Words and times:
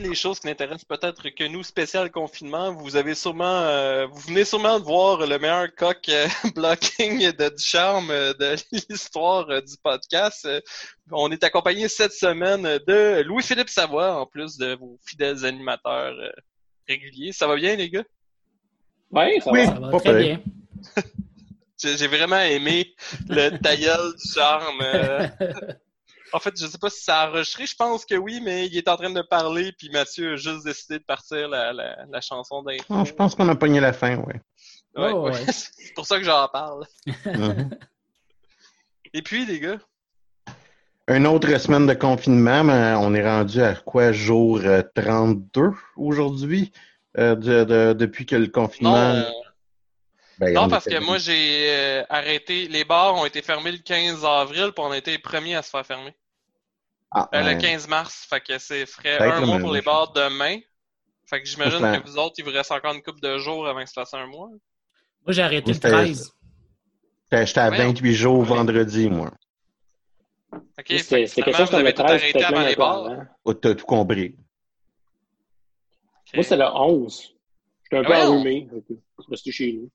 les 0.00 0.14
choses 0.14 0.40
qui 0.40 0.46
n'intéressent 0.46 0.84
peut-être 0.84 1.28
que 1.30 1.44
nous, 1.44 1.62
spécial 1.62 2.10
confinement. 2.10 2.72
Vous 2.72 2.96
avez 2.96 3.14
sûrement, 3.14 3.44
euh, 3.62 4.06
vous 4.06 4.20
venez 4.20 4.44
sûrement 4.44 4.78
de 4.78 4.84
voir 4.84 5.26
le 5.26 5.38
meilleur 5.38 5.74
coq 5.74 6.08
euh, 6.08 6.26
blocking 6.54 7.32
de 7.32 7.48
du 7.48 7.62
charme 7.62 8.10
euh, 8.10 8.32
de 8.34 8.54
l'histoire 8.90 9.46
du 9.46 9.74
podcast. 9.82 10.48
on 11.10 11.30
est 11.30 11.44
accompagné 11.44 11.88
cette 11.88 12.12
semaine 12.12 12.62
de 12.62 13.22
Louis-Philippe 13.22 13.68
Savoie, 13.68 14.20
en 14.20 14.26
plus 14.26 14.56
de 14.56 14.74
vos 14.74 14.98
fidèles 15.04 15.44
animateurs 15.44 16.14
réguliers. 16.88 17.32
Ça 17.32 17.46
va 17.46 17.56
bien, 17.56 17.76
les 17.76 17.90
gars? 17.90 18.04
Oui, 19.10 19.40
ça 19.40 19.50
va, 19.50 19.66
ça 19.66 19.72
va 19.72 20.00
très 20.00 20.18
bien. 20.18 20.42
J'ai 21.82 22.06
vraiment 22.06 22.40
aimé 22.40 22.94
le 23.28 23.58
tailleul 23.58 24.14
du 24.14 24.32
charme. 24.32 24.80
En 26.32 26.38
fait, 26.38 26.58
je 26.58 26.66
sais 26.66 26.78
pas 26.78 26.88
si 26.88 27.02
ça 27.02 27.20
a 27.20 27.28
enregistré, 27.28 27.66
je 27.66 27.76
pense 27.76 28.06
que 28.06 28.14
oui, 28.14 28.40
mais 28.42 28.66
il 28.66 28.76
est 28.76 28.88
en 28.88 28.96
train 28.96 29.10
de 29.10 29.20
parler, 29.22 29.72
puis 29.72 29.90
Mathieu 29.90 30.32
a 30.32 30.36
juste 30.36 30.64
décidé 30.64 30.98
de 30.98 31.04
partir 31.04 31.48
la, 31.48 31.72
la, 31.72 32.20
chanson 32.20 32.62
d'intro. 32.62 32.94
Ah, 32.94 33.04
je 33.04 33.12
pense 33.12 33.34
qu'on 33.34 33.48
a 33.48 33.54
pogné 33.54 33.80
la 33.80 33.92
fin, 33.92 34.16
oui. 34.16 34.34
Ouais, 34.96 35.12
oh, 35.12 35.30
c'est 35.52 35.94
pour 35.94 36.06
ça 36.06 36.18
que 36.18 36.24
j'en 36.24 36.48
parle. 36.48 36.86
Et 39.14 39.22
puis, 39.22 39.44
les 39.44 39.60
gars? 39.60 39.78
Une 41.08 41.26
autre 41.26 41.54
semaine 41.58 41.86
de 41.86 41.94
confinement, 41.94 42.64
mais 42.64 42.94
on 42.96 43.12
est 43.14 43.26
rendu 43.26 43.60
à 43.60 43.74
quoi, 43.74 44.12
jour 44.12 44.60
32 44.94 45.60
euh, 45.60 45.70
aujourd'hui, 45.96 46.72
euh, 47.18 47.34
de, 47.34 47.92
depuis 47.92 48.24
que 48.24 48.36
le 48.36 48.46
confinement... 48.46 49.12
Non, 49.12 49.18
euh, 49.18 49.30
ben, 50.38 50.54
non 50.54 50.68
parce 50.68 50.86
que 50.86 50.98
moi, 51.00 51.18
j'ai 51.18 52.02
arrêté. 52.08 52.68
Les 52.68 52.84
bars 52.84 53.14
ont 53.16 53.26
été 53.26 53.42
fermés 53.42 53.72
le 53.72 53.78
15 53.78 54.24
avril, 54.24 54.70
puis 54.74 54.84
on 54.84 54.90
a 54.90 54.96
été 54.96 55.10
les 55.10 55.18
premiers 55.18 55.56
à 55.56 55.62
se 55.62 55.70
faire 55.70 55.84
fermer. 55.84 56.14
Ah, 57.14 57.28
euh, 57.34 57.54
le 57.54 57.60
15 57.60 57.88
mars, 57.88 58.26
fait 58.28 58.40
que 58.40 58.58
c'est 58.58 58.86
frais 58.86 59.18
un 59.18 59.44
mois 59.44 59.58
pour 59.58 59.72
les 59.72 59.82
bars 59.82 60.12
demain. 60.12 60.58
Fait 61.26 61.40
que 61.42 61.48
j'imagine 61.48 61.78
que 61.78 62.08
vous 62.08 62.18
autres, 62.18 62.34
il 62.38 62.44
vous 62.44 62.50
reste 62.50 62.72
encore 62.72 62.94
une 62.94 63.02
couple 63.02 63.20
de 63.20 63.38
jours 63.38 63.66
avant 63.66 63.80
que 63.82 63.86
ça 63.88 64.02
fasse 64.02 64.14
un 64.14 64.26
mois. 64.26 64.48
Moi, 64.48 65.32
j'ai 65.32 65.42
arrêté 65.42 65.72
le 65.72 65.78
13. 65.78 66.32
J'étais 67.30 67.58
à 67.60 67.70
28 67.70 68.14
jours 68.14 68.42
vendredi, 68.42 69.08
moi. 69.08 69.30
Ok, 70.52 70.86
c'était 70.98 71.26
quelque 71.26 71.56
chose 71.56 71.70
que 71.70 71.76
t'avais 71.76 71.94
tout 71.94 72.02
arrêté 72.02 72.44
avant 72.44 72.66
les 72.66 72.76
bars. 72.76 73.06
Hein? 73.06 73.28
Oh, 73.44 73.54
t'as 73.54 73.74
tout 73.74 73.86
compris. 73.86 74.36
Moi, 76.34 76.42
c'est 76.42 76.56
le 76.56 76.64
11. 76.64 77.34
J'étais 77.84 77.96
un 77.96 78.04
peu 78.04 78.14
enrhumé. 78.14 78.68
Je 78.88 79.24
resté 79.30 79.52
chez 79.52 79.72
nous. 79.74 79.90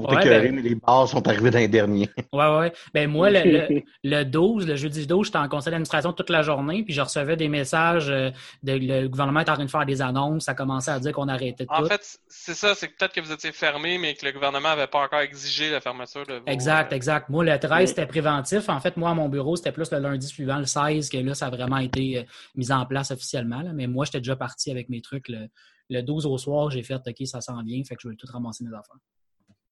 Ben 0.00 0.56
les 0.56 0.74
bars 0.74 1.08
sont 1.08 1.26
arrivés 1.26 1.50
dans 1.50 1.58
les 1.58 1.68
derniers. 1.68 2.10
Oui, 2.32 2.44
oui. 2.58 2.66
Ben 2.92 3.10
moi, 3.10 3.30
le, 3.30 3.82
le, 4.04 4.24
12, 4.24 4.66
le 4.66 4.76
jeudi 4.76 5.06
12, 5.06 5.26
j'étais 5.26 5.38
en 5.38 5.48
conseil 5.48 5.70
d'administration 5.70 6.12
toute 6.12 6.28
la 6.28 6.42
journée, 6.42 6.82
puis 6.82 6.92
je 6.92 7.00
recevais 7.00 7.36
des 7.36 7.48
messages 7.48 8.10
euh, 8.10 8.30
de 8.62 8.72
le 8.72 9.08
gouvernement 9.08 9.40
est 9.40 9.48
en 9.48 9.54
train 9.54 9.64
de 9.64 9.70
faire 9.70 9.86
des 9.86 10.02
annonces, 10.02 10.44
ça 10.44 10.54
commençait 10.54 10.90
à 10.90 10.98
dire 10.98 11.12
qu'on 11.12 11.28
arrêtait 11.28 11.64
tout. 11.64 11.72
En 11.72 11.84
fait, 11.86 12.18
c'est 12.28 12.54
ça, 12.54 12.74
c'est 12.74 12.88
peut-être 12.88 13.14
que 13.14 13.20
vous 13.20 13.32
étiez 13.32 13.52
fermé, 13.52 13.96
mais 13.98 14.14
que 14.14 14.26
le 14.26 14.32
gouvernement 14.32 14.68
n'avait 14.68 14.86
pas 14.86 15.02
encore 15.02 15.20
exigé 15.20 15.70
la 15.70 15.80
fermeture 15.80 16.26
de 16.26 16.42
Exact, 16.46 16.92
euh, 16.92 16.96
exact. 16.96 17.28
Moi, 17.28 17.44
le 17.44 17.58
13, 17.58 17.88
c'était 17.88 18.06
préventif. 18.06 18.68
En 18.68 18.80
fait, 18.80 18.96
moi, 18.96 19.10
à 19.10 19.14
mon 19.14 19.28
bureau, 19.28 19.56
c'était 19.56 19.72
plus 19.72 19.90
le 19.90 19.98
lundi 19.98 20.26
suivant, 20.26 20.58
le 20.58 20.66
16, 20.66 21.08
que 21.08 21.18
là, 21.18 21.34
ça 21.34 21.46
a 21.46 21.50
vraiment 21.50 21.78
été 21.78 22.18
euh, 22.18 22.22
mis 22.54 22.70
en 22.70 22.84
place 22.84 23.10
officiellement. 23.10 23.62
Mais 23.74 23.86
moi, 23.86 24.04
j'étais 24.04 24.20
déjà 24.20 24.36
parti 24.36 24.70
avec 24.70 24.88
mes 24.88 25.00
trucs. 25.00 25.28
Le, 25.28 25.48
le 25.90 26.02
12 26.02 26.26
au 26.26 26.38
soir, 26.38 26.70
j'ai 26.70 26.82
fait 26.82 26.94
OK, 27.06 27.26
ça 27.26 27.40
s'en 27.40 27.62
vient, 27.62 27.82
fait 27.84 27.94
que 27.94 28.02
je 28.02 28.08
vais 28.08 28.16
tout 28.16 28.26
ramasser 28.30 28.64
mes 28.64 28.70
affaires. 28.70 28.96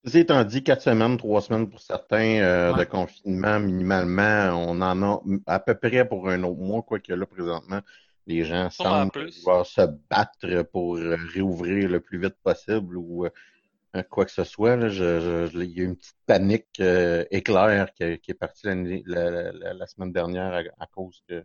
Ceci 0.04 0.18
étant 0.18 0.44
dit, 0.44 0.62
quatre 0.62 0.82
semaines, 0.82 1.16
trois 1.16 1.40
semaines 1.40 1.68
pour 1.68 1.80
certains 1.80 2.38
euh, 2.42 2.74
de 2.74 2.84
confinement, 2.84 3.58
minimalement, 3.58 4.50
on 4.52 4.82
en 4.82 5.02
a 5.02 5.22
à 5.46 5.58
peu 5.60 5.74
près 5.74 6.06
pour 6.06 6.28
un 6.28 6.42
autre 6.42 6.60
mois, 6.60 6.82
quoique 6.82 7.10
là, 7.10 7.24
présentement, 7.24 7.80
les 8.26 8.44
gens 8.44 8.68
semblent 8.68 9.30
pouvoir 9.30 9.64
se 9.64 9.80
battre 10.10 10.62
pour 10.64 10.98
euh, 10.98 11.16
réouvrir 11.32 11.88
le 11.88 12.00
plus 12.00 12.18
vite 12.18 12.36
possible 12.42 12.98
ou 12.98 13.24
euh, 13.24 14.02
quoi 14.10 14.26
que 14.26 14.30
ce 14.30 14.44
soit. 14.44 14.76
Là, 14.76 14.90
je, 14.90 15.48
il 15.54 15.70
y 15.70 15.80
a 15.80 15.84
une 15.84 15.96
petite 15.96 16.18
panique 16.26 16.82
éclair 17.30 17.94
qui, 17.94 18.04
est 18.04 18.38
partie 18.38 18.66
la, 19.06 19.86
semaine 19.86 20.12
dernière 20.12 20.64
à 20.78 20.86
cause 20.86 21.22
que 21.26 21.44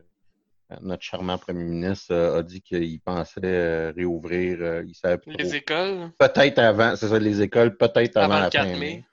notre 0.82 1.04
charmant 1.04 1.38
premier 1.38 1.64
ministre 1.64 2.14
a 2.14 2.44
dit 2.44 2.62
qu'il 2.62 3.00
pensait 3.02 3.40
euh, 3.44 3.92
réouvrir. 3.96 4.58
Euh, 4.62 4.84
il 4.88 4.94
savait 4.94 5.20
les 5.26 5.56
écoles? 5.56 6.12
Peut-être 6.18 6.60
avant, 6.60 6.96
c'est 6.96 7.08
ça, 7.08 7.20
les 7.20 7.42
écoles, 7.42 7.76
peut-être 7.76 8.18
avant, 8.18 8.36
avant, 8.36 8.46
le 8.46 8.52
4 8.52 8.80
mai. 8.80 9.04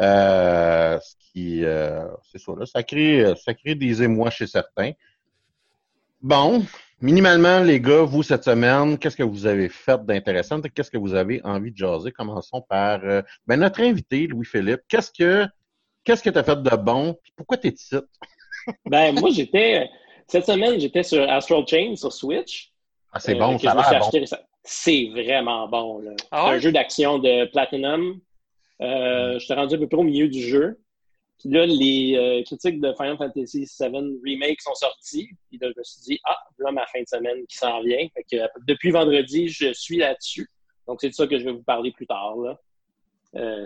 Euh, 0.00 0.98
ce 1.00 1.14
qui, 1.32 1.60
c'est 2.30 2.38
ça, 2.38 2.52
là, 2.58 2.66
ça 2.66 2.82
crée, 2.82 3.32
ça 3.42 3.54
crée 3.54 3.74
des 3.74 4.02
émois 4.02 4.30
chez 4.30 4.46
certains. 4.46 4.92
Bon, 6.20 6.64
minimalement, 7.00 7.60
les 7.60 7.80
gars, 7.80 8.02
vous, 8.02 8.22
cette 8.22 8.44
semaine, 8.44 8.98
qu'est-ce 8.98 9.16
que 9.16 9.22
vous 9.22 9.46
avez 9.46 9.68
fait 9.68 10.04
d'intéressant? 10.04 10.60
Qu'est-ce 10.60 10.90
que 10.90 10.98
vous 10.98 11.14
avez 11.14 11.40
envie 11.44 11.72
de 11.72 11.76
jaser? 11.76 12.12
Commençons 12.12 12.62
par 12.62 13.00
ben, 13.46 13.56
notre 13.56 13.80
invité, 13.80 14.26
Louis-Philippe. 14.26 14.82
Qu'est-ce 14.88 15.10
que 15.10 15.46
qu'est-ce 16.04 16.22
que 16.22 16.30
tu 16.30 16.38
as 16.38 16.44
fait 16.44 16.62
de 16.62 16.76
bon? 16.76 17.16
pourquoi 17.36 17.56
tu 17.56 17.68
es 17.68 17.70
ici? 17.70 17.96
ben, 18.86 19.14
moi, 19.18 19.30
j'étais 19.30 19.88
cette 20.32 20.46
semaine, 20.46 20.80
j'étais 20.80 21.02
sur 21.02 21.28
Astral 21.30 21.62
Chain 21.68 21.94
sur 21.94 22.10
Switch. 22.10 22.72
Ah, 23.12 23.20
c'est 23.20 23.34
bon, 23.34 23.54
euh, 23.54 23.58
ça 23.58 23.74
bon. 23.74 24.38
C'est 24.64 25.10
vraiment 25.10 25.68
bon. 25.68 25.98
Là. 25.98 26.12
Ah 26.30 26.44
c'est 26.46 26.54
un 26.54 26.58
jeu 26.58 26.72
d'action 26.72 27.18
de 27.18 27.44
Platinum. 27.50 28.18
Euh, 28.80 29.38
je 29.38 29.46
t'ai 29.46 29.52
rendu 29.52 29.74
à 29.74 29.78
peu 29.78 29.86
près 29.86 29.98
au 29.98 30.04
milieu 30.04 30.28
du 30.28 30.40
jeu. 30.40 30.80
Puis 31.38 31.50
là, 31.50 31.66
les 31.66 32.14
euh, 32.16 32.42
critiques 32.44 32.80
de 32.80 32.94
Final 32.94 33.18
Fantasy 33.18 33.68
VII 33.78 34.20
Remake 34.24 34.62
sont 34.62 34.74
sorties. 34.74 35.28
Puis 35.50 35.58
là, 35.60 35.68
je 35.70 35.78
me 35.78 35.84
suis 35.84 36.00
dit, 36.00 36.20
ah, 36.24 36.38
là, 36.60 36.72
ma 36.72 36.86
fin 36.86 37.02
de 37.02 37.08
semaine 37.08 37.46
qui 37.46 37.58
s'en 37.58 37.82
vient. 37.82 38.08
Fait 38.14 38.24
que, 38.30 38.42
depuis 38.66 38.90
vendredi, 38.90 39.48
je 39.48 39.74
suis 39.74 39.98
là-dessus. 39.98 40.48
Donc, 40.86 41.02
c'est 41.02 41.10
de 41.10 41.14
ça 41.14 41.26
que 41.26 41.38
je 41.38 41.44
vais 41.44 41.52
vous 41.52 41.62
parler 41.62 41.92
plus 41.92 42.06
tard. 42.06 42.36
Là. 42.36 42.58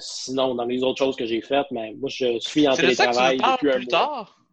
sinon, 0.00 0.56
dans 0.56 0.64
les 0.64 0.82
autres 0.82 0.98
choses 0.98 1.14
que 1.14 1.26
j'ai 1.26 1.42
faites, 1.42 1.70
mais 1.70 1.94
moi, 1.94 2.08
je 2.08 2.40
suis 2.40 2.66
en 2.66 2.74
télétravail 2.74 3.36
depuis 3.36 3.70
un 3.70 3.78
mois. 3.78 3.86
Tard? 3.88 4.45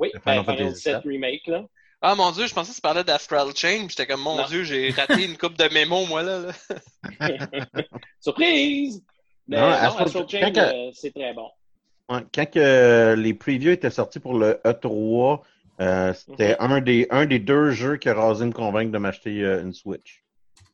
Oui, 0.00 0.10
Final 0.24 0.44
Fantasy 0.44 0.88
VII 0.88 0.96
Remake, 1.04 1.46
là. 1.46 1.64
Ah 2.00 2.14
mon 2.14 2.32
dieu, 2.32 2.46
je 2.46 2.54
pensais 2.54 2.70
que 2.70 2.76
tu 2.76 2.80
parlais 2.80 3.04
d'Astral 3.04 3.54
Chain, 3.54 3.86
j'étais 3.90 4.06
comme 4.06 4.22
mon 4.22 4.42
dieu, 4.46 4.64
j'ai 4.64 4.90
raté 4.90 5.26
une 5.26 5.36
coupe 5.36 5.58
de 5.58 5.70
mémos, 5.74 6.08
moi 6.08 6.22
là. 6.22 6.46
Surprise! 8.20 9.02
Mais 9.46 9.58
non, 9.58 9.66
Astral, 9.66 10.26
Chain, 10.26 10.52
euh, 10.56 10.90
c'est 10.94 11.12
très 11.12 11.34
bon. 11.34 11.50
quand 12.08 12.50
que 12.50 13.14
les 13.18 13.34
previews 13.34 13.72
étaient 13.72 13.90
sortis 13.90 14.18
pour 14.18 14.38
le 14.38 14.58
E3, 14.64 15.42
euh, 15.82 16.14
c'était 16.14 16.56
mhm. 16.58 16.72
un, 16.72 16.80
des, 16.80 17.06
un 17.10 17.26
des 17.26 17.38
deux 17.38 17.70
jeux 17.72 17.98
qui 17.98 18.08
a 18.08 18.14
rasé 18.14 18.46
me 18.46 18.52
convaincre 18.52 18.92
de 18.92 18.98
m'acheter 18.98 19.42
euh, 19.42 19.62
une 19.62 19.74
Switch. 19.74 20.24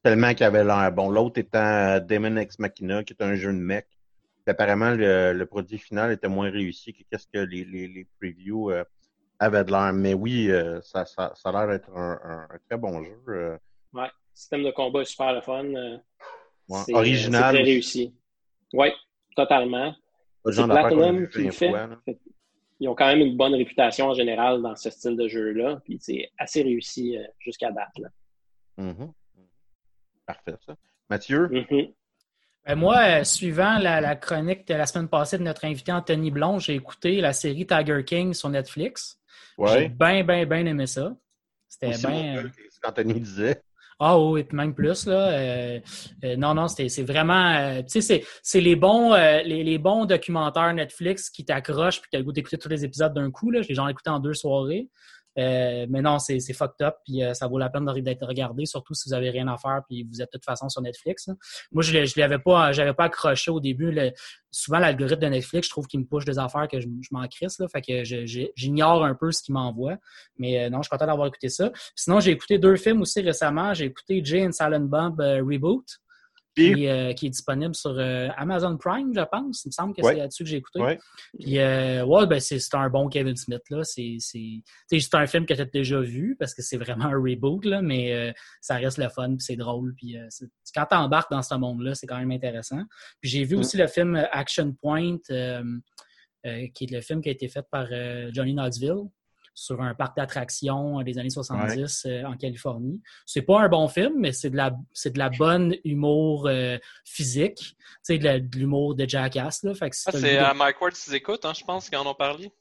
Tellement 0.05 0.33
qu'il 0.35 0.47
avait 0.47 0.63
l'air 0.63 0.93
bon. 0.93 1.11
L'autre 1.11 1.41
étant 1.41 1.99
Demon 1.99 2.37
X 2.37 2.61
Machina, 2.61 3.03
qui 3.03 3.15
est 3.15 3.23
un 3.25 3.35
jeu 3.35 3.53
de 3.53 3.59
mech. 3.59 3.87
apparemment, 4.47 4.93
le, 4.93 5.45
produit 5.45 5.79
final 5.79 6.13
était 6.13 6.29
moins 6.29 6.51
réussi 6.51 6.93
que 6.93 7.03
qu'est-ce 7.11 7.27
que 7.27 7.39
les, 7.39 7.65
les, 7.65 7.89
les 7.89 8.07
previews 8.21 8.71
avait 9.39 9.65
de 9.65 9.71
l'air. 9.71 9.93
Mais 9.93 10.15
oui, 10.15 10.51
euh, 10.51 10.81
ça, 10.83 11.05
ça, 11.05 11.33
ça, 11.35 11.49
a 11.49 11.53
l'air 11.53 11.69
d'être 11.69 11.91
un, 11.97 12.19
un, 12.23 12.49
très 12.69 12.79
bon 12.79 13.03
jeu. 13.03 13.21
Euh. 13.29 13.59
Ouais, 13.93 14.05
le 14.05 14.11
système 14.35 14.65
de 14.65 14.71
combat 14.71 15.03
est 15.03 15.07
super 15.07 15.33
le 15.33 15.41
fun. 15.41 15.65
Euh. 15.65 15.99
Ouais. 16.69 16.95
Original. 16.95 17.55
très 17.55 17.63
réussi. 17.63 18.15
Oui, 18.73 18.89
totalement. 19.37 19.95
C'est 20.45 20.65
Platinum 20.65 21.29
qui 21.29 21.45
le 21.45 21.51
fait. 21.51 21.73
Ils 22.79 22.89
ont 22.89 22.95
quand 22.95 23.07
même 23.07 23.21
une 23.21 23.37
bonne 23.37 23.55
réputation 23.55 24.09
en 24.09 24.15
général 24.15 24.61
dans 24.61 24.77
ce 24.77 24.91
style 24.91 25.17
de 25.17 25.29
jeu-là. 25.29 25.81
Puis 25.85 25.99
c'est 26.01 26.31
assez 26.39 26.63
réussi 26.63 27.17
jusqu'à 27.39 27.71
date. 27.71 27.99
Là. 27.99 28.09
Mm-hmm. 28.79 29.13
Parfait, 30.27 30.55
ça. 30.67 30.75
Mathieu? 31.09 31.49
Mm-hmm. 31.49 31.95
Ben, 32.67 32.75
moi, 32.75 33.23
suivant 33.23 33.79
la, 33.79 34.17
chronique 34.17 34.67
de 34.67 34.75
la 34.75 34.87
semaine 34.87 35.09
passée 35.09 35.39
de 35.39 35.45
notre 35.45 35.65
invité 35.65 35.93
Anthony 35.93 36.33
Blond, 36.33 36.59
j'ai 36.59 36.75
écouté 36.75 37.21
la 37.21 37.33
série 37.33 37.65
Tiger 37.65 38.03
King 38.05 38.35
sur 38.35 38.49
Netflix. 38.49 39.21
J'ai 39.59 39.89
bien, 39.89 40.23
bien, 40.25 40.47
bien 40.47 40.67
aimé 40.67 40.87
ça. 40.87 41.15
C'était 41.69 41.97
bien. 41.99 42.43
Ce 42.71 42.81
qu'Anthony 42.81 43.21
disait. 43.21 43.61
Ah 43.99 44.19
oui, 44.19 44.45
même 44.53 44.75
plus. 44.75 45.07
Là. 45.07 45.31
Euh, 45.31 45.81
euh, 46.25 46.37
non, 46.37 46.55
non, 46.55 46.69
c'est 46.69 47.03
vraiment. 47.03 47.55
Euh, 47.55 47.83
tu 47.83 48.03
sais, 48.03 48.23
c'est 48.43 48.61
les 48.61 48.77
bons, 48.77 49.15
les, 49.15 49.65
les, 49.65 49.79
bons 49.79 50.05
documentaires 50.05 50.73
Netflix 50.75 51.31
qui 51.31 51.47
t'accrochent 51.47 52.03
puis 52.03 52.11
tu 52.11 52.17
as 52.17 52.21
le 52.21 52.25
goût 52.25 52.33
d'écouter 52.33 52.59
tous 52.59 52.69
les 52.69 52.85
épisodes 52.85 53.15
d'un 53.15 53.31
coup. 53.31 53.51
Là. 53.51 53.63
Je 53.63 53.69
l'ai 53.69 53.91
écouté 53.91 54.11
en 54.11 54.21
deux 54.21 54.35
soirées. 54.35 54.91
Euh, 55.39 55.87
mais 55.89 56.01
non, 56.01 56.19
c'est 56.19 56.41
fucked 56.53 56.85
up, 56.87 56.97
puis 57.05 57.23
euh, 57.23 57.35
ça 57.35 57.47
vaut 57.47 57.59
la 57.59 57.69
peine 57.69 57.85
d'être 58.01 58.27
regardé, 58.27 58.65
surtout 58.67 58.95
si 58.95 59.09
vous 59.09 59.15
avez 59.15 59.31
rien 59.31 59.47
à 59.49 59.57
faire, 59.57 59.83
puis 59.89 60.05
vous 60.05 60.23
êtes 60.23 60.33
de 60.33 60.39
toute 60.39 60.45
façon 60.45 60.69
sur 60.69 60.81
Netflix. 60.81 61.29
Moi, 61.73 61.83
je 61.83 62.19
l'avais 62.19 62.39
pas, 62.39 62.73
j'avais 62.73 62.95
pas 62.95 63.05
accroché 63.05 63.51
au 63.51 63.61
début. 63.61 63.97
souvent, 64.51 64.79
l'algorithme 64.79 65.23
de 65.23 65.29
Netflix, 65.29 65.67
je 65.67 65.71
trouve 65.71 65.87
qu'il 65.87 66.01
me 66.01 66.07
push 66.07 66.25
des 66.25 66.39
affaires 66.39 66.69
que 66.69 66.81
je, 66.81 66.89
m'en 67.11 67.27
crisse, 67.29 67.59
là, 67.59 67.69
fait 67.69 67.83
que 67.83 68.05
j'ignore 68.57 69.05
un 69.05 69.15
peu 69.15 69.31
ce 69.31 69.43
qu'il 69.43 69.55
m'envoie. 69.55 69.97
Mais 70.39 70.65
euh, 70.65 70.71
non, 70.71 70.79
je 70.79 70.85
suis 70.85 70.91
content 70.91 71.07
d'avoir 71.07 71.27
écouté 71.27 71.49
ça. 71.49 71.71
sinon, 71.95 72.21
j'ai 72.21 72.31
écouté 72.31 72.59
deux 72.59 72.77
films 72.77 73.03
aussi 73.03 73.21
récemment. 73.21 73.75
J'ai 73.75 73.87
écouté 73.87 74.23
Jay 74.25 74.47
and 74.47 74.53
Silent 74.53 74.81
Bob 74.81 75.21
Reboot. 75.21 75.85
Euh, 76.59 77.13
qui, 77.13 77.27
est 77.27 77.31
disponible 77.31 77.75
sur 77.75 77.99
euh, 77.99 78.29
Amazon 78.37 78.77
Prime, 78.79 79.13
je 79.15 79.23
pense. 79.31 79.65
Il 79.65 79.69
me 79.69 79.73
semble 79.73 79.95
que 79.95 80.03
c'est 80.03 80.15
là-dessus 80.15 80.45
que 80.45 80.49
j'ai 80.49 80.57
écouté. 80.57 80.99
Puis, 81.39 81.59
euh, 81.59 82.05
ouais, 82.05 82.27
ben, 82.27 82.41
c'est 82.41 82.75
un 82.75 82.89
bon 82.89 83.09
Kevin 83.09 83.37
Smith. 83.37 83.63
C'est 83.83 85.15
un 85.15 85.27
film 85.27 85.45
que 85.45 85.55
tu 85.55 85.61
as 85.61 85.65
déjà 85.67 86.01
vu 86.01 86.37
parce 86.39 86.55
que 86.55 86.63
c'est 86.63 86.79
vraiment 86.79 87.07
un 87.07 87.17
reboot, 87.17 87.65
là, 87.65 87.83
mais 87.83 88.35
ça 88.61 88.77
reste 88.77 88.99
le 88.99 89.09
fun, 89.09 89.37
puis 89.37 89.45
c'est 89.45 89.57
drôle. 89.57 89.95
Puis, 89.97 90.17
quand 90.75 90.87
tu 90.87 90.97
embarques 90.97 91.31
dans 91.31 91.43
ce 91.43 91.55
monde-là, 91.55 91.95
c'est 91.95 92.07
quand 92.07 92.19
même 92.19 92.33
intéressant. 92.33 92.83
Puis 93.21 93.31
j'ai 93.31 93.45
vu 93.45 93.57
mm. 93.57 93.59
aussi 93.59 93.77
le 93.77 93.87
film 93.87 94.17
Action 94.33 94.73
Point, 94.81 95.19
qui 95.29 95.35
est 96.85 96.91
le 96.91 97.01
film 97.03 97.21
qui 97.21 97.29
a 97.29 97.33
été 97.33 97.49
fait 97.49 97.67
par 97.71 97.89
Johnny 98.33 98.55
Knoxville 98.55 99.09
sur 99.57 99.81
un 99.81 99.95
parc 99.95 100.17
d'attractions 100.17 101.01
des 101.01 101.19
années 101.19 101.31
70 101.31 102.05
euh, 102.07 102.25
en 102.25 102.37
Californie. 102.37 103.01
C'est 103.25 103.43
pas 103.43 103.63
un 103.63 103.69
bon 103.69 103.89
film, 103.89 104.13
mais 104.19 104.33
c'est 104.33 104.51
de 104.51 104.57
la 104.57 104.73
c'est 104.93 105.15
de 105.15 105.19
la 105.19 105.31
bonne 105.31 105.75
humour 105.83 106.47
euh, 106.47 106.79
physique, 107.05 107.75
tu 108.05 108.19
de 108.19 108.57
l'humour 108.57 108.95
de 108.95 109.09
Jackass 109.09 109.65
là. 109.65 109.73
ah, 109.81 109.89
c'est 109.91 110.37
à 110.37 110.53
Mike 110.53 110.81
Ward 110.81 110.93
qui 110.93 111.17
écoute, 111.17 111.45
hein, 111.45 111.55
je 111.59 111.65
pense 111.65 111.89
qu'ils 111.89 111.99
en 111.99 112.07
ont 112.07 112.15
parlé. 112.15 112.53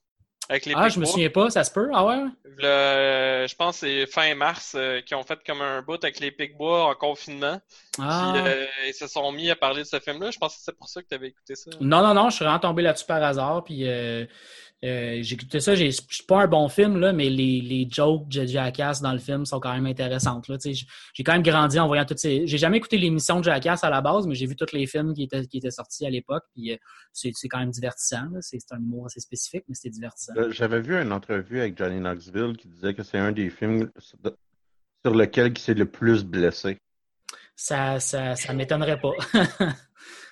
Avec 0.48 0.68
les 0.68 0.74
ah, 0.76 0.90
je 0.90 1.00
me 1.00 1.06
souviens 1.06 1.32
pas, 1.32 1.50
ça 1.50 1.64
se 1.64 1.72
peut? 1.72 1.90
Ah 1.92 2.06
ouais? 2.06 2.24
Le, 2.58 3.48
je 3.48 3.56
pense 3.56 3.80
que 3.80 3.88
c'est 3.88 4.06
fin 4.06 4.36
mars 4.36 4.76
euh, 4.76 5.02
qu'ils 5.02 5.18
ont 5.18 5.24
fait 5.24 5.40
comme 5.44 5.62
un 5.62 5.82
bout 5.82 6.02
avec 6.04 6.20
les 6.20 6.30
Picbois 6.30 6.86
en 6.86 6.94
confinement. 6.94 7.60
Ah. 8.00 8.34
Puis, 8.36 8.54
ils 8.90 8.94
se 8.94 9.08
sont 9.08 9.32
mis 9.32 9.50
à 9.50 9.56
parler 9.56 9.82
de 9.82 9.88
ce 9.88 10.00
film-là. 10.00 10.30
Je 10.30 10.38
pense 10.38 10.56
que 10.56 10.62
c'est 10.64 10.78
pour 10.78 10.88
ça 10.88 11.02
que 11.02 11.08
tu 11.08 11.16
avais 11.16 11.30
écouté 11.30 11.56
ça. 11.56 11.72
Non, 11.82 12.04
non, 12.04 12.14
non, 12.14 12.30
je 12.30 12.36
suis 12.36 12.46
vraiment 12.46 12.60
tombé 12.60 12.84
là-dessus 12.84 13.08
par 13.08 13.24
hasard. 13.24 13.64
Puis 13.64 13.90
euh, 13.90 14.26
j'ai 14.84 15.34
écouté 15.34 15.60
ça, 15.60 15.76
c'est 15.76 16.28
pas 16.28 16.44
un 16.44 16.48
bon 16.48 16.70
film, 16.70 17.00
là, 17.00 17.12
mais 17.12 17.30
les, 17.30 17.62
les 17.62 17.88
jokes 17.90 18.28
de 18.28 18.46
Jackass 18.46 19.02
dans 19.02 19.14
le 19.14 19.20
film 19.20 19.46
sont 19.46 19.60
quand 19.60 19.74
même 19.74 19.86
intéressantes. 19.86 20.46
J'ai 20.64 21.24
quand 21.24 21.34
même 21.34 21.44
grandi 21.44 21.80
en 21.80 21.88
voyant 21.88 22.06
toutes 22.06 22.20
ces. 22.20 22.46
J'ai 22.46 22.58
jamais 22.58 22.78
écouté 22.78 22.98
l'émission 22.98 23.40
de 23.40 23.46
Jackass 23.46 23.84
à 23.84 23.90
la 23.90 24.02
base, 24.02 24.28
mais 24.28 24.36
j'ai 24.36 24.46
vu 24.46 24.56
tous 24.56 24.74
les 24.74 24.86
films 24.86 25.14
qui 25.14 25.24
étaient, 25.24 25.46
qui 25.48 25.58
étaient 25.58 25.72
sortis 25.72 26.06
à 26.06 26.10
l'époque. 26.10 26.44
Puis 26.54 26.74
euh, 26.74 26.78
c'est 27.14 27.48
quand 27.48 27.60
même 27.60 27.72
divertissant. 27.72 28.28
C'est 28.42 28.60
un 28.72 28.78
humour 28.78 29.08
assez 29.08 29.20
spécifique, 29.20 29.64
mais 29.68 29.76
c'était 29.76 29.90
divertissant. 29.90 30.34
Euh, 30.38 30.52
j'avais 30.52 30.82
vu 30.82 30.96
une 30.96 31.12
entrevue 31.12 31.60
avec 31.60 31.78
Johnny 31.78 32.00
Knoxville 32.00 32.56
qui 32.58 32.68
disait 32.68 32.94
que 32.94 33.04
c'est 33.04 33.18
un 33.18 33.32
des 33.32 33.50
films 33.50 33.90
sur 33.98 35.16
lequel 35.16 35.52
il 35.52 35.58
s'est 35.58 35.74
le 35.74 35.86
plus 35.86 36.24
blessé. 36.24 36.78
Ça, 37.56 38.00
ça, 38.00 38.36
ça 38.36 38.54
m'étonnerait 38.54 39.00
pas. 39.00 39.14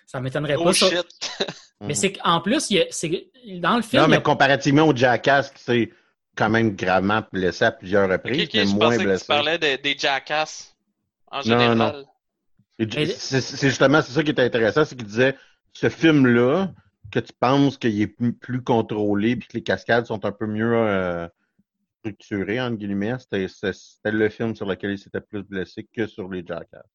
ça 0.05 0.19
m'étonnerait 0.19 0.55
oh 0.57 0.65
pas. 0.65 0.73
Shit. 0.73 1.05
Mais 1.81 1.95
c'est 1.95 2.13
qu'en 2.13 2.39
plus, 2.41 2.69
il 2.69 3.59
dans 3.59 3.75
le 3.75 3.81
film. 3.81 4.01
Non, 4.01 4.07
mais 4.07 4.21
comparativement 4.21 4.83
au 4.83 4.95
Jackass, 4.95 5.51
qui 5.51 5.61
s'est 5.61 5.91
quand 6.33 6.49
même 6.49 6.77
gravement 6.77 7.21
blessé 7.29 7.65
à 7.65 7.71
plusieurs 7.71 8.09
reprises, 8.09 8.49
mais 8.53 8.65
je 8.65 8.73
moins 8.73 8.97
blessé. 8.97 9.15
Que 9.15 9.19
tu 9.19 9.27
parlais 9.27 9.57
des 9.57 9.95
Jackass 9.97 10.73
en 11.29 11.41
général. 11.41 11.77
Non, 11.77 11.91
non. 11.91 12.05
C'est 12.79 13.67
justement 13.67 14.01
c'est 14.01 14.13
ça 14.13 14.23
qui 14.23 14.31
est 14.31 14.39
intéressant, 14.39 14.85
c'est 14.85 14.95
qu'il 14.95 15.05
disait 15.05 15.35
ce 15.73 15.89
film-là, 15.89 16.71
que 17.11 17.19
tu 17.19 17.33
penses 17.39 17.77
qu'il 17.77 18.01
est 18.01 18.07
plus, 18.07 18.63
contrôlé 18.63 19.35
puis 19.35 19.47
que 19.47 19.53
les 19.57 19.63
cascades 19.63 20.05
sont 20.05 20.25
un 20.25 20.31
peu 20.31 20.47
mieux 20.47 20.73
euh, 20.73 21.27
structurées, 21.99 22.59
entre 22.59 22.77
guillemets, 22.77 23.15
c'était 23.19 24.11
le 24.11 24.29
film 24.29 24.55
sur 24.55 24.65
lequel 24.65 24.91
il 24.91 24.99
s'était 24.99 25.21
plus 25.21 25.43
blessé 25.43 25.87
que 25.91 26.07
sur 26.07 26.29
les 26.29 26.43
Jackass. 26.45 26.85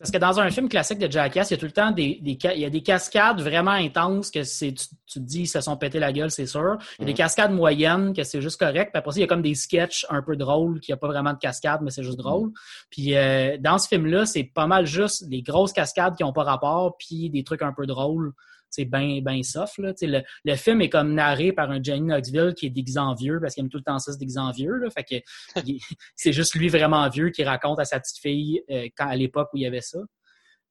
Parce 0.00 0.10
que 0.10 0.16
dans 0.16 0.40
un 0.40 0.50
film 0.50 0.70
classique 0.70 0.98
de 0.98 1.12
Jackass, 1.12 1.50
il 1.50 1.54
y 1.54 1.56
a 1.56 1.58
tout 1.58 1.66
le 1.66 1.72
temps 1.72 1.90
des, 1.90 2.18
des 2.22 2.38
il 2.54 2.60
y 2.60 2.64
a 2.64 2.70
des 2.70 2.82
cascades 2.82 3.42
vraiment 3.42 3.72
intenses 3.72 4.30
que 4.30 4.44
c'est 4.44 4.72
tu, 4.72 4.86
te 5.12 5.18
dis 5.18 5.42
ils 5.42 5.46
se 5.46 5.60
sont 5.60 5.76
pété 5.76 5.98
la 5.98 6.10
gueule, 6.10 6.30
c'est 6.30 6.46
sûr. 6.46 6.78
Il 6.98 7.02
y 7.02 7.04
a 7.04 7.06
des 7.06 7.12
mm. 7.12 7.16
cascades 7.16 7.52
moyennes 7.52 8.14
que 8.14 8.24
c'est 8.24 8.40
juste 8.40 8.58
correct. 8.58 8.92
Puis 8.92 8.98
après 8.98 9.12
ça, 9.12 9.18
il 9.18 9.20
y 9.20 9.24
a 9.24 9.26
comme 9.26 9.42
des 9.42 9.54
sketchs 9.54 10.06
un 10.08 10.22
peu 10.22 10.36
drôles 10.36 10.80
qui 10.80 10.90
a 10.90 10.96
pas 10.96 11.08
vraiment 11.08 11.34
de 11.34 11.38
cascades, 11.38 11.82
mais 11.82 11.90
c'est 11.90 12.02
juste 12.02 12.16
drôle. 12.16 12.48
Mm. 12.48 12.52
Puis 12.88 13.14
euh, 13.14 13.58
dans 13.60 13.76
ce 13.76 13.88
film-là, 13.88 14.24
c'est 14.24 14.44
pas 14.44 14.66
mal 14.66 14.86
juste 14.86 15.28
des 15.28 15.42
grosses 15.42 15.74
cascades 15.74 16.16
qui 16.16 16.24
ont 16.24 16.32
pas 16.32 16.44
rapport, 16.44 16.96
puis 16.96 17.28
des 17.28 17.44
trucs 17.44 17.60
un 17.60 17.74
peu 17.74 17.84
drôles 17.84 18.32
c'est 18.70 18.84
bien 18.84 19.20
ben 19.22 19.42
soft. 19.42 19.78
Là. 19.78 19.92
Le, 20.00 20.22
le, 20.44 20.56
film 20.56 20.80
est 20.80 20.88
comme 20.88 21.14
narré 21.14 21.52
par 21.52 21.70
un 21.70 21.82
Johnny 21.82 22.02
Knoxville 22.02 22.54
qui 22.56 22.66
est 22.66 22.70
déguisé 22.70 23.00
vieux 23.18 23.38
parce 23.40 23.54
qu'il 23.54 23.64
aime 23.64 23.70
tout 23.70 23.78
le 23.78 23.82
temps 23.82 23.98
ça, 23.98 24.12
se 24.12 24.18
déguiser 24.18 24.40
en 24.40 24.52
vieux. 24.52 24.76
Là. 24.76 24.88
Fait 24.90 25.04
que 25.04 25.60
c'est 26.16 26.32
juste 26.32 26.54
lui 26.54 26.68
vraiment 26.68 27.08
vieux 27.08 27.30
qui 27.30 27.44
raconte 27.44 27.80
à 27.80 27.84
sa 27.84 28.00
petite 28.00 28.18
fille 28.18 28.62
euh, 28.70 28.88
quand, 28.96 29.08
à 29.08 29.16
l'époque 29.16 29.48
où 29.52 29.56
il 29.56 29.62
y 29.62 29.66
avait 29.66 29.80
ça. 29.80 29.98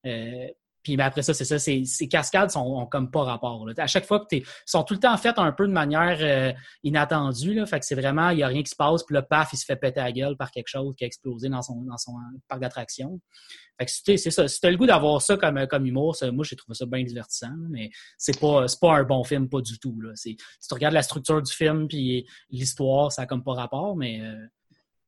Euh, 0.06 0.48
puis 0.82 0.96
ben, 0.96 1.04
après 1.04 1.22
ça, 1.22 1.34
c'est 1.34 1.44
ça, 1.44 1.58
ces, 1.58 1.84
cascades 2.08 2.50
sont 2.50 2.86
comme 2.86 3.10
pas 3.10 3.22
rapport. 3.22 3.66
À 3.76 3.86
chaque 3.86 4.06
fois 4.06 4.24
tu 4.30 4.44
sont 4.66 4.82
tout 4.82 4.94
le 4.94 5.00
temps 5.00 5.16
faites 5.16 5.38
un 5.38 5.52
peu 5.52 5.66
de 5.66 5.72
manière 5.72 6.18
euh, 6.20 6.52
inattendue. 6.82 7.54
Là, 7.54 7.66
fait 7.66 7.80
que 7.80 7.86
c'est 7.86 7.94
vraiment, 7.94 8.30
il 8.30 8.36
n'y 8.36 8.42
a 8.42 8.48
rien 8.48 8.62
qui 8.62 8.70
se 8.70 8.76
passe, 8.76 9.02
puis 9.04 9.14
le 9.14 9.22
paf, 9.22 9.50
il 9.52 9.56
se 9.56 9.64
fait 9.64 9.76
péter 9.76 10.00
la 10.00 10.12
gueule 10.12 10.36
par 10.36 10.50
quelque 10.50 10.68
chose 10.68 10.94
qui 10.96 11.04
a 11.04 11.06
explosé 11.06 11.48
dans 11.48 11.62
son, 11.62 11.82
dans 11.82 11.98
son 11.98 12.12
parc 12.48 12.60
d'attraction. 12.60 13.20
Fait 13.78 13.86
que 13.86 14.18
c'est 14.18 14.30
ça. 14.30 14.46
Si 14.46 14.58
le 14.62 14.76
goût 14.76 14.86
d'avoir 14.86 15.22
ça 15.22 15.36
comme, 15.36 15.66
comme 15.66 15.86
humour, 15.86 16.16
moi 16.32 16.44
j'ai 16.44 16.56
trouvé 16.56 16.74
ça 16.74 16.86
bien 16.86 17.02
divertissant, 17.02 17.54
mais 17.70 17.90
c'est 18.18 18.38
pas, 18.38 18.66
pas 18.80 18.96
un 18.96 19.04
bon 19.04 19.24
film, 19.24 19.48
pas 19.48 19.60
du 19.60 19.78
tout. 19.78 19.98
Là. 20.00 20.10
Si 20.14 20.36
tu 20.36 20.74
regardes 20.74 20.94
la 20.94 21.02
structure 21.02 21.40
du 21.42 21.52
film 21.52 21.88
puis 21.88 22.26
l'histoire, 22.50 23.10
ça 23.12 23.22
n'a 23.22 23.26
comme 23.26 23.42
pas 23.42 23.54
rapport, 23.54 23.96
mais 23.96 24.20
euh, 24.20 24.34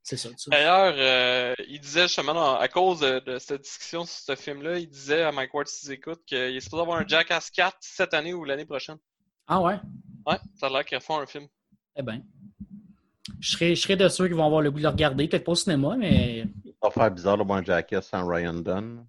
c'est 0.02 0.16
ça. 0.16 0.30
D'ailleurs, 0.48 0.94
euh, 0.96 1.54
il 1.68 1.80
disait 1.80 2.02
justement, 2.02 2.58
à 2.58 2.68
cause 2.68 3.00
de, 3.00 3.38
cette 3.38 3.62
discussion 3.62 4.04
sur 4.04 4.34
ce 4.34 4.40
film-là, 4.40 4.78
il 4.78 4.88
disait 4.88 5.22
à 5.22 5.30
Mike 5.30 5.54
Ward, 5.54 5.68
si 5.68 5.92
écoute, 5.92 6.22
qu'il 6.26 6.36
est 6.38 6.60
supposé 6.60 6.82
avoir 6.82 6.98
un 6.98 7.06
Jackass 7.06 7.50
4 7.50 7.76
cette 7.80 8.12
année 8.12 8.34
ou 8.34 8.44
l'année 8.44 8.64
prochaine. 8.64 8.98
Ah 9.46 9.60
ouais? 9.60 9.78
Ouais, 10.26 10.38
ça 10.56 10.66
a 10.66 10.70
l'air 10.70 10.84
qu'ils 10.84 11.00
font 11.00 11.18
un 11.18 11.26
film. 11.26 11.46
Eh 11.96 12.02
bien. 12.02 12.22
Je 13.38 13.52
serais, 13.52 13.74
je 13.74 13.80
serais 13.80 13.96
de 13.96 14.08
ceux 14.08 14.26
qui 14.26 14.34
vont 14.34 14.46
avoir 14.46 14.60
le 14.60 14.70
goût 14.70 14.78
de 14.78 14.82
le 14.82 14.88
regarder, 14.88 15.28
peut-être 15.28 15.44
pas 15.44 15.52
au 15.52 15.56
cinéma, 15.56 15.96
mais. 15.96 16.44
Ça 16.64 16.88
va 16.88 16.90
faire 16.90 17.10
bizarre 17.10 17.38
de 17.38 17.44
voir 17.44 17.58
un 17.58 17.64
Jackass 17.64 18.08
sans 18.08 18.26
Ryan 18.26 18.54
Dunn. 18.54 19.06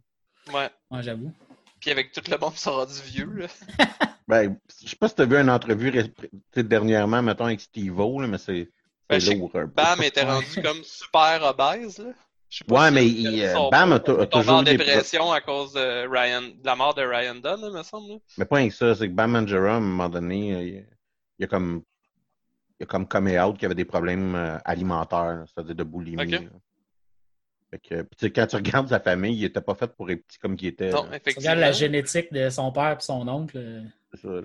Ouais. 0.53 0.69
Ouais, 0.91 1.01
j'avoue. 1.01 1.33
Puis 1.79 1.89
avec 1.89 2.11
tout 2.11 2.21
le 2.29 2.37
monde, 2.37 2.53
ça 2.55 2.71
sera 2.71 2.85
du 2.85 3.01
vieux, 3.01 3.33
là. 3.33 3.47
ben, 4.27 4.57
je 4.81 4.89
sais 4.89 4.95
pas 4.95 5.09
si 5.09 5.15
tu 5.15 5.21
as 5.23 5.25
vu 5.25 5.37
une 5.37 5.49
entrevue 5.49 5.91
dernièrement, 6.55 7.23
mettons, 7.23 7.45
avec 7.45 7.61
Steve-O, 7.61 8.19
mais 8.19 8.37
c'est 8.37 8.69
ben, 9.09 9.19
Bam 9.75 10.01
était 10.03 10.23
rendu 10.23 10.61
comme 10.61 10.83
super 10.83 11.41
obèse, 11.43 11.99
là. 11.99 12.11
ouais, 12.69 12.91
mais 12.91 13.07
il, 13.07 13.43
euh, 13.43 13.69
Bam 13.71 13.93
a, 13.93 13.99
toujours 13.99 14.55
en 14.55 14.63
dépression 14.63 15.31
à 15.31 15.41
cause 15.41 15.73
de, 15.73 16.07
Ryan, 16.07 16.41
de 16.41 16.65
la 16.65 16.75
mort 16.75 16.93
de 16.93 17.01
Ryan 17.01 17.35
Dunn, 17.35 17.59
il 17.63 17.71
me 17.71 17.83
semble. 17.83 18.19
Mais 18.37 18.45
pas 18.45 18.57
rien 18.57 18.69
que 18.69 18.75
ça, 18.75 18.95
c'est 18.95 19.07
que 19.07 19.13
Bam 19.13 19.31
Margera, 19.31 19.73
à 19.73 19.77
un 19.77 19.79
moment 19.79 20.09
donné, 20.09 20.49
il, 20.49 20.85
il 21.39 21.45
a 21.45 21.47
comme 21.47 21.83
il 22.79 22.83
a 22.83 22.85
comme 22.85 23.07
comé 23.07 23.39
out 23.39 23.57
qu'il 23.57 23.65
avait 23.65 23.75
des 23.75 23.85
problèmes 23.85 24.35
euh, 24.35 24.57
alimentaires, 24.65 25.45
c'est-à-dire 25.47 25.75
de 25.75 25.83
boulimie. 25.83 26.49
Fait 27.69 27.79
que, 27.79 28.27
quand 28.27 28.45
tu 28.45 28.55
regardes 28.55 28.89
sa 28.89 28.99
famille, 28.99 29.35
il 29.35 29.41
n'était 29.41 29.61
pas 29.61 29.73
fait 29.73 29.87
pour 29.87 30.09
être 30.11 30.23
petit 30.27 30.37
comme 30.37 30.55
qu'il 30.55 30.67
était. 30.67 30.91
Non, 30.91 31.07
effectivement. 31.07 31.33
Tu 31.33 31.39
regardes 31.39 31.59
la 31.59 31.71
génétique 31.71 32.31
de 32.31 32.49
son 32.49 32.71
père 32.71 32.97
et 32.99 33.03
son 33.03 33.27
oncle. 33.27 33.83
Euh. 34.23 34.43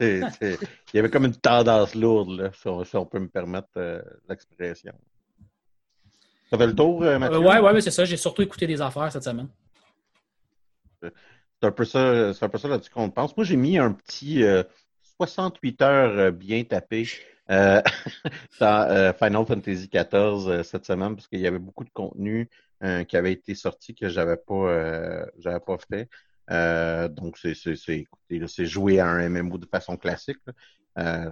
Il 0.00 0.58
y 0.94 0.98
avait 0.98 1.10
comme 1.10 1.24
une 1.24 1.36
tendance 1.36 1.94
lourde, 1.94 2.30
là, 2.38 2.50
si, 2.54 2.96
on, 2.96 3.06
peut 3.06 3.18
me 3.18 3.28
permettre 3.28 3.68
euh, 3.76 4.02
l'expression. 4.28 4.92
Ça 6.50 6.58
fait 6.58 6.66
le 6.66 6.74
tour, 6.74 7.02
euh, 7.02 7.18
Mathieu? 7.18 7.38
ouais, 7.38 7.58
ouais, 7.58 7.72
mais 7.72 7.80
c'est 7.80 7.90
ça. 7.90 8.04
J'ai 8.04 8.16
surtout 8.16 8.42
écouté 8.42 8.66
des 8.66 8.80
affaires 8.80 9.10
cette 9.10 9.24
semaine. 9.24 9.48
C'est 11.00 11.66
un 11.66 11.72
peu 11.72 11.84
ça, 11.84 12.34
c'est 12.34 12.44
un 12.44 12.48
peu 12.48 12.58
ça 12.58 12.68
là-dessus 12.68 12.90
qu'on 12.90 13.10
pense. 13.10 13.36
Moi, 13.36 13.44
j'ai 13.44 13.56
mis 13.56 13.78
un 13.78 13.92
petit 13.92 14.44
68 15.16 15.82
heures 15.82 16.32
bien 16.32 16.62
tapé 16.64 17.06
dans 17.48 19.14
Final 19.18 19.46
Fantasy 19.46 19.88
XIV 19.88 20.62
cette 20.62 20.86
semaine 20.86 21.16
parce 21.16 21.28
qu'il 21.28 21.40
y 21.40 21.46
avait 21.46 21.58
beaucoup 21.58 21.84
de 21.84 21.90
contenu 21.90 22.48
qui 23.08 23.16
avait 23.16 23.32
été 23.32 23.54
sorti 23.54 23.94
que 23.94 24.08
j'avais 24.08 24.36
pas, 24.36 25.24
j'avais 25.38 25.60
pas 25.60 25.78
fait. 25.90 26.08
Euh, 26.50 27.08
donc, 27.08 27.38
c'est, 27.38 27.54
c'est, 27.54 27.76
c'est, 27.76 28.66
jouer 28.66 29.00
à 29.00 29.06
un 29.06 29.28
MMO 29.28 29.58
de 29.58 29.66
façon 29.66 29.96
classique. 29.96 30.38
Euh, 30.98 31.30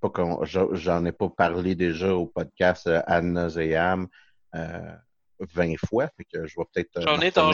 pas 0.00 0.10
j'en 0.44 1.04
ai 1.04 1.12
pas 1.12 1.28
parlé 1.28 1.74
déjà 1.74 2.14
au 2.14 2.26
podcast 2.26 2.86
euh, 2.86 3.20
nauseam 3.20 4.08
euh, 4.54 4.94
20 5.40 5.74
fois, 5.76 6.08
fait 6.16 6.24
que 6.24 6.46
je 6.46 6.54
vais 6.56 6.64
peut-être. 6.72 7.00
J'en 7.02 7.20
ai 7.20 7.32
t'en 7.32 7.52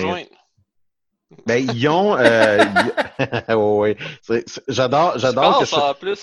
Ben, 1.44 1.68
ils 1.72 1.88
ont. 1.88 2.16
Euh, 2.16 2.64
oui, 3.56 3.96
J'adore. 4.68 5.18
J'adore 5.18 5.60
que 5.60 6.14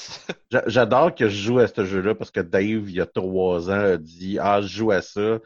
J'adore 0.68 1.16
que 1.16 1.28
je 1.28 1.36
joue 1.36 1.60
à 1.60 1.68
ce 1.68 1.84
jeu-là 1.86 2.16
parce 2.16 2.32
que 2.32 2.40
Dave, 2.40 2.90
il 2.90 2.92
y 2.92 3.02
a 3.02 3.06
trois 3.06 3.70
ans, 3.70 3.94
a 3.94 3.98
dit 3.98 4.38
Ah, 4.40 4.62
je 4.62 4.68
joue 4.68 4.92
à 4.92 5.02
ça. 5.02 5.40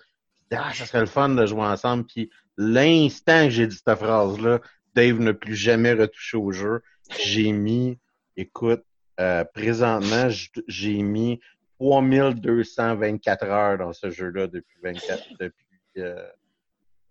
Ah, 0.51 0.73
ça 0.73 0.85
serait 0.85 1.01
le 1.01 1.07
fun 1.07 1.29
de 1.29 1.45
jouer 1.45 1.63
ensemble. 1.63 2.05
Puis 2.05 2.29
l'instant 2.57 3.45
que 3.45 3.49
j'ai 3.49 3.67
dit 3.67 3.75
cette 3.75 3.97
phrase-là, 3.97 4.59
Dave 4.97 5.19
n'a 5.19 5.35
plus 5.35 5.55
jamais 5.55 5.93
retouché 5.93 6.37
au 6.37 6.51
jeu. 6.51 6.81
J'ai 7.23 7.51
mis, 7.51 7.99
écoute, 8.35 8.83
euh, 9.19 9.43
présentement, 9.43 10.27
j'ai 10.67 11.03
mis 11.03 11.39
3224 11.79 13.43
heures 13.43 13.77
dans 13.77 13.93
ce 13.93 14.09
jeu-là 14.09 14.47
depuis 14.47 14.79
24, 14.81 15.23
depuis, 15.39 15.65
euh, 15.99 16.27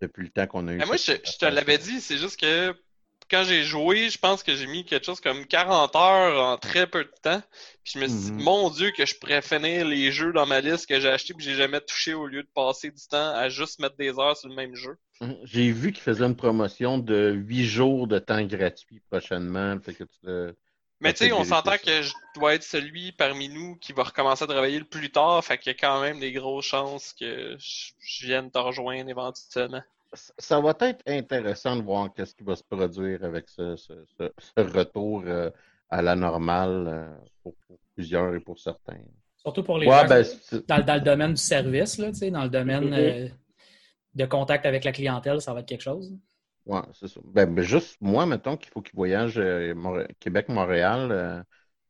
depuis 0.00 0.24
le 0.24 0.30
temps 0.30 0.48
qu'on 0.48 0.66
a 0.66 0.72
eu. 0.72 0.78
moi, 0.78 0.96
je, 0.96 1.12
te 1.38 1.46
l'avais 1.46 1.78
dit, 1.78 2.00
c'est 2.00 2.16
juste 2.16 2.40
que 2.40 2.74
quand 3.30 3.44
j'ai 3.44 3.64
joué, 3.64 4.10
je 4.10 4.18
pense 4.18 4.42
que 4.42 4.54
j'ai 4.54 4.66
mis 4.66 4.84
quelque 4.84 5.04
chose 5.04 5.20
comme 5.20 5.46
40 5.46 5.96
heures 5.96 6.44
en 6.44 6.58
très 6.58 6.86
peu 6.86 7.04
de 7.04 7.12
temps. 7.22 7.42
Puis 7.82 7.94
je 7.94 7.98
me 7.98 8.08
suis 8.08 8.18
dit, 8.18 8.32
mhm. 8.32 8.42
mon 8.42 8.70
Dieu, 8.70 8.90
que 8.90 9.04
je 9.04 9.14
pourrais 9.16 9.42
finir 9.42 9.86
les 9.86 10.12
jeux 10.12 10.32
dans 10.32 10.46
ma 10.46 10.60
liste 10.60 10.86
que 10.86 11.00
j'ai 11.00 11.08
acheté 11.08 11.34
puis 11.34 11.44
j'ai 11.44 11.54
jamais 11.54 11.80
touché 11.80 12.14
au 12.14 12.26
lieu 12.26 12.42
de 12.42 12.48
passer 12.54 12.90
du 12.90 13.06
temps 13.08 13.34
à 13.34 13.48
juste 13.48 13.80
mettre 13.80 13.96
des 13.96 14.18
heures 14.18 14.36
sur 14.36 14.48
le 14.48 14.54
même 14.54 14.74
jeu. 14.74 14.96
Mhm. 15.20 15.36
J'ai 15.44 15.70
vu 15.72 15.92
qu'il 15.92 16.02
faisait 16.02 16.24
une 16.24 16.36
promotion 16.36 16.98
de 16.98 17.32
8 17.34 17.64
jours 17.64 18.06
de 18.06 18.18
temps 18.18 18.42
gratuit 18.42 19.00
prochainement. 19.10 19.78
Fait 19.80 19.94
que 19.94 20.04
tu 20.04 20.54
mais 21.00 21.12
tu 21.12 21.26
sais, 21.26 21.32
on 21.32 21.44
s'entend 21.44 21.76
que 21.76 22.02
je 22.02 22.12
dois 22.34 22.54
être 22.54 22.62
celui 22.62 23.12
parmi 23.12 23.50
nous 23.50 23.76
qui 23.76 23.92
va 23.92 24.04
recommencer 24.04 24.44
à 24.44 24.46
travailler 24.46 24.78
le 24.78 24.86
plus 24.86 25.10
tard, 25.10 25.44
fait 25.44 25.58
qu'il 25.58 25.72
y 25.72 25.74
a 25.74 25.78
quand 25.78 26.00
même 26.00 26.20
des 26.20 26.32
grosses 26.32 26.64
chances 26.64 27.12
que 27.12 27.56
je 27.58 28.26
vienne 28.26 28.50
te 28.50 28.58
rejoindre 28.58 29.10
éventuellement. 29.10 29.82
Ça 30.12 30.60
va 30.60 30.74
être 30.80 31.02
intéressant 31.06 31.76
de 31.76 31.82
voir 31.82 32.12
qu'est-ce 32.14 32.34
qui 32.34 32.44
va 32.44 32.56
se 32.56 32.62
produire 32.62 33.24
avec 33.24 33.48
ce, 33.48 33.76
retour 34.56 35.22
euh, 35.26 35.50
à 35.90 36.02
la 36.02 36.16
normale 36.16 36.86
euh, 36.88 37.16
pour, 37.42 37.54
plusieurs 37.94 38.34
et 38.34 38.40
pour 38.40 38.58
certains. 38.58 38.98
Surtout 39.36 39.62
pour 39.62 39.78
les 39.78 39.86
gens 39.86 40.06
ben, 40.06 40.24
dans, 40.68 40.94
le 40.94 41.00
domaine 41.00 41.32
du 41.32 41.40
service, 41.40 41.98
là, 41.98 42.10
dans 42.30 42.44
le 42.44 42.48
domaine 42.48 42.90
mm-hmm. 42.90 43.26
euh, 43.26 43.28
de 44.14 44.26
contact 44.26 44.66
avec 44.66 44.84
la 44.84 44.92
clientèle, 44.92 45.40
ça 45.40 45.54
va 45.54 45.60
être 45.60 45.66
quelque 45.66 45.82
chose. 45.82 46.14
Oui, 46.66 46.80
c'est 46.92 47.08
ça. 47.08 47.20
Ben, 47.24 47.46
ben, 47.46 47.62
juste 47.62 47.96
moi, 48.00 48.26
mettons 48.26 48.56
qu'il 48.56 48.70
faut 48.70 48.82
qu'ils 48.82 48.96
voyagent 48.96 49.38
euh, 49.38 49.74
Québec-Montréal 50.20 51.44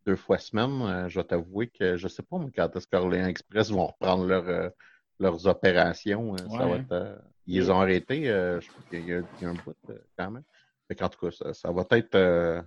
deux 0.06 0.16
fois 0.16 0.38
semaine. 0.38 1.08
Je 1.08 1.18
vais 1.18 1.25
t'avouer 1.25 1.68
que 1.68 1.96
je 1.96 2.04
ne 2.04 2.08
sais 2.08 2.23
pas 2.23 2.38
quand 2.54 2.76
est-ce 2.76 2.87
qu'Orléans 2.87 3.26
Express 3.26 3.70
vont 3.70 3.87
reprendre 3.87 4.26
leur, 4.26 4.70
leurs 5.18 5.46
opérations. 5.46 6.37
Ça 6.37 6.66
va 6.66 6.76
être, 6.76 7.18
ils 7.46 7.61
les 7.61 7.70
ont 7.70 7.80
arrêtés. 7.80 8.25
je 8.25 8.68
crois 8.68 8.82
qu'il 8.90 9.06
y, 9.06 9.12
a 9.12 9.49
un 9.49 9.54
bout 9.54 9.75
quand 10.18 10.30
même. 10.30 10.42
Mais 10.88 11.02
en 11.02 11.08
tout 11.08 11.26
cas, 11.26 11.52
ça, 11.52 11.73
va 11.73 11.85
être. 11.90 12.64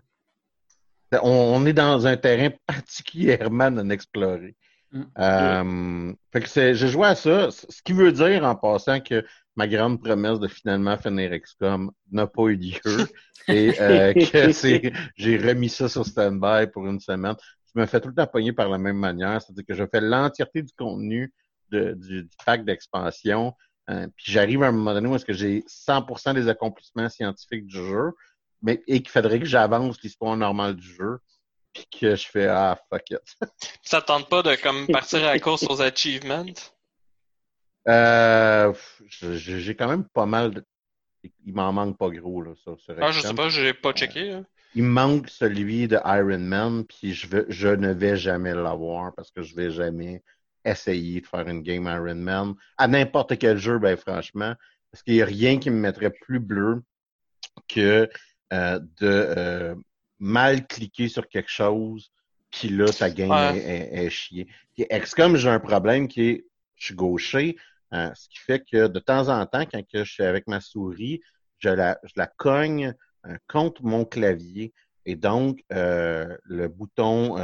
On, 1.23 1.65
est 1.65 1.73
dans 1.73 2.05
un 2.05 2.17
terrain 2.17 2.49
particulièrement 2.67 3.71
non 3.71 3.89
exploré. 3.89 4.55
Mm. 4.91 6.13
fait 6.31 6.41
que 6.41 6.73
j'ai 6.73 6.87
joué 6.87 7.05
à 7.05 7.15
ça, 7.15 7.51
ce 7.51 7.81
qui 7.83 7.93
veut 7.93 8.11
dire 8.11 8.43
en 8.43 8.55
passant 8.55 8.99
que 8.99 9.23
ma 9.55 9.67
grande 9.67 10.01
promesse 10.01 10.39
de 10.39 10.47
finalement 10.47 10.97
finir 10.97 11.31
XCOM 11.37 11.91
n'a 12.11 12.27
pas 12.27 12.43
eu 12.43 12.55
lieu 12.55 13.07
et 13.49 13.73
euh, 13.81 14.13
que 14.13 14.51
c'est 14.51 14.93
j'ai 15.15 15.37
remis 15.37 15.69
ça 15.69 15.89
sur 15.89 16.05
stand-by 16.05 16.67
pour 16.71 16.87
une 16.87 16.99
semaine. 16.99 17.35
Je 17.73 17.79
me 17.79 17.85
fais 17.85 17.99
tout 17.99 18.07
le 18.07 18.15
temps 18.15 18.25
pogner 18.25 18.53
par 18.53 18.69
la 18.69 18.77
même 18.77 18.97
manière, 18.97 19.41
c'est-à-dire 19.41 19.65
que 19.67 19.73
je 19.75 19.83
fais 19.91 20.01
l'entièreté 20.01 20.63
du 20.63 20.71
contenu 20.77 21.31
de, 21.71 21.93
du, 21.93 22.29
pack 22.45 22.65
d'expansion, 22.65 23.53
euh, 23.89 24.07
puis 24.15 24.31
j'arrive 24.31 24.63
à 24.63 24.67
un 24.67 24.71
moment 24.71 24.93
donné 24.93 25.07
où 25.07 25.15
est-ce 25.15 25.25
que 25.25 25.33
j'ai 25.33 25.61
100% 25.61 26.33
des 26.33 26.47
accomplissements 26.47 27.09
scientifiques 27.09 27.65
du 27.65 27.77
jeu, 27.77 28.11
mais 28.61 28.83
et 28.88 29.01
qu'il 29.01 29.09
faudrait 29.09 29.39
que 29.39 29.45
j'avance 29.45 30.01
l'histoire 30.01 30.38
normale 30.38 30.75
du 30.75 30.88
jeu 30.88 31.19
puis 31.73 31.85
que 31.99 32.15
je 32.15 32.27
fais 32.27 32.47
ah 32.47 32.79
fuck 32.89 33.09
it. 33.11 33.19
ça 33.83 34.01
tente 34.01 34.29
pas 34.29 34.41
de 34.41 34.55
comme 34.55 34.88
partir 34.88 35.19
à 35.19 35.33
la 35.33 35.39
course 35.39 35.63
aux 35.63 35.81
achievements? 35.81 36.45
Euh, 37.88 38.73
j'ai 39.07 39.75
quand 39.75 39.88
même 39.88 40.05
pas 40.05 40.25
mal 40.25 40.53
de... 40.53 40.65
Il 41.45 41.53
m'en 41.53 41.73
manque 41.73 41.97
pas 41.97 42.09
gros, 42.09 42.41
là, 42.41 42.51
sur, 42.55 42.79
sur 42.79 42.95
Ah, 43.01 43.11
je 43.11 43.19
sais 43.21 43.33
pas, 43.33 43.49
j'ai 43.49 43.73
pas 43.73 43.91
checké. 43.91 44.31
Hein. 44.31 44.45
Il 44.75 44.83
manque 44.83 45.29
celui 45.29 45.88
de 45.88 45.97
Iron 46.05 46.39
Man, 46.39 46.85
puis 46.85 47.13
je, 47.13 47.27
veux, 47.27 47.45
je 47.49 47.67
ne 47.67 47.91
vais 47.91 48.15
jamais 48.15 48.53
l'avoir 48.53 49.13
parce 49.15 49.31
que 49.31 49.41
je 49.41 49.55
vais 49.55 49.71
jamais 49.71 50.23
essayer 50.65 51.21
de 51.21 51.27
faire 51.27 51.47
une 51.47 51.61
game 51.61 51.85
Iron 51.85 52.15
Man. 52.15 52.53
À 52.77 52.87
n'importe 52.87 53.37
quel 53.37 53.57
jeu, 53.57 53.79
ben 53.79 53.95
franchement, 53.97 54.53
parce 54.91 55.03
qu'il 55.03 55.15
n'y 55.15 55.21
a 55.21 55.25
rien 55.25 55.59
qui 55.59 55.69
me 55.69 55.79
mettrait 55.79 56.11
plus 56.11 56.39
bleu 56.39 56.83
que 57.67 58.09
euh, 58.53 58.79
de 58.79 59.07
euh, 59.37 59.75
mal 60.19 60.65
cliquer 60.67 61.07
sur 61.07 61.27
quelque 61.27 61.51
chose, 61.51 62.11
puis 62.51 62.69
là, 62.69 62.87
ta 62.91 63.09
game 63.09 63.31
est, 63.55 64.05
est, 64.05 64.09
chier. 64.09 64.47
XCOM, 64.77 65.35
j'ai 65.35 65.49
un 65.49 65.59
problème 65.59 66.07
qui 66.07 66.29
est, 66.29 66.45
je 66.75 66.85
suis 66.87 66.95
gaucher, 66.95 67.57
euh, 67.93 68.11
ce 68.15 68.29
qui 68.29 68.37
fait 68.39 68.63
que 68.63 68.87
de 68.87 68.99
temps 68.99 69.29
en 69.29 69.45
temps, 69.45 69.65
quand 69.65 69.81
je 69.93 70.03
suis 70.03 70.23
avec 70.23 70.47
ma 70.47 70.61
souris, 70.61 71.21
je 71.59 71.69
la, 71.69 71.99
je 72.03 72.13
la 72.15 72.27
cogne 72.27 72.93
euh, 73.25 73.37
contre 73.47 73.83
mon 73.83 74.05
clavier. 74.05 74.73
Et 75.05 75.15
donc, 75.15 75.63
euh, 75.73 76.37
le 76.43 76.67
bouton 76.67 77.35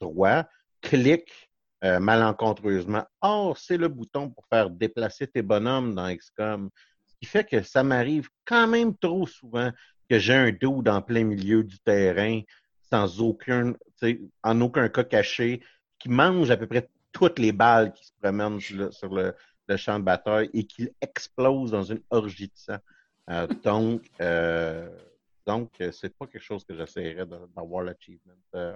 droit 0.00 0.44
clique 0.80 1.50
malencontreusement. 1.82 3.04
Or, 3.20 3.58
c'est 3.58 3.76
le 3.76 3.88
bouton 3.88 4.30
pour 4.30 4.46
faire 4.46 4.70
déplacer 4.70 5.26
tes 5.26 5.42
bonhommes 5.42 5.94
dans 5.94 6.14
XCOM. 6.14 6.70
Ce 7.06 7.14
qui 7.20 7.26
fait 7.26 7.44
que 7.44 7.62
ça 7.62 7.82
m'arrive 7.82 8.28
quand 8.44 8.68
même 8.68 8.96
trop 8.96 9.26
souvent 9.26 9.72
que 10.08 10.18
j'ai 10.18 10.34
un 10.34 10.52
dos 10.52 10.82
dans 10.82 11.02
plein 11.02 11.24
milieu 11.24 11.64
du 11.64 11.78
terrain, 11.80 12.40
sans 12.88 13.20
aucun, 13.20 13.72
en 14.44 14.60
aucun 14.60 14.88
cas 14.88 15.04
caché, 15.04 15.60
qui 15.98 16.08
mange 16.08 16.50
à 16.50 16.56
peu 16.56 16.66
près 16.66 16.88
toutes 17.12 17.38
les 17.38 17.52
balles 17.52 17.92
qui 17.92 18.06
se 18.06 18.12
promènent 18.20 18.60
sur 18.60 19.12
le, 19.12 19.34
le 19.68 19.76
champ 19.76 19.98
de 19.98 20.04
bataille 20.04 20.50
et 20.52 20.64
qu'il 20.64 20.90
explose 21.00 21.70
dans 21.70 21.82
une 21.82 22.02
orgie 22.10 22.48
de 22.48 22.52
sang. 22.54 22.78
Euh, 23.30 23.46
donc, 23.64 24.10
euh, 24.20 24.88
donc 25.46 25.70
c'est 25.92 26.16
pas 26.16 26.26
quelque 26.26 26.42
chose 26.42 26.64
que 26.64 26.74
j'essaierais 26.74 27.26
d'avoir 27.26 27.84
l'achievement 27.84 28.32
euh, 28.54 28.74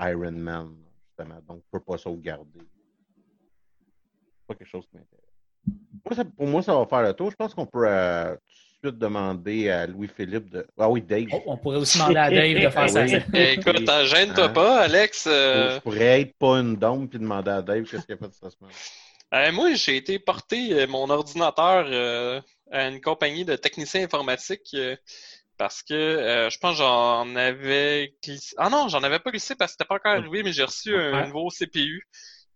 Iron 0.00 0.32
Man, 0.32 0.74
justement. 1.22 1.40
Donc, 1.48 1.62
je 1.64 1.78
peux 1.78 1.84
pas 1.84 1.98
sauvegarder. 1.98 2.60
C'est 2.60 4.46
pas 4.46 4.54
quelque 4.54 4.68
chose 4.68 4.86
qui 4.86 4.96
m'intéresse. 4.96 6.28
pour 6.36 6.46
moi, 6.46 6.62
ça 6.62 6.74
va 6.74 6.86
faire 6.86 7.02
le 7.02 7.12
tour. 7.12 7.30
Je 7.30 7.36
pense 7.36 7.54
qu'on 7.54 7.66
peut 7.66 7.86
tout 7.86 8.88
de 8.88 8.90
suite 8.90 8.98
demander 8.98 9.70
à 9.70 9.86
Louis-Philippe 9.86 10.50
de. 10.50 10.66
Ah 10.78 10.88
oui, 10.88 11.02
Dave. 11.02 11.26
Oh, 11.32 11.42
on 11.46 11.56
pourrait 11.56 11.78
aussi 11.78 11.98
demander 11.98 12.16
à 12.16 12.30
Dave 12.30 12.64
de 12.64 12.68
faire 12.68 12.90
ça. 12.90 13.06
Écoute, 13.06 13.90
gêne-toi 14.06 14.44
hein? 14.44 14.48
pas, 14.48 14.80
Alex. 14.80 15.24
Je 15.26 15.78
pourrais 15.80 16.22
être 16.22 16.36
pas 16.36 16.58
une 16.58 16.76
dompe 16.76 17.10
puis 17.10 17.18
demander 17.18 17.50
à 17.50 17.62
Dave 17.62 17.84
qu'est-ce 17.84 18.06
qu'il 18.06 18.14
a 18.14 18.18
fait 18.18 18.28
de 18.28 18.34
cette 18.34 18.50
semaine. 18.50 18.72
Euh, 19.34 19.50
moi, 19.52 19.72
j'ai 19.74 19.96
été 19.96 20.18
porter 20.18 20.74
euh, 20.74 20.86
mon 20.86 21.08
ordinateur 21.08 21.86
euh, 21.88 22.40
à 22.70 22.88
une 22.88 23.00
compagnie 23.00 23.44
de 23.44 23.56
techniciens 23.56 24.04
informatiques 24.04 24.76
parce 25.58 25.82
que 25.82 26.48
je 26.50 26.58
pense 26.58 26.72
que 26.72 26.78
j'en 26.78 27.36
avais 27.36 28.14
glissé. 28.22 28.54
Ah 28.58 28.70
non, 28.70 28.88
j'en 28.88 29.02
avais 29.02 29.18
pas 29.18 29.30
glissé 29.30 29.54
parce 29.54 29.72
que 29.72 29.78
c'était 29.78 29.88
pas 29.88 29.96
encore 29.96 30.12
arrivé, 30.12 30.42
mais 30.42 30.52
j'ai 30.52 30.64
reçu 30.64 30.94
un 30.96 31.26
nouveau 31.26 31.48
CPU. 31.50 32.06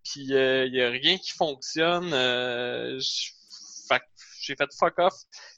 Puis 0.04 0.26
il 0.28 0.70
n'y 0.72 0.82
a 0.82 0.90
rien 0.90 1.18
qui 1.18 1.32
fonctionne. 1.32 2.10
j'ai 4.40 4.56
fait 4.56 4.68
fuck 4.78 4.98
off. 4.98 5.14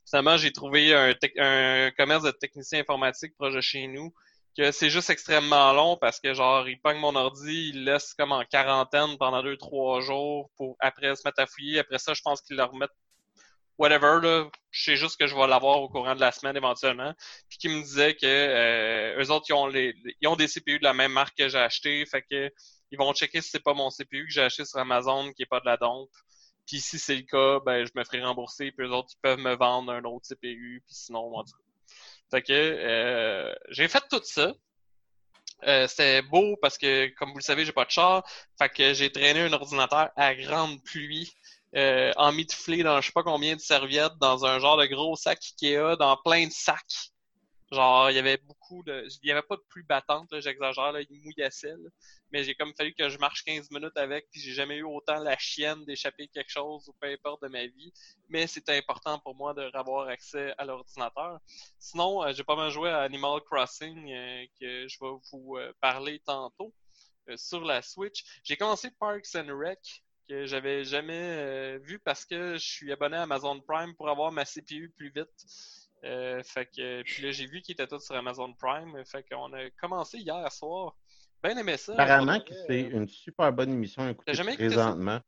Finalement, 0.08 0.36
j'ai 0.36 0.52
trouvé 0.52 0.94
un, 0.94 1.14
un 1.38 1.90
commerce 1.92 2.24
de 2.24 2.30
techniciens 2.30 2.80
informatiques 2.80 3.34
proche 3.36 3.54
de 3.54 3.60
chez 3.60 3.86
nous 3.86 4.12
que 4.58 4.72
c'est 4.72 4.90
juste 4.90 5.08
extrêmement 5.10 5.72
long 5.72 5.96
parce 5.96 6.18
que 6.18 6.34
genre 6.34 6.68
il 6.68 6.80
pogne 6.80 6.98
mon 6.98 7.14
ordi, 7.14 7.70
il 7.72 7.84
laisse 7.84 8.12
comme 8.14 8.32
en 8.32 8.44
quarantaine 8.44 9.16
pendant 9.16 9.42
deux 9.42 9.56
trois 9.56 10.00
jours 10.00 10.50
pour 10.56 10.76
après 10.80 11.14
se 11.14 11.22
mettre 11.24 11.40
à 11.40 11.46
fouiller. 11.46 11.78
Après 11.78 11.98
ça, 11.98 12.12
je 12.12 12.22
pense 12.22 12.42
qu'il 12.42 12.56
le 12.56 12.64
remettent 12.64 12.90
whatever 13.78 14.20
là. 14.22 14.50
Je 14.70 14.84
sais 14.84 14.96
juste 14.96 15.18
que 15.18 15.26
je 15.26 15.34
vais 15.34 15.46
l'avoir 15.46 15.80
au 15.80 15.88
courant 15.88 16.14
de 16.14 16.20
la 16.20 16.32
semaine 16.32 16.56
éventuellement. 16.56 17.14
Puis 17.48 17.58
qui 17.58 17.68
me 17.68 17.82
disait 17.82 18.14
que 18.14 18.26
euh, 18.26 19.22
eux 19.22 19.30
autres 19.30 19.46
ils 19.48 19.54
ont 19.54 19.66
les 19.66 19.94
ils 20.20 20.28
ont 20.28 20.36
des 20.36 20.48
CPU 20.48 20.78
de 20.78 20.84
la 20.84 20.94
même 20.94 21.12
marque 21.12 21.36
que 21.36 21.48
j'ai 21.48 21.58
acheté, 21.58 22.04
fait 22.06 22.22
que 22.22 22.50
ils 22.90 22.98
vont 22.98 23.12
checker 23.14 23.40
si 23.40 23.50
c'est 23.50 23.62
pas 23.62 23.74
mon 23.74 23.90
CPU 23.90 24.26
que 24.26 24.32
j'ai 24.32 24.42
acheté 24.42 24.64
sur 24.64 24.78
Amazon 24.78 25.32
qui 25.32 25.42
est 25.42 25.46
pas 25.46 25.60
de 25.60 25.66
la 25.66 25.76
dompe. 25.76 26.10
Puis 26.66 26.80
si 26.80 26.98
c'est 26.98 27.16
le 27.16 27.22
cas, 27.22 27.60
ben 27.64 27.84
je 27.86 27.92
me 27.94 28.04
ferai 28.04 28.22
rembourser. 28.22 28.72
Puis 28.72 28.86
eux 28.86 28.90
autres 28.92 29.10
ils 29.14 29.20
peuvent 29.22 29.38
me 29.38 29.54
vendre 29.56 29.92
un 29.92 30.04
autre 30.04 30.26
CPU. 30.28 30.82
Puis 30.86 30.94
sinon, 30.94 31.30
moi, 31.30 31.44
fait 32.30 32.42
que 32.42 32.52
euh, 32.52 33.54
j'ai 33.70 33.88
fait 33.88 34.02
tout 34.10 34.20
ça. 34.22 34.52
Euh, 35.64 35.88
c'était 35.88 36.22
beau 36.22 36.56
parce 36.62 36.78
que, 36.78 37.08
comme 37.16 37.30
vous 37.30 37.38
le 37.38 37.42
savez, 37.42 37.64
j'ai 37.64 37.72
pas 37.72 37.84
de 37.84 37.90
char. 37.90 38.24
Fait 38.58 38.68
que 38.68 38.94
j'ai 38.94 39.10
traîné 39.10 39.40
un 39.40 39.52
ordinateur 39.52 40.10
à 40.16 40.34
grande 40.34 40.82
pluie, 40.84 41.32
euh, 41.76 42.12
emmitouflé 42.16 42.82
dans 42.82 43.00
je 43.00 43.06
sais 43.06 43.12
pas 43.12 43.22
combien 43.22 43.56
de 43.56 43.60
serviettes, 43.60 44.16
dans 44.20 44.44
un 44.44 44.58
genre 44.58 44.76
de 44.76 44.86
gros 44.86 45.16
sac 45.16 45.38
Ikea, 45.60 45.96
dans 45.96 46.16
plein 46.16 46.46
de 46.46 46.52
sacs. 46.52 47.12
Genre, 47.70 48.10
il 48.10 48.16
y 48.16 48.18
avait 48.18 48.38
beaucoup 48.38 48.82
de. 48.82 49.06
Il 49.22 49.28
y 49.28 49.30
avait 49.30 49.42
pas 49.42 49.56
de 49.56 49.62
pluie 49.68 49.82
battante, 49.82 50.28
j'exagère, 50.40 50.98
il 50.98 51.22
mouillassait. 51.22 51.68
Là. 51.68 51.90
Mais 52.32 52.42
j'ai 52.42 52.54
comme 52.54 52.72
fallu 52.74 52.94
que 52.94 53.10
je 53.10 53.18
marche 53.18 53.44
15 53.44 53.70
minutes 53.70 53.96
avec, 53.96 54.26
puis 54.30 54.40
j'ai 54.40 54.52
jamais 54.52 54.76
eu 54.76 54.84
autant 54.84 55.18
la 55.18 55.36
chienne 55.36 55.84
d'échapper 55.84 56.28
quelque 56.28 56.50
chose 56.50 56.88
ou 56.88 56.94
peu 56.98 57.08
importe 57.08 57.42
de 57.42 57.48
ma 57.48 57.66
vie. 57.66 57.92
Mais 58.30 58.46
c'était 58.46 58.78
important 58.78 59.18
pour 59.18 59.34
moi 59.34 59.52
de 59.52 59.70
avoir 59.74 60.08
accès 60.08 60.54
à 60.56 60.64
l'ordinateur. 60.64 61.40
Sinon, 61.78 62.24
euh, 62.24 62.32
j'ai 62.32 62.44
pas 62.44 62.56
mal 62.56 62.70
joué 62.70 62.88
à 62.88 63.00
Animal 63.00 63.42
Crossing 63.42 64.12
euh, 64.12 64.46
que 64.58 64.88
je 64.88 64.96
vais 65.02 65.12
vous 65.30 65.56
euh, 65.56 65.72
parler 65.80 66.20
tantôt 66.24 66.72
sur 67.36 67.60
la 67.60 67.82
Switch. 67.82 68.24
J'ai 68.44 68.56
commencé 68.56 68.90
Parks 68.98 69.34
and 69.34 69.54
Rec 69.54 70.02
que 70.28 70.46
j'avais 70.46 70.84
jamais 70.84 71.78
vu 71.78 71.98
parce 71.98 72.24
que 72.24 72.54
je 72.54 72.64
suis 72.66 72.92
abonné 72.92 73.16
à 73.16 73.22
Amazon 73.22 73.60
Prime 73.60 73.94
pour 73.94 74.08
avoir 74.08 74.30
ma 74.32 74.44
CPU 74.44 74.92
plus 74.96 75.12
vite. 75.14 75.28
Euh, 76.04 76.42
fait 76.44 76.66
que, 76.66 77.02
puis 77.02 77.24
là, 77.24 77.32
j'ai 77.32 77.46
vu 77.46 77.60
qu'il 77.60 77.72
était 77.72 77.86
tout 77.86 77.98
sur 77.98 78.14
Amazon 78.14 78.52
Prime. 78.52 79.02
Fait 79.04 79.24
qu'on 79.28 79.52
a 79.52 79.70
commencé 79.80 80.18
hier 80.18 80.52
soir. 80.52 80.94
Bien 81.42 81.56
aimé 81.56 81.76
ça. 81.76 81.92
Apparemment 81.94 82.40
que 82.40 82.54
c'est 82.66 82.84
euh, 82.84 82.98
une 82.98 83.08
super 83.08 83.52
bonne 83.52 83.72
émission 83.72 84.02
à 84.02 84.10
écouter 84.10 84.32
présentement. 84.32 85.20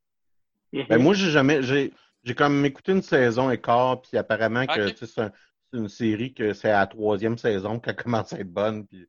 Ben, 0.73 0.99
moi, 0.99 1.15
j'ai 1.15 1.31
jamais. 1.31 1.63
J'ai, 1.63 1.93
j'ai 2.23 2.35
comme 2.35 2.65
écouté 2.65 2.93
une 2.93 3.03
saison 3.03 3.51
et 3.51 3.61
quart, 3.61 4.03
puis 4.03 4.17
apparemment 4.17 4.67
que 4.67 4.95
c'est, 4.95 5.33
une 5.73 5.89
série 5.89 6.35
que 6.35 6.53
c'est 6.53 6.71
à 6.71 6.81
la 6.81 6.87
troisième 6.87 7.39
saison 7.39 7.79
qu'elle 7.79 7.97
commence 7.97 8.33
à 8.33 8.41
être 8.41 8.53
bonne. 8.53 8.87
Puis 8.87 9.09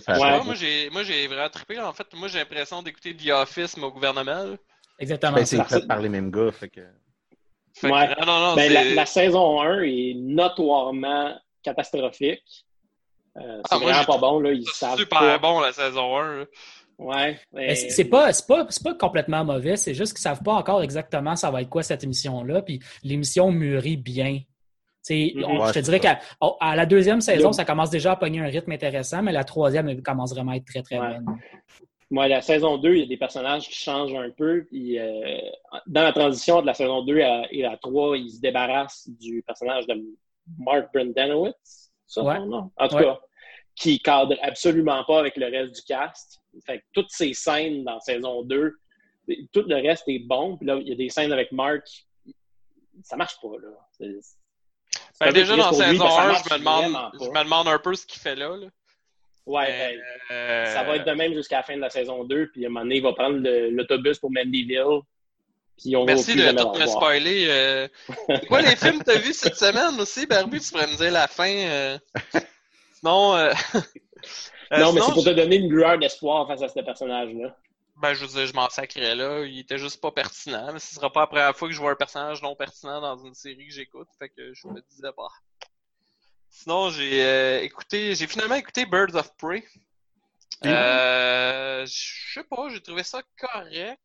ça 0.00 0.18
ouais, 0.18 0.44
moi, 0.44 0.54
j'ai, 0.54 0.90
moi, 0.90 1.02
j'ai 1.02 1.26
vraiment 1.26 1.48
trippé. 1.48 1.80
En 1.80 1.92
fait, 1.92 2.12
moi, 2.14 2.28
j'ai 2.28 2.38
l'impression 2.38 2.82
d'écouter 2.82 3.16
The 3.16 3.30
Office, 3.30 3.76
mais 3.76 3.84
au 3.84 3.92
gouvernement. 3.92 4.56
Exactement. 5.00 5.32
Ben, 5.32 5.44
c'est 5.44 5.64
fait 5.64 5.86
par 5.86 6.00
les 6.00 6.08
mêmes 6.08 6.30
gars. 6.30 6.52
Fait 6.52 6.68
que... 6.68 6.80
Ouais. 7.82 8.14
Ben, 8.56 8.94
la, 8.94 9.06
saison 9.06 9.60
1 9.62 9.82
est 9.82 10.14
notoirement 10.16 11.34
catastrophique. 11.62 12.42
Euh, 13.36 13.60
c'est 13.68 13.76
ah, 13.76 13.78
vraiment 13.78 14.04
pas 14.04 14.18
bon. 14.18 14.40
Là. 14.40 14.52
Ils 14.52 14.66
savent 14.66 14.98
super 14.98 15.40
bon 15.40 15.60
la 15.60 15.72
saison 15.72 16.18
1. 16.18 16.46
Ouais. 16.98 17.38
Mais... 17.52 17.74
C'est 17.74 18.04
pas, 18.04 18.30
pas, 18.46 18.66
pas, 18.84 18.94
complètement 18.94 19.44
mauvais, 19.44 19.76
c'est 19.76 19.94
juste 19.94 20.12
qu'ils 20.12 20.20
savent 20.20 20.42
pas 20.42 20.52
encore 20.52 20.82
exactement 20.82 21.34
ça 21.34 21.50
va 21.50 21.62
être 21.62 21.70
quoi 21.70 21.82
cette 21.82 22.04
émission-là. 22.04 22.60
Puis 22.62 22.80
l'émission 23.02 23.50
mûrit 23.50 23.96
bien. 23.96 24.40
Mm-hmm. 25.08 25.68
je 25.68 25.72
te 25.72 25.78
dirais 25.78 25.98
qu'à 25.98 26.20
la 26.60 26.86
deuxième 26.86 27.22
saison, 27.22 27.52
ça 27.52 27.64
commence 27.64 27.88
déjà 27.88 28.12
à 28.12 28.16
pogner 28.16 28.40
un 28.40 28.46
rythme 28.46 28.72
intéressant, 28.72 29.22
mais 29.22 29.32
la 29.32 29.44
troisième, 29.44 29.88
elle 29.88 30.02
commence 30.02 30.34
vraiment 30.34 30.52
à 30.52 30.56
être 30.56 30.66
très, 30.66 30.82
très 30.82 30.98
bonne. 30.98 31.24
Moi, 32.10 32.26
la 32.26 32.42
saison 32.42 32.76
2, 32.76 32.94
il 32.94 33.00
y 33.00 33.02
a 33.02 33.06
des 33.06 33.16
personnages 33.16 33.68
qui 33.68 33.74
changent 33.74 34.14
un 34.14 34.30
peu. 34.30 34.64
Puis, 34.64 34.98
euh, 34.98 35.38
dans 35.86 36.02
la 36.02 36.12
transition 36.12 36.60
de 36.60 36.66
la 36.66 36.74
saison 36.74 37.04
2 37.04 37.20
à, 37.20 37.42
et 37.52 37.64
à 37.64 37.76
3, 37.76 38.18
ils 38.18 38.32
se 38.32 38.40
débarrassent 38.40 39.08
du 39.08 39.42
personnage 39.46 39.86
de 39.86 39.94
Mark 40.58 40.92
Brendanowitz. 40.92 41.92
Ça, 42.08 42.22
non? 42.40 42.72
En 42.76 42.88
tout 42.88 42.96
cas, 42.96 43.20
qui 43.76 44.00
cadre 44.00 44.36
absolument 44.42 45.04
pas 45.04 45.20
avec 45.20 45.36
le 45.36 45.46
reste 45.46 45.76
du 45.76 45.82
cast. 45.82 46.40
Fait 46.66 46.84
toutes 46.92 47.10
ces 47.10 47.32
scènes 47.32 47.84
dans 47.84 48.00
saison 48.00 48.42
2, 48.42 48.74
tout 49.52 49.62
le 49.62 49.76
reste 49.76 50.04
est 50.08 50.18
bon. 50.18 50.56
Puis 50.56 50.66
là, 50.66 50.76
il 50.80 50.88
y 50.88 50.92
a 50.92 50.96
des 50.96 51.08
scènes 51.08 51.32
avec 51.32 51.52
Mark. 51.52 51.86
Ça 53.04 53.16
marche 53.16 53.40
pas, 53.40 53.56
là. 53.62 54.18
Ben, 55.20 55.32
déjà, 55.32 55.56
dans 55.56 55.72
saison 55.72 56.04
1, 56.04 56.34
je 56.34 56.54
me, 56.54 56.58
demande, 56.58 57.12
je 57.14 57.28
me 57.28 57.44
demande 57.44 57.68
un 57.68 57.78
peu 57.78 57.94
ce 57.94 58.04
qu'il 58.04 58.20
fait 58.20 58.34
là. 58.34 58.56
là. 58.56 58.66
Ouais, 59.50 59.66
ben, 59.66 60.36
euh, 60.36 60.66
ça 60.66 60.84
va 60.84 60.94
être 60.94 61.06
de 61.06 61.12
même 61.12 61.34
jusqu'à 61.34 61.56
la 61.56 61.62
fin 61.64 61.74
de 61.74 61.80
la 61.80 61.90
saison 61.90 62.22
2. 62.22 62.50
Puis 62.52 62.64
à 62.64 62.68
un 62.68 62.70
moment 62.70 62.84
donné, 62.84 62.96
il 62.96 63.02
va 63.02 63.12
prendre 63.12 63.40
l'autobus 63.70 64.18
pour 64.20 64.30
Mandyville. 64.30 65.00
Puis 65.76 65.96
on 65.96 66.04
Merci 66.04 66.36
de 66.36 66.52
tout 66.52 66.78
me 66.78 66.86
spoiler. 66.86 67.46
Euh... 67.48 67.88
quoi 68.48 68.62
les 68.62 68.76
films 68.76 69.00
que 69.00 69.10
tu 69.10 69.10
as 69.10 69.18
vus 69.18 69.32
cette 69.32 69.56
semaine 69.56 69.98
aussi, 70.00 70.26
Barbu? 70.26 70.60
Tu 70.60 70.70
pourrais 70.70 70.86
me 70.86 70.96
dire 70.96 71.10
la 71.10 71.26
fin. 71.26 71.52
Euh... 71.52 71.98
Sinon. 73.00 73.34
Euh... 73.34 73.52
non, 74.70 74.92
mais 74.92 75.00
c'est 75.00 75.12
pour 75.14 75.24
te 75.24 75.30
donner 75.30 75.56
une 75.56 75.68
lueur 75.68 75.98
d'espoir 75.98 76.46
face 76.46 76.62
à 76.62 76.68
ce 76.68 76.78
personnage-là. 76.78 77.56
Ben, 77.96 78.14
je 78.14 78.24
veux 78.24 78.28
dire, 78.28 78.46
je 78.46 78.54
m'en 78.54 78.68
sacrais 78.68 79.16
là. 79.16 79.44
Il 79.44 79.58
était 79.58 79.78
juste 79.78 80.00
pas 80.00 80.12
pertinent. 80.12 80.72
Mais 80.72 80.78
ce 80.78 80.94
sera 80.94 81.10
pas 81.10 81.22
la 81.22 81.26
première 81.26 81.56
fois 81.56 81.66
que 81.66 81.74
je 81.74 81.80
vois 81.80 81.90
un 81.90 81.96
personnage 81.96 82.40
non 82.40 82.54
pertinent 82.54 83.00
dans 83.00 83.16
une 83.16 83.34
série 83.34 83.66
que 83.66 83.74
j'écoute. 83.74 84.08
Fait 84.16 84.28
que 84.28 84.54
je 84.54 84.68
me 84.68 84.80
disais, 84.90 85.12
pas. 85.16 85.28
Sinon, 86.50 86.90
j'ai 86.90 87.24
euh, 87.24 87.62
écouté, 87.62 88.14
j'ai 88.14 88.26
finalement 88.26 88.56
écouté 88.56 88.84
Birds 88.84 89.14
of 89.14 89.34
Prey. 89.36 89.64
Euh, 90.66 91.86
je 91.86 92.32
sais 92.34 92.44
pas, 92.44 92.68
j'ai 92.68 92.82
trouvé 92.82 93.02
ça 93.02 93.22
correct. 93.38 94.02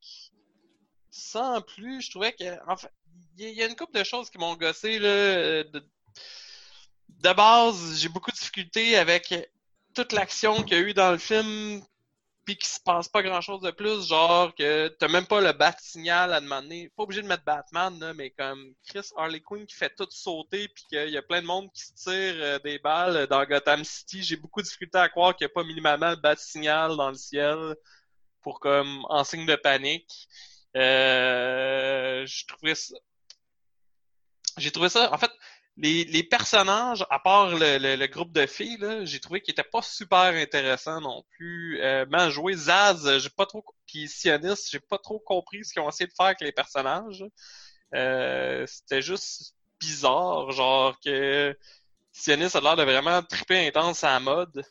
Sans 1.09 1.61
plus, 1.61 2.01
je 2.01 2.11
trouvais 2.11 2.33
que, 2.33 2.69
en 2.69 2.77
fait, 2.77 2.91
il 3.37 3.49
y, 3.49 3.63
a 3.63 3.67
une 3.67 3.75
couple 3.75 3.97
de 3.97 4.03
choses 4.03 4.29
qui 4.29 4.37
m'ont 4.37 4.55
gossé 4.55 4.99
là. 4.99 5.63
De, 5.63 5.85
de 7.09 7.33
base, 7.33 7.99
j'ai 7.99 8.09
beaucoup 8.09 8.31
de 8.31 8.35
difficultés 8.35 8.97
avec 8.97 9.33
toute 9.93 10.13
l'action 10.13 10.63
qu'il 10.63 10.77
y 10.77 10.79
a 10.79 10.83
eu 10.83 10.93
dans 10.93 11.11
le 11.11 11.17
film 11.17 11.81
puis 12.45 12.57
qu'il 12.57 12.67
se 12.67 12.79
passe 12.79 13.09
pas 13.09 13.23
grand 13.23 13.41
chose 13.41 13.61
de 13.61 13.71
plus, 13.71 14.07
genre 14.07 14.53
que 14.53 14.87
t'as 14.99 15.07
même 15.07 15.25
pas 15.25 15.41
le 15.41 15.51
bat 15.51 15.75
signal 15.79 16.31
à 16.31 16.39
demander. 16.39 16.91
Pas 16.95 17.03
obligé 17.03 17.23
de 17.23 17.27
mettre 17.27 17.43
Batman, 17.43 17.97
là, 17.99 18.13
mais 18.13 18.29
comme 18.29 18.73
Chris 18.87 19.09
Harley 19.17 19.41
Quinn 19.41 19.65
qui 19.65 19.75
fait 19.75 19.93
tout 19.95 20.07
sauter 20.11 20.67
puis 20.67 20.85
qu'il 20.89 21.09
y 21.09 21.17
a 21.17 21.23
plein 21.23 21.41
de 21.41 21.47
monde 21.47 21.71
qui 21.73 21.83
se 21.83 21.93
tire 21.93 22.35
euh, 22.37 22.59
des 22.59 22.77
balles 22.79 23.27
dans 23.27 23.43
Gotham 23.45 23.83
City, 23.83 24.23
j'ai 24.23 24.35
beaucoup 24.37 24.61
de 24.61 24.65
difficulté 24.65 24.97
à 24.99 25.09
croire 25.09 25.35
qu'il 25.35 25.45
n'y 25.45 25.51
a 25.51 25.53
pas 25.53 25.63
minimalement 25.63 26.11
le 26.11 26.17
bat 26.17 26.35
signal 26.35 26.95
dans 26.95 27.09
le 27.09 27.17
ciel 27.17 27.75
pour 28.41 28.59
comme 28.59 29.05
en 29.09 29.23
signe 29.23 29.47
de 29.47 29.55
panique. 29.55 30.27
Euh, 30.75 32.25
je 32.27 32.73
ça. 32.75 32.95
J'ai 34.57 34.71
trouvé 34.71 34.89
ça. 34.89 35.11
En 35.13 35.17
fait, 35.17 35.31
les, 35.77 36.05
les, 36.05 36.23
personnages, 36.23 37.05
à 37.09 37.19
part 37.19 37.49
le, 37.49 37.95
le, 37.95 38.07
groupe 38.07 38.31
de 38.31 38.45
filles, 38.45 38.79
j'ai 39.03 39.19
trouvé 39.19 39.41
qu'ils 39.41 39.51
étaient 39.51 39.63
pas 39.63 39.81
super 39.81 40.33
intéressants 40.33 41.01
non 41.01 41.23
plus. 41.31 41.81
Euh, 41.81 42.29
joué. 42.29 42.53
Zaz, 42.55 43.19
j'ai 43.19 43.29
pas 43.29 43.45
trop. 43.45 43.63
Puis 43.85 44.07
Sionis, 44.07 44.55
j'ai 44.71 44.79
pas 44.79 44.97
trop 44.97 45.19
compris 45.19 45.65
ce 45.65 45.73
qu'ils 45.73 45.81
ont 45.81 45.89
essayé 45.89 46.07
de 46.07 46.13
faire 46.13 46.27
avec 46.27 46.41
les 46.41 46.53
personnages. 46.53 47.25
Euh, 47.93 48.65
C'était 48.67 49.01
juste 49.01 49.55
bizarre, 49.79 50.51
genre 50.51 50.97
que 51.03 51.57
Sionis 52.13 52.55
a 52.55 52.61
l'air 52.61 52.77
de 52.77 52.83
vraiment 52.83 53.21
triper 53.23 53.67
intense 53.67 54.03
à 54.05 54.13
la 54.13 54.19
mode. 54.21 54.63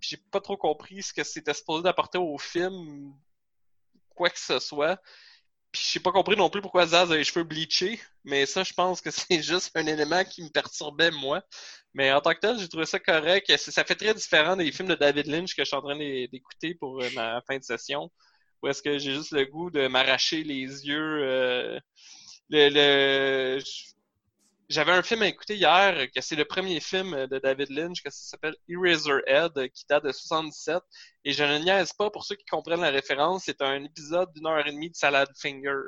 J'ai 0.00 0.16
pas 0.16 0.40
trop 0.40 0.56
compris 0.56 1.02
ce 1.02 1.12
que 1.12 1.24
c'était 1.24 1.54
supposé 1.54 1.82
d'apporter 1.82 2.18
au 2.18 2.38
film, 2.38 3.12
quoi 4.14 4.30
que 4.30 4.38
ce 4.38 4.60
soit. 4.60 5.00
Puis 5.72 5.82
j'ai 5.92 6.00
pas 6.00 6.12
compris 6.12 6.36
non 6.36 6.48
plus 6.50 6.62
pourquoi 6.62 6.86
Zaz 6.86 7.12
a 7.12 7.16
les 7.16 7.24
cheveux 7.24 7.44
bleachés, 7.44 8.00
mais 8.24 8.46
ça, 8.46 8.64
je 8.64 8.72
pense 8.72 9.00
que 9.00 9.10
c'est 9.10 9.42
juste 9.42 9.70
un 9.74 9.86
élément 9.86 10.24
qui 10.24 10.42
me 10.42 10.48
perturbait, 10.48 11.10
moi. 11.10 11.42
Mais 11.94 12.12
en 12.12 12.20
tant 12.20 12.32
que 12.34 12.40
tel, 12.40 12.58
j'ai 12.58 12.68
trouvé 12.68 12.86
ça 12.86 12.98
correct. 12.98 13.54
Ça 13.56 13.84
fait 13.84 13.94
très 13.94 14.14
différent 14.14 14.56
des 14.56 14.70
films 14.72 14.88
de 14.88 14.94
David 14.94 15.26
Lynch 15.26 15.54
que 15.54 15.62
je 15.62 15.68
suis 15.68 15.76
en 15.76 15.82
train 15.82 15.96
d'écouter 15.96 16.74
pour 16.74 17.02
euh, 17.02 17.08
ma 17.14 17.40
fin 17.46 17.58
de 17.58 17.64
session. 17.64 18.10
Où 18.62 18.68
est-ce 18.68 18.82
que 18.82 18.98
j'ai 18.98 19.14
juste 19.14 19.32
le 19.32 19.44
goût 19.46 19.70
de 19.70 19.86
m'arracher 19.88 20.44
les 20.44 20.86
yeux. 20.86 21.22
Euh, 21.24 21.80
le, 22.50 22.68
le, 22.70 23.62
j'avais 24.68 24.92
un 24.92 25.02
film 25.02 25.22
à 25.22 25.26
écouter 25.28 25.56
hier, 25.56 26.06
que 26.14 26.20
c'est 26.20 26.36
le 26.36 26.44
premier 26.44 26.80
film 26.80 27.26
de 27.26 27.38
David 27.38 27.70
Lynch, 27.70 28.02
que 28.02 28.10
ça 28.10 28.30
s'appelle 28.30 28.56
Eraserhead, 28.68 29.52
qui 29.72 29.84
date 29.88 30.04
de 30.04 30.12
77. 30.12 30.82
Et 31.24 31.32
je 31.32 31.42
ne 31.44 31.58
niaise 31.58 31.92
pas, 31.92 32.10
pour 32.10 32.24
ceux 32.24 32.36
qui 32.36 32.44
comprennent 32.44 32.82
la 32.82 32.90
référence, 32.90 33.44
c'est 33.46 33.62
un 33.62 33.82
épisode 33.84 34.32
d'une 34.34 34.46
heure 34.46 34.66
et 34.66 34.72
demie 34.72 34.90
de 34.90 34.96
Salad 34.96 35.28
Finger. 35.40 35.78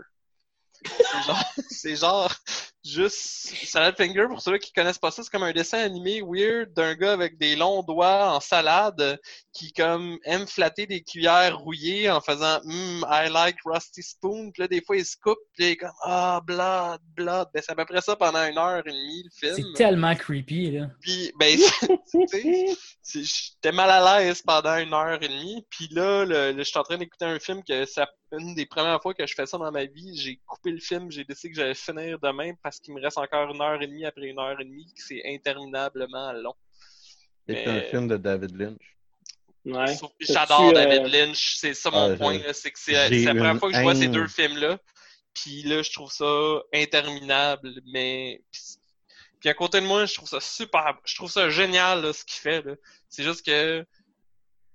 C'est 1.69 1.97
genre, 1.97 2.33
juste 2.85 3.55
Salad 3.67 3.97
Finger, 3.97 4.27
pour 4.29 4.41
ceux 4.41 4.59
qui 4.59 4.73
connaissent 4.73 4.99
pas 4.99 5.11
ça, 5.11 5.23
c'est 5.23 5.31
comme 5.31 5.43
un 5.43 5.53
dessin 5.53 5.79
animé 5.79 6.23
weird 6.23 6.73
d'un 6.73 6.95
gars 6.95 7.13
avec 7.13 7.39
des 7.39 7.57
longs 7.57 7.83
doigts 7.83 8.35
en 8.35 8.41
salade 8.41 9.19
qui 9.53 9.73
comme 9.73 10.19
aime 10.25 10.47
flatter 10.47 10.87
des 10.87 11.03
cuillères 11.03 11.59
rouillées 11.59 12.11
en 12.11 12.21
faisant 12.21 12.61
mm, 12.65 13.05
I 13.09 13.29
like 13.31 13.59
rusty 13.65 14.03
spoon. 14.03 14.51
Puis 14.53 14.63
là, 14.63 14.69
des 14.69 14.83
fois, 14.83 14.97
il 14.97 15.05
se 15.05 15.17
coupe, 15.17 15.39
puis 15.55 15.65
il 15.65 15.71
est 15.71 15.77
comme 15.77 15.91
Ah, 16.03 16.41
blood, 16.45 17.01
blood. 17.15 17.49
Ben, 17.53 17.63
c'est 17.65 17.73
à 17.73 17.75
peu 17.75 17.85
près 17.85 18.01
ça 18.01 18.17
pendant 18.17 18.45
une 18.47 18.59
heure 18.59 18.87
et 18.87 18.91
demie, 18.91 19.25
le 19.25 19.31
film. 19.31 19.55
C'est 19.73 19.79
tellement 19.79 20.15
creepy, 20.15 20.71
là. 20.71 20.91
Puis, 21.01 21.33
ben, 21.39 21.59
j'étais 23.05 23.73
mal 23.73 23.91
à 23.91 24.21
l'aise 24.21 24.43
pendant 24.43 24.77
une 24.77 24.95
heure 24.95 25.23
et 25.23 25.29
demie. 25.29 25.67
Puis 25.71 25.89
là, 25.91 26.25
le, 26.25 26.57
je 26.57 26.63
suis 26.63 26.79
en 26.79 26.83
train 26.83 26.99
d'écouter 26.99 27.25
un 27.25 27.39
film 27.39 27.63
que 27.63 27.85
c'est 27.85 28.05
une 28.33 28.55
des 28.55 28.67
premières 28.67 29.01
fois 29.03 29.15
que 29.15 29.27
je 29.27 29.35
fais 29.35 29.47
ça 29.47 29.59
dans 29.59 29.73
ma 29.73 29.85
vie. 29.85 30.17
J'ai 30.17 30.41
coupé 30.47 30.71
le 30.71 30.79
film, 30.79 31.11
j'ai 31.11 31.25
décidé 31.25 31.53
que 31.53 31.57
j'allais 31.57 31.75
finir 31.75 32.19
demain 32.21 32.53
parce 32.63 32.70
qu'il 32.79 32.95
me 32.95 33.01
reste 33.01 33.19
encore 33.19 33.53
une 33.53 33.61
heure 33.61 33.81
et 33.83 33.87
demie 33.87 34.05
après 34.05 34.27
une 34.27 34.39
heure 34.39 34.61
et 34.61 34.65
demie, 34.65 34.93
que 34.95 35.03
c'est 35.03 35.23
interminablement 35.25 36.33
long. 36.33 36.55
C'est 37.49 37.67
un 37.67 37.81
film 37.83 38.07
de 38.07 38.17
David 38.17 38.57
Lynch. 38.57 38.97
Ouais. 39.65 39.97
J'adore 40.21 40.73
David 40.73 41.03
euh, 41.03 41.09
Lynch, 41.09 41.57
c'est 41.57 41.75
ça 41.75 41.91
mon 41.91 42.13
ah, 42.13 42.17
point, 42.17 42.41
c'est 42.53 42.71
que 42.71 42.79
c'est 42.79 43.11
la 43.11 43.35
première 43.35 43.59
fois 43.59 43.71
que 43.71 43.77
je 43.77 43.83
vois 43.83 43.95
ces 43.95 44.09
deux 44.09 44.27
films-là. 44.27 44.79
Puis 45.35 45.63
là, 45.63 45.83
je 45.83 45.93
trouve 45.93 46.11
ça 46.11 46.61
interminable, 46.73 47.73
mais 47.93 48.43
puis 49.41 49.49
à 49.49 49.55
côté 49.55 49.81
de 49.81 49.87
moi, 49.87 50.05
je 50.05 50.15
trouve 50.15 50.29
ça 50.29 50.41
super, 50.41 50.99
je 51.05 51.15
trouve 51.15 51.31
ça 51.31 51.49
génial 51.49 52.13
ce 52.13 52.25
qu'il 52.25 52.41
fait. 52.41 52.65
C'est 53.09 53.23
juste 53.23 53.45
que 53.45 53.85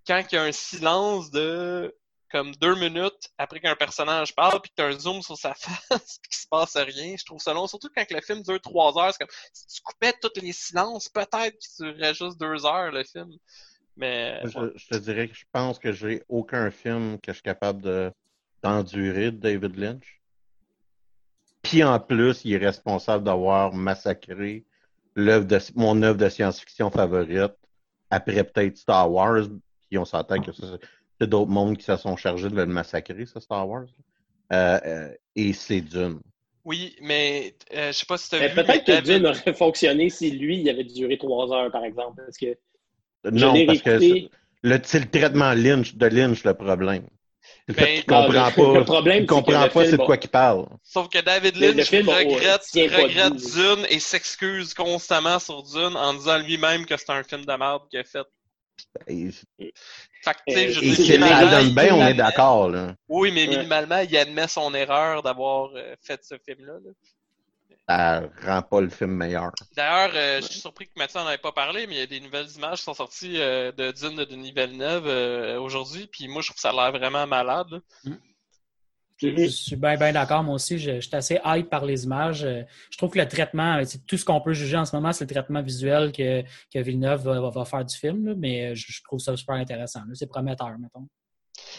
quand 0.08 0.24
il 0.32 0.36
y 0.36 0.38
a 0.38 0.44
un 0.44 0.52
silence 0.52 1.30
de 1.32 1.96
comme 2.36 2.52
deux 2.56 2.76
minutes 2.76 3.30
après 3.38 3.62
qu'un 3.62 3.78
personnage 3.78 4.36
parle, 4.36 4.60
puis 4.62 4.70
que 4.70 4.76
tu 4.76 4.84
as 4.84 4.88
un 4.88 5.00
zoom 5.00 5.22
sur 5.22 5.38
sa 5.38 5.54
face, 5.56 6.20
puis 6.22 6.30
qu'il 6.30 6.38
se 6.38 6.48
passe 6.50 6.76
rien. 6.76 7.16
Je 7.18 7.24
trouve 7.24 7.40
ça 7.40 7.54
long. 7.54 7.66
Surtout 7.66 7.88
quand 7.96 8.06
le 8.12 8.20
film 8.20 8.42
dure 8.42 8.60
trois 8.60 8.98
heures. 9.00 9.14
C'est 9.14 9.20
comme 9.20 9.36
si 9.54 9.68
tu 9.68 9.82
coupais 9.82 10.14
tous 10.22 10.42
les 10.42 10.52
silences, 10.52 11.08
peut-être 11.08 11.58
qu'il 11.58 11.86
durerait 11.86 12.14
juste 12.14 12.38
deux 12.38 12.66
heures 12.66 12.92
le 12.92 13.06
film. 13.06 13.32
Mais. 13.96 14.42
Je, 14.44 14.88
te 14.90 14.98
dirais 14.98 15.30
que 15.30 15.34
je 15.34 15.46
pense 15.50 15.80
que 15.80 15.94
j'ai 15.94 16.24
aucun 16.28 16.72
film 16.72 17.22
que 17.22 17.32
je 17.32 17.36
suis 17.36 17.44
capable 17.44 18.12
d'endurer 18.62 19.32
de 19.32 19.38
David 19.38 19.78
Lynch. 19.78 20.22
Puis 21.62 21.86
en 21.86 22.02
plus, 22.02 22.44
il 22.44 22.56
est 22.56 22.66
responsable 22.66 23.24
d'avoir 23.24 23.74
massacré 23.74 24.66
de, 25.16 25.58
mon 25.76 26.04
œuvre 26.04 26.18
de 26.18 26.28
science-fiction 26.28 26.92
favorite 26.92 27.56
après 28.10 28.44
peut-être 28.44 28.76
Star 28.76 29.10
Wars. 29.10 29.46
Puis 29.88 29.98
on 29.98 30.04
s'entend 30.04 30.42
que 30.42 30.52
c'est 31.20 31.30
d'autres 31.30 31.52
mondes 31.52 31.78
qui 31.78 31.86
se 31.86 31.96
sont 31.98 32.16
chargés 32.16 32.50
de 32.50 32.56
le 32.56 32.66
massacrer, 32.66 33.26
ça, 33.26 33.40
Star 33.40 33.68
Wars. 33.68 33.86
Euh, 34.54 34.80
euh, 34.86 35.10
et 35.36 35.54
c'est 35.54 35.82
Dune. 35.82 36.20
Oui, 36.64 36.96
mais 37.02 37.56
euh, 37.76 37.92
je 37.92 37.98
sais 37.98 38.06
pas 38.06 38.18
si 38.18 38.30
tu 38.30 38.36
as 38.36 38.48
vu. 38.48 38.56
Peut-être 38.56 38.86
que 38.86 39.02
Dune 39.02 39.28
aurait 39.28 39.54
fonctionné 39.54 40.10
si 40.10 40.32
lui, 40.32 40.62
il 40.62 40.70
avait 40.70 40.84
duré 40.84 41.18
trois 41.18 41.52
heures, 41.54 41.72
par 41.72 41.84
exemple. 41.84 42.24
Parce 42.24 42.38
que 42.38 42.58
non, 43.32 43.66
parce 43.66 43.82
que 43.82 44.00
c'est 44.00 45.00
le 45.00 45.10
traitement 45.10 45.54
Lynch, 45.54 45.96
de 45.96 46.06
Lynch 46.08 46.44
le 46.44 46.54
problème. 46.54 47.08
Le 47.68 47.74
fait 47.76 48.04
ben, 48.08 48.26
comprend 48.26 48.52
pas, 48.52 48.80
le 48.80 48.86
problème, 48.86 49.24
il 49.24 49.26
comprend 49.28 49.68
pas 49.70 49.86
c'est 49.86 49.92
de 49.92 49.98
quoi 49.98 50.18
qu'il 50.18 50.30
parle. 50.30 50.68
Sauf 50.82 51.10
que 51.10 51.20
David 51.20 51.56
Lynch 51.58 51.90
regrette, 51.92 52.64
regrette 52.74 53.36
Dune 53.36 53.86
et 53.90 54.00
s'excuse 54.00 54.74
constamment 54.74 55.40
sur 55.40 55.62
Dune 55.64 55.96
en 55.96 56.14
disant 56.16 56.40
lui-même 56.40 56.86
que 56.86 56.98
c'est 56.98 57.12
un 57.12 57.24
film 57.24 57.46
de 57.46 57.54
merde 57.54 57.84
qu'il 57.90 58.00
a 58.00 58.04
fait. 58.04 58.26
Ben, 59.08 59.32
fait 59.32 60.34
que, 60.34 60.40
et 60.48 60.74
c'est 60.96 61.18
bien, 61.70 61.96
on 61.96 62.08
est 62.08 62.14
d'accord. 62.14 62.72
Oui, 63.08 63.32
mais 63.34 63.48
minimalement, 63.48 64.00
il 64.00 64.18
admet 64.18 64.48
son 64.48 64.74
erreur 64.74 65.22
d'avoir 65.22 65.72
euh, 65.76 65.96
fait 66.02 66.24
ce 66.24 66.36
film-là. 66.46 66.74
là 66.74 66.92
ça 67.88 68.24
rend 68.44 68.62
pas 68.64 68.82
le 68.82 68.90
film 68.90 69.12
meilleur. 69.12 69.52
D'ailleurs, 69.76 70.12
euh, 70.16 70.42
je 70.42 70.48
suis 70.48 70.60
surpris 70.60 70.88
que 70.88 70.94
Mathieu 70.96 71.20
n'en 71.20 71.30
ait 71.30 71.38
pas 71.38 71.52
parlé, 71.52 71.86
mais 71.88 71.96
il 71.96 72.00
y 72.00 72.02
a 72.02 72.08
des 72.08 72.20
nouvelles 72.20 72.50
images 72.56 72.80
qui 72.80 72.84
sont 72.84 72.94
sorties 72.94 73.40
euh, 73.40 73.72
de 73.72 73.92
Dune 73.92 74.16
de 74.16 74.26
Denis 74.26 74.52
Villeneuve 74.52 75.06
euh, 75.08 75.60
aujourd'hui, 75.60 76.08
puis 76.08 76.28
moi, 76.28 76.42
je 76.42 76.48
trouve 76.48 76.56
que 76.56 76.62
ça 76.62 76.70
a 76.70 76.74
l'air 76.74 76.92
vraiment 76.92 77.28
malade. 77.28 77.82
Mm. 78.04 78.14
Je 79.22 79.48
suis 79.48 79.76
bien, 79.76 79.96
bien 79.96 80.12
d'accord. 80.12 80.44
Moi 80.44 80.56
aussi, 80.56 80.78
je, 80.78 81.00
suis 81.00 81.16
assez 81.16 81.40
hype 81.46 81.70
par 81.70 81.86
les 81.86 82.04
images. 82.04 82.46
Je 82.92 82.98
trouve 82.98 83.12
que 83.12 83.20
le 83.20 83.28
traitement, 83.28 83.82
tout 84.08 84.18
ce 84.18 84.26
qu'on 84.26 84.42
peut 84.42 84.54
juger 84.54 84.78
en 84.78 84.86
ce 84.86 84.96
moment, 84.96 85.14
c'est 85.14 85.24
le 85.24 85.34
traitement 85.34 85.62
visuel 85.62 86.12
que, 86.12 86.42
que 86.74 86.80
Villeneuve 86.80 87.24
va, 87.24 87.66
faire 87.66 87.86
du 87.86 87.96
film, 87.96 88.36
mais 88.38 88.76
je, 88.76 89.02
trouve 89.04 89.20
ça 89.20 89.36
super 89.38 89.56
intéressant. 89.56 90.02
C'est 90.14 90.28
prometteur, 90.28 90.72
mettons. 90.80 91.08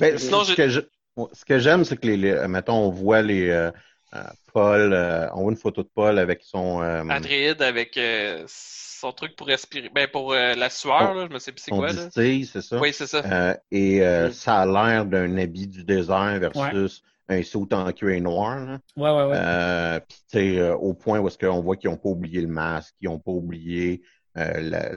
Ben, 0.01 0.17
sinon, 0.17 0.45
ce 0.45 1.45
que 1.45 1.59
j'aime, 1.59 1.85
c'est 1.85 1.97
que, 1.99 2.09
les, 2.09 2.49
mettons, 2.49 2.87
on 2.87 2.91
voit 2.91 3.23
les 3.23 3.71
euh, 4.15 4.23
Paul, 4.53 4.93
euh, 4.93 5.29
on 5.35 5.43
voit 5.43 5.53
une 5.53 5.59
photo 5.59 5.83
de 5.83 5.89
Paul 5.93 6.19
avec 6.19 6.43
son. 6.43 6.83
Euh, 6.83 7.03
Adride 7.09 7.61
avec 7.63 7.99
son 8.47 9.13
truc 9.13 9.37
pour 9.37 9.47
respirer. 9.47 9.91
Ben, 9.95 10.09
pour 10.09 10.33
la 10.33 10.71
sueur, 10.71 11.15
là, 11.15 11.27
je 11.29 11.35
me 11.35 11.39
sais 11.39 11.53
plus 11.53 11.63
c'est 11.63 11.71
quoi. 11.71 11.89
c'est 11.91 12.63
ça. 12.63 12.79
Oui, 12.79 12.93
c'est 12.93 13.07
ça. 13.07 13.57
et 13.71 14.01
mm. 14.01 14.33
ça 14.33 14.63
a 14.63 14.67
l'air 14.67 15.07
d'un 15.07 15.37
habit 15.39 15.67
du 15.67 15.85
désert 15.85 16.39
versus 16.41 17.03
un 17.29 17.43
saut 17.43 17.69
en 17.73 17.91
cuir 17.93 18.21
noir. 18.23 18.65
Là. 18.65 18.79
Ouais, 18.97 19.11
ouais, 19.11 19.31
ouais. 19.31 20.01
Puis, 20.09 20.19
tu 20.31 20.39
sais, 20.39 20.71
au 20.71 20.95
point 20.95 21.19
où 21.19 21.29
est-ce 21.29 21.39
qu'on 21.39 21.61
voit 21.61 21.77
qu'ils 21.77 21.91
n'ont 21.91 21.97
pas 21.97 22.09
oublié 22.09 22.41
le 22.41 22.49
masque, 22.49 22.95
qu'ils 22.99 23.09
n'ont 23.09 23.19
pas 23.19 23.33
oublié 23.33 24.03
la, 24.35 24.91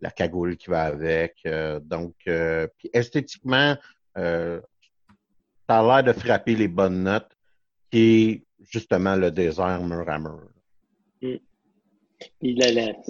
la, 0.00 0.10
cagoule 0.10 0.56
qui 0.56 0.70
va 0.70 0.84
avec. 0.84 1.46
donc, 1.82 2.14
puis 2.24 2.90
esthétiquement, 2.92 3.76
ça 4.14 4.60
a 5.68 5.82
l'air 5.82 6.14
de 6.14 6.18
frapper 6.18 6.54
les 6.54 6.68
bonnes 6.68 7.02
notes 7.02 7.36
qui 7.90 7.98
est 8.00 8.42
justement 8.70 9.16
le 9.16 9.30
désert 9.30 9.82
mur 9.82 10.08
à 10.08 10.18
mur. 10.18 10.48
Mm. 11.20 11.36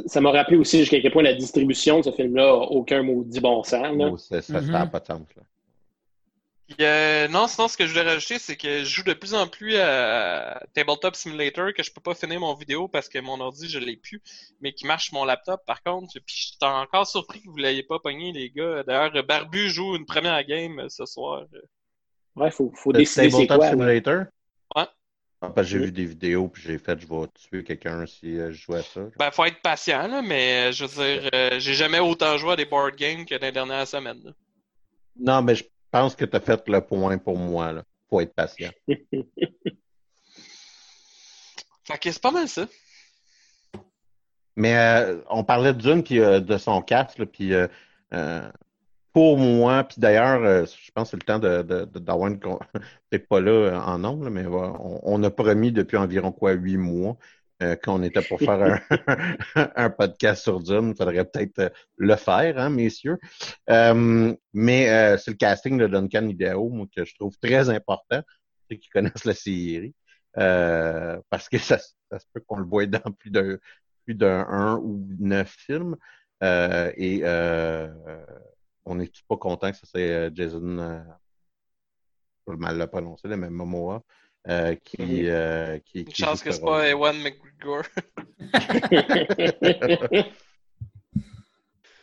ça 0.06 0.20
m'a 0.20 0.30
rappelé 0.30 0.56
aussi 0.56 0.80
jusqu'à 0.80 1.00
quel 1.00 1.12
point 1.12 1.22
la 1.22 1.34
distribution 1.34 1.98
de 1.98 2.04
ce 2.04 2.12
film-là 2.12 2.42
n'a 2.42 2.54
aucun 2.54 3.02
maudit 3.02 3.40
bon 3.40 3.62
sens. 3.62 3.96
Oh, 3.98 4.16
ça 4.16 4.36
n'a 4.36 4.60
mm-hmm. 4.60 4.90
pas 4.90 5.00
de 5.00 5.06
sens. 5.06 5.20
Non, 7.30 7.48
sinon, 7.48 7.68
ce 7.68 7.76
que 7.76 7.86
je 7.86 7.92
voulais 7.92 8.10
rajouter, 8.10 8.38
c'est 8.38 8.56
que 8.56 8.80
je 8.80 8.84
joue 8.84 9.02
de 9.02 9.12
plus 9.14 9.34
en 9.34 9.46
plus 9.46 9.76
à 9.76 10.62
Tabletop 10.74 11.16
Simulator, 11.16 11.72
que 11.74 11.82
je 11.82 11.92
peux 11.92 12.00
pas 12.00 12.14
finir 12.14 12.40
mon 12.40 12.54
vidéo 12.54 12.88
parce 12.88 13.08
que 13.08 13.18
mon 13.18 13.40
ordi, 13.40 13.68
je 13.68 13.78
l'ai 13.78 13.96
plus, 13.96 14.22
mais 14.60 14.72
qui 14.72 14.86
marche 14.86 15.06
sur 15.06 15.14
mon 15.14 15.24
laptop, 15.24 15.60
par 15.66 15.82
contre. 15.82 16.12
Puis 16.26 16.36
je 16.36 16.42
suis 16.46 16.56
encore 16.60 17.06
surpris 17.06 17.40
que 17.42 17.48
vous 17.48 17.56
l'ayez 17.56 17.82
pas 17.82 17.98
pogné, 17.98 18.32
les 18.32 18.50
gars. 18.50 18.82
D'ailleurs, 18.84 19.24
Barbu 19.24 19.68
joue 19.68 19.96
une 19.96 20.06
première 20.06 20.44
game 20.44 20.86
ce 20.88 21.06
soir. 21.06 21.44
Ouais, 22.36 22.50
faut, 22.50 22.72
faut 22.74 22.92
décider 22.92 23.30
c'est 23.30 23.46
quoi. 23.46 23.70
Simulator? 23.70 24.24
Ah, 25.44 25.50
parce 25.50 25.66
que 25.66 25.72
j'ai 25.72 25.78
vu 25.86 25.90
des 25.90 26.04
vidéos, 26.04 26.46
puis 26.46 26.62
j'ai 26.62 26.78
fait, 26.78 26.96
je 27.00 27.06
vais 27.08 27.26
tuer 27.34 27.64
quelqu'un 27.64 28.06
si 28.06 28.38
euh, 28.38 28.52
je 28.52 28.62
joue 28.62 28.74
à 28.74 28.82
ça. 28.82 29.00
Ben, 29.18 29.32
faut 29.32 29.44
être 29.44 29.60
patient, 29.60 30.06
là, 30.06 30.22
mais 30.22 30.68
euh, 30.68 30.72
je 30.72 30.84
veux 30.84 31.04
dire, 31.04 31.30
euh, 31.34 31.58
j'ai 31.58 31.74
jamais 31.74 31.98
autant 31.98 32.38
joué 32.38 32.52
à 32.52 32.56
des 32.56 32.64
board 32.64 32.94
games 32.94 33.26
que 33.26 33.34
dans 33.34 33.46
les 33.46 33.52
dernières 33.52 33.88
semaines. 33.88 34.32
Non, 35.16 35.42
mais 35.42 35.56
je 35.56 35.64
pense 35.92 36.16
que 36.16 36.24
tu 36.24 36.36
as 36.36 36.40
fait 36.40 36.68
le 36.68 36.80
point 36.80 37.18
pour 37.18 37.38
moi, 37.38 37.72
là. 37.72 37.84
Faut 38.10 38.20
être 38.20 38.34
patient. 38.34 38.70
fait 38.88 39.08
que 42.00 42.10
c'est 42.10 42.22
pas 42.22 42.32
mal 42.32 42.48
ça. 42.48 42.66
Mais 44.56 45.06
on 45.30 45.44
parlait 45.44 45.72
de 45.72 45.78
Dune, 45.78 46.02
puis 46.02 46.16
de 46.18 46.58
son 46.58 46.82
casque, 46.82 47.24
puis 47.26 47.54
pour 49.12 49.36
moi, 49.36 49.84
puis 49.84 49.96
d'ailleurs, 49.98 50.42
euh, 50.42 50.64
je 50.64 50.90
pense 50.92 51.10
que 51.10 51.10
c'est 51.10 51.16
le 51.16 51.26
temps 51.26 51.38
de, 51.38 51.84
d'avoir 51.98 52.28
une... 52.28 52.38
Peut-être 52.38 53.28
pas 53.28 53.40
là 53.40 53.50
euh, 53.50 53.78
en 53.78 53.98
nombre, 53.98 54.30
mais 54.30 54.46
on, 54.46 55.22
a 55.22 55.30
promis 55.30 55.72
depuis 55.72 55.96
environ 55.96 56.32
quoi, 56.32 56.52
huit 56.52 56.78
mois 56.78 57.16
euh, 57.62 57.76
qu'on 57.76 58.02
était 58.02 58.22
pour 58.22 58.38
faire 58.40 58.80
un, 59.76 59.90
podcast 59.90 60.42
sur 60.42 60.60
Dune. 60.60 60.90
Il 60.90 60.96
faudrait 60.96 61.24
peut-être 61.24 61.72
le 61.96 62.16
faire, 62.16 62.58
hein, 62.58 62.70
messieurs. 62.70 63.18
mais 63.68 65.16
c'est 65.18 65.30
le 65.30 65.36
casting 65.36 65.78
de 65.78 65.86
Duncan 65.86 66.28
Idaho 66.28 66.86
que 66.94 67.04
je 67.04 67.14
trouve 67.14 67.36
très 67.38 67.70
important, 67.70 68.22
ceux 68.70 68.76
qui 68.76 68.88
connaissent 68.88 69.24
la 69.24 69.34
série. 69.34 69.94
parce 70.34 71.48
que 71.48 71.58
ça, 71.58 71.78
ça 71.78 72.18
se 72.18 72.26
peut 72.32 72.40
qu'on 72.46 72.58
le 72.58 72.66
voit 72.66 72.86
dans 72.86 73.12
plus 73.12 73.30
d'un 73.30 73.56
plus 74.04 74.14
d'un 74.14 74.46
un 74.48 74.76
ou 74.78 75.06
neuf 75.18 75.54
films. 75.58 75.96
et 76.42 77.22
on 78.84 78.94
n'est 78.94 79.10
pas 79.28 79.36
content 79.36 79.70
que 79.70 79.76
ce 79.76 79.86
soit 79.86 80.00
euh, 80.00 80.30
Jason, 80.34 80.78
euh, 80.78 81.02
je 82.46 82.52
mal 82.54 82.78
le 82.78 82.86
prononcer, 82.86 83.28
mais 83.28 83.50
Momoa, 83.50 84.02
euh, 84.48 84.74
qui, 84.84 85.28
euh, 85.28 85.78
qui, 85.84 86.00
Une 86.00 86.14
chance 86.14 86.42
que 86.42 86.50
c'est 86.50 86.60
pas 86.60 86.88
Ewan 86.88 87.16
McGregor. 87.16 87.84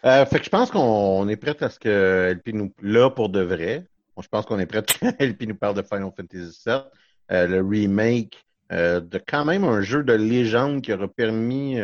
euh, 0.05 0.25
fait 0.25 0.39
que 0.39 0.45
je 0.45 0.49
pense 0.49 0.71
qu'on 0.71 1.27
est 1.27 1.35
prêt 1.35 1.61
à 1.61 1.69
ce 1.69 1.77
que 1.77 2.31
LP 2.33 2.53
nous. 2.53 2.73
Là, 2.81 3.09
pour 3.09 3.27
de 3.27 3.41
vrai, 3.41 3.87
je 4.21 4.27
pense 4.29 4.45
qu'on 4.45 4.57
est 4.57 4.65
prêt 4.65 4.77
à 4.77 4.83
ce 4.87 4.99
que 4.99 5.21
LP 5.21 5.47
nous 5.47 5.55
parle 5.55 5.75
de 5.75 5.81
Final 5.81 6.13
Fantasy 6.15 6.63
VII, 6.65 6.83
le 7.29 7.59
remake 7.61 8.41
de 8.71 9.21
quand 9.27 9.43
même 9.43 9.65
un 9.65 9.81
jeu 9.81 10.03
de 10.03 10.13
légende 10.13 10.81
qui 10.81 10.93
aura 10.93 11.09
permis. 11.09 11.77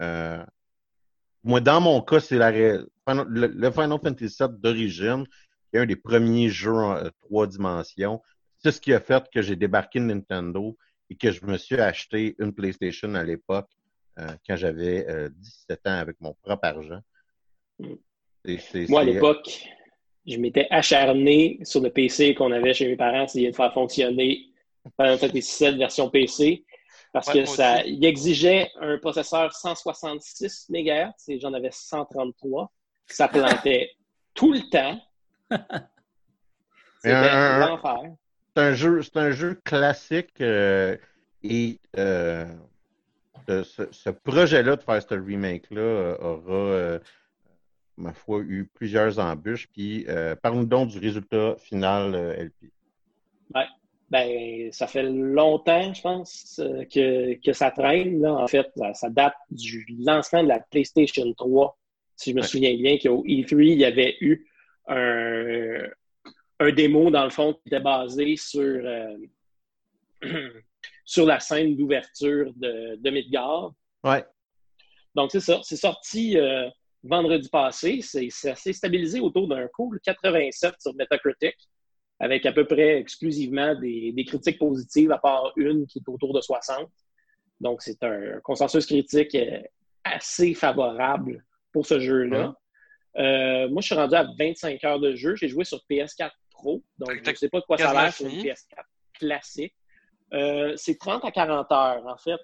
moi, 0.00 1.60
dans 1.60 1.80
mon 1.80 2.00
cas, 2.00 2.18
c'est 2.18 2.38
la, 2.38 2.50
le, 2.50 3.70
Final 3.70 4.00
Fantasy 4.02 4.36
VII 4.36 4.48
d'origine, 4.58 5.24
qui 5.70 5.76
est 5.76 5.78
un 5.78 5.86
des 5.86 5.94
premiers 5.94 6.48
jeux 6.48 6.74
en 6.74 6.98
trois 7.20 7.46
dimensions, 7.46 8.20
c'est 8.66 8.72
ce 8.72 8.80
qui 8.80 8.92
a 8.92 9.00
fait 9.00 9.22
que 9.32 9.42
j'ai 9.42 9.54
débarqué 9.54 10.00
de 10.00 10.06
Nintendo 10.06 10.76
et 11.08 11.14
que 11.14 11.30
je 11.30 11.44
me 11.46 11.56
suis 11.56 11.76
acheté 11.76 12.34
une 12.40 12.52
PlayStation 12.52 13.14
à 13.14 13.22
l'époque 13.22 13.70
euh, 14.18 14.26
quand 14.44 14.56
j'avais 14.56 15.06
17 15.30 15.80
euh, 15.86 15.90
ans 15.90 15.98
avec 15.98 16.20
mon 16.20 16.34
propre 16.42 16.64
argent. 16.64 17.00
Moi, 17.78 19.00
à 19.00 19.04
l'époque, 19.04 19.68
je 20.26 20.36
m'étais 20.38 20.66
acharné 20.70 21.60
sur 21.62 21.80
le 21.80 21.90
PC 21.90 22.34
qu'on 22.34 22.50
avait 22.50 22.74
chez 22.74 22.88
mes 22.88 22.96
parents, 22.96 23.22
essayer 23.22 23.52
de 23.52 23.56
faire 23.56 23.72
fonctionner 23.72 24.46
Final 25.00 25.18
Fantasy 25.18 25.64
VII 25.64 25.78
version 25.78 26.10
PC 26.10 26.64
parce 27.12 27.30
que 27.32 27.44
ça, 27.44 27.84
il 27.84 28.04
exigeait 28.04 28.68
un 28.80 28.98
processeur 28.98 29.54
166 29.54 30.70
MHz 30.70 31.12
et 31.28 31.38
j'en 31.38 31.54
avais 31.54 31.70
133 31.70 32.72
ça 33.06 33.28
plantait 33.28 33.92
tout 34.34 34.52
le 34.52 34.68
temps. 34.68 35.00
C'est 37.00 37.12
un 38.58 38.74
jeu, 38.74 39.02
c'est 39.02 39.16
un 39.16 39.30
jeu 39.30 39.60
classique 39.64 40.40
euh, 40.40 40.96
et 41.42 41.78
euh, 41.96 42.46
ce, 43.48 44.10
projet-là 44.10 44.76
de 44.76 44.82
faire 44.82 45.02
ce 45.02 45.14
remake-là 45.14 45.80
euh, 45.80 46.16
aura, 46.18 47.00
ma 47.96 48.12
foi, 48.12 48.40
eu 48.40 48.68
plusieurs 48.74 49.18
embûches. 49.18 49.68
Puis 49.68 50.06
parle-nous 50.42 50.66
donc 50.66 50.88
du 50.88 50.98
résultat 50.98 51.56
final, 51.58 52.14
LP. 52.14 52.70
Ouais. 53.54 53.66
Ben, 54.08 54.70
ça 54.70 54.86
fait 54.86 55.02
longtemps, 55.02 55.92
je 55.92 56.00
pense, 56.00 56.60
que, 56.92 57.34
que 57.44 57.52
ça 57.52 57.72
traîne. 57.72 58.20
Là. 58.20 58.34
En 58.34 58.46
fait, 58.46 58.70
ça 58.94 59.10
date 59.10 59.34
du 59.50 59.84
lancement 59.98 60.44
de 60.44 60.48
la 60.48 60.60
PlayStation 60.60 61.32
3 61.32 61.76
si 62.16 62.30
je 62.30 62.36
me 62.36 62.42
souviens 62.42 62.74
bien, 62.76 62.98
qu'au 62.98 63.22
E3, 63.24 63.62
il 63.62 63.78
y 63.78 63.84
avait 63.84 64.16
eu 64.20 64.46
un, 64.88 65.86
un 66.60 66.72
démo, 66.72 67.10
dans 67.10 67.24
le 67.24 67.30
fond, 67.30 67.54
qui 67.54 67.62
était 67.66 67.80
basé 67.80 68.36
sur, 68.36 68.82
sur 71.04 71.26
la 71.26 71.40
scène 71.40 71.76
d'ouverture 71.76 72.52
de, 72.56 72.96
de 72.96 73.10
Midgard. 73.10 73.72
Ouais. 74.04 74.24
Donc, 75.14 75.30
c'est 75.32 75.40
ça. 75.40 75.60
C'est 75.62 75.76
sorti 75.76 76.36
vendredi 77.06 77.48
passé. 77.48 78.00
C'est 78.02 78.50
assez 78.50 78.72
stabilisé 78.72 79.20
autour 79.20 79.48
d'un 79.48 79.66
cool 79.68 80.00
87 80.00 80.74
sur 80.78 80.94
Metacritic, 80.94 81.54
avec 82.18 82.46
à 82.46 82.52
peu 82.52 82.66
près 82.66 82.98
exclusivement 82.98 83.74
des, 83.74 84.24
critiques 84.26 84.58
positives, 84.58 85.12
à 85.12 85.18
part 85.18 85.52
une 85.56 85.86
qui 85.86 85.98
est 85.98 86.08
autour 86.08 86.34
de 86.34 86.40
60. 86.40 86.88
Donc, 87.60 87.82
c'est 87.82 88.02
un 88.02 88.40
consensus 88.42 88.84
critique 88.84 89.34
euh, 89.34 89.60
assez 90.04 90.54
favorable 90.54 91.44
pour 91.72 91.86
ce 91.86 91.98
jeu-là. 91.98 92.54
Euh, 93.16 93.68
moi, 93.70 93.80
je 93.80 93.86
suis 93.86 93.94
rendu 93.94 94.14
à 94.14 94.26
25 94.38 94.84
heures 94.84 95.00
de 95.00 95.14
jeu. 95.14 95.36
J'ai 95.36 95.48
joué 95.48 95.64
sur 95.64 95.80
PS4 95.90 96.30
Pro, 96.56 96.82
donc 96.98 97.12
je 97.22 97.30
ne 97.30 97.36
sais 97.36 97.48
pas 97.48 97.60
de 97.60 97.64
quoi 97.64 97.78
ça 97.78 97.90
a 97.90 98.02
l'air 98.02 98.12
sur 98.12 98.26
une 98.26 98.40
PS4 98.40 98.84
classique. 99.14 99.74
Euh, 100.32 100.72
c'est 100.76 100.98
30 100.98 101.24
à 101.24 101.30
40 101.30 101.70
heures. 101.72 102.06
En 102.06 102.16
fait, 102.16 102.40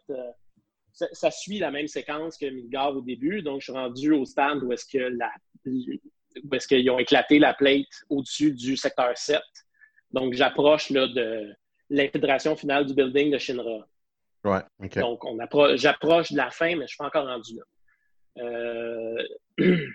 ça, 0.93 1.31
suit 1.31 1.59
la 1.59 1.71
même 1.71 1.89
séquence 1.89 2.37
que 2.37 2.47
Midgard 2.47 2.97
au 2.97 3.01
début. 3.01 3.43
Donc, 3.43 3.61
je 3.61 3.65
suis 3.65 3.73
rendu 3.73 4.13
au 4.13 4.25
stand 4.25 4.63
où 4.63 4.73
est-ce 4.73 4.87
que 4.87 4.99
la 4.99 5.31
où 5.65 6.55
est-ce 6.55 6.67
qu'ils 6.67 6.91
ont 6.91 6.99
éclaté 6.99 7.39
la 7.39 7.55
plate 7.55 7.87
au-dessus 8.09 8.53
du 8.53 8.77
secteur 8.77 9.17
7. 9.17 9.41
Donc, 10.13 10.35
j'approche 10.35 10.91
là, 10.91 11.07
de 11.07 11.55
l'infiltration 11.91 12.57
finale 12.57 12.87
du 12.87 12.95
building 12.95 13.31
de 13.33 13.39
Shinra. 13.39 13.87
Ouais, 14.45 14.61
OK. 14.83 14.99
Donc, 14.99 15.25
on 15.25 15.37
j'approche 15.77 16.33
de 16.33 16.37
la 16.37 16.51
fin, 16.51 16.71
mais 16.71 16.75
je 16.75 16.81
ne 16.81 16.87
suis 16.89 16.97
pas 16.99 17.07
encore 17.07 17.27
rendu 17.27 17.57
là. 17.57 18.43
Euh... 18.43 19.23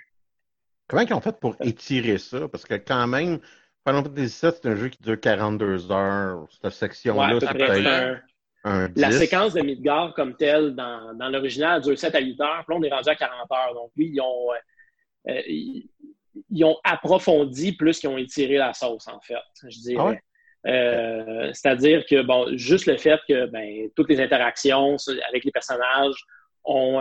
Comment 0.88 1.01
ils 1.01 1.13
ont 1.13 1.21
fait 1.21 1.38
pour 1.39 1.56
étirer 1.62 2.17
ça? 2.17 2.47
Parce 2.47 2.63
que 2.63 2.75
quand 2.75 3.08
même, 3.08 3.39
Final 3.88 4.04
Fantasy 4.04 4.45
VII, 4.45 4.52
c'est 4.54 4.65
un 4.65 4.76
jeu 4.76 4.89
qui 4.89 5.02
dure 5.02 5.19
42 5.19 5.91
heures. 5.91 6.45
Cette 6.62 6.73
section-là, 6.73 7.39
c'est 7.39 9.00
la 9.00 9.12
séquence 9.12 9.54
de 9.54 9.62
Midgard 9.62 10.13
comme 10.13 10.36
telle 10.36 10.76
dans, 10.76 11.13
dans 11.13 11.30
l'original 11.30 11.82
dure 11.82 11.97
7 11.97 12.13
à 12.15 12.19
8 12.19 12.41
heures. 12.41 12.65
Puis 12.67 12.76
là, 12.76 12.80
on 12.80 12.84
est 12.84 12.93
rendu 12.93 13.10
à 13.10 13.15
40 13.15 13.50
heures. 13.50 13.73
Donc 13.73 13.91
oui, 13.95 14.12
ils 14.13 14.19
ont, 14.19 14.52
euh, 14.52 15.32
euh, 15.32 15.41
ils, 15.47 16.65
ont 16.65 16.76
approfondi 16.84 17.71
plus 17.71 18.00
qu'ils 18.00 18.10
ont 18.10 18.17
étiré 18.17 18.56
la 18.56 18.73
sauce, 18.73 19.08
en 19.08 19.21
fait, 19.21 19.36
je 19.69 19.80
dirais. 19.80 20.19
Ah 20.65 20.69
euh, 20.69 21.54
c'est-à-dire 21.54 22.06
que, 22.06 22.23
bon, 22.23 22.58
juste 22.58 22.88
le 22.88 22.97
fait 22.97 23.21
que 23.30 23.45
ben, 23.45 23.89
toutes 23.95 24.10
les 24.10 24.19
interactions 24.19 24.97
avec 25.30 25.45
les 25.45 25.52
personnages 25.52 26.26
ont, 26.65 27.00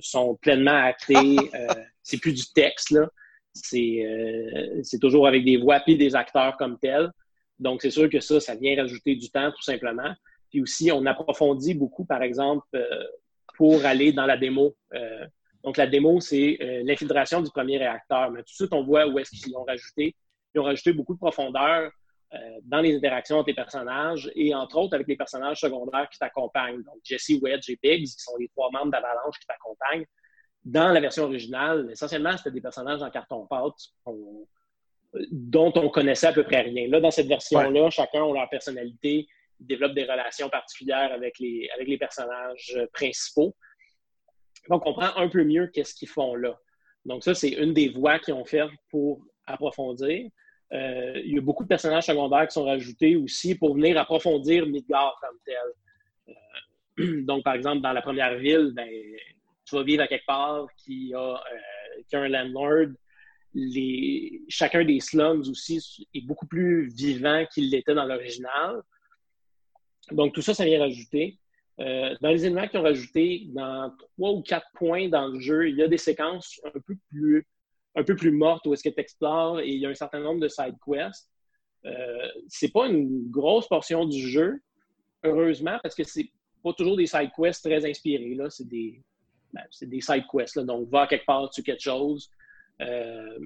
sont 0.00 0.36
pleinement 0.36 0.84
actées, 0.84 1.36
c'est 2.02 2.18
plus 2.18 2.32
du 2.32 2.44
texte, 2.54 2.92
là. 2.92 3.10
C'est 3.64 4.98
toujours 5.00 5.26
avec 5.26 5.44
des 5.44 5.56
voix 5.56 5.80
puis 5.80 5.96
des 5.96 6.14
acteurs 6.14 6.56
comme 6.56 6.78
tels. 6.78 7.10
Donc, 7.58 7.82
c'est 7.82 7.90
sûr 7.90 8.08
que 8.10 8.20
ça, 8.20 8.40
ça 8.40 8.54
vient 8.54 8.76
rajouter 8.76 9.16
du 9.16 9.30
temps, 9.30 9.50
tout 9.50 9.62
simplement. 9.62 10.14
Puis 10.50 10.60
aussi, 10.60 10.92
on 10.92 11.04
approfondit 11.06 11.74
beaucoup, 11.74 12.04
par 12.04 12.22
exemple, 12.22 12.66
euh, 12.74 13.04
pour 13.56 13.84
aller 13.84 14.12
dans 14.12 14.26
la 14.26 14.36
démo. 14.36 14.76
Euh, 14.94 15.26
donc, 15.64 15.76
la 15.76 15.86
démo, 15.86 16.20
c'est 16.20 16.58
euh, 16.60 16.82
l'infiltration 16.84 17.40
du 17.40 17.50
premier 17.50 17.78
réacteur. 17.78 18.30
Mais 18.30 18.40
tout 18.40 18.50
de 18.50 18.54
suite, 18.54 18.72
on 18.72 18.84
voit 18.84 19.06
où 19.06 19.18
est-ce 19.18 19.30
qu'ils 19.30 19.56
ont 19.56 19.64
rajouté. 19.64 20.14
Ils 20.54 20.60
ont 20.60 20.64
rajouté 20.64 20.92
beaucoup 20.92 21.14
de 21.14 21.18
profondeur 21.18 21.90
dans 22.64 22.80
les 22.80 22.94
interactions 22.94 23.38
entre 23.38 23.48
les 23.48 23.54
personnages 23.54 24.30
et 24.34 24.54
entre 24.54 24.76
autres 24.76 24.94
avec 24.94 25.06
les 25.06 25.16
personnages 25.16 25.60
secondaires 25.60 26.06
qui 26.10 26.18
t'accompagnent. 26.18 26.82
Donc, 26.82 26.96
Jesse, 27.02 27.40
Wedge 27.40 27.70
et 27.70 27.78
Biggs, 27.82 28.08
qui 28.08 28.18
sont 28.18 28.36
les 28.38 28.48
trois 28.48 28.68
membres 28.72 28.90
d'Avalanche 28.90 29.38
qui 29.40 29.46
t'accompagnent. 29.46 30.04
Dans 30.66 30.88
la 30.88 31.00
version 31.00 31.22
originale, 31.22 31.88
essentiellement, 31.92 32.36
c'était 32.36 32.50
des 32.50 32.60
personnages 32.60 33.00
en 33.00 33.08
carton-pâte 33.08 33.92
dont 35.30 35.72
on 35.76 35.88
connaissait 35.88 36.26
à 36.26 36.32
peu 36.32 36.42
près 36.42 36.62
rien. 36.62 36.88
Là, 36.88 36.98
dans 36.98 37.12
cette 37.12 37.28
version-là, 37.28 37.88
chacun 37.90 38.28
a 38.28 38.32
leur 38.32 38.50
personnalité, 38.50 39.28
développent 39.60 39.94
des 39.94 40.02
relations 40.02 40.48
particulières 40.48 41.12
avec 41.12 41.38
les, 41.38 41.70
avec 41.72 41.86
les 41.86 41.96
personnages 41.96 42.76
principaux. 42.92 43.54
Donc, 44.68 44.84
on 44.84 44.92
comprend 44.92 45.16
un 45.16 45.28
peu 45.28 45.44
mieux 45.44 45.68
qu'est-ce 45.68 45.94
qu'ils 45.94 46.08
font 46.08 46.34
là. 46.34 46.58
Donc, 47.04 47.22
ça, 47.22 47.32
c'est 47.32 47.50
une 47.50 47.72
des 47.72 47.90
voies 47.90 48.18
qu'ils 48.18 48.34
ont 48.34 48.44
fait 48.44 48.66
pour 48.90 49.24
approfondir. 49.46 50.28
Euh, 50.72 51.22
il 51.24 51.34
y 51.36 51.38
a 51.38 51.40
beaucoup 51.40 51.62
de 51.62 51.68
personnages 51.68 52.06
secondaires 52.06 52.48
qui 52.48 52.54
sont 52.54 52.64
rajoutés 52.64 53.14
aussi 53.14 53.54
pour 53.54 53.76
venir 53.76 53.96
approfondir 53.98 54.66
Midgard 54.66 55.16
comme 55.20 55.38
tel. 55.44 56.34
Euh, 56.98 57.22
donc, 57.24 57.44
par 57.44 57.54
exemple, 57.54 57.82
dans 57.82 57.92
la 57.92 58.02
première 58.02 58.36
ville, 58.36 58.72
ben, 58.74 58.90
tu 59.66 59.74
vas 59.74 59.82
vivre 59.82 60.02
à 60.02 60.06
quelque 60.06 60.26
part 60.26 60.66
qui 60.78 61.12
a, 61.14 61.42
qui 62.08 62.16
a 62.16 62.20
un 62.20 62.28
landlord. 62.28 62.88
Les, 63.52 64.42
chacun 64.48 64.84
des 64.84 65.00
slums 65.00 65.40
aussi 65.48 66.06
est 66.14 66.20
beaucoup 66.20 66.46
plus 66.46 66.88
vivant 66.88 67.44
qu'il 67.52 67.70
l'était 67.70 67.94
dans 67.94 68.04
l'original. 68.04 68.82
Donc, 70.12 70.34
tout 70.34 70.42
ça, 70.42 70.54
ça 70.54 70.64
vient 70.64 70.78
rajouter. 70.78 71.38
Euh, 71.78 72.14
dans 72.20 72.30
les 72.30 72.46
éléments 72.46 72.68
qui 72.68 72.76
ont 72.78 72.82
rajouté, 72.82 73.46
dans 73.48 73.92
trois 73.98 74.30
ou 74.30 74.42
quatre 74.42 74.66
points 74.74 75.08
dans 75.08 75.28
le 75.28 75.40
jeu, 75.40 75.68
il 75.68 75.76
y 75.76 75.82
a 75.82 75.88
des 75.88 75.98
séquences 75.98 76.60
un 76.64 76.70
peu 76.70 76.96
plus, 77.08 77.46
un 77.94 78.04
peu 78.04 78.16
plus 78.16 78.30
mortes 78.30 78.66
où 78.66 78.72
est-ce 78.72 78.84
que 78.84 78.94
tu 78.94 79.00
explores 79.00 79.60
et 79.60 79.68
il 79.68 79.80
y 79.80 79.86
a 79.86 79.90
un 79.90 79.94
certain 79.94 80.20
nombre 80.20 80.40
de 80.40 80.48
side 80.48 80.76
quests. 80.84 81.30
Euh, 81.84 82.28
c'est 82.48 82.72
pas 82.72 82.86
une 82.86 83.30
grosse 83.30 83.68
portion 83.68 84.06
du 84.06 84.28
jeu, 84.28 84.60
heureusement, 85.22 85.78
parce 85.82 85.94
que 85.94 86.04
c'est 86.04 86.30
pas 86.62 86.72
toujours 86.72 86.96
des 86.96 87.06
side 87.06 87.30
quests 87.36 87.64
très 87.64 87.88
inspirés. 87.88 88.34
Là. 88.34 88.48
C'est 88.48 88.66
des, 88.66 89.02
ben, 89.56 89.88
des 89.88 90.00
side 90.00 90.24
quests. 90.30 90.58
Donc, 90.58 90.88
va 90.88 91.06
quelque 91.06 91.26
part, 91.26 91.50
tu 91.50 91.62
quelque 91.62 91.82
chose. 91.82 92.30
Euh, 92.80 93.38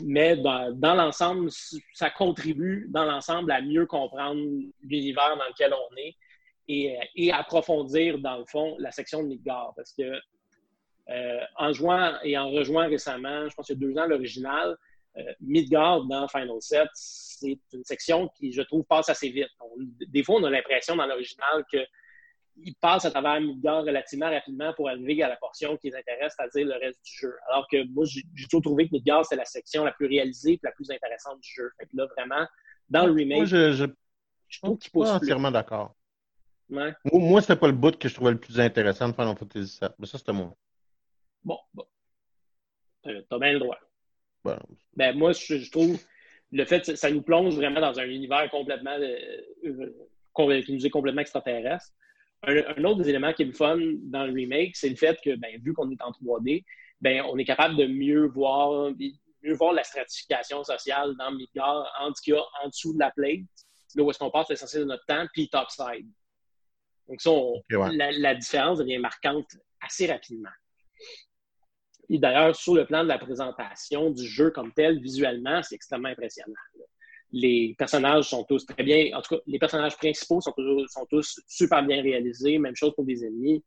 mais 0.00 0.36
dans, 0.36 0.94
l'ensemble, 0.94 1.50
ça 1.92 2.10
contribue 2.10 2.86
dans 2.88 3.04
l'ensemble 3.04 3.52
à 3.52 3.60
mieux 3.60 3.86
comprendre 3.86 4.40
l'univers 4.82 5.36
dans 5.36 5.46
lequel 5.48 5.74
on 5.74 5.96
est 5.96 6.16
et, 7.16 7.32
approfondir, 7.32 8.18
dans 8.18 8.38
le 8.38 8.46
fond, 8.46 8.76
la 8.78 8.90
section 8.90 9.22
de 9.22 9.28
Midgard. 9.28 9.74
Parce 9.76 9.92
que 9.92 10.18
euh, 11.10 11.40
en 11.56 11.72
jouant 11.72 12.14
et 12.22 12.38
en 12.38 12.50
rejoignant 12.50 12.88
récemment, 12.88 13.48
je 13.48 13.54
pense 13.54 13.66
qu'il 13.66 13.78
y 13.78 13.84
a 13.84 13.86
deux 13.86 13.98
ans, 13.98 14.06
l'original, 14.06 14.76
euh, 15.18 15.32
Midgard 15.40 16.04
dans 16.04 16.26
Final 16.28 16.60
Set, 16.60 16.88
c'est 16.94 17.58
une 17.74 17.84
section 17.84 18.28
qui, 18.28 18.50
je 18.50 18.62
trouve, 18.62 18.84
passe 18.84 19.10
assez 19.10 19.28
vite. 19.28 19.48
des 20.08 20.22
fois, 20.22 20.36
on 20.36 20.44
a 20.44 20.50
l'impression 20.50 20.96
dans 20.96 21.06
l'original 21.06 21.66
que 21.70 21.84
ils 22.64 22.74
passent 22.74 23.04
à 23.04 23.10
travers 23.10 23.40
Midgard 23.40 23.84
relativement 23.84 24.30
rapidement 24.30 24.72
pour 24.74 24.88
arriver 24.88 25.22
à 25.22 25.28
la 25.28 25.36
portion 25.36 25.76
qui 25.76 25.90
les 25.90 25.96
intéresse, 25.96 26.34
c'est-à-dire 26.36 26.66
le 26.66 26.80
reste 26.80 27.04
du 27.04 27.12
jeu. 27.12 27.34
Alors 27.50 27.66
que 27.70 27.84
moi, 27.88 28.04
j'ai 28.06 28.22
toujours 28.44 28.62
trouvé 28.62 28.86
que 28.86 28.92
Midgard, 28.92 29.24
c'est 29.24 29.36
la 29.36 29.44
section 29.44 29.84
la 29.84 29.92
plus 29.92 30.06
réalisée 30.06 30.52
et 30.52 30.60
la 30.62 30.72
plus 30.72 30.90
intéressante 30.90 31.40
du 31.40 31.50
jeu. 31.54 31.70
Fait 31.78 31.86
que 31.86 31.96
là, 31.96 32.06
vraiment, 32.16 32.46
dans 32.88 33.06
le 33.06 33.12
remake, 33.12 33.38
moi, 33.38 33.46
je, 33.46 33.72
je, 33.72 33.84
je 34.48 34.60
trouve 34.60 34.78
qu'il 34.78 34.90
pousse 34.90 35.08
pas 35.08 35.16
entièrement 35.16 35.50
d'accord. 35.50 35.94
Ouais. 36.70 36.92
Moi, 37.04 37.20
moi 37.20 37.40
c'était 37.40 37.56
pas 37.56 37.66
le 37.66 37.74
bout 37.74 37.96
que 37.98 38.08
je 38.08 38.14
trouvais 38.14 38.32
le 38.32 38.40
plus 38.40 38.58
intéressant 38.58 39.08
de 39.08 39.14
Final 39.14 39.36
Fantasy 39.36 39.78
VII. 39.80 39.90
Mais 39.98 40.06
ça, 40.06 40.18
c'était 40.18 40.32
moi. 40.32 40.54
Bon, 41.44 41.58
bon. 41.74 41.84
T'as 43.02 43.38
bien 43.38 43.52
le 43.52 43.58
droit. 43.58 43.78
Ben, 44.94 45.16
moi, 45.16 45.32
je, 45.32 45.70
trouve 45.70 45.98
le 46.50 46.64
fait 46.64 46.84
que 46.84 46.96
ça 46.96 47.10
nous 47.10 47.22
plonge 47.22 47.54
vraiment 47.54 47.80
dans 47.80 47.98
un 47.98 48.04
univers 48.04 48.48
complètement 48.50 48.96
euh, 48.98 49.16
euh, 49.64 50.62
qui 50.62 50.72
nous 50.72 50.86
est 50.86 50.90
complètement 50.90 51.20
extraterrestre. 51.22 51.88
Un, 52.44 52.84
autre 52.84 53.02
des 53.02 53.08
éléments 53.08 53.32
qui 53.32 53.42
est 53.42 53.46
le 53.46 53.52
fun 53.52 53.78
dans 54.02 54.24
le 54.24 54.32
remake, 54.32 54.74
c'est 54.74 54.88
le 54.88 54.96
fait 54.96 55.18
que, 55.22 55.36
ben, 55.36 55.60
vu 55.62 55.72
qu'on 55.72 55.90
est 55.90 56.02
en 56.02 56.10
3D, 56.10 56.64
ben, 57.00 57.22
on 57.28 57.38
est 57.38 57.44
capable 57.44 57.76
de 57.76 57.86
mieux 57.86 58.26
voir, 58.26 58.90
mieux 59.42 59.54
voir 59.54 59.72
la 59.72 59.84
stratification 59.84 60.64
sociale 60.64 61.14
dans 61.18 61.30
Midgard 61.30 61.92
entre 62.00 62.16
ce 62.16 62.22
qu'il 62.22 62.34
y 62.34 62.36
a 62.36 62.42
en 62.64 62.68
dessous 62.68 62.94
de 62.94 62.98
la 62.98 63.10
plate, 63.12 63.40
là 63.94 64.02
où 64.02 64.10
est-ce 64.10 64.18
qu'on 64.18 64.30
passe 64.30 64.48
l'essentiel 64.48 64.82
de 64.82 64.88
notre 64.88 65.04
temps, 65.06 65.26
puis 65.32 65.48
topside. 65.48 66.08
Donc, 67.08 67.20
ça, 67.20 67.30
la, 67.70 68.34
différence 68.34 68.78
devient 68.78 68.98
marquante 68.98 69.56
assez 69.80 70.06
rapidement. 70.06 70.50
Et 72.08 72.18
d'ailleurs, 72.18 72.56
sur 72.56 72.74
le 72.74 72.86
plan 72.86 73.02
de 73.04 73.08
la 73.08 73.18
présentation 73.18 74.10
du 74.10 74.26
jeu 74.26 74.50
comme 74.50 74.72
tel, 74.72 75.00
visuellement, 75.00 75.62
c'est 75.62 75.74
extrêmement 75.74 76.08
impressionnant 76.08 76.54
les 77.32 77.74
personnages 77.78 78.28
sont 78.28 78.44
tous 78.44 78.66
très 78.66 78.82
bien. 78.82 79.16
En 79.16 79.22
tout 79.22 79.36
cas, 79.36 79.42
les 79.46 79.58
personnages 79.58 79.96
principaux 79.96 80.40
sont, 80.40 80.52
tous 81.08 81.40
super 81.48 81.82
bien 81.82 82.02
réalisés. 82.02 82.58
Même 82.58 82.76
chose 82.76 82.94
pour 82.94 83.04
les 83.04 83.24
ennemis. 83.24 83.64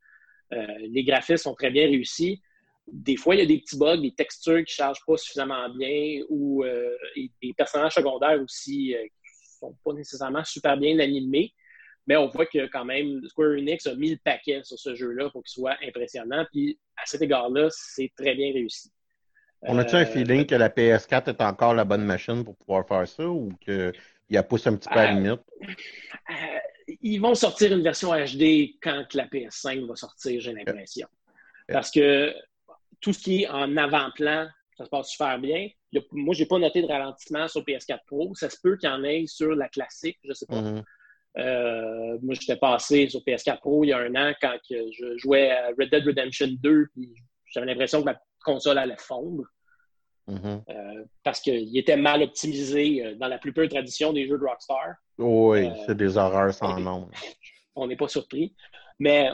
Euh, 0.54 0.66
les 0.80 1.04
graphismes 1.04 1.38
sont 1.38 1.56
très 1.56 1.72
bien 1.72 1.88
réussis. 1.88 2.42
Des 2.88 3.18
fois, 3.18 3.34
il 3.34 3.40
y 3.40 3.42
a 3.42 3.48
des 3.48 3.58
petits 3.58 3.78
bugs, 3.78 3.98
des 3.98 4.14
textures 4.14 4.64
qui 4.64 4.74
ne 4.74 4.86
chargent 4.86 5.04
pas 5.06 5.18
suffisamment 5.18 5.68
bien 5.70 6.22
ou 6.30 6.64
euh, 6.64 6.96
des 7.16 7.54
personnages 7.58 7.96
secondaires 7.96 8.40
aussi 8.40 8.94
euh, 8.94 9.02
qui 9.02 9.66
ne 9.66 9.70
sont 9.70 9.76
pas 9.84 9.94
nécessairement 9.94 10.44
super 10.44 10.78
bien 10.78 11.00
animés. 11.00 11.52
Mais 12.06 12.16
on 12.18 12.28
voit 12.28 12.46
que 12.46 12.68
quand 12.68 12.86
même, 12.86 13.28
Square 13.30 13.58
Enix 13.58 13.88
a 13.88 13.96
mis 13.96 14.12
le 14.12 14.20
paquet 14.24 14.62
sur 14.64 14.78
ce 14.78 14.94
jeu-là 14.94 15.32
pour 15.32 15.44
qu'il 15.44 15.64
soit 15.64 15.78
impressionnant. 15.82 16.46
Puis 16.52 16.80
à 16.98 17.06
cet 17.08 17.24
égard-là, 17.24 17.70
c'est 17.72 18.12
très 18.16 18.36
bien 18.36 18.54
réussi. 18.54 18.92
On 19.68 19.78
a-tu 19.78 19.96
un 19.96 20.02
euh, 20.02 20.06
feeling 20.06 20.46
que 20.46 20.56
la 20.56 20.70
PS4 20.70 21.30
est 21.30 21.42
encore 21.42 21.74
la 21.74 21.86
bonne 21.86 22.04
machine 22.04 22.44
pour 22.44 22.56
pouvoir 22.56 22.88
faire 22.88 23.08
ça 23.08 23.28
ou 23.28 23.52
qu'il 23.62 23.94
y 24.30 24.38
a 24.38 24.44
poussé 24.44 24.70
un 24.70 24.76
petit 24.76 24.90
peu 24.90 25.00
à 25.00 25.06
la 25.06 25.12
euh, 25.12 25.16
limite? 25.16 25.42
Euh, 26.30 26.96
ils 27.02 27.20
vont 27.20 27.36
sortir 27.36 27.74
une 27.74 27.82
version 27.82 28.12
HD 28.12 28.76
quand 28.82 29.14
la 29.14 29.28
PS5 29.28 29.88
va 29.88 29.96
sortir, 29.96 30.42
j'ai 30.42 30.54
l'impression. 30.54 31.08
Parce 31.68 31.90
que 31.90 32.34
tout 33.02 33.14
ce 33.14 33.20
qui 33.20 33.44
est 33.44 33.48
en 33.48 33.76
avant-plan 33.76 34.48
Ça 34.78 34.86
se 34.86 34.90
passe 34.90 35.10
super 35.10 35.40
bien. 35.40 35.68
moi, 36.12 36.36
je 36.36 36.42
n'ai 36.42 36.48
pas 36.48 36.60
noté 36.60 36.82
de 36.82 36.88
ralentissement 36.88 37.48
sur 37.48 37.62
PS4 37.62 38.00
Pro. 38.06 38.36
Ça 38.36 38.50
se 38.50 38.58
peut 38.62 38.78
qu'il 38.78 38.90
y 38.90 38.92
en 38.92 39.04
ait 39.04 39.26
sur 39.26 39.56
la 39.56 39.70
classique, 39.70 40.20
je 40.24 40.30
ne 40.30 40.34
sais 40.34 40.46
pas. 40.46 40.62
Mm-hmm. 40.62 40.84
Euh, 41.38 42.18
moi, 42.22 42.34
j'étais 42.34 42.56
passé 42.56 43.10
sur 43.10 43.22
PS4 43.22 43.60
Pro 43.60 43.84
il 43.84 43.90
y 43.90 43.94
a 43.94 43.98
un 43.98 44.16
an 44.16 44.34
quand 44.42 44.58
je 44.70 45.18
jouais 45.18 45.52
à 45.52 45.68
Red 45.78 45.90
Dead 45.92 46.06
Redemption 46.06 46.48
2, 46.62 46.88
puis 46.94 47.14
j'avais 47.48 47.66
l'impression 47.66 48.00
que 48.02 48.06
ma 48.06 48.22
console 48.44 48.78
allait 48.78 48.96
fondre. 48.98 49.44
Mm-hmm. 50.28 50.64
Euh, 50.70 51.04
parce 51.24 51.40
qu'il 51.40 51.78
était 51.78 51.98
mal 51.98 52.24
optimisé 52.24 53.06
euh, 53.06 53.16
dans 53.16 53.28
la 53.28 53.38
plus 53.38 53.54
pure 53.54 53.70
tradition 53.70 54.12
des 54.12 54.28
jeux 54.28 54.38
de 54.38 54.44
Rockstar. 54.44 54.96
Oui, 55.18 55.70
c'est 55.86 55.96
des 55.96 56.18
horreurs 56.18 56.54
sans 56.54 56.80
nom. 56.80 57.10
On 57.76 57.88
n'est 57.88 57.96
pas 57.96 58.08
surpris. 58.08 58.56
Mais 59.00 59.30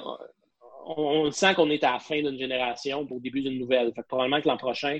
on, 0.85 1.31
sent 1.31 1.53
qu'on 1.53 1.69
est 1.69 1.83
à 1.83 1.93
la 1.93 1.99
fin 1.99 2.21
d'une 2.21 2.37
génération 2.37 3.05
pour 3.05 3.17
le 3.17 3.21
début 3.21 3.41
d'une 3.41 3.59
nouvelle. 3.59 3.93
probablement 4.07 4.41
que 4.41 4.47
l'an 4.47 4.57
prochain, 4.57 4.97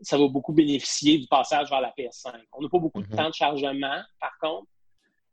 ça 0.00 0.16
va 0.16 0.28
beaucoup 0.28 0.52
bénéficier 0.52 1.18
du 1.18 1.26
passage 1.26 1.68
vers 1.68 1.80
la 1.80 1.92
PS5. 1.98 2.32
On 2.52 2.62
n'a 2.62 2.68
pas 2.68 2.78
beaucoup 2.78 3.02
de 3.02 3.08
mm-hmm. 3.08 3.16
temps 3.16 3.28
de 3.28 3.34
chargement, 3.34 4.00
par 4.20 4.38
contre. 4.40 4.68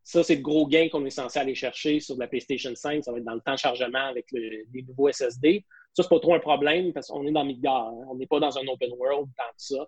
Ça, 0.03 0.23
c'est 0.23 0.37
le 0.37 0.41
gros 0.41 0.65
gain 0.65 0.87
qu'on 0.91 1.05
est 1.05 1.11
censé 1.11 1.37
aller 1.37 1.53
chercher 1.53 1.99
sur 1.99 2.17
la 2.17 2.27
PlayStation 2.27 2.73
5. 2.73 3.03
Ça 3.03 3.11
va 3.11 3.19
être 3.19 3.25
dans 3.25 3.35
le 3.35 3.41
temps 3.41 3.53
de 3.53 3.59
chargement 3.59 4.07
avec 4.07 4.25
les 4.31 4.65
nouveaux 4.87 5.11
SSD. 5.11 5.63
Ça, 5.97 6.03
c'est 6.03 6.09
pas 6.09 6.19
trop 6.19 6.35
un 6.35 6.39
problème 6.39 6.93
parce 6.93 7.07
qu'on 7.07 7.25
est 7.25 7.31
dans 7.31 7.43
Midgard. 7.43 7.87
Hein. 7.87 8.05
On 8.07 8.13
n'est 8.13 8.27
pas 8.27 8.39
dans 8.39 8.55
un 8.55 8.67
open 8.67 8.91
world 8.99 9.29
tant 9.35 9.43
que 9.45 9.55
ça. 9.57 9.87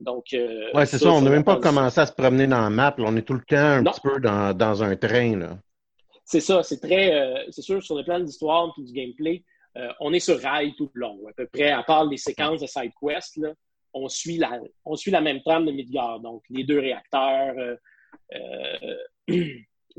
Donc, 0.00 0.32
euh, 0.32 0.72
ouais, 0.72 0.86
c'est 0.86 0.96
ça, 0.96 1.10
On 1.10 1.20
n'a 1.20 1.28
même 1.28 1.44
pas 1.44 1.58
commencé 1.58 2.00
à 2.00 2.06
se 2.06 2.12
promener 2.12 2.46
dans 2.46 2.62
la 2.62 2.70
map. 2.70 2.94
On 2.96 3.14
est 3.18 3.22
tout 3.22 3.34
le 3.34 3.42
temps 3.42 3.56
un 3.58 3.84
petit 3.84 4.00
peu 4.00 4.18
dans, 4.18 4.82
un 4.82 4.96
train. 4.96 5.58
C'est 6.24 6.40
ça. 6.40 6.62
C'est 6.62 6.80
très. 6.80 7.14
Euh, 7.14 7.44
c'est 7.50 7.60
sûr, 7.60 7.82
sur 7.82 7.96
le 7.96 8.04
plan 8.04 8.18
de 8.18 8.24
l'histoire 8.24 8.72
et 8.78 8.82
du 8.82 8.92
gameplay, 8.94 9.44
euh, 9.76 9.92
on 10.00 10.14
est 10.14 10.20
sur 10.20 10.40
rail 10.40 10.74
tout 10.74 10.90
le 10.94 11.02
long. 11.02 11.18
À 11.28 11.34
peu 11.34 11.46
près, 11.52 11.70
à 11.70 11.82
part 11.82 12.06
les 12.06 12.16
séquences 12.16 12.62
de 12.62 12.66
side 12.66 12.92
quest, 12.98 13.38
on, 13.92 14.08
suit 14.08 14.38
la, 14.38 14.58
on 14.86 14.96
suit 14.96 15.10
la 15.10 15.20
même 15.20 15.42
trame 15.42 15.66
de 15.66 15.72
Midgard. 15.72 16.20
Donc, 16.20 16.44
les 16.48 16.64
deux 16.64 16.80
réacteurs, 16.80 17.54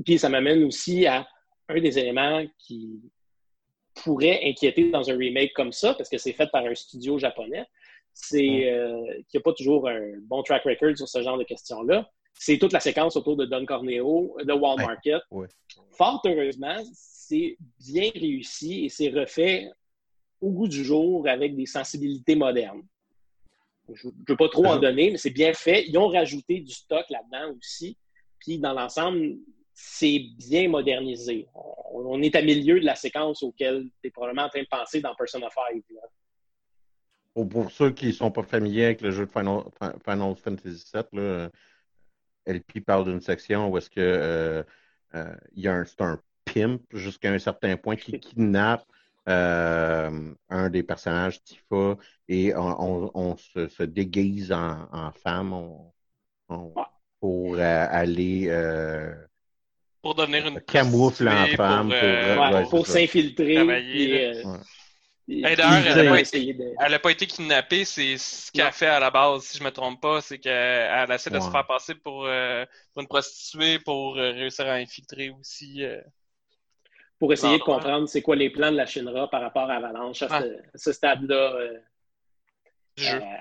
Puis 0.04 0.18
ça 0.18 0.30
m'amène 0.30 0.64
aussi 0.64 1.06
à 1.06 1.28
un 1.70 1.80
des 1.80 2.00
éléments 2.00 2.44
qui 2.58 3.02
pourrait 4.04 4.42
inquiéter 4.44 4.90
dans 4.90 5.10
un 5.10 5.18
remake 5.18 5.54
comme 5.54 5.72
ça, 5.72 5.94
parce 5.94 6.10
que 6.10 6.18
c'est 6.18 6.34
fait 6.34 6.50
par 6.52 6.66
un 6.66 6.76
studio 6.76 7.18
japonais, 7.18 7.66
c'est 8.14 8.72
euh, 8.72 9.06
qu'il 9.30 9.38
n'y 9.38 9.40
a 9.40 9.42
pas 9.42 9.54
toujours 9.54 9.88
un 9.88 10.02
bon 10.22 10.42
track 10.44 10.64
record 10.64 10.98
sur 10.98 11.08
ce 11.08 11.22
genre 11.22 11.38
de 11.38 11.44
questions-là. 11.44 12.10
C'est 12.34 12.58
toute 12.58 12.74
la 12.74 12.80
séquence 12.80 13.16
autour 13.16 13.36
de 13.36 13.46
Don 13.46 13.66
Corneo, 13.66 14.38
de 14.44 14.54
Wall 14.54 14.78
Market. 14.78 15.22
Fort 15.92 16.22
heureusement, 16.26 16.78
c'est 16.94 17.58
bien 17.80 18.12
réussi 18.14 18.86
et 18.86 18.90
c'est 18.90 19.10
refait 19.10 19.70
au 20.40 20.52
goût 20.52 20.68
du 20.68 20.84
jour 20.84 21.28
avec 21.28 21.56
des 21.56 21.66
sensibilités 21.66 22.36
modernes. 22.36 22.84
Je 23.92 24.08
ne 24.08 24.14
veux 24.28 24.36
pas 24.36 24.50
trop 24.50 24.66
en 24.66 24.78
donner, 24.78 25.12
mais 25.12 25.18
c'est 25.18 25.32
bien 25.32 25.54
fait. 25.54 25.86
Ils 25.88 25.98
ont 25.98 26.10
rajouté 26.10 26.60
du 26.60 26.74
stock 26.74 27.06
là-dedans 27.10 27.56
aussi 27.58 27.98
puis 28.40 28.60
dans 28.60 28.74
l'ensemble, 28.74 29.38
c'est 29.80 30.20
bien 30.40 30.68
modernisé. 30.70 31.48
On, 31.54 32.20
est 32.24 32.36
à 32.36 32.42
milieu 32.42 32.80
de 32.80 32.86
la 32.86 32.96
séquence 32.96 33.44
auquel 33.44 33.88
tu 34.02 34.08
es 34.08 34.10
probablement 34.10 34.46
en 34.46 34.50
train 34.50 34.64
de 34.64 34.68
penser 34.68 35.02
dans 35.02 35.14
Persona 35.14 35.48
5. 35.54 35.84
Pour, 37.48 37.70
ceux 37.70 37.92
qui 37.92 38.08
ne 38.08 38.12
sont 38.12 38.32
pas 38.32 38.42
familiers 38.42 38.86
avec 38.86 39.02
le 39.02 39.12
jeu 39.12 39.28
de 39.28 39.32
Final, 39.32 40.36
Fantasy 40.36 40.84
VII, 40.92 41.50
LP 42.48 42.84
parle 42.84 43.06
d'une 43.06 43.22
section 43.22 43.70
où 43.70 43.78
est-ce 43.78 43.92
que 43.92 44.00
euh, 44.00 44.64
euh, 45.14 45.36
y 45.56 45.68
a 45.68 45.74
un, 45.74 45.86
un 46.00 46.20
pimp 46.46 46.82
jusqu'à 46.94 47.32
un 47.32 47.38
certain 47.38 47.78
point 47.78 47.98
qui 47.98 48.20
kidnappe 48.20 48.84
euh, 49.30 50.34
un 50.50 50.70
des 50.72 50.82
personnages 50.82 51.44
Tifa 51.44 51.98
et 52.28 52.56
on, 52.56 53.38
se, 53.38 53.84
déguise 53.84 54.52
en, 54.52 55.12
femme. 55.12 55.54
On, 55.54 56.74
pour 57.20 57.56
euh, 57.58 57.86
aller. 57.90 58.48
Euh, 59.98 60.02
pour 60.02 60.16
devenir 60.16 60.48
une. 60.48 60.62
Camoufle 60.62 61.28
en 61.28 61.48
femme. 61.48 61.94
Pour, 62.62 62.70
pour, 62.70 62.88
s'infiltrer. 62.88 63.56
elle 63.56 64.46
n'a 66.92 67.00
pas, 67.00 67.12
été 67.12 67.28
kidnappée, 67.28 67.84
c'est 67.86 68.18
ce 68.18 68.52
qu'elle 68.52 68.68
a 68.68 68.72
fait 68.72 68.88
à 68.88 69.00
la 69.00 69.12
base, 69.12 69.44
si 69.44 69.58
je 69.58 69.64
ne 69.64 69.70
me 69.70 69.74
trompe 69.74 70.02
pas, 70.02 70.22
c'est 70.22 70.40
qu'elle 70.40 71.12
essaie 71.12 71.30
de 71.30 71.40
se 71.40 71.50
faire 71.50 71.68
passer 71.68 71.96
pour, 71.96 72.26
euh, 72.26 72.66
pour 72.94 73.02
une 73.02 73.08
prostituée 73.08 73.80
pour 73.80 74.16
réussir 74.16 74.68
à 74.68 74.74
infiltrer 74.74 75.30
aussi. 75.30 75.84
pour 77.20 77.34
essayer 77.34 77.58
de 77.58 77.64
comprendre 77.64 78.08
c'est 78.08 78.22
quoi 78.22 78.36
les 78.36 78.50
plans 78.50 78.72
de 78.72 78.78
la 78.78 78.86
Shinra 78.86 79.30
par 79.30 79.42
rapport 79.42 79.70
à 79.70 79.76
Avalanche 79.76 80.22
à 80.22 80.44
ce, 80.76 80.94
stade-là. 80.94 81.58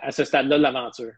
à 0.02 0.10
ce 0.10 0.24
stade-là 0.24 0.58
de 0.58 0.62
l'aventure. 0.62 1.12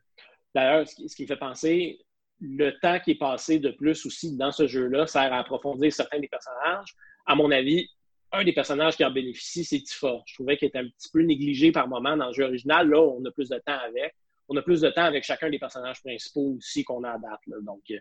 D'ailleurs, 0.54 0.86
ce 0.88 1.14
qui 1.14 1.26
fait 1.26 1.36
penser, 1.36 2.00
le 2.40 2.70
temps 2.80 3.00
qui 3.00 3.12
est 3.12 3.18
passé 3.18 3.58
de 3.58 3.70
plus 3.70 4.06
aussi 4.06 4.36
dans 4.36 4.52
ce 4.52 4.66
jeu-là 4.66 5.06
sert 5.06 5.32
à 5.32 5.38
approfondir 5.38 5.92
certains 5.92 6.20
des 6.20 6.28
personnages. 6.28 6.94
À 7.26 7.34
mon 7.34 7.50
avis, 7.50 7.88
un 8.32 8.44
des 8.44 8.52
personnages 8.52 8.96
qui 8.96 9.04
en 9.04 9.10
bénéficie, 9.10 9.64
c'est 9.64 9.80
Tifa. 9.80 10.22
Je 10.26 10.34
trouvais 10.34 10.56
qu'il 10.56 10.68
était 10.68 10.78
un 10.78 10.88
petit 10.88 11.10
peu 11.12 11.22
négligé 11.22 11.72
par 11.72 11.88
moment 11.88 12.16
dans 12.16 12.28
le 12.28 12.32
jeu 12.32 12.44
original. 12.44 12.88
Là, 12.88 13.00
on 13.00 13.24
a 13.24 13.30
plus 13.30 13.48
de 13.48 13.58
temps 13.58 13.78
avec. 13.84 14.14
On 14.48 14.56
a 14.56 14.62
plus 14.62 14.80
de 14.80 14.90
temps 14.90 15.04
avec 15.04 15.24
chacun 15.24 15.50
des 15.50 15.58
personnages 15.58 16.00
principaux 16.00 16.54
aussi 16.56 16.84
qu'on 16.84 17.04
a 17.04 17.12
à 17.12 17.18
date. 17.18 17.40
Donc, 17.62 17.82
euh, 17.90 17.98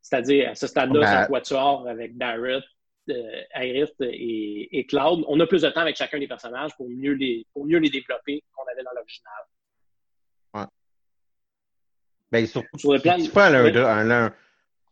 c'est-à-dire, 0.00 0.50
à 0.50 0.54
ce 0.54 0.66
stade-là, 0.66 1.00
ben... 1.00 1.22
c'est 1.22 1.28
Quatuor 1.28 1.88
avec 1.88 2.16
Barrett, 2.16 2.64
euh, 3.10 3.42
Aerith 3.54 3.94
et, 4.00 4.86
Cloud. 4.88 5.24
On 5.28 5.40
a 5.40 5.46
plus 5.46 5.62
de 5.62 5.70
temps 5.70 5.80
avec 5.80 5.96
chacun 5.96 6.18
des 6.18 6.28
personnages 6.28 6.74
pour 6.76 6.88
mieux 6.88 7.12
les, 7.12 7.46
pour 7.52 7.66
mieux 7.66 7.78
les 7.78 7.90
développer 7.90 8.42
qu'on 8.54 8.70
avait 8.70 8.84
dans 8.84 8.92
l'original. 8.94 9.32
Ben, 12.32 12.46
surtout, 12.46 12.78
sur 12.78 12.92
le 12.92 12.98
plan 12.98 13.16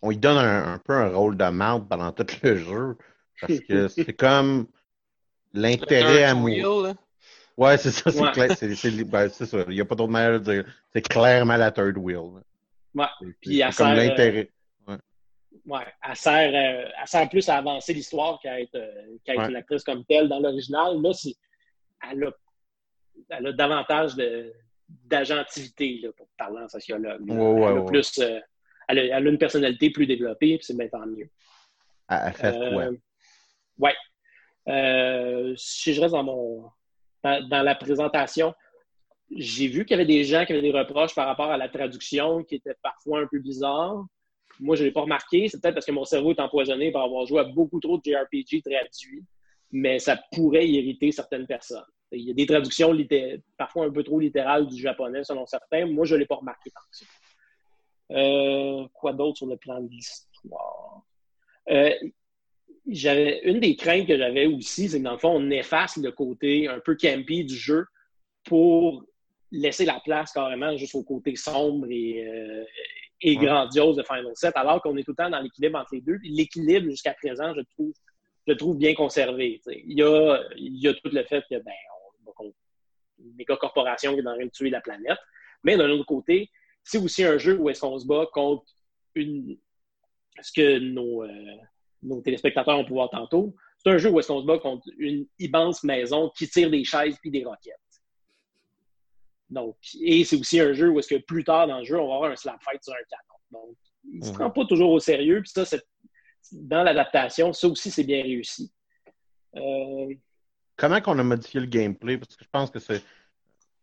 on 0.05 0.11
lui 0.11 0.18
donne 0.18 0.37
un, 0.37 0.79
peu 0.79 0.92
un 0.92 1.09
rôle 1.09 1.35
de 1.37 1.49
marde 1.49 1.88
pendant 1.88 2.12
tout 2.12 2.27
le 2.42 2.57
jeu. 2.57 2.97
Parce 3.40 3.59
que 3.61 3.88
c'est 3.88 4.12
comme 4.12 4.66
l'intérêt 5.55 6.25
à 6.25 6.35
moi. 6.35 6.94
Ouais, 7.57 7.79
c'est 7.79 7.90
ça, 7.90 8.11
c'est 8.11 8.33
clair. 8.33 8.49
Ben, 9.07 9.31
c'est 9.31 9.47
ça. 9.47 9.64
Il 9.68 9.75
n'y 9.75 9.81
a 9.81 9.85
pas 9.85 9.94
d'autre 9.94 10.12
manière 10.12 10.40
de 10.40 10.53
dire. 10.53 10.64
C'est 10.92 11.01
clairement 11.01 11.57
la 11.57 11.70
third 11.70 11.97
wheel. 11.97 12.42
Ouais. 12.94 13.07
Puis 13.40 13.61
elle 13.61 13.75
comme 13.75 13.92
euh, 13.92 13.94
l'intérêt. 13.94 14.51
Ouais. 14.87 14.97
ouais. 15.66 15.87
Elle 16.07 16.16
sert, 16.16 16.49
euh, 16.49 16.90
elle 17.01 17.09
sert 17.09 17.29
plus 17.31 17.49
à 17.49 17.57
avancer 17.57 17.94
l'histoire 17.94 18.38
qu'à 18.42 18.61
être, 18.61 18.75
euh, 18.75 19.16
qu 19.25 19.33
être 19.33 19.49
une 19.49 19.57
actrice 19.57 19.85
comme 19.85 20.05
telle 20.05 20.29
dans 20.29 20.40
l'original. 20.40 21.01
Là, 21.01 21.12
elle 22.11 22.25
a, 22.25 22.31
elle 23.31 23.47
a 23.47 23.53
davantage 23.53 24.16
de, 24.16 24.53
d'agentivité, 24.88 26.09
pour 26.16 26.29
parler 26.37 26.62
en 26.62 26.68
sociologue. 26.68 27.23
elle, 27.29 27.79
a 27.79 27.83
plus, 27.83 28.18
euh, 28.18 28.40
elle, 28.88 29.12
a, 29.12 29.20
une 29.20 29.38
personnalité 29.38 29.90
plus 29.90 30.07
développée, 30.07 30.57
puis 30.59 30.64
c'est 30.64 30.77
bien 30.77 30.88
tant 30.88 31.07
mieux. 31.07 31.29
Elle 32.09 32.33
fait 32.33 32.53
quoi? 32.53 32.90
Ouais. 33.79 33.94
Euh, 34.68 34.73
euh, 34.73 35.55
si 35.57 35.92
je 35.92 36.01
reste 36.01 36.12
dans 36.14 36.23
mon 36.23 36.70
dans, 37.23 37.62
la 37.62 37.75
présentation, 37.75 38.55
j'ai 39.35 39.66
vu 39.66 39.85
qu'il 39.85 39.97
y 39.97 40.01
avait 40.01 40.07
des 40.07 40.25
gens 40.25 40.44
qui 40.44 40.53
avaient 40.53 40.62
des 40.62 40.73
reproches 40.73 41.14
par 41.14 41.27
rapport 41.27 41.51
à 41.51 41.57
la 41.57 41.68
traduction 41.68 42.44
qui 42.44 42.57
était 42.57 42.77
parfois 42.83 43.20
un 43.20 43.27
peu 43.27 43.38
bizarre. 43.38 44.05
Moi, 44.61 44.77
je 44.77 44.83
ne 44.83 44.88
l'ai 44.88 44.92
pas 44.92 45.01
remarqué. 45.01 45.49
C'est 45.49 45.61
peut-être 45.61 45.75
parce 45.75 45.87
que 45.87 45.92
mon 45.92 46.05
cerveau 46.05 46.33
est 46.33 46.40
empoisonné 46.40 46.92
par 46.92 47.05
avoir 47.05 47.27
joué 47.27 47.40
à 47.40 47.44
beaucoup 47.44 47.81
trop 47.81 47.97
de 47.97 48.03
JRPG 48.05 48.62
traduits, 48.62 49.25
mais 49.73 49.99
ça 49.99 50.20
pourrait 50.33 50.68
irriter 50.68 51.11
certaines 51.12 51.47
personnes. 51.47 51.83
Il 52.16 52.24
y 52.24 52.31
a 52.31 52.35
des 52.35 52.46
traductions 52.46 52.96
parfois 53.57 53.87
un 53.87 53.90
peu 53.90 54.03
trop 54.03 54.20
littérales 54.20 54.66
du 54.66 54.81
japonais, 54.81 55.24
selon 55.24 55.46
certains. 55.46 55.87
Moi, 55.87 56.05
je 56.05 56.14
ne 56.14 56.20
l'ai 56.20 56.27
pas 56.27 56.37
remarqué 56.37 56.70
tant 56.70 56.81
que 56.90 56.96
ça. 56.96 57.07
Euh, 58.12 58.87
quoi 58.92 59.12
d'autre 59.12 59.38
sur 59.38 59.46
le 59.46 59.57
plan 59.57 59.81
de 59.81 59.88
l'histoire? 59.88 61.03
Euh, 61.70 61.90
j'avais 62.87 63.40
une 63.44 63.61
des 63.61 63.77
craintes 63.77 64.07
que 64.07 64.16
j'avais 64.16 64.46
aussi, 64.46 64.88
c'est 64.88 64.98
que 64.98 65.05
dans 65.05 65.12
le 65.12 65.18
fond, 65.18 65.31
on 65.35 65.50
efface 65.50 65.96
le 65.96 66.12
côté 66.12 66.68
un 66.68 66.81
peu 66.81 66.96
campy 66.96 67.44
du 67.44 67.57
jeu 67.57 67.87
pour 68.44 69.05
laisser 69.50 69.85
la 69.85 70.00
place 70.05 70.33
carrément 70.33 70.77
juste 70.77 70.94
au 70.94 71.03
côté 71.03 71.35
sombre 71.37 71.87
et, 71.88 72.27
euh, 72.27 72.64
grandiose 73.37 73.96
de 73.96 74.03
Final 74.03 74.33
7, 74.35 74.53
alors 74.57 74.83
qu'on 74.83 74.96
est 74.98 75.03
tout 75.03 75.12
le 75.12 75.24
temps 75.24 75.31
dans 75.31 75.40
l'équilibre 75.40 75.79
entre 75.79 75.94
les 75.94 76.03
deux. 76.03 76.18
L'équilibre, 76.24 76.90
jusqu'à 76.90 77.14
présent, 77.14 77.55
je 77.55 77.62
trouve, 77.72 77.94
je 78.46 78.53
trouve 78.53 78.77
bien 78.77 78.92
conservé. 78.92 79.62
Il 79.66 79.98
y, 79.98 80.03
a, 80.03 80.42
il 80.57 80.77
y 80.77 80.88
a 80.88 80.92
tout 80.92 81.09
le 81.11 81.24
fait 81.24 81.42
que 81.50 81.57
ben, 81.57 81.72
méga 83.37 83.56
corporation 83.56 84.14
qui 84.14 84.20
est 84.20 84.26
en 84.26 84.34
train 84.34 84.44
de 84.44 84.50
tuer 84.50 84.70
la 84.70 84.80
planète. 84.80 85.18
Mais 85.62 85.76
d'un 85.76 85.90
autre 85.90 86.06
côté, 86.06 86.50
c'est 86.82 86.98
aussi 86.98 87.24
un 87.24 87.38
jeu 87.38 87.58
où 87.58 87.68
est-ce 87.70 87.80
qu'on 87.80 87.98
se 87.98 88.06
bat 88.06 88.26
contre 88.32 88.64
une. 89.14 89.58
Ce 90.42 90.52
que 90.52 90.78
nos, 90.78 91.22
euh, 91.22 91.56
nos 92.02 92.20
téléspectateurs 92.20 92.79
ont 92.79 92.85
pu 92.85 92.92
voir 92.92 93.08
tantôt, 93.08 93.54
c'est 93.79 93.90
un 93.90 93.98
jeu 93.98 94.10
où 94.10 94.18
est-ce 94.18 94.29
qu'on 94.29 94.40
se 94.40 94.46
bat 94.46 94.58
contre 94.58 94.88
une 94.98 95.27
immense 95.38 95.85
maison 95.85 96.31
qui 96.37 96.48
tire 96.48 96.70
des 96.70 96.85
chaises 96.85 97.16
puis 97.20 97.31
des 97.31 97.44
roquettes. 97.44 97.79
Donc, 99.50 99.77
et 100.00 100.25
c'est 100.25 100.37
aussi 100.37 100.58
un 100.58 100.72
jeu 100.72 100.88
où 100.88 100.98
est-ce 100.98 101.14
que 101.14 101.20
plus 101.20 101.44
tard 101.44 101.68
dans 101.68 101.79
le 101.79 101.85
jeu, 101.85 101.98
on 101.98 102.08
va 102.08 102.14
avoir 102.16 102.31
un 102.31 102.37
slap 102.37 102.60
fight 102.62 102.83
sur 102.83 102.92
un 102.92 103.04
canon. 103.08 103.62
Donc, 103.66 103.77
il 104.04 104.18
ne 104.18 104.25
se 104.25 104.31
mhm. 104.31 104.35
prend 104.35 104.50
pas 104.50 104.64
toujours 104.64 104.90
au 104.90 104.98
sérieux. 104.98 105.42
Puis 105.42 105.52
ça, 105.64 105.77
dans 106.52 106.83
l'adaptation, 106.83 107.52
ça 107.52 107.68
aussi, 107.68 107.90
c'est 107.90 108.04
bien 108.04 108.22
réussi. 108.22 108.72
Euh, 109.56 110.14
comment 110.77 111.00
qu'on 111.00 111.18
a 111.18 111.22
modifié 111.22 111.60
le 111.60 111.66
gameplay? 111.66 112.18
Parce 112.18 112.37
que 112.37 112.44
je 112.44 112.50
pense 112.50 112.70
que 112.70 112.79
c'est. 112.79 113.02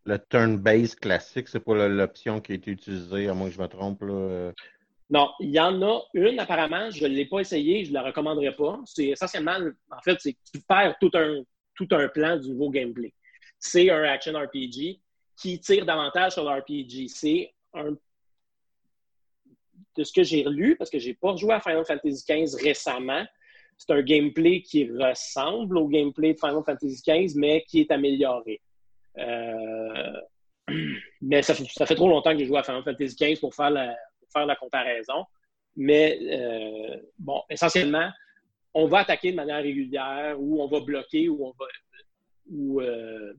le 0.05 0.17
turn-based 0.17 0.99
classique, 0.99 1.47
c'est 1.47 1.59
pas 1.59 1.87
l'option 1.87 2.41
qui 2.41 2.53
a 2.53 2.55
été 2.55 2.71
utilisée, 2.71 3.27
à 3.27 3.33
moins 3.33 3.49
que 3.49 3.55
je 3.55 3.61
me 3.61 3.67
trompe. 3.67 4.01
Là. 4.03 4.51
Non, 5.09 5.29
il 5.41 5.49
y 5.49 5.59
en 5.59 5.81
a 5.81 6.01
une 6.13 6.39
apparemment, 6.39 6.89
je 6.89 7.03
ne 7.03 7.09
l'ai 7.09 7.25
pas 7.25 7.39
essayé, 7.39 7.83
je 7.83 7.89
ne 7.89 7.95
la 7.95 8.03
recommanderais 8.03 8.55
pas. 8.55 8.79
C'est 8.85 9.07
essentiellement, 9.07 9.57
en 9.91 10.01
fait, 10.01 10.17
c'est 10.19 10.37
tu 10.53 10.61
perds 10.61 10.95
tout 11.01 11.11
un, 11.13 11.43
tout 11.75 11.87
un 11.91 12.07
plan 12.07 12.37
du 12.37 12.49
nouveau 12.49 12.69
gameplay. 12.69 13.13
C'est 13.59 13.89
un 13.89 14.03
action 14.03 14.33
RPG 14.33 15.01
qui 15.35 15.59
tire 15.59 15.85
davantage 15.85 16.33
sur 16.33 16.49
l'RPG. 16.49 17.07
C'est 17.09 17.53
un 17.73 17.95
de 19.97 20.03
ce 20.03 20.13
que 20.13 20.23
j'ai 20.23 20.43
lu, 20.43 20.75
parce 20.77 20.89
que 20.89 20.99
je 20.99 21.09
n'ai 21.09 21.13
pas 21.13 21.35
joué 21.35 21.53
à 21.53 21.59
Final 21.59 21.85
Fantasy 21.85 22.23
XV 22.27 22.63
récemment, 22.63 23.25
c'est 23.81 23.93
un 23.93 24.01
gameplay 24.03 24.61
qui 24.61 24.91
ressemble 24.91 25.79
au 25.79 25.87
gameplay 25.87 26.33
de 26.33 26.39
Final 26.39 26.61
Fantasy 26.63 27.01
XV, 27.01 27.33
mais 27.35 27.63
qui 27.67 27.81
est 27.81 27.89
amélioré. 27.89 28.61
Euh, 29.17 30.21
mais 31.21 31.41
ça 31.41 31.55
fait, 31.55 31.95
trop 31.95 32.07
longtemps 32.07 32.33
que 32.33 32.37
j'ai 32.37 32.45
joué 32.45 32.59
à 32.59 32.63
Final 32.63 32.83
Fantasy 32.83 33.15
XV 33.15 33.39
pour 33.39 33.55
faire 33.55 33.71
la, 33.71 34.55
comparaison. 34.55 35.25
Mais 35.75 36.19
euh, 36.21 36.97
bon, 37.17 37.41
essentiellement, 37.49 38.11
on 38.75 38.85
va 38.85 38.99
attaquer 38.99 39.31
de 39.31 39.35
manière 39.35 39.63
régulière 39.63 40.39
ou 40.39 40.61
on 40.61 40.67
va 40.67 40.79
bloquer 40.81 41.27
ou 41.27 41.43
on 41.43 41.53
va, 41.57 41.65
euh, 42.51 43.33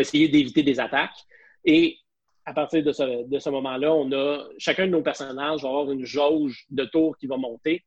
essayer 0.00 0.28
d'éviter 0.28 0.64
des 0.64 0.80
attaques. 0.80 1.24
Et 1.64 1.98
à 2.44 2.52
partir 2.52 2.82
de 2.82 2.90
ce, 2.90 3.28
de 3.28 3.38
ce 3.38 3.50
moment-là, 3.50 3.94
on 3.94 4.10
a 4.10 4.48
chacun 4.58 4.86
de 4.86 4.90
nos 4.90 5.02
personnages 5.02 5.62
va 5.62 5.68
avoir 5.68 5.92
une 5.92 6.04
jauge 6.04 6.66
de 6.68 6.84
tours 6.84 7.16
qui 7.16 7.28
va 7.28 7.36
monter. 7.36 7.84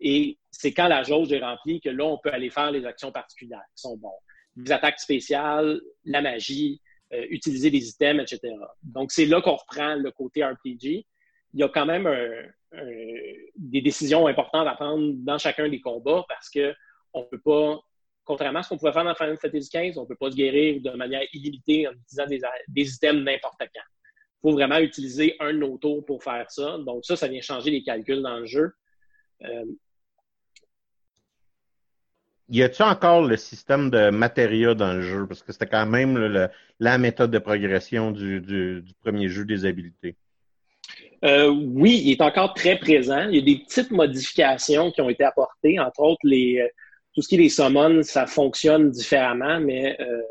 Et 0.00 0.38
c'est 0.50 0.72
quand 0.72 0.88
la 0.88 1.02
jauge 1.02 1.32
est 1.32 1.40
remplie 1.40 1.80
que 1.80 1.88
là, 1.88 2.04
on 2.04 2.18
peut 2.18 2.32
aller 2.32 2.50
faire 2.50 2.70
les 2.70 2.84
actions 2.84 3.12
particulières 3.12 3.64
qui 3.74 3.82
sont 3.82 3.96
bonnes. 3.96 4.10
Des 4.56 4.72
attaques 4.72 5.00
spéciales, 5.00 5.80
la 6.04 6.22
magie, 6.22 6.80
euh, 7.12 7.26
utiliser 7.30 7.70
des 7.70 7.88
items, 7.88 8.20
etc. 8.20 8.54
Donc, 8.82 9.12
c'est 9.12 9.26
là 9.26 9.40
qu'on 9.40 9.56
reprend 9.56 9.94
le 9.94 10.10
côté 10.10 10.44
RPG. 10.44 11.06
Il 11.54 11.60
y 11.60 11.62
a 11.62 11.68
quand 11.68 11.86
même 11.86 12.06
des 13.54 13.80
décisions 13.80 14.26
importantes 14.26 14.66
à 14.66 14.74
prendre 14.74 15.14
dans 15.18 15.38
chacun 15.38 15.68
des 15.68 15.80
combats 15.80 16.24
parce 16.28 16.50
qu'on 16.50 17.20
ne 17.20 17.24
peut 17.24 17.40
pas, 17.40 17.80
contrairement 18.24 18.58
à 18.58 18.62
ce 18.62 18.68
qu'on 18.68 18.76
pouvait 18.76 18.92
faire 18.92 19.04
dans 19.04 19.14
Final 19.14 19.38
Fantasy 19.38 19.70
XV, 19.72 19.98
on 19.98 20.02
ne 20.02 20.06
peut 20.06 20.16
pas 20.16 20.30
se 20.30 20.36
guérir 20.36 20.80
de 20.82 20.90
manière 20.90 21.22
illimitée 21.32 21.88
en 21.88 21.92
utilisant 21.92 22.26
des, 22.26 22.40
des 22.68 22.94
items 22.94 23.24
n'importe 23.24 23.60
quand. 23.60 23.66
Il 24.44 24.50
faut 24.50 24.52
vraiment 24.52 24.78
utiliser 24.78 25.36
un 25.40 25.52
de 25.52 25.58
nos 25.58 25.78
tours 25.78 26.04
pour 26.04 26.22
faire 26.22 26.50
ça. 26.50 26.78
Donc, 26.78 27.04
ça, 27.04 27.16
ça 27.16 27.28
vient 27.28 27.40
changer 27.40 27.70
les 27.70 27.82
calculs 27.82 28.22
dans 28.22 28.38
le 28.38 28.46
jeu. 28.46 28.72
Euh, 29.44 29.64
y 32.48 32.62
a-t-il 32.62 32.84
encore 32.84 33.22
le 33.22 33.36
système 33.36 33.90
de 33.90 34.10
matériaux 34.10 34.74
dans 34.74 34.94
le 34.94 35.02
jeu? 35.02 35.26
Parce 35.26 35.42
que 35.42 35.52
c'était 35.52 35.66
quand 35.66 35.86
même 35.86 36.48
la 36.78 36.98
méthode 36.98 37.30
de 37.30 37.38
progression 37.38 38.12
du, 38.12 38.84
premier 39.02 39.28
jeu 39.28 39.44
des 39.44 39.64
habilités. 39.64 40.16
Euh, 41.24 41.48
oui, 41.48 42.02
il 42.04 42.12
est 42.12 42.20
encore 42.20 42.54
très 42.54 42.78
présent. 42.78 43.28
Il 43.28 43.36
y 43.36 43.38
a 43.38 43.42
des 43.42 43.64
petites 43.64 43.90
modifications 43.90 44.92
qui 44.92 45.00
ont 45.00 45.08
été 45.08 45.24
apportées. 45.24 45.80
Entre 45.80 46.00
autres, 46.00 46.20
les, 46.22 46.60
euh, 46.60 46.68
tout 47.14 47.22
ce 47.22 47.28
qui 47.28 47.34
est 47.36 47.38
les 47.38 47.48
summons, 47.48 48.02
ça 48.02 48.26
fonctionne 48.26 48.90
différemment, 48.90 49.58
mais 49.58 49.96
euh, 50.00 50.22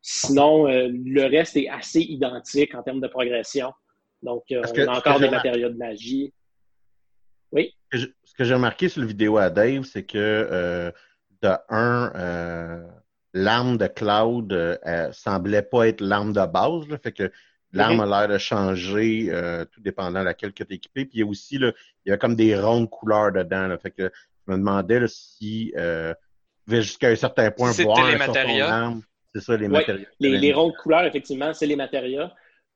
sinon, 0.00 0.66
le 0.66 1.22
reste 1.26 1.56
est 1.56 1.68
assez 1.68 2.00
identique 2.00 2.74
en 2.74 2.82
termes 2.82 3.00
de 3.00 3.08
progression. 3.08 3.72
Donc, 4.22 4.44
on 4.50 4.86
a 4.86 4.96
encore 4.96 5.20
des 5.20 5.28
matériaux 5.28 5.68
de 5.68 5.76
magie. 5.76 6.32
Oui? 7.52 7.74
Ce 7.92 8.06
que 8.38 8.44
j'ai 8.44 8.54
remarqué 8.54 8.88
sur 8.88 9.00
la 9.00 9.08
vidéo 9.08 9.36
à 9.36 9.50
Dave, 9.50 9.82
c'est 9.82 10.04
que 10.04 10.92
de 11.42 11.50
un, 11.68 12.12
euh, 12.14 12.86
l'arme 13.32 13.76
de 13.76 13.86
Cloud 13.86 14.52
euh, 14.52 15.12
semblait 15.12 15.62
pas 15.62 15.88
être 15.88 16.00
l'arme 16.00 16.32
de 16.32 16.44
base. 16.46 16.88
Là, 16.88 16.98
fait 16.98 17.12
que 17.12 17.30
l'arme 17.72 18.00
a 18.00 18.06
l'air 18.06 18.28
de 18.28 18.38
changer 18.38 19.28
euh, 19.30 19.64
tout 19.64 19.80
dépendant 19.80 20.20
de 20.20 20.24
laquelle 20.24 20.52
tu 20.52 20.62
es 20.62 20.74
équipé. 20.74 21.04
Puis 21.04 21.18
il 21.18 21.20
y 21.20 21.22
a 21.22 21.26
aussi 21.26 21.58
là, 21.58 21.72
il 22.04 22.10
y 22.10 22.12
a 22.12 22.16
comme 22.16 22.34
des 22.34 22.58
rondes 22.58 22.90
couleurs 22.90 23.32
dedans. 23.32 23.66
Là, 23.68 23.78
fait 23.78 23.90
que 23.90 24.10
je 24.46 24.52
me 24.52 24.58
demandais 24.58 25.06
si 25.06 25.72
euh, 25.76 26.14
jusqu'à 26.66 27.08
un 27.08 27.16
certain 27.16 27.50
point 27.50 27.72
voir 27.72 28.10
les 28.10 28.16
matériaux. 28.16 29.00
C'est 29.34 29.42
ça, 29.42 29.56
les 29.56 29.68
matériaux. 29.68 30.06
Les, 30.18 30.38
les 30.38 30.52
rondes 30.52 30.74
couleurs, 30.76 31.04
effectivement, 31.04 31.54
c'est 31.54 31.66
les 31.66 31.76
matériaux. 31.76 32.26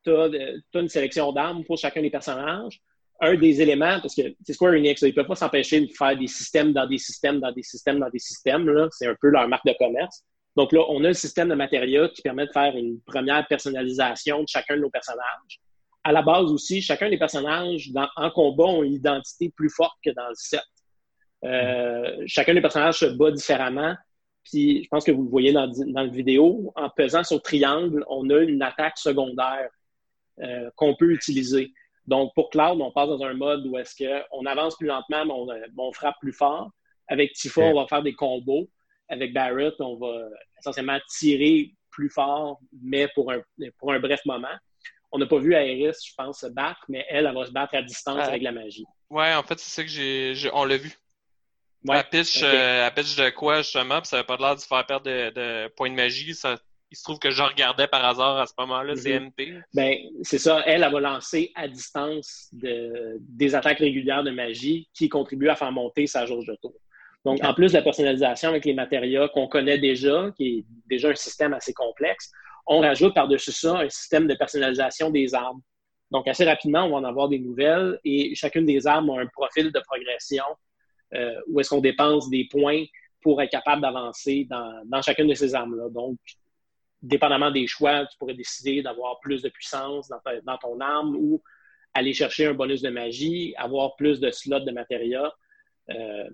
Tu 0.05 0.15
as, 0.15 0.29
as, 0.75 0.79
une 0.79 0.89
sélection 0.89 1.33
d'armes 1.33 1.65
pour 1.65 1.79
chacun 1.79 2.01
des 2.01 2.11
personnages 2.11 2.81
un 3.21 3.35
des 3.37 3.61
éléments, 3.61 4.01
parce 4.01 4.15
que 4.15 4.23
c'est 4.45 4.53
Square 4.53 4.75
Enix, 4.75 5.01
ils 5.03 5.09
ne 5.09 5.13
peuvent 5.13 5.27
pas 5.27 5.37
s'empêcher 5.37 5.81
de 5.81 5.93
faire 5.93 6.17
des 6.17 6.27
systèmes 6.27 6.73
dans 6.73 6.87
des 6.87 6.99
systèmes, 6.99 7.41
dans 7.41 7.53
des 7.53 7.63
systèmes, 7.63 7.99
dans 7.99 8.11
des 8.11 8.19
systèmes. 8.19 8.89
C'est 8.91 9.07
un 9.07 9.17
peu 9.21 9.29
leur 9.29 9.49
marque 9.49 9.67
de 9.67 9.75
commerce. 9.79 10.25
Donc 10.57 10.73
là, 10.73 10.85
on 10.89 11.03
a 11.05 11.09
un 11.09 11.15
système 11.15 11.49
de 11.49 11.55
matériaux 11.55 12.09
qui 12.09 12.23
permet 12.23 12.47
de 12.47 12.53
faire 12.53 12.77
une 12.77 13.01
première 13.03 13.47
personnalisation 13.47 14.43
de 14.43 14.49
chacun 14.49 14.77
de 14.77 14.83
nos 14.83 14.91
personnages. 14.91 15.61
À 16.05 16.13
la 16.13 16.23
base 16.23 16.53
aussi, 16.53 16.83
chacun 16.83 17.09
des 17.09 17.19
personnages 17.19 17.91
en 18.17 18.31
combat 18.31 18.65
ont 18.65 18.83
une 18.83 18.93
identité 18.93 19.53
plus 19.57 19.71
forte 19.71 19.97
que 20.05 20.11
dans 20.11 20.29
le 20.29 20.35
set. 20.35 20.63
Euh, 21.45 22.23
chacun 22.27 22.55
des 22.55 22.61
personnages 22.61 22.99
se 22.99 23.07
bat 23.07 23.31
différemment. 23.31 23.95
Puis 24.45 24.85
je 24.85 24.89
pense 24.89 25.05
que 25.05 25.13
vous 25.13 25.23
le 25.23 25.31
voyez 25.31 25.53
dans, 25.53 25.67
dans 25.67 26.03
la 26.03 26.07
vidéo, 26.07 26.73
en 26.77 26.91
pesant 26.91 27.25
sur 27.25 27.41
triangle, 27.41 28.05
on 28.09 28.29
a 28.31 28.41
une 28.41 28.63
attaque 28.63 28.99
secondaire 28.99 29.71
euh, 30.43 30.71
qu'on 30.77 30.95
peut 30.95 31.11
utiliser. 31.13 31.73
Donc, 32.07 32.33
pour 32.35 32.51
Cloud, 32.51 32.81
on 32.81 32.91
passe 32.91 33.09
dans 33.09 33.23
un 33.23 33.35
mode 33.35 33.67
où 33.67 33.79
est-ce 33.79 33.97
qu'on 33.97 34.45
avance 34.47 34.77
plus 34.77 34.87
lentement, 34.87 35.25
mais 35.25 35.63
on, 35.79 35.93
frappe 35.93 36.17
plus 36.21 36.33
fort. 36.33 36.71
Avec 37.09 37.33
Tifa, 37.33 37.63
on 37.63 37.75
va 37.75 37.87
faire 37.87 38.03
des 38.03 38.15
combos. 38.15 38.69
Avec 39.09 39.33
Barrett, 39.33 39.75
on 39.81 39.97
va 39.97 40.29
essentiellement 40.59 40.99
tirer 41.09 41.73
plus 41.91 42.11
fort, 42.11 42.59
mais 42.83 43.09
pour 43.15 43.31
un, 43.33 43.41
pour 43.79 43.93
un 43.93 44.01
bref 44.01 44.21
moment. 44.27 44.57
On 45.13 45.19
n'a 45.19 45.27
pas 45.27 45.39
vu 45.39 45.55
Aeris, 45.55 45.95
je 46.05 46.13
pense, 46.17 46.41
se 46.41 46.47
battre, 46.47 46.81
mais 46.89 47.07
elle, 47.09 47.27
elle 47.27 47.35
va 47.35 47.47
se 47.47 47.53
battre 47.53 47.77
à 47.77 47.83
distance 47.83 48.27
avec 48.27 48.43
la 48.43 48.51
magie. 48.51 48.85
Ouais, 49.11 49.33
en 49.35 49.43
fait, 49.43 49.59
c'est 49.61 49.71
ça 49.71 49.83
que 49.83 49.89
j'ai. 49.89 50.51
On 50.53 50.65
l'a 50.65 50.77
vu. 50.77 50.93
Ouais, 51.85 51.99
elle, 51.99 52.09
pitch, 52.09 52.41
euh, 52.43 52.91
pitch 52.91 53.15
de 53.15 53.31
quoi, 53.31 53.59
justement, 53.59 54.01
puis 54.01 54.09
ça 54.09 54.17
n'avait 54.17 54.27
pas 54.27 54.37
l'air 54.39 54.57
de 54.57 54.61
faire 54.61 54.87
perdre 54.87 55.07
de, 55.07 55.31
de 55.31 55.69
points 55.77 55.91
de 55.91 55.95
magie. 55.95 56.35
Ça 56.35 56.57
il 56.95 56.97
se 56.97 57.03
trouve 57.03 57.19
que 57.19 57.33
je 57.33 57.43
regardais 57.43 57.89
par 57.89 58.05
hasard 58.05 58.39
à 58.39 58.47
ce 58.47 58.53
moment-là, 58.59 58.95
CMP. 58.95 59.51
Mhm. 59.51 59.65
Ben, 59.75 59.99
c'est 60.23 60.39
ça. 60.39 60.63
Elle, 60.65 60.85
elle 60.85 60.93
va 60.93 61.01
lancer 61.01 61.51
à 61.57 61.67
distance 61.67 62.49
de, 62.53 63.17
des 63.19 63.57
attaques 63.57 63.81
régulières 63.81 64.23
de 64.23 64.31
magie 64.31 64.89
qui 64.95 65.09
contribuent 65.09 65.49
à 65.49 65.57
faire 65.57 65.73
monter 65.73 66.07
sa 66.07 66.25
jauge 66.25 66.47
de 66.47 66.55
tour. 66.63 66.75
Donc, 67.25 67.43
en 67.43 67.53
plus 67.53 67.73
de 67.73 67.79
la 67.79 67.83
personnalisation 67.83 68.51
avec 68.51 68.65
les 68.65 68.75
matériaux 68.75 69.27
qu'on 69.29 69.49
connaît 69.49 69.79
déjà, 69.79 70.31
qui 70.37 70.47
est 70.47 70.65
déjà 70.87 71.09
un 71.09 71.15
système 71.17 71.53
assez 71.53 71.73
complexe, 71.73 72.31
on 72.67 72.81
rajoute 72.81 73.13
par-dessus 73.13 73.51
ça 73.51 73.79
un 73.79 73.89
système 73.89 74.29
de 74.29 74.35
personnalisation 74.35 75.11
des 75.11 75.35
armes. 75.35 75.61
Donc, 76.13 76.29
assez 76.29 76.45
rapidement, 76.45 76.85
on 76.85 76.91
va 76.91 76.97
en 76.97 77.05
avoir 77.05 77.29
des 77.29 77.41
nouvelles 77.41 77.99
et 78.05 78.37
chacune 78.37 78.67
des 78.67 78.87
armes 78.87 79.11
a 79.11 79.21
un 79.21 79.27
profil 79.27 79.73
de 79.73 79.81
progression 79.81 80.45
euh, 81.15 81.35
où 81.49 81.59
est-ce 81.59 81.71
qu'on 81.71 81.81
dépense 81.81 82.31
des 82.31 82.47
points 82.49 82.85
pour 83.21 83.43
être 83.43 83.51
capable 83.51 83.83
d'avancer 83.83 84.47
dans, 84.49 84.83
dans 84.85 85.03
chacune 85.03 85.27
de 85.27 85.35
ces 85.35 85.57
armes-là. 85.57 85.89
Donc, 85.89 86.19
dépendamment 87.05 87.51
des 87.51 87.67
choix, 87.67 88.07
tu 88.07 88.17
pourrais 88.19 88.35
décider 88.35 88.83
d'avoir 88.83 89.21
plus 89.21 89.43
de 89.43 89.49
puissance 89.49 90.09
dans, 90.09 90.59
ton 90.59 90.81
arme 90.81 91.15
ou 91.17 91.43
aller 91.93 92.13
chercher 92.13 92.47
un 92.47 92.55
bonus 92.55 92.83
de 92.83 92.91
magie, 92.91 93.55
avoir 93.57 93.95
plus 93.97 94.21
de 94.21 94.31
slots 94.31 94.61
de 94.61 94.73
matériaux. 94.73 95.31
Euh, 95.91 96.29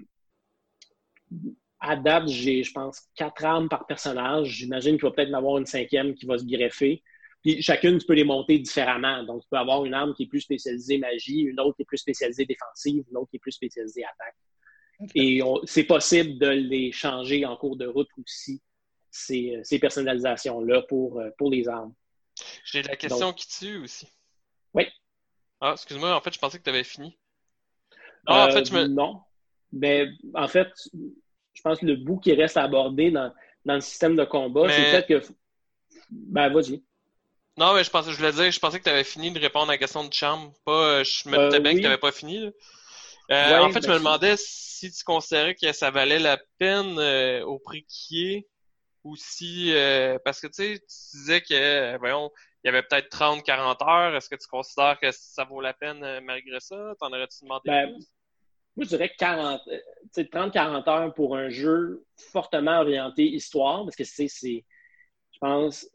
à 1.80 1.96
date, 1.96 2.28
j'ai, 2.28 2.62
je 2.62 2.72
pense, 2.72 3.08
quatre 3.14 3.44
armes 3.44 3.68
par 3.68 3.86
personnage. 3.86 4.48
J'imagine 4.48 4.96
qu'il 4.96 5.02
va 5.02 5.10
peut-être 5.10 5.30
en 5.30 5.38
avoir 5.38 5.58
une 5.58 5.66
cinquième 5.66 6.14
qui 6.14 6.26
va 6.26 6.38
se 6.38 6.44
greffer. 6.44 7.02
Puis 7.42 7.62
chacune, 7.62 7.98
tu 7.98 8.06
peux 8.06 8.14
les 8.14 8.24
monter 8.24 8.58
différemment. 8.58 9.24
Donc, 9.24 9.42
tu 9.42 9.48
peux 9.50 9.56
avoir 9.56 9.84
une 9.84 9.94
arme 9.94 10.14
qui 10.14 10.24
est 10.24 10.28
plus 10.28 10.42
spécialisée 10.42 10.98
magie, 10.98 11.40
une 11.40 11.58
autre 11.58 11.76
qui 11.76 11.82
est 11.82 11.86
plus 11.86 11.98
spécialisée 11.98 12.44
défensive, 12.44 13.02
une 13.10 13.16
autre 13.16 13.30
qui 13.30 13.36
est 13.36 13.40
plus 13.40 13.52
spécialisée 13.52 14.04
attaque. 14.04 14.36
Et 15.14 15.40
c'est 15.64 15.84
possible 15.84 16.38
de 16.38 16.48
les 16.48 16.92
changer 16.92 17.46
en 17.46 17.56
cours 17.56 17.76
de 17.76 17.86
route 17.86 18.08
aussi 18.18 18.60
ces, 19.10 19.60
ces 19.64 19.78
personnalisations-là 19.78 20.82
pour, 20.82 21.20
euh, 21.20 21.30
pour 21.36 21.50
les 21.50 21.68
armes. 21.68 21.94
J'ai 22.64 22.82
la 22.82 22.96
question 22.96 23.32
qui 23.32 23.48
tue 23.48 23.78
aussi. 23.78 24.06
Oui. 24.74 24.86
Ah, 25.60 25.72
excuse-moi, 25.72 26.14
en 26.14 26.20
fait, 26.20 26.32
je 26.32 26.38
pensais 26.38 26.58
que 26.58 26.64
tu 26.64 26.70
avais 26.70 26.84
fini. 26.84 27.18
Ah, 28.26 28.46
en 28.46 28.50
fait, 28.50 28.72
euh, 28.72 28.88
Non. 28.88 29.20
Mais 29.72 30.08
en 30.34 30.48
fait, 30.48 30.68
je 30.94 31.62
pense 31.62 31.78
que 31.80 31.86
le 31.86 31.96
bout 31.96 32.18
qui 32.18 32.32
reste 32.34 32.56
à 32.56 32.62
aborder 32.64 33.10
dans, 33.10 33.32
dans 33.64 33.74
le 33.74 33.80
système 33.80 34.16
de 34.16 34.24
combat, 34.24 34.68
c'est 34.68 34.78
le 34.78 34.90
fait 34.90 35.06
que. 35.06 35.26
Ben, 36.10 36.52
vas-y. 36.52 36.82
Non, 37.56 37.74
mais 37.74 37.84
je 37.84 37.90
pensais, 37.90 38.10
je 38.10 38.16
voulais 38.16 38.32
dire, 38.32 38.50
je 38.50 38.58
pensais 38.58 38.78
que 38.78 38.84
tu 38.84 38.90
avais 38.90 39.04
fini 39.04 39.30
de 39.30 39.38
répondre 39.38 39.68
à 39.68 39.74
la 39.74 39.78
question 39.78 40.02
de 40.04 40.12
charme. 40.12 40.52
Pas, 40.64 41.00
euh, 41.00 41.04
je 41.04 41.28
me 41.28 41.48
disais 41.48 41.60
bien 41.60 41.72
que 41.72 41.76
tu 41.76 41.82
n'avais 41.82 41.98
pas 41.98 42.10
fini. 42.12 42.46
en 42.46 42.50
fait, 43.70 43.82
je 43.82 43.88
me 43.88 43.92
ben, 43.92 43.98
demandais 43.98 44.34
si 44.38 44.90
tu 44.90 45.04
considérais 45.04 45.54
que 45.54 45.72
ça 45.72 45.90
valait 45.90 46.18
la 46.18 46.38
peine 46.58 46.98
au 47.44 47.58
prix 47.58 47.84
qui 47.86 48.32
est 48.32 48.48
ou 49.04 49.16
si 49.16 49.74
euh, 49.74 50.18
parce 50.24 50.40
que 50.40 50.46
tu 50.46 50.54
sais, 50.54 50.78
tu 50.78 51.16
disais 51.18 51.40
que 51.40 51.98
voyons, 51.98 52.30
il 52.62 52.68
y 52.68 52.70
avait 52.70 52.82
peut-être 52.82 53.08
30 53.08 53.42
40 53.42 53.82
heures, 53.82 54.16
est-ce 54.16 54.28
que 54.28 54.36
tu 54.36 54.46
considères 54.48 54.98
que 55.00 55.10
ça 55.12 55.44
vaut 55.44 55.60
la 55.60 55.72
peine 55.72 56.02
euh, 56.04 56.20
malgré 56.20 56.60
ça? 56.60 56.94
T'en 56.98 57.08
aurais-tu 57.08 57.44
demandé 57.44 57.62
ben, 57.66 57.92
plus? 57.92 58.06
Moi, 58.76 58.84
je 58.84 58.88
dirais 58.88 59.12
40 59.18 59.60
30 60.30 60.52
40 60.52 60.88
heures 60.88 61.14
pour 61.14 61.36
un 61.36 61.48
jeu 61.48 62.04
fortement 62.30 62.80
orienté 62.80 63.24
histoire 63.24 63.84
parce 63.84 63.96
que 63.96 64.04
c'est 64.04 64.28
c'est 64.28 64.64
je 65.32 65.38
pense 65.40 65.88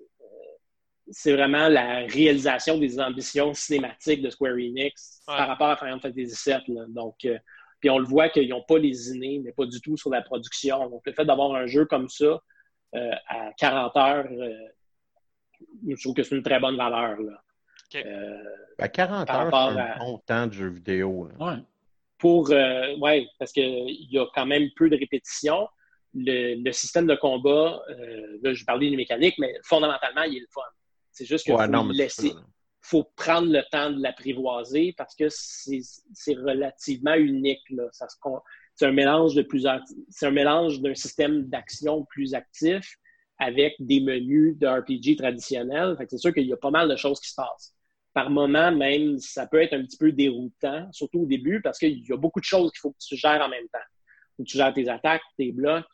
c'est 1.12 1.34
vraiment 1.34 1.70
la 1.70 2.06
réalisation 2.08 2.78
des 2.78 3.00
ambitions 3.00 3.54
cinématiques 3.54 4.22
de 4.22 4.30
Square 4.30 4.56
Enix 4.56 5.22
par 5.28 5.48
rapport 5.48 5.70
à 5.70 5.78
Final 5.78 6.00
Fantasy 6.00 6.50
VII. 6.50 6.78
Donc, 6.90 7.26
euh, 7.26 7.38
puis 7.80 7.90
on 7.90 8.00
le 8.00 8.06
voit 8.06 8.30
qu'ils 8.30 8.50
n'ont 8.50 8.64
pas 8.64 8.80
lésiné, 8.80 9.40
mais 9.44 9.52
pas 9.52 9.66
du 9.66 9.80
tout 9.82 9.98
sur 9.98 10.10
la 10.10 10.22
production. 10.22 10.90
Donc, 10.90 11.04
le 11.06 11.14
fait 11.14 11.26
d'avoir 11.26 11.54
un 11.54 11.68
jeu 11.68 11.86
comme 11.86 12.10
ça 12.10 12.26
euh, 12.26 12.40
à 13.28 13.52
40 13.58 13.98
heures, 13.98 14.28
je 15.88 16.02
trouve 16.02 16.14
que 16.14 16.24
c'est 16.24 16.36
une 16.36 16.44
très 16.44 16.60
bonne 16.60 16.78
valeur. 16.78 17.18
Là. 17.20 17.44
à 18.80 18.88
40 18.88 19.30
heures, 19.30 19.50
c'est 19.52 19.80
un 19.80 19.98
bon 20.00 20.18
temps 20.26 20.48
de 20.48 20.54
jeu 20.54 20.70
vidéo. 20.70 21.30
Oui. 21.40 21.54
Pour, 22.18 22.50
ouais, 22.50 23.28
parce 23.38 23.52
qu'il 23.52 24.12
y 24.12 24.18
a 24.18 24.26
quand 24.34 24.46
même 24.46 24.70
peu 24.76 24.90
de 24.90 24.98
répétitions 24.98 25.68
le, 26.16 26.72
système 26.72 27.08
de 27.08 27.16
combat, 27.16 27.82
euh, 27.90 28.38
là, 28.42 28.54
je 28.54 28.64
parlais 28.66 28.90
des 28.90 28.96
mécaniques, 28.96 29.38
mais 29.38 29.54
fondamentalement, 29.64 30.24
il 30.24 30.38
est 30.38 30.42
le 30.42 30.48
fun. 30.50 30.62
C'est 31.12 31.26
juste 31.26 31.46
qu'il 31.46 31.56
faut 31.56 31.92
laisser. 31.92 32.34
faut 32.82 33.04
prendre 33.16 33.52
le 33.52 33.64
temps 33.72 33.92
de 33.92 34.02
l'apprivoiser 34.02 34.94
parce 34.98 35.16
que 35.16 35.28
c'est 35.30 36.36
relativement 36.36 37.16
unique. 37.16 37.62
C'est 38.76 38.86
un 38.86 38.92
mélange 38.92 39.36
de 39.36 39.42
plusieurs. 39.42 39.82
C'est 40.10 40.28
un 40.28 40.32
mélange 40.32 40.82
d'un 40.82 40.96
système 40.96 41.44
d'action 41.44 42.06
plus 42.06 42.34
actif 42.34 42.98
avec 43.38 43.76
des 43.80 44.00
menus 44.00 44.58
de 44.58 44.68
RPG 44.68 45.18
traditionnels. 45.18 45.98
c'est 46.10 46.18
sûr 46.18 46.34
qu'il 46.34 46.46
y 46.46 46.54
a 46.54 46.58
pas 46.58 46.72
mal 46.72 46.90
de 46.90 46.96
choses 46.96 47.20
qui 47.20 47.30
se 47.30 47.36
passent. 47.36 47.74
Par 48.14 48.30
moment, 48.30 48.72
même, 48.72 49.20
ça 49.20 49.46
peut 49.46 49.62
être 49.62 49.74
un 49.74 49.84
petit 49.84 49.98
peu 49.98 50.12
déroutant, 50.14 50.88
surtout 50.94 51.22
au 51.22 51.26
début, 51.26 51.62
parce 51.62 51.78
qu'il 51.78 52.00
y 52.00 52.14
a 52.14 52.18
beaucoup 52.18 52.40
de 52.40 52.46
choses 52.46 52.72
qu'il 52.72 52.80
faut 52.80 52.92
que 52.92 52.98
tu 53.00 53.18
gères 53.18 53.42
en 53.42 53.50
même 53.50 53.68
temps 53.74 53.80
faut 54.36 54.44
que 54.44 54.50
tu 54.50 54.58
gères 54.58 54.74
tes 54.74 54.90
attaques, 54.90 55.22
tes 55.38 55.52
blocs, 55.52 55.86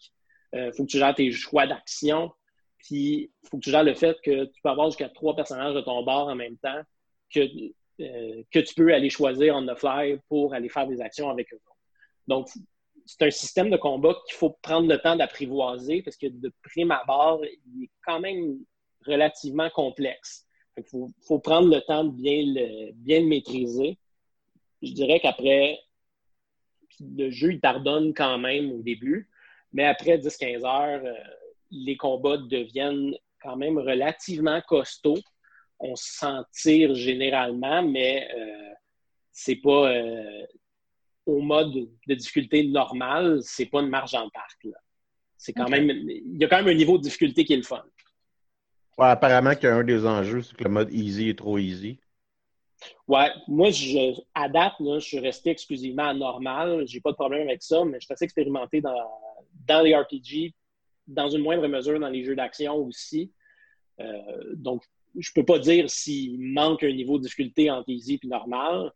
il 0.53 0.59
euh, 0.59 0.71
faut 0.73 0.84
que 0.86 0.91
tu 0.91 0.97
gères 0.97 1.15
tes 1.15 1.32
choix 1.32 1.67
d'action, 1.67 2.32
puis 2.79 3.32
il 3.43 3.49
faut 3.49 3.57
que 3.57 3.63
tu 3.63 3.71
gères 3.71 3.84
le 3.84 3.93
fait 3.93 4.17
que 4.23 4.45
tu 4.45 4.61
peux 4.61 4.69
avoir 4.69 4.89
jusqu'à 4.89 5.09
trois 5.09 5.36
personnages 5.36 5.75
de 5.75 5.82
ton 5.82 6.03
bord 6.03 6.27
en 6.27 6.36
même 6.36 6.57
temps 6.57 6.82
que, 7.34 7.41
euh, 8.01 8.43
que 8.51 8.59
tu 8.59 8.73
peux 8.73 8.93
aller 8.93 9.09
choisir 9.09 9.55
on 9.55 9.65
the 9.65 9.77
fly 9.77 10.19
pour 10.27 10.53
aller 10.53 10.69
faire 10.69 10.88
des 10.88 11.01
actions 11.01 11.29
avec 11.29 11.53
eux. 11.53 11.59
Donc, 12.27 12.47
c'est 13.12 13.26
un 13.26 13.32
système 13.32 13.70
de 13.70 13.76
combat 13.76 14.16
qu'il 14.26 14.36
faut 14.36 14.51
prendre 14.62 14.88
le 14.88 14.97
temps 14.97 15.18
d'apprivoiser 15.18 16.01
parce 16.01 16.16
que 16.16 16.28
de 16.28 16.51
prime 16.64 16.91
abord, 16.91 17.43
il 17.43 17.84
est 17.84 17.91
quand 18.05 18.22
même 18.22 18.59
relativement 19.05 19.70
complexe. 19.70 20.45
Il 20.78 20.84
faut, 20.86 21.39
prendre 21.39 21.68
le 21.68 21.82
temps 21.82 22.05
de 22.05 22.12
bien 22.12 22.41
le, 22.45 22.93
bien 22.93 23.20
le 23.20 23.28
maîtriser. 23.28 23.97
Je 24.82 24.93
dirais 24.93 25.20
qu'après 25.20 25.80
le 27.01 27.30
jeu, 27.30 27.51
il 27.51 27.59
pardonne 27.59 28.14
quand 28.14 28.38
même 28.38 28.72
au 28.72 28.82
début, 28.82 29.30
mais 29.74 29.84
après 29.84 30.18
10-15 30.18 30.66
heures, 30.66 31.05
euh, 31.05 31.14
les 31.70 31.97
combats 31.97 32.38
deviennent 32.38 33.14
quand 33.41 33.57
même 33.57 33.78
relativement 33.78 34.62
costauds. 34.62 35.22
On 35.80 35.95
s'en 35.97 36.45
tire 36.53 36.95
généralement, 36.95 37.84
mais 37.84 38.30
euh, 38.38 38.74
c'est 39.34 39.57
pas 39.57 39.91
euh, 39.91 40.45
au 41.26 41.41
mode 41.41 41.74
de 42.07 42.15
difficulté 42.15 42.67
normal, 42.67 43.39
c'est 43.43 43.67
pas 43.67 43.82
une 43.82 43.89
marge 43.89 44.15
en 44.15 44.30
parc. 44.30 44.67
C'est 45.38 45.53
quand 45.53 45.69
même, 45.69 45.89
il 45.89 46.38
y 46.38 46.43
a 46.43 46.47
quand 46.47 46.57
même 46.57 46.67
un 46.67 46.74
niveau 46.74 46.97
de 46.97 47.03
difficulté 47.03 47.45
qui 47.45 47.53
est 47.53 47.57
le 47.57 47.63
fun. 47.63 47.84
apparemment 48.97 49.55
qu'un 49.55 49.84
des 49.84 50.05
enjeux, 50.05 50.41
c'est 50.41 50.55
que 50.55 50.63
le 50.63 50.69
mode 50.69 50.93
easy 50.93 51.30
est 51.30 51.38
trop 51.38 51.57
easy. 51.57 51.99
Ouais, 53.07 53.30
moi, 53.47 53.69
je, 53.69 54.19
à 54.34 54.49
date, 54.49 54.74
je 54.80 54.99
suis 54.99 55.19
resté 55.19 55.51
exclusivement 55.51 56.09
à 56.09 56.13
normal. 56.13 56.84
J'ai 56.88 56.99
pas 56.99 57.11
de 57.11 57.15
problème 57.15 57.47
avec 57.47 57.61
ça, 57.61 57.84
mais 57.86 57.99
je 57.99 58.05
suis 58.05 58.13
assez 58.13 58.26
expérimenté 58.26 58.82
dans, 58.82 58.95
dans 59.67 59.82
les 59.82 59.95
RPG, 59.95 60.53
dans 61.07 61.30
une 61.30 61.43
moindre 61.43 61.67
mesure 61.67 61.99
dans 61.99 62.09
les 62.09 62.24
jeux 62.24 62.36
d'action 62.36 62.76
aussi. 62.76 63.32
Euh, 63.99 64.53
donc, 64.55 64.84
je 65.17 65.32
peux 65.34 65.45
pas 65.45 65.59
dire 65.59 65.89
s'il 65.89 66.39
manque 66.39 66.84
un 66.84 66.93
niveau 66.93 67.17
de 67.17 67.24
difficulté 67.24 67.69
entre 67.69 67.89
easy 67.89 68.19
et 68.24 68.28
normal. 68.28 68.91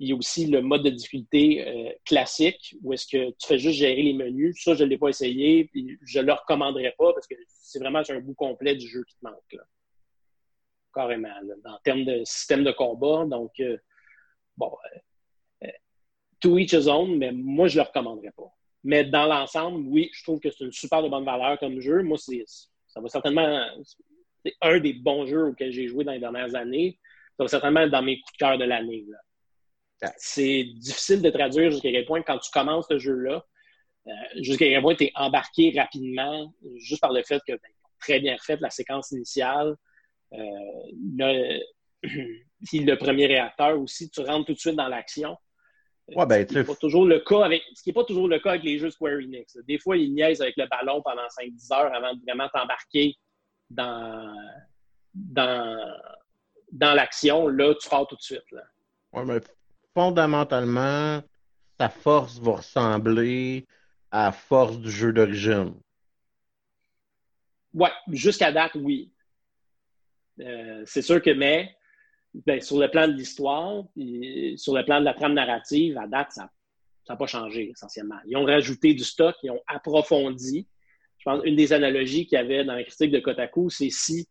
Il 0.00 0.08
y 0.08 0.12
a 0.12 0.16
aussi 0.16 0.46
le 0.46 0.62
mode 0.62 0.84
de 0.84 0.90
difficulté 0.90 1.66
euh, 1.66 1.92
classique, 2.04 2.76
où 2.82 2.92
est-ce 2.92 3.06
que 3.06 3.30
tu 3.30 3.46
fais 3.46 3.58
juste 3.58 3.78
gérer 3.78 4.02
les 4.02 4.12
menus. 4.12 4.62
Ça, 4.62 4.74
je 4.74 4.84
ne 4.84 4.88
l'ai 4.88 4.98
pas 4.98 5.08
essayé, 5.08 5.70
et 5.74 5.98
je 6.04 6.20
ne 6.20 6.26
le 6.26 6.32
recommanderais 6.32 6.94
pas 6.96 7.12
parce 7.12 7.26
que 7.26 7.34
c'est 7.48 7.80
vraiment 7.80 8.02
un 8.08 8.20
bout 8.20 8.34
complet 8.34 8.76
du 8.76 8.86
jeu 8.86 9.04
qui 9.04 9.16
te 9.16 9.24
manque. 9.24 9.52
Là 9.52 9.64
carrément, 10.98 11.28
en 11.64 11.78
termes 11.84 12.04
de 12.04 12.24
système 12.24 12.64
de 12.64 12.72
combat. 12.72 13.24
Donc, 13.26 13.52
euh, 13.60 13.76
bon, 14.56 14.72
euh, 14.84 15.66
euh, 15.66 15.72
to 16.40 16.58
each 16.58 16.72
his 16.72 16.88
own, 16.88 17.16
mais 17.16 17.32
moi, 17.32 17.68
je 17.68 17.78
ne 17.78 17.84
le 17.84 17.88
recommanderais 17.88 18.32
pas. 18.36 18.50
Mais 18.84 19.04
dans 19.04 19.26
l'ensemble, 19.26 19.86
oui, 19.88 20.10
je 20.12 20.22
trouve 20.22 20.40
que 20.40 20.50
c'est 20.50 20.64
une 20.64 20.72
super 20.72 21.02
de 21.02 21.08
bonne 21.08 21.24
valeur 21.24 21.58
comme 21.58 21.80
jeu. 21.80 22.02
Moi, 22.02 22.16
ça 22.18 23.00
va 23.00 23.08
certainement. 23.08 23.66
C'est 24.44 24.54
un 24.60 24.78
des 24.78 24.92
bons 24.92 25.26
jeux 25.26 25.46
auxquels 25.46 25.72
j'ai 25.72 25.88
joué 25.88 26.04
dans 26.04 26.12
les 26.12 26.20
dernières 26.20 26.54
années. 26.54 26.98
Ça 27.36 27.44
va 27.44 27.48
certainement 27.48 27.80
être 27.80 27.90
dans 27.90 28.02
mes 28.02 28.20
coups 28.20 28.32
de 28.32 28.38
cœur 28.38 28.58
de 28.58 28.64
l'année. 28.64 29.04
C'est 30.16 30.64
difficile 30.76 31.22
de 31.22 31.30
traduire 31.30 31.70
jusqu'à 31.70 31.90
quel 31.90 32.04
point, 32.06 32.22
quand 32.22 32.38
tu 32.38 32.50
commences 32.50 32.86
ce 32.88 32.98
jeu-là, 32.98 33.44
jusqu'à 34.36 34.66
quel 34.66 34.82
point 34.82 34.94
tu 34.94 35.04
es 35.04 35.12
embarqué 35.14 35.72
rapidement, 35.76 36.52
juste 36.76 37.00
par 37.00 37.12
le 37.12 37.22
fait 37.22 37.40
que 37.46 37.52
ben, 37.52 37.70
très 38.00 38.20
bien 38.20 38.36
fait 38.38 38.60
la 38.60 38.70
séquence 38.70 39.10
initiale. 39.10 39.76
Euh, 40.32 40.38
le, 41.16 41.60
le 42.72 42.94
premier 42.94 43.26
réacteur 43.26 43.80
aussi, 43.80 44.10
tu 44.10 44.20
rentres 44.20 44.46
tout 44.46 44.54
de 44.54 44.58
suite 44.58 44.76
dans 44.76 44.88
l'action. 44.88 45.36
Ouais, 46.14 46.24
ben, 46.24 46.42
ce 46.42 46.46
qui 46.46 46.54
n'est 46.54 46.64
pas 46.64 46.74
toujours 46.76 47.04
le 47.04 47.20
cas 47.20 47.44
avec 47.44 47.62
ce 47.74 47.82
qui 47.82 47.90
est 47.90 47.94
pas 47.94 48.04
toujours 48.04 48.28
le 48.28 48.38
cas 48.38 48.50
avec 48.50 48.62
les 48.62 48.78
jeux 48.78 48.90
Square 48.90 49.18
Enix. 49.18 49.58
Des 49.66 49.78
fois, 49.78 49.96
ils 49.96 50.12
niaisent 50.12 50.40
avec 50.40 50.56
le 50.56 50.66
ballon 50.66 51.02
pendant 51.02 51.26
5-10 51.26 51.74
heures 51.74 51.94
avant 51.94 52.14
de 52.14 52.20
vraiment 52.26 52.48
t'embarquer 52.48 53.14
dans, 53.68 54.34
dans, 55.12 55.94
dans 56.72 56.94
l'action. 56.94 57.48
Là, 57.48 57.74
tu 57.74 57.88
pars 57.90 58.06
tout 58.06 58.16
de 58.16 58.22
suite. 58.22 58.50
Là. 58.52 58.62
Ouais, 59.12 59.24
mais 59.26 59.40
fondamentalement, 59.98 61.20
ta 61.76 61.88
force 61.88 62.38
va 62.38 62.52
ressembler 62.52 63.66
à 64.12 64.26
la 64.26 64.32
force 64.32 64.78
du 64.78 64.92
jeu 64.92 65.12
d'origine. 65.12 65.74
Ouais, 67.74 67.90
jusqu'à 68.12 68.52
date, 68.52 68.76
oui. 68.76 69.12
Euh, 70.40 70.84
c'est 70.86 71.02
sûr 71.02 71.20
que, 71.20 71.30
mais 71.30 71.74
ben, 72.32 72.60
sur 72.60 72.78
le 72.78 72.88
plan 72.88 73.08
de 73.08 73.14
l'histoire, 73.14 73.82
sur 74.56 74.74
le 74.76 74.84
plan 74.84 75.00
de 75.00 75.04
la 75.04 75.14
trame 75.14 75.34
narrative, 75.34 75.98
à 75.98 76.06
date, 76.06 76.30
ça 76.30 76.48
n'a 77.08 77.16
pas 77.16 77.26
changé 77.26 77.70
essentiellement. 77.70 78.20
Ils 78.24 78.36
ont 78.36 78.44
rajouté 78.44 78.94
du 78.94 79.02
stock, 79.02 79.34
ils 79.42 79.50
ont 79.50 79.62
approfondi. 79.66 80.68
Je 81.18 81.24
pense 81.24 81.40
une 81.44 81.56
des 81.56 81.72
analogies 81.72 82.24
qu'il 82.24 82.38
y 82.38 82.40
avait 82.40 82.64
dans 82.64 82.76
la 82.76 82.84
critique 82.84 83.10
de 83.10 83.18
Kotaku, 83.18 83.68
c'est 83.68 83.90
si 83.90 84.28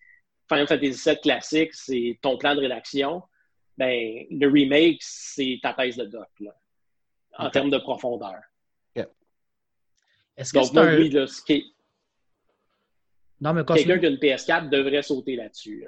Final 0.48 0.66
Fantasy 0.66 1.10
VII 1.10 1.20
classique, 1.20 1.74
c'est 1.74 2.18
ton 2.22 2.38
plan 2.38 2.56
de 2.56 2.62
rédaction, 2.62 3.22
ben, 3.78 4.26
le 4.32 4.48
remake, 4.48 4.98
c'est 5.02 5.60
ta 5.62 5.74
thèse 5.74 5.98
de 5.98 6.06
doc, 6.06 6.30
en 7.38 7.50
termes 7.50 7.70
de 7.70 7.78
profondeur. 7.78 8.40
Est-ce 10.38 10.54
que 10.54 10.64
c'est 10.64 10.78
un... 10.78 10.98
oui, 10.98 11.12
ce 11.12 11.42
qui 11.42 11.54
est 11.54 11.64
Quelqu'un 13.42 14.00
qui 14.00 14.06
a 14.06 14.10
une 14.10 14.18
PS4 14.18 14.70
devrait 14.70 15.02
sauter 15.02 15.36
là-dessus. 15.36 15.86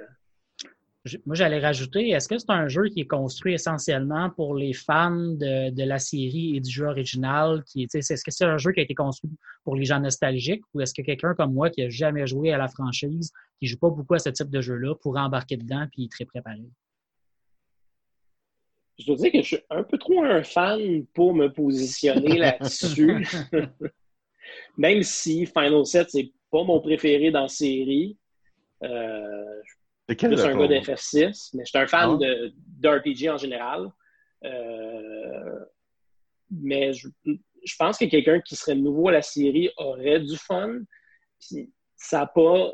Moi, 1.24 1.34
j'allais 1.34 1.58
rajouter, 1.58 2.10
est-ce 2.10 2.28
que 2.28 2.36
c'est 2.36 2.50
un 2.50 2.68
jeu 2.68 2.88
qui 2.88 3.00
est 3.00 3.06
construit 3.06 3.54
essentiellement 3.54 4.28
pour 4.30 4.54
les 4.54 4.72
fans 4.72 5.16
de, 5.16 5.84
la 5.84 5.98
série 5.98 6.56
et 6.56 6.60
du 6.60 6.70
jeu 6.70 6.86
original? 6.86 7.64
Qui, 7.64 7.88
est-ce 7.92 8.22
que 8.22 8.30
c'est 8.30 8.44
un 8.44 8.58
jeu 8.58 8.72
qui 8.72 8.80
a 8.80 8.82
été 8.82 8.94
construit 8.94 9.32
pour 9.64 9.76
les 9.76 9.84
gens 9.84 9.98
nostalgiques 9.98 10.62
ou 10.74 10.80
est-ce 10.80 10.92
que 10.92 11.02
quelqu'un 11.02 11.34
comme 11.34 11.54
moi 11.54 11.70
qui 11.70 11.82
n'a 11.82 11.88
jamais 11.88 12.26
joué 12.26 12.52
à 12.52 12.58
la 12.58 12.68
franchise, 12.68 13.32
qui 13.58 13.64
ne 13.64 13.70
joue 13.70 13.78
pas 13.78 13.88
beaucoup 13.88 14.14
à 14.14 14.18
ce 14.18 14.28
type 14.28 14.50
de 14.50 14.60
jeu-là, 14.60 14.94
pourrait 14.96 15.22
embarquer 15.22 15.56
dedans 15.56 15.86
et 15.96 16.04
être 16.04 16.10
très 16.10 16.26
préparé? 16.26 16.62
Je 19.00 19.06
dois 19.06 19.16
dire 19.16 19.32
que 19.32 19.42
je 19.42 19.46
suis 19.46 19.64
un 19.70 19.82
peu 19.82 19.96
trop 19.98 20.22
un 20.22 20.42
fan 20.42 21.06
pour 21.14 21.34
me 21.34 21.48
positionner 21.48 22.36
là-dessus. 22.36 23.26
Même 24.76 25.02
si 25.02 25.46
Final 25.46 25.86
7, 25.86 26.10
c'est 26.10 26.32
pas 26.50 26.64
mon 26.64 26.80
préféré 26.80 27.30
dans 27.30 27.42
la 27.42 27.48
série. 27.48 28.18
Euh, 28.82 29.60
je 30.08 30.14
suis 30.14 30.28
plus 30.28 30.40
un 30.40 30.56
gars 30.56 30.66
d'FF6, 30.66 31.50
mais 31.54 31.64
je 31.64 31.68
suis 31.70 31.78
un 31.78 31.86
fan 31.86 32.10
ah. 32.14 32.16
de, 32.18 32.52
d'RPG 32.56 33.30
en 33.30 33.38
général. 33.38 33.90
Euh, 34.44 35.64
mais 36.50 36.92
je, 36.92 37.08
pense 37.78 37.98
que 37.98 38.06
quelqu'un 38.06 38.40
qui 38.40 38.56
serait 38.56 38.74
nouveau 38.74 39.08
à 39.08 39.12
la 39.12 39.22
série 39.22 39.70
aurait 39.76 40.20
du 40.20 40.36
fun. 40.36 40.80
ça 41.96 42.20
n'a 42.20 42.26
pas. 42.26 42.72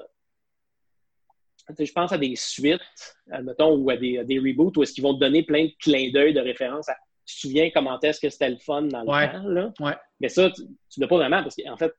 Je 1.78 1.92
pense 1.92 2.12
à 2.12 2.18
des 2.18 2.36
suites, 2.36 3.16
admettons, 3.30 3.76
ou 3.76 3.90
à 3.90 3.96
des, 3.96 4.22
des 4.24 4.38
reboots 4.38 4.76
où 4.76 4.82
est-ce 4.82 4.92
qu'ils 4.92 5.02
vont 5.02 5.14
te 5.14 5.20
donner 5.20 5.42
plein 5.42 5.64
de 5.64 5.72
clins 5.80 6.10
d'œil 6.12 6.32
de 6.32 6.40
référence 6.40 6.88
à 6.88 6.96
tu 7.26 7.34
te 7.34 7.40
souviens 7.40 7.70
comment 7.70 7.98
est-ce 8.00 8.20
que 8.20 8.30
c'était 8.30 8.50
le 8.50 8.58
fun 8.58 8.82
dans 8.82 9.00
le 9.00 9.06
temps, 9.06 9.48
là? 9.48 9.98
Mais 10.20 10.28
ça, 10.28 10.50
tu 10.50 10.62
ne 10.62 11.04
l'as 11.04 11.08
pas 11.08 11.16
vraiment 11.16 11.42
parce 11.42 11.56
qu'en 11.56 11.76
fait, 11.76 11.92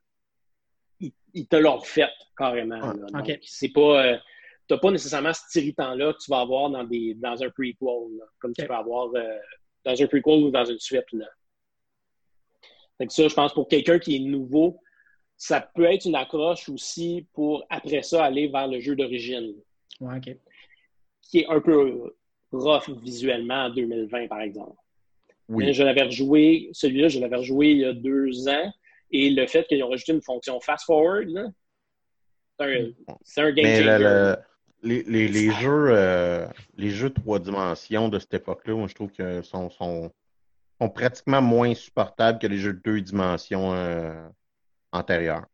ils, 1.34 1.46
te 1.46 1.56
l'ont 1.56 1.80
fait 1.80 2.08
carrément. 2.36 2.94
Ah, 3.14 3.22
c'est 3.42 3.68
pas. 3.68 4.04
Euh, 4.04 4.16
tu 4.66 4.74
n'as 4.74 4.80
pas 4.80 4.90
nécessairement 4.90 5.32
cet 5.32 5.62
irritant-là 5.62 6.12
que 6.14 6.18
tu 6.18 6.30
vas 6.30 6.40
avoir 6.40 6.70
dans, 6.70 6.84
des, 6.84 7.14
dans 7.14 7.42
un 7.42 7.50
prequel, 7.50 7.76
comme 8.38 8.52
tu 8.52 8.66
peux 8.66 8.74
avoir 8.74 9.14
euh, 9.14 9.38
dans 9.84 10.02
un 10.02 10.06
prequel 10.06 10.44
ou 10.44 10.50
dans 10.50 10.64
une 10.64 10.78
suite. 10.78 11.10
Là. 11.12 11.26
ça, 13.08 13.28
je 13.28 13.34
pense, 13.34 13.52
pour 13.52 13.68
quelqu'un 13.68 13.98
qui 13.98 14.16
est 14.16 14.20
nouveau, 14.20 14.80
ça 15.38 15.60
peut 15.60 15.84
être 15.84 16.04
une 16.04 16.16
accroche 16.16 16.68
aussi 16.68 17.26
pour, 17.32 17.64
après 17.70 18.02
ça, 18.02 18.24
aller 18.24 18.48
vers 18.48 18.66
le 18.66 18.80
jeu 18.80 18.96
d'origine. 18.96 19.54
qui 21.22 21.38
est 21.38 21.46
un 21.46 21.60
peu 21.60 22.12
rough 22.50 22.90
visuellement 23.02 23.66
en 23.66 23.70
2020, 23.70 24.26
par 24.26 24.40
exemple. 24.40 24.76
Oui. 25.48 25.72
je 25.72 25.82
l'avais 25.82 26.02
rejoué, 26.02 26.68
celui-là, 26.72 27.08
je 27.08 27.20
l'avais 27.20 27.36
rejoué 27.36 27.70
il 27.70 27.78
y 27.78 27.84
a 27.84 27.94
deux 27.94 28.48
ans, 28.48 28.70
et 29.10 29.30
le 29.30 29.46
fait 29.46 29.66
qu'ils 29.66 29.82
ont 29.82 29.88
rajouté 29.88 30.12
une 30.12 30.20
fonction 30.20 30.60
fast-forward, 30.60 31.52
c'est 32.58 33.40
un, 33.40 33.52
game 33.52 33.64
changer. 33.64 34.36
les, 34.82 35.02
les, 35.04 35.28
les 35.28 35.50
jeux, 35.52 35.86
euh, 35.90 36.46
les 36.76 36.90
jeux 36.90 37.10
trois 37.10 37.38
dimensions 37.38 38.08
de 38.08 38.18
cette 38.18 38.34
époque-là, 38.34 38.74
moi, 38.74 38.88
je 38.88 38.94
trouve 38.94 39.10
qu'ils 39.10 39.44
sont, 39.44 39.70
sont, 39.70 40.12
sont, 40.80 40.88
pratiquement 40.90 41.40
moins 41.40 41.74
supportables 41.74 42.40
que 42.40 42.48
les 42.48 42.58
jeux 42.58 42.74
de 42.74 42.80
deux 42.84 43.00
dimensions 43.00 43.72
euh, 43.72 44.28
antérieurs. 44.92 45.46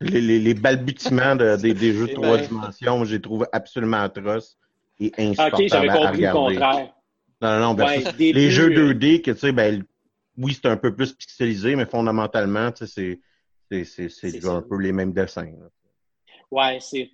Les, 0.00 0.20
les, 0.20 0.38
les 0.38 0.54
balbutiements 0.54 1.36
de, 1.36 1.56
des, 1.56 1.74
des, 1.74 1.92
jeux 1.92 2.08
de 2.08 2.14
trois 2.14 2.38
dimensions, 2.38 3.04
je 3.04 3.16
les 3.16 3.20
trouve 3.20 3.46
absolument 3.52 3.98
atroces 3.98 4.56
et 4.98 5.12
insupportables 5.18 5.62
Ok, 5.62 5.68
j'avais 5.68 5.88
compris 5.88 6.22
le 6.22 6.32
contraire. 6.32 6.94
Non, 7.42 7.58
non, 7.58 7.74
ben, 7.74 8.02
les 8.18 8.50
jeux 8.50 8.70
2D, 8.70 9.22
que 9.22 9.30
tu 9.30 9.38
sais, 9.38 9.52
ben, 9.52 9.84
oui, 10.38 10.54
c'est 10.54 10.68
un 10.68 10.76
peu 10.76 10.94
plus 10.94 11.12
pixelisé, 11.12 11.76
mais 11.76 11.86
fondamentalement, 11.86 12.70
tu 12.72 12.86
sais, 12.86 13.18
c'est 13.70 14.46
un 14.46 14.62
peu 14.62 14.78
les 14.78 14.92
mêmes 14.92 15.12
dessins. 15.12 15.44
Là. 15.44 15.68
Ouais, 16.50 16.78
c'est. 16.80 17.10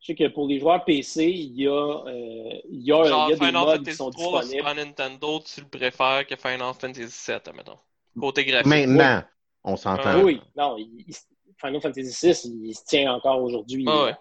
Je 0.00 0.08
sais 0.08 0.14
que 0.14 0.28
pour 0.28 0.46
les 0.48 0.60
joueurs 0.60 0.84
PC, 0.84 1.24
il 1.24 1.62
y 1.62 1.66
a, 1.66 1.70
euh, 1.70 2.60
il 2.68 2.82
y 2.82 2.92
a, 2.92 3.04
Genre, 3.04 3.28
il 3.28 3.30
y 3.30 3.32
a 3.32 3.36
des 3.38 3.46
Final 3.46 3.64
modes 3.64 3.76
Fantasy 3.76 3.90
qui 3.90 3.96
sont 3.96 4.10
3, 4.10 4.42
disponibles. 4.42 4.76
Nintendo, 4.76 5.40
tu 5.40 5.60
le 5.62 5.66
préfères 5.66 6.26
que 6.26 6.36
Final 6.36 6.74
Fantasy 6.78 7.30
VII, 7.32 7.56
mettons. 7.56 7.78
Côté 8.18 8.44
graphique. 8.44 8.66
Maintenant, 8.66 9.18
oui. 9.18 9.24
on 9.64 9.76
s'entend. 9.76 10.22
oui, 10.22 10.40
non, 10.56 10.76
il, 10.78 11.14
Final 11.58 11.80
Fantasy 11.80 12.26
VI, 12.26 12.68
il 12.68 12.74
se 12.74 12.84
tient 12.84 13.12
encore 13.12 13.42
aujourd'hui. 13.42 13.84
Ah, 13.88 14.04
ouais. 14.04 14.14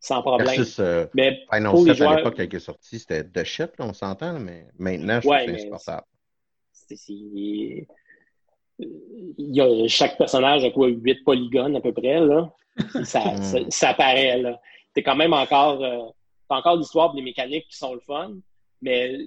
Sans 0.00 0.22
problème. 0.22 0.46
Versus, 0.46 0.78
euh, 0.80 1.06
mais 1.14 1.40
Final 1.52 1.72
pour 1.72 1.84
7 1.84 1.96
joueurs... 1.96 2.10
à 2.10 2.16
l'époque, 2.16 2.36
quand 2.36 2.42
il 2.42 2.54
est 2.54 2.60
sorti, 2.60 2.98
c'était 2.98 3.24
de 3.24 3.44
shit, 3.44 3.70
là, 3.78 3.86
on 3.86 3.92
s'entend, 3.92 4.38
mais 4.38 4.66
maintenant, 4.78 5.20
je 5.20 5.28
ouais, 5.28 5.44
trouve 5.44 5.54
que 5.54 5.60
c'est 5.60 5.66
insupportable. 5.66 6.06
Il 6.90 7.86
y 9.38 9.60
a, 9.60 9.88
chaque 9.88 10.16
personnage 10.16 10.64
a 10.64 10.70
quoi, 10.70 10.88
8 10.88 11.24
polygones 11.24 11.76
à 11.76 11.80
peu 11.80 11.92
près, 11.92 12.20
là. 12.20 12.50
Ça, 13.04 13.36
ça, 13.42 13.58
ça, 13.70 13.92
paraît, 13.94 14.38
là. 14.38 14.60
T'es 14.94 15.02
quand 15.02 15.16
même 15.16 15.32
encore, 15.32 15.82
euh, 15.82 16.04
encore 16.48 16.76
l'histoire 16.76 17.12
des 17.12 17.22
mécaniques 17.22 17.66
qui 17.68 17.76
sont 17.76 17.92
le 17.92 18.00
fun, 18.00 18.36
mais 18.80 19.18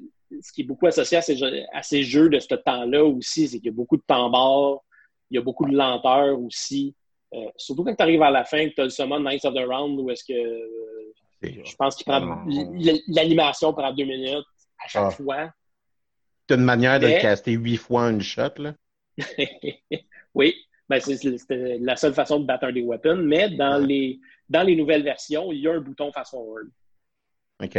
ce 0.42 0.52
qui 0.52 0.62
est 0.62 0.66
beaucoup 0.66 0.88
associé 0.88 1.18
à 1.18 1.22
ces, 1.22 1.38
à 1.74 1.84
ces 1.84 2.04
jeux 2.04 2.30
de 2.30 2.40
ce 2.40 2.56
temps-là 2.56 3.04
aussi, 3.04 3.48
c'est 3.48 3.58
qu'il 3.58 3.68
y 3.68 3.70
a 3.70 3.76
beaucoup 3.76 3.98
de 3.98 4.04
temps 4.06 4.30
mort, 4.30 4.84
il 5.30 5.36
y 5.36 5.38
a 5.38 5.42
beaucoup 5.42 5.66
de 5.66 5.76
lenteur 5.76 6.40
aussi. 6.42 6.96
Euh, 7.34 7.50
surtout 7.56 7.84
quand 7.84 7.96
tu 7.96 8.04
arrives 8.04 8.22
à 8.22 8.32
la 8.32 8.44
fin, 8.44 8.70
que 8.70 8.76
tu 8.76 8.82
as 8.82 8.86
le 8.86 8.90
summon 8.90 9.20
Knights 9.20 9.46
of 9.46 9.54
the 9.54 9.66
Round, 9.66 10.00
où 10.00 10.10
est-ce 10.10 10.24
que 10.24 10.34
euh, 10.34 11.64
je 11.64 11.76
pense 11.76 11.96
qu'il 11.96 12.06
prend 12.06 12.22
ah. 12.22 12.46
l'animation 13.08 13.74
prend 13.74 13.92
deux 13.94 14.06
minutes 14.06 14.46
à 14.84 14.88
chaque 14.88 15.06
ah. 15.08 15.12
fois. 15.12 15.50
Tu 16.48 16.54
as 16.54 16.58
une 16.58 16.64
manière 16.64 17.00
de 17.00 17.08
le 17.08 17.22
caster 17.22 17.54
huit 17.54 17.78
fois 17.78 18.10
une 18.10 18.22
shot, 18.22 18.58
là? 18.58 18.74
oui, 20.34 20.56
ben, 20.90 21.00
c'était 21.00 21.78
la 21.80 21.96
seule 21.96 22.14
façon 22.14 22.40
de 22.40 22.46
battre 22.46 22.66
un 22.66 22.72
des 22.72 22.82
weapons, 22.82 23.24
mais 23.24 23.50
dans, 23.50 23.78
les, 23.78 24.20
dans 24.50 24.64
les 24.64 24.76
nouvelles 24.76 25.04
versions, 25.04 25.52
il 25.52 25.60
y 25.60 25.68
a 25.68 25.74
un 25.74 25.80
bouton 25.80 26.12
fast-forward. 26.12 26.70
OK. 27.64 27.78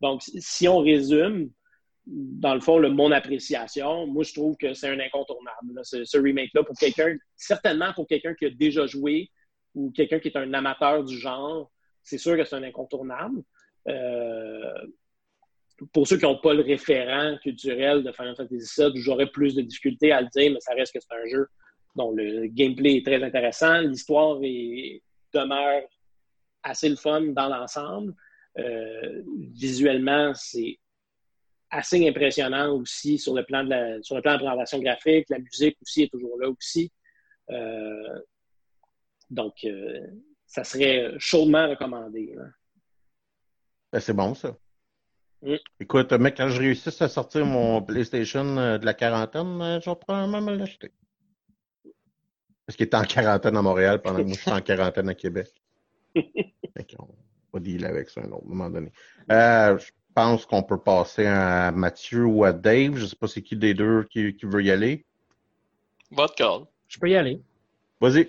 Donc, 0.00 0.22
si 0.22 0.68
on 0.68 0.78
résume, 0.78 1.50
dans 2.06 2.54
le 2.54 2.60
fond, 2.60 2.78
le, 2.78 2.90
mon 2.90 3.10
appréciation, 3.10 4.06
moi, 4.06 4.22
je 4.22 4.32
trouve 4.32 4.56
que 4.56 4.74
c'est 4.74 4.88
un 4.88 5.00
incontournable, 5.00 5.80
ce, 5.82 6.18
remake-là, 6.18 6.62
pour 6.62 6.76
quelqu'un, 6.76 7.16
certainement 7.36 7.92
pour 7.94 8.06
quelqu'un 8.06 8.34
qui 8.34 8.46
a 8.46 8.50
déjà 8.50 8.86
joué 8.86 9.30
ou 9.74 9.90
quelqu'un 9.90 10.18
qui 10.18 10.28
est 10.28 10.36
un 10.36 10.52
amateur 10.54 11.04
du 11.04 11.18
genre, 11.18 11.70
c'est 12.02 12.18
sûr 12.18 12.36
que 12.36 12.44
c'est 12.44 12.56
un 12.56 12.62
incontournable. 12.62 13.42
Euh, 13.88 14.86
pour 15.92 16.06
ceux 16.06 16.16
qui 16.16 16.24
n'ont 16.24 16.38
pas 16.38 16.54
le 16.54 16.62
référent 16.62 17.36
culturel 17.42 18.02
de 18.02 18.12
Final 18.12 18.36
Fantasy 18.36 18.80
VII, 18.80 18.92
j'aurais 18.96 19.30
plus 19.30 19.54
de 19.54 19.62
difficultés 19.62 20.12
à 20.12 20.22
le 20.22 20.28
dire, 20.28 20.52
mais 20.52 20.60
ça 20.60 20.72
reste 20.74 20.94
que 20.94 21.00
c'est 21.00 21.14
un 21.14 21.28
jeu 21.28 21.46
dont 21.96 22.12
le 22.12 22.46
gameplay 22.46 22.96
est 22.96 23.06
très 23.06 23.22
intéressant. 23.22 23.80
L'histoire 23.80 24.38
demeure 24.38 25.82
assez 26.62 26.88
le 26.88 26.96
fun 26.96 27.20
dans 27.20 27.48
l'ensemble. 27.48 28.14
Euh, 28.58 29.22
visuellement, 29.52 30.32
c'est 30.34 30.78
assez 31.70 32.08
impressionnant 32.08 32.74
aussi 32.74 33.18
sur 33.18 33.34
le 33.34 33.44
plan 33.44 33.64
de 33.64 33.70
la, 33.70 34.02
sur 34.02 34.16
le 34.16 34.22
plan 34.22 34.34
de 34.34 34.38
présentation 34.38 34.78
graphique. 34.78 35.26
La 35.28 35.38
musique 35.38 35.76
aussi 35.82 36.02
est 36.02 36.10
toujours 36.10 36.38
là 36.38 36.48
aussi. 36.48 36.90
Euh, 37.50 38.20
donc, 39.30 39.54
euh, 39.64 40.06
ça 40.46 40.64
serait 40.64 41.12
chaudement 41.18 41.68
recommandé. 41.68 42.34
Ben, 43.92 44.00
c'est 44.00 44.14
bon, 44.14 44.34
ça. 44.34 44.56
Mm. 45.42 45.56
Écoute, 45.80 46.12
mec, 46.12 46.36
quand 46.36 46.48
je 46.48 46.60
réussis 46.60 47.02
à 47.02 47.08
sortir 47.08 47.44
mon 47.44 47.82
PlayStation 47.82 48.78
de 48.78 48.84
la 48.84 48.94
quarantaine, 48.94 49.80
je 49.82 49.90
vais 49.90 49.96
probablement 49.96 50.40
me 50.40 50.56
l'acheter. 50.56 50.92
Parce 52.64 52.76
qu'il 52.76 52.86
est 52.86 52.94
en 52.94 53.04
quarantaine 53.04 53.56
à 53.56 53.62
Montréal 53.62 54.00
pendant 54.02 54.18
que 54.18 54.22
moi 54.22 54.34
je 54.34 54.40
suis 54.40 54.50
en 54.50 54.60
quarantaine 54.60 55.08
à 55.08 55.14
Québec. 55.14 55.48
on 57.56 57.58
va 57.58 57.60
deal 57.60 57.84
avec 57.84 58.10
ça 58.10 58.20
à 58.20 58.24
un 58.24 58.32
autre 58.32 58.46
moment 58.46 58.70
donné. 58.70 58.92
Euh, 59.30 59.78
pense 60.14 60.46
qu'on 60.46 60.62
peut 60.62 60.78
passer 60.78 61.26
à 61.26 61.70
Mathieu 61.72 62.24
ou 62.24 62.44
à 62.44 62.52
Dave. 62.52 62.96
Je 62.96 63.02
ne 63.02 63.06
sais 63.06 63.16
pas 63.16 63.28
c'est 63.28 63.42
qui 63.42 63.56
des 63.56 63.74
deux 63.74 64.04
qui, 64.04 64.34
qui 64.34 64.46
veut 64.46 64.64
y 64.64 64.70
aller. 64.70 65.04
Votre 66.10 66.34
call. 66.34 66.60
Je 66.88 66.98
peux 66.98 67.10
y 67.10 67.16
aller. 67.16 67.40
Vas-y 68.00 68.26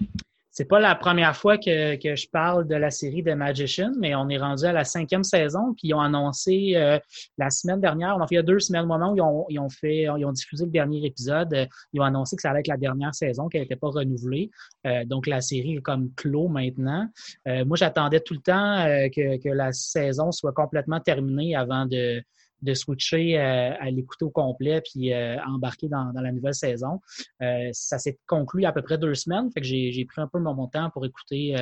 c'est 0.58 0.66
pas 0.66 0.80
la 0.80 0.96
première 0.96 1.38
fois 1.38 1.60
que, 1.60 1.98
que, 1.98 2.16
je 2.16 2.28
parle 2.28 2.68
de 2.68 2.74
la 2.74 2.90
série 2.90 3.24
The 3.24 3.36
Magician, 3.36 3.92
mais 4.00 4.16
on 4.16 4.28
est 4.28 4.40
rendu 4.40 4.66
à 4.66 4.72
la 4.74 4.86
cinquième 4.86 5.24
saison, 5.24 5.76
puis 5.78 5.90
ils 5.90 5.94
ont 5.94 6.02
annoncé 6.02 6.72
euh, 6.74 6.98
la 7.38 7.52
semaine 7.52 7.80
dernière, 7.80 8.18
on 8.20 8.26
il 8.26 8.34
y 8.34 8.38
a 8.40 8.42
deux 8.42 8.60
semaines, 8.60 8.86
au 8.86 8.88
moment 8.88 9.12
où 9.12 9.16
ils 9.16 9.22
ont, 9.22 9.46
ils 9.50 9.60
ont 9.60 9.70
fait, 9.70 10.08
ils 10.18 10.26
ont 10.26 10.32
diffusé 10.32 10.66
le 10.66 10.72
dernier 10.72 11.06
épisode, 11.06 11.54
euh, 11.54 11.68
ils 11.94 12.02
ont 12.02 12.06
annoncé 12.06 12.36
que 12.38 12.42
ça 12.42 12.50
allait 12.50 12.62
être 12.62 12.70
la 12.70 12.78
dernière 12.78 13.14
saison, 13.14 13.50
qu'elle 13.50 13.62
n'était 13.62 13.76
pas 13.76 13.90
renouvelée. 13.90 14.50
Euh, 14.88 15.06
donc 15.06 15.28
la 15.28 15.42
série 15.42 15.76
est 15.76 15.82
comme 15.82 16.12
clos 16.16 16.48
maintenant. 16.48 17.08
moi, 17.46 17.78
j'attendais 17.78 18.22
tout 18.22 18.34
le 18.34 18.40
temps 18.40 18.84
que, 19.16 19.38
que 19.38 19.50
la 19.50 19.72
saison 19.74 20.32
soit 20.32 20.54
complètement 20.54 21.00
terminée 21.00 21.56
avant 21.56 21.86
de 21.86 22.24
de 22.62 22.74
switcher 22.74 23.40
euh, 23.40 23.74
à 23.80 23.90
l'écouter 23.92 24.26
au 24.26 24.30
complet 24.30 24.82
puis 24.82 25.14
euh, 25.14 25.38
embarquer 25.46 25.88
dans, 25.88 26.12
dans, 26.12 26.22
la 26.22 26.32
nouvelle 26.32 26.54
saison. 26.54 27.00
Euh, 27.42 27.70
ça 27.72 27.98
s'est 28.00 28.18
conclu 28.28 28.66
à 28.66 28.72
peu 28.72 28.82
près 28.82 28.98
deux 28.98 29.16
semaines, 29.16 29.52
fait 29.52 29.62
que 29.62 29.68
j'ai 29.68 30.06
pris 30.06 30.22
un 30.22 30.28
peu 30.28 30.40
mon, 30.40 30.68
temps 30.68 30.90
pour 30.90 31.06
écouter 31.06 31.56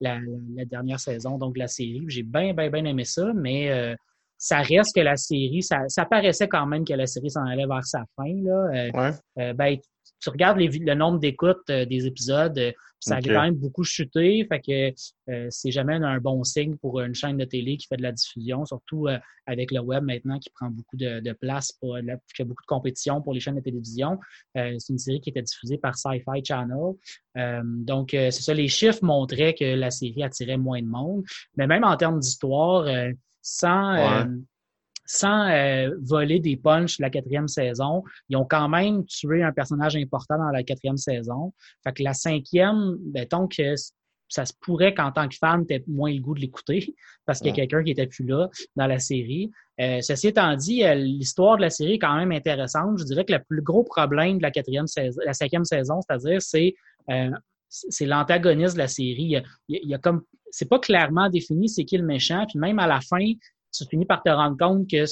la, 0.00 0.18
la, 0.54 0.64
dernière 0.64 0.98
saison, 0.98 1.38
donc 1.38 1.56
la 1.56 1.68
série. 1.68 2.04
J'ai 2.08 2.22
bien, 2.22 2.52
bien, 2.52 2.68
bien 2.68 2.84
aimé 2.84 3.04
ça, 3.04 3.32
mais 3.34 3.94
ça 4.36 4.60
reste 4.60 4.94
que 4.94 5.00
la 5.00 5.16
série, 5.16 5.62
ça, 5.62 5.88
ça 5.88 6.04
paraissait 6.04 6.48
quand 6.48 6.66
même 6.66 6.84
que 6.84 6.94
la 6.94 7.06
série 7.06 7.30
s'en 7.30 7.46
allait 7.46 7.66
vers 7.66 7.84
sa 7.84 8.04
fin. 8.16 8.34
Là. 8.42 8.90
Ouais. 9.36 9.54
ben, 9.54 9.76
tu 10.20 10.28
regardes 10.28 10.58
les, 10.58 10.68
le 10.68 10.94
nombre 10.94 11.18
d'écoutes 11.18 11.68
euh, 11.70 11.84
des 11.84 12.06
épisodes, 12.06 12.56
euh, 12.58 12.72
ça 13.00 13.16
a 13.16 13.22
quand 13.22 13.40
même 13.40 13.54
beaucoup 13.54 13.82
chuté. 13.82 14.46
Fait 14.46 14.60
que 14.60 14.94
euh, 15.30 15.46
c'est 15.48 15.70
jamais 15.70 15.94
un 15.94 16.18
bon 16.18 16.44
signe 16.44 16.76
pour 16.76 17.00
une 17.00 17.14
chaîne 17.14 17.38
de 17.38 17.46
télé 17.46 17.78
qui 17.78 17.86
fait 17.86 17.96
de 17.96 18.02
la 18.02 18.12
diffusion, 18.12 18.66
surtout 18.66 19.06
avec 19.46 19.70
le 19.70 19.80
web 19.80 20.04
maintenant 20.04 20.38
qui 20.38 20.50
prend 20.50 20.68
beaucoup 20.68 20.98
de, 20.98 21.20
de 21.20 21.32
place, 21.32 21.72
pour, 21.72 21.96
qui 22.34 22.42
a 22.42 22.44
beaucoup 22.44 22.62
de 22.62 22.66
compétition 22.66 23.22
pour 23.22 23.32
les 23.32 23.40
chaînes 23.40 23.54
de 23.54 23.62
télévision. 23.62 24.18
c'est 24.54 24.90
une 24.90 24.98
série 24.98 25.22
qui 25.22 25.30
était 25.30 25.40
diffusée 25.40 25.78
par 25.78 25.96
Sci-Fi 25.96 26.44
Channel. 26.44 26.94
donc, 27.86 28.10
c'est 28.10 28.30
ça, 28.32 28.52
les 28.52 28.68
chiffres 28.68 29.02
montraient 29.02 29.54
que 29.54 29.64
la 29.64 29.90
série 29.90 30.22
attirait 30.22 30.58
moins 30.58 30.82
de 30.82 30.86
monde. 30.86 31.24
Mais 31.56 31.66
même 31.66 31.84
en 31.84 31.96
termes 31.96 32.20
d'histoire, 32.20 32.86
sans, 33.40 34.26
sans 35.12 35.48
euh, 35.48 35.90
voler 36.02 36.38
des 36.38 36.56
punchs 36.56 36.98
de 36.98 37.02
la 37.02 37.10
quatrième 37.10 37.48
saison, 37.48 38.04
ils 38.28 38.36
ont 38.36 38.44
quand 38.44 38.68
même 38.68 39.04
tué 39.06 39.42
un 39.42 39.50
personnage 39.50 39.96
important 39.96 40.38
dans 40.38 40.50
la 40.50 40.62
quatrième 40.62 40.96
saison. 40.96 41.52
Fait 41.82 41.92
que 41.92 42.04
la 42.04 42.14
cinquième, 42.14 42.96
mettons 43.12 43.48
que 43.48 43.74
ça 44.28 44.44
se 44.46 44.52
pourrait 44.60 44.94
qu'en 44.94 45.10
tant 45.10 45.28
que 45.28 45.34
fan, 45.34 45.66
tu 45.66 45.74
aies 45.74 45.84
moins 45.88 46.12
le 46.12 46.20
goût 46.20 46.34
de 46.34 46.40
l'écouter 46.40 46.94
parce 47.26 47.40
qu'il 47.40 47.48
y 47.48 47.50
a 47.50 47.54
quelqu'un 47.54 47.82
qui 47.82 47.90
était 47.90 48.06
plus 48.06 48.24
là 48.24 48.48
dans 48.76 48.86
la 48.86 49.00
série. 49.00 49.50
Euh, 49.80 50.00
ceci 50.00 50.28
étant 50.28 50.54
dit, 50.54 50.84
euh, 50.84 50.94
l'histoire 50.94 51.56
de 51.56 51.62
la 51.62 51.70
série 51.70 51.94
est 51.94 51.98
quand 51.98 52.16
même 52.16 52.30
intéressante. 52.30 52.98
Je 53.00 53.04
dirais 53.04 53.24
que 53.24 53.32
le 53.32 53.42
plus 53.42 53.62
gros 53.62 53.82
problème 53.82 54.38
de 54.38 54.42
la 54.42 54.52
quatrième 54.52 54.86
saison, 54.86 55.20
la 55.26 55.32
cinquième 55.32 55.64
saison, 55.64 56.00
c'est-à-dire, 56.02 56.40
c'est 56.40 56.74
c'est 57.68 58.06
l'antagoniste 58.06 58.74
de 58.74 58.78
la 58.78 58.88
série. 58.88 59.36
Il 59.68 59.88
y 59.88 59.94
a, 59.94 59.98
comme 59.98 60.22
c'est 60.52 60.68
pas 60.68 60.78
clairement 60.78 61.28
défini 61.28 61.68
c'est 61.68 61.84
qui 61.84 61.96
le 61.96 62.04
méchant, 62.04 62.44
puis 62.48 62.58
même 62.60 62.78
à 62.78 62.86
la 62.86 63.00
fin, 63.00 63.32
tu 63.72 63.84
finis 63.86 64.06
par 64.06 64.22
te 64.22 64.30
rendre 64.30 64.56
compte 64.56 64.88
que 64.90 65.04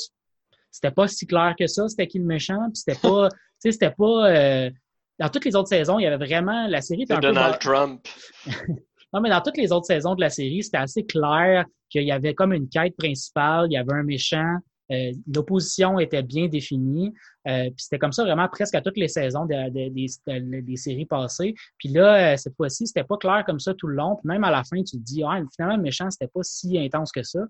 c'était 0.71 0.91
pas 0.91 1.09
si 1.09 1.27
clair 1.27 1.55
que 1.59 1.67
ça, 1.67 1.89
c'était 1.89 2.07
qui 2.07 2.19
le 2.19 2.25
méchant, 2.25 2.71
puis 2.73 2.83
c'était 2.85 2.99
pas, 2.99 3.29
tu 3.31 3.37
sais, 3.59 3.73
c'était 3.73 3.91
pas, 3.91 4.31
euh, 4.31 4.71
dans 5.19 5.29
toutes 5.29 5.45
les 5.45 5.57
autres 5.57 5.69
saisons, 5.69 5.99
il 5.99 6.05
y 6.05 6.07
avait 6.07 6.25
vraiment, 6.25 6.67
la 6.69 6.81
série 6.81 7.03
était 7.03 7.15
un 7.15 7.21
Donald 7.21 7.59
Trump. 7.59 8.07
non, 9.13 9.21
mais 9.21 9.31
dans 9.31 9.41
toutes 9.41 9.57
les 9.57 9.73
autres 9.73 9.87
saisons 9.87 10.15
de 10.15 10.21
la 10.21 10.31
série, 10.31 10.63
c'était 10.63 10.79
assez 10.79 11.05
clair 11.05 11.65
qu'il 11.91 12.05
y 12.05 12.13
avait 12.13 12.35
comme 12.35 12.53
une 12.53 12.69
quête 12.69 12.97
principale, 12.97 13.67
il 13.71 13.75
y 13.75 13.77
avait 13.77 13.95
un 13.95 14.03
méchant, 14.03 14.57
Euh, 14.91 15.13
l'opposition 15.33 15.99
était 15.99 16.23
bien 16.23 16.49
définie. 16.49 17.13
Euh, 17.47 17.65
puis 17.65 17.77
c'était 17.79 17.99
comme 17.99 18.13
ça 18.13 18.25
vraiment 18.25 18.49
presque 18.49 18.75
à 18.75 18.81
toutes 18.81 18.97
les 18.97 19.09
saisons 19.09 19.47
des 19.47 20.77
séries 20.77 21.07
passées. 21.07 21.55
Puis 21.79 21.89
là, 21.89 22.37
cette 22.37 22.55
fois-ci, 22.57 22.87
c'était 22.87 23.05
pas 23.05 23.17
clair 23.17 23.45
comme 23.47 23.61
ça 23.61 23.75
tout 23.75 23.87
le 23.87 23.95
long. 23.95 24.17
Puis 24.17 24.29
même 24.29 24.45
à 24.45 24.51
la 24.51 24.65
fin, 24.65 24.83
tu 24.83 24.99
te 24.99 25.03
dis, 25.03 25.23
ah, 25.23 25.41
finalement, 25.55 25.77
le 25.77 25.83
méchant, 25.83 26.11
c'était 26.11 26.29
pas 26.29 26.43
si 26.43 26.79
intense 26.79 27.13
que 27.13 27.23
ça. 27.23 27.41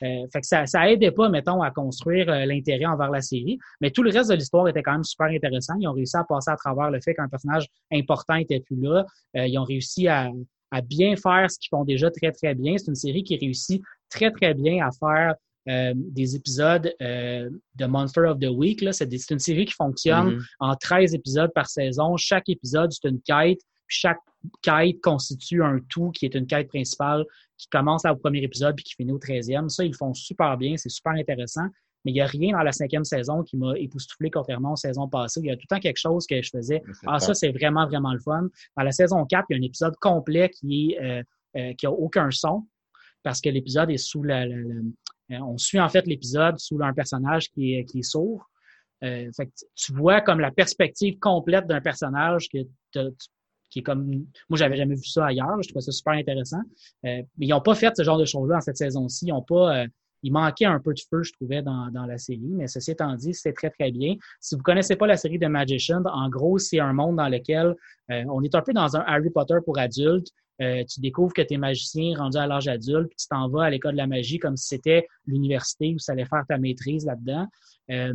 fait 0.00 0.28
que 0.32 0.46
ça, 0.46 0.66
ça 0.66 0.90
aidait 0.90 1.10
pas, 1.10 1.28
mettons, 1.28 1.62
à 1.62 1.70
construire 1.70 2.26
l'intérêt 2.26 2.86
envers 2.86 3.10
la 3.10 3.22
série. 3.22 3.58
Mais 3.80 3.90
tout 3.90 4.02
le 4.02 4.10
reste 4.10 4.30
de 4.30 4.34
l'histoire 4.34 4.68
était 4.68 4.82
quand 4.82 4.92
même 4.92 5.04
super 5.04 5.28
intéressant. 5.28 5.74
Ils 5.80 5.88
ont 5.88 5.92
réussi 5.92 6.16
à 6.16 6.24
passer 6.24 6.50
à 6.50 6.56
travers 6.56 6.90
le 6.90 7.00
fait 7.00 7.14
qu'un 7.14 7.28
personnage 7.28 7.66
important 7.92 8.34
était 8.34 8.60
plus 8.60 8.80
là. 8.80 9.06
ils 9.34 9.58
ont 9.58 9.64
réussi 9.64 10.06
à, 10.08 10.30
à 10.70 10.80
bien 10.80 11.16
faire 11.16 11.50
ce 11.50 11.58
qu'ils 11.58 11.70
font 11.70 11.84
déjà 11.84 12.10
très, 12.10 12.32
très 12.32 12.54
bien. 12.54 12.76
C'est 12.76 12.88
une 12.88 12.94
série 12.94 13.22
qui 13.22 13.36
réussit 13.36 13.82
très, 14.10 14.30
très 14.30 14.54
bien 14.54 14.86
à 14.86 14.90
faire 14.92 15.34
euh, 15.68 15.92
des 15.96 16.36
épisodes 16.36 16.92
euh, 17.02 17.50
de 17.74 17.86
Monster 17.86 18.22
of 18.22 18.38
the 18.38 18.48
Week. 18.48 18.84
C'est, 18.92 19.30
une 19.30 19.38
série 19.38 19.64
qui 19.64 19.74
fonctionne 19.74 20.36
mm-hmm. 20.36 20.46
en 20.60 20.76
13 20.76 21.14
épisodes 21.14 21.52
par 21.54 21.68
saison. 21.68 22.16
Chaque 22.16 22.48
épisode, 22.48 22.92
c'est 22.92 23.08
une 23.08 23.20
quête. 23.20 23.60
Puis 23.86 23.98
chaque 24.00 24.18
quête 24.62 25.00
constitue 25.00 25.62
un 25.62 25.78
tout 25.88 26.10
qui 26.10 26.26
est 26.26 26.34
une 26.34 26.46
quête 26.46 26.68
principale 26.68 27.24
qui 27.56 27.68
commence 27.68 28.04
au 28.04 28.16
premier 28.16 28.42
épisode 28.42 28.74
puis 28.76 28.84
qui 28.84 28.94
finit 28.94 29.12
au 29.12 29.18
13e. 29.18 29.68
Ça, 29.68 29.84
ils 29.84 29.94
font 29.94 30.12
super 30.14 30.56
bien. 30.56 30.76
C'est 30.76 30.88
super 30.88 31.12
intéressant 31.12 31.68
mais 32.06 32.12
il 32.12 32.14
n'y 32.14 32.20
a 32.20 32.26
rien 32.26 32.56
dans 32.56 32.62
la 32.62 32.70
cinquième 32.70 33.04
saison 33.04 33.42
qui 33.42 33.56
m'a 33.56 33.76
époustouflé 33.76 34.30
contrairement 34.30 34.74
aux 34.74 34.76
saisons 34.76 35.08
passées. 35.08 35.40
Il 35.40 35.46
y 35.46 35.50
a 35.50 35.56
tout 35.56 35.64
le 35.68 35.74
temps 35.74 35.80
quelque 35.80 35.98
chose 35.98 36.24
que 36.24 36.40
je 36.40 36.50
faisais. 36.50 36.80
Ah, 37.04 37.18
ça, 37.18 37.34
c'est 37.34 37.50
vraiment, 37.50 37.84
vraiment 37.84 38.12
le 38.12 38.20
fun. 38.20 38.46
Dans 38.76 38.84
la 38.84 38.92
saison 38.92 39.26
4, 39.26 39.46
il 39.50 39.54
y 39.54 39.56
a 39.56 39.60
un 39.60 39.66
épisode 39.66 39.96
complet 39.96 40.48
qui 40.48 40.92
est 40.92 41.02
euh, 41.02 41.22
euh, 41.56 41.72
qui 41.74 41.86
a 41.86 41.90
aucun 41.90 42.30
son 42.30 42.64
parce 43.24 43.40
que 43.40 43.48
l'épisode 43.48 43.90
est 43.90 43.96
sous 43.96 44.22
la, 44.22 44.44
on 45.30 45.58
suit 45.58 45.80
en 45.80 45.88
fait 45.88 46.06
l'épisode 46.06 46.58
sous 46.58 46.78
un 46.82 46.92
personnage 46.92 47.50
qui 47.50 47.74
est, 47.74 47.84
qui 47.84 48.02
sourd. 48.02 48.48
fait 49.00 49.50
tu 49.74 49.92
vois 49.92 50.20
comme 50.20 50.40
la 50.40 50.50
perspective 50.50 51.18
complète 51.18 51.66
d'un 51.66 51.80
personnage 51.80 52.48
qui 52.48 52.58
est 52.58 53.82
comme 53.82 54.06
moi 54.48 54.56
j'avais 54.56 54.76
jamais 54.76 54.94
vu 54.94 55.04
ça 55.04 55.26
ailleurs 55.26 55.60
je 55.62 55.68
trouvais 55.68 55.82
ça 55.82 55.92
super 55.92 56.14
intéressant 56.14 56.62
mais 57.02 57.26
ils 57.38 57.50
n'ont 57.50 57.60
pas 57.60 57.74
fait 57.74 57.94
ce 57.96 58.02
genre 58.02 58.18
de 58.18 58.24
choses 58.24 58.48
là 58.48 58.56
dans 58.56 58.60
cette 58.60 58.78
saison-ci 58.78 59.26
ils 59.26 59.32
n'ont 59.32 59.42
pas 59.42 59.86
il 60.26 60.32
manquait 60.32 60.64
un 60.64 60.80
peu 60.80 60.92
de 60.92 61.00
feu, 61.00 61.22
je 61.22 61.32
trouvais, 61.32 61.62
dans, 61.62 61.90
la 61.92 62.18
série, 62.18 62.50
mais 62.50 62.66
ceci 62.66 62.90
étant 62.90 63.14
dit, 63.14 63.32
c'est 63.32 63.52
très, 63.52 63.70
très 63.70 63.92
bien. 63.92 64.16
Si 64.40 64.56
vous 64.56 64.62
connaissez 64.62 64.96
pas 64.96 65.06
la 65.06 65.16
série 65.16 65.38
de 65.38 65.46
Magician, 65.46 66.02
en 66.04 66.28
gros, 66.28 66.58
c'est 66.58 66.80
un 66.80 66.92
monde 66.92 67.16
dans 67.16 67.28
lequel 67.28 67.76
euh, 68.10 68.24
on 68.28 68.42
est 68.42 68.54
un 68.54 68.62
peu 68.62 68.72
dans 68.72 68.96
un 68.96 69.04
Harry 69.06 69.30
Potter 69.30 69.54
pour 69.64 69.78
adultes. 69.78 70.28
Euh, 70.62 70.84
tu 70.84 71.00
découvres 71.00 71.32
que 71.32 71.42
tu 71.42 71.54
es 71.54 71.58
magicien 71.58 72.16
rendu 72.16 72.38
à 72.38 72.46
l'âge 72.46 72.68
adulte, 72.68 73.08
puis 73.08 73.16
tu 73.18 73.28
t'en 73.28 73.48
vas 73.48 73.64
à 73.64 73.70
l'école 73.70 73.92
de 73.92 73.98
la 73.98 74.06
magie 74.06 74.38
comme 74.38 74.56
si 74.56 74.68
c'était 74.68 75.06
l'université 75.26 75.94
où 75.94 75.98
tu 75.98 76.10
allais 76.10 76.24
faire 76.24 76.44
ta 76.48 76.58
maîtrise 76.58 77.04
là-dedans. 77.04 77.46
Euh, 77.90 78.14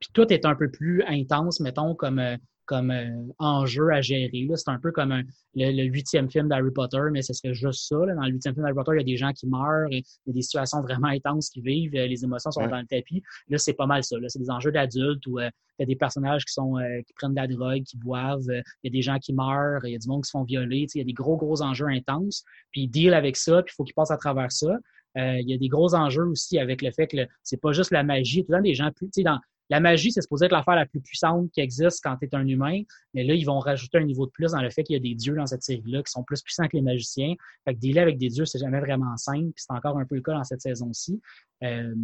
puis 0.00 0.10
tout 0.12 0.32
est 0.32 0.44
un 0.46 0.54
peu 0.54 0.70
plus 0.70 1.02
intense, 1.04 1.60
mettons, 1.60 1.94
comme 1.94 2.38
comme 2.68 2.90
euh, 2.90 3.08
enjeu 3.38 3.90
à 3.90 4.02
gérer. 4.02 4.46
C'est 4.54 4.70
un 4.70 4.78
peu 4.78 4.92
comme 4.92 5.22
le, 5.54 5.84
huitième 5.84 6.30
film 6.30 6.48
d'Harry 6.48 6.70
Potter, 6.70 7.00
mais 7.10 7.22
ce 7.22 7.32
serait 7.32 7.54
juste 7.54 7.88
ça. 7.88 7.96
Dans 7.96 8.22
le 8.22 8.30
huitième 8.30 8.54
film 8.54 8.62
d'Harry 8.62 8.74
Potter, 8.74 8.92
il 8.94 8.98
y 8.98 9.00
a 9.00 9.04
des 9.04 9.16
gens 9.16 9.32
qui 9.32 9.48
meurent, 9.48 9.88
il 9.90 10.04
y 10.26 10.30
a 10.30 10.32
des 10.32 10.42
situations 10.42 10.82
vraiment 10.82 11.08
intenses 11.08 11.48
qui 11.48 11.62
vivent, 11.62 11.96
euh, 11.96 12.06
les 12.06 12.22
émotions 12.22 12.50
sont 12.50 12.66
dans 12.66 12.78
le 12.78 12.86
tapis. 12.86 13.22
Là, 13.48 13.56
c'est 13.56 13.72
pas 13.72 13.86
mal 13.86 14.04
ça. 14.04 14.16
C'est 14.28 14.38
des 14.38 14.50
enjeux 14.50 14.70
d'adultes 14.70 15.26
où 15.26 15.40
euh, 15.40 15.48
il 15.78 15.82
y 15.82 15.84
a 15.84 15.86
des 15.86 15.96
personnages 15.96 16.44
qui 16.44 16.52
sont 16.52 16.74
qui 17.06 17.12
prennent 17.14 17.34
de 17.34 17.40
la 17.40 17.46
drogue, 17.46 17.84
qui 17.84 17.96
boivent, 17.96 18.42
il 18.48 18.62
y 18.84 18.88
a 18.88 18.90
des 18.90 19.02
gens 19.02 19.18
qui 19.18 19.32
meurent, 19.32 19.84
il 19.84 19.92
y 19.92 19.94
a 19.94 19.98
du 19.98 20.08
monde 20.08 20.24
qui 20.24 20.26
se 20.26 20.32
font 20.32 20.42
violer, 20.42 20.86
il 20.92 20.98
y 20.98 21.00
a 21.00 21.04
des 21.04 21.12
gros, 21.12 21.36
gros 21.36 21.62
enjeux 21.62 21.86
intenses. 21.86 22.44
Puis 22.72 22.82
ils 22.82 22.88
deal 22.88 23.14
avec 23.14 23.36
ça, 23.36 23.62
puis 23.62 23.72
il 23.72 23.76
faut 23.76 23.84
qu'ils 23.84 23.94
passent 23.94 24.10
à 24.10 24.16
travers 24.16 24.50
ça. 24.50 24.76
il 25.14 25.48
y 25.48 25.54
a 25.54 25.56
des 25.56 25.68
gros 25.68 25.94
enjeux 25.94 26.26
aussi 26.26 26.58
avec 26.58 26.82
le 26.82 26.90
fait 26.90 27.06
que 27.06 27.16
c'est 27.44 27.60
pas 27.60 27.70
juste 27.70 27.92
la 27.92 28.02
magie. 28.02 28.44
Tout 28.44 28.50
le 28.50 28.58
temps, 28.58 28.62
des 28.62 28.74
gens 28.74 28.90
plus, 28.90 29.08
dans, 29.22 29.38
la 29.70 29.80
magie, 29.80 30.12
c'est 30.12 30.22
supposé 30.22 30.46
être 30.46 30.52
l'affaire 30.52 30.76
la 30.76 30.86
plus 30.86 31.00
puissante 31.00 31.50
qui 31.52 31.60
existe 31.60 32.02
quand 32.02 32.16
tu 32.16 32.26
es 32.26 32.34
un 32.34 32.46
humain, 32.46 32.82
mais 33.14 33.24
là, 33.24 33.34
ils 33.34 33.44
vont 33.44 33.58
rajouter 33.58 33.98
un 33.98 34.04
niveau 34.04 34.26
de 34.26 34.30
plus 34.30 34.52
dans 34.52 34.62
le 34.62 34.70
fait 34.70 34.82
qu'il 34.82 34.94
y 34.94 34.96
a 34.96 35.02
des 35.02 35.14
dieux 35.14 35.34
dans 35.34 35.46
cette 35.46 35.62
série-là 35.62 36.02
qui 36.02 36.10
sont 36.10 36.24
plus 36.24 36.42
puissants 36.42 36.68
que 36.68 36.76
les 36.76 36.82
magiciens. 36.82 37.34
Fait 37.64 37.74
que 37.74 37.78
dealer 37.78 38.00
avec 38.00 38.18
des 38.18 38.28
dieux, 38.28 38.44
c'est 38.44 38.58
jamais 38.58 38.80
vraiment 38.80 39.16
simple, 39.16 39.52
puis 39.54 39.64
c'est 39.66 39.72
encore 39.72 39.98
un 39.98 40.06
peu 40.06 40.14
le 40.14 40.22
cas 40.22 40.32
dans 40.32 40.44
cette 40.44 40.62
saison-ci. 40.62 41.20
Euh, 41.62 41.94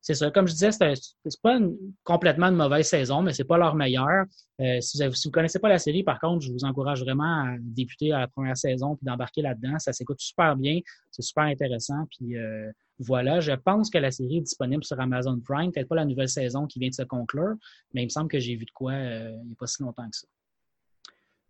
c'est 0.00 0.14
ça. 0.14 0.30
Comme 0.30 0.48
je 0.48 0.52
disais, 0.54 0.70
c'est 0.72 1.42
pas 1.42 1.58
complètement 2.04 2.46
une 2.46 2.56
mauvaise 2.56 2.88
saison, 2.88 3.22
mais 3.22 3.34
c'est 3.34 3.44
pas 3.44 3.58
leur 3.58 3.74
meilleur. 3.74 4.24
Euh, 4.60 4.80
si, 4.80 4.96
vous 4.98 5.12
ne 5.26 5.30
connaissez 5.30 5.58
pas 5.58 5.68
la 5.68 5.78
série, 5.78 6.02
par 6.02 6.18
contre, 6.18 6.44
je 6.44 6.52
vous 6.52 6.64
encourage 6.64 7.02
vraiment 7.02 7.44
à 7.44 7.56
débuter 7.58 8.12
à 8.12 8.20
la 8.20 8.28
première 8.28 8.56
saison 8.56 8.96
puis 8.96 9.04
d'embarquer 9.04 9.42
là-dedans. 9.42 9.78
Ça 9.78 9.92
s'écoute 9.92 10.20
super 10.20 10.56
bien, 10.56 10.80
c'est 11.10 11.22
super 11.22 11.44
intéressant. 11.44 12.06
Puis 12.10 12.36
euh, 12.36 12.70
voilà, 12.98 13.40
je 13.40 13.52
pense 13.52 13.90
que 13.90 13.98
la 13.98 14.10
série 14.10 14.38
est 14.38 14.42
disponible 14.42 14.84
sur 14.84 14.98
Amazon 14.98 15.38
Prime. 15.40 15.70
Peut-être 15.70 15.88
pas 15.88 15.96
la 15.96 16.06
nouvelle 16.06 16.28
saison 16.28 16.66
qui 16.66 16.78
vient 16.78 16.88
de 16.88 16.94
se 16.94 17.02
conclure, 17.02 17.54
mais 17.92 18.02
il 18.02 18.06
me 18.06 18.10
semble 18.10 18.30
que 18.30 18.38
j'ai 18.38 18.56
vu 18.56 18.64
de 18.64 18.70
quoi 18.72 18.92
euh, 18.92 19.36
il 19.42 19.46
n'y 19.48 19.52
a 19.52 19.56
pas 19.58 19.66
si 19.66 19.82
longtemps 19.82 20.08
que 20.08 20.16
ça. 20.16 20.26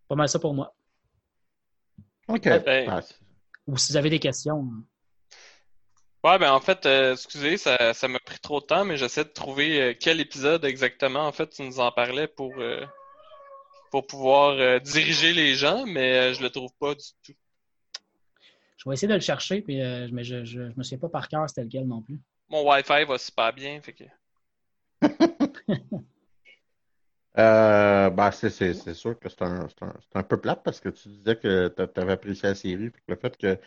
Pas 0.09 0.15
mal 0.15 0.27
ça 0.27 0.39
pour 0.39 0.53
moi. 0.53 0.75
OK. 2.27 2.43
Ben, 2.43 3.01
Ou 3.67 3.77
si 3.77 3.93
vous 3.93 3.97
avez 3.97 4.09
des 4.09 4.19
questions. 4.19 4.67
Ouais, 6.23 6.37
ben 6.37 6.51
en 6.51 6.59
fait, 6.59 6.85
euh, 6.85 7.13
excusez, 7.13 7.57
ça, 7.57 7.77
m'a 8.07 8.19
pris 8.19 8.37
trop 8.39 8.59
de 8.59 8.65
temps, 8.65 8.85
mais 8.85 8.95
j'essaie 8.95 9.23
de 9.23 9.29
trouver 9.29 9.81
euh, 9.81 9.93
quel 9.99 10.19
épisode 10.19 10.63
exactement, 10.65 11.25
en 11.25 11.31
fait, 11.31 11.49
tu 11.49 11.63
nous 11.63 11.79
en 11.79 11.91
parlais 11.91 12.27
pour, 12.27 12.53
euh, 12.59 12.85
pour 13.89 14.05
pouvoir 14.05 14.79
diriger 14.81 15.33
les 15.33 15.55
gens, 15.55 15.87
mais 15.87 16.35
je 16.35 16.43
le 16.43 16.51
trouve 16.51 16.69
pas 16.79 16.93
du 16.93 17.05
tout. 17.23 17.33
Je 18.77 18.87
vais 18.87 18.93
essayer 18.93 19.07
de 19.07 19.15
le 19.15 19.19
chercher, 19.19 19.61
puis, 19.61 19.77
mais 20.11 20.23
je, 20.23 20.45
je, 20.45 20.61
me 20.61 20.83
souviens 20.83 20.99
pas 20.99 21.09
par 21.09 21.27
cœur 21.27 21.49
c'était 21.49 21.63
lequel 21.63 21.87
non 21.87 22.03
plus. 22.03 22.19
Mon 22.49 22.69
Wi-Fi 22.69 23.03
va 23.05 23.17
super 23.17 23.51
bien, 23.53 23.81
fait 23.81 23.93
que... 23.93 24.03
ben, 27.35 28.31
c'est 28.31 28.93
sûr 28.93 29.17
que 29.19 29.27
c'est 29.27 29.41
un, 29.41 29.67
un, 29.81 29.93
un, 30.13 30.23
peu 30.23 30.39
plate 30.39 30.61
parce 30.63 30.79
que 30.79 30.89
tu 30.89 31.09
disais 31.09 31.35
que 31.35 31.67
tu 31.67 31.99
avais 31.99 32.13
apprécié 32.13 32.49
la 32.49 32.55
série, 32.55 32.91
puis 32.91 33.01
le 33.07 33.15
fait 33.15 33.35
que 33.37 33.57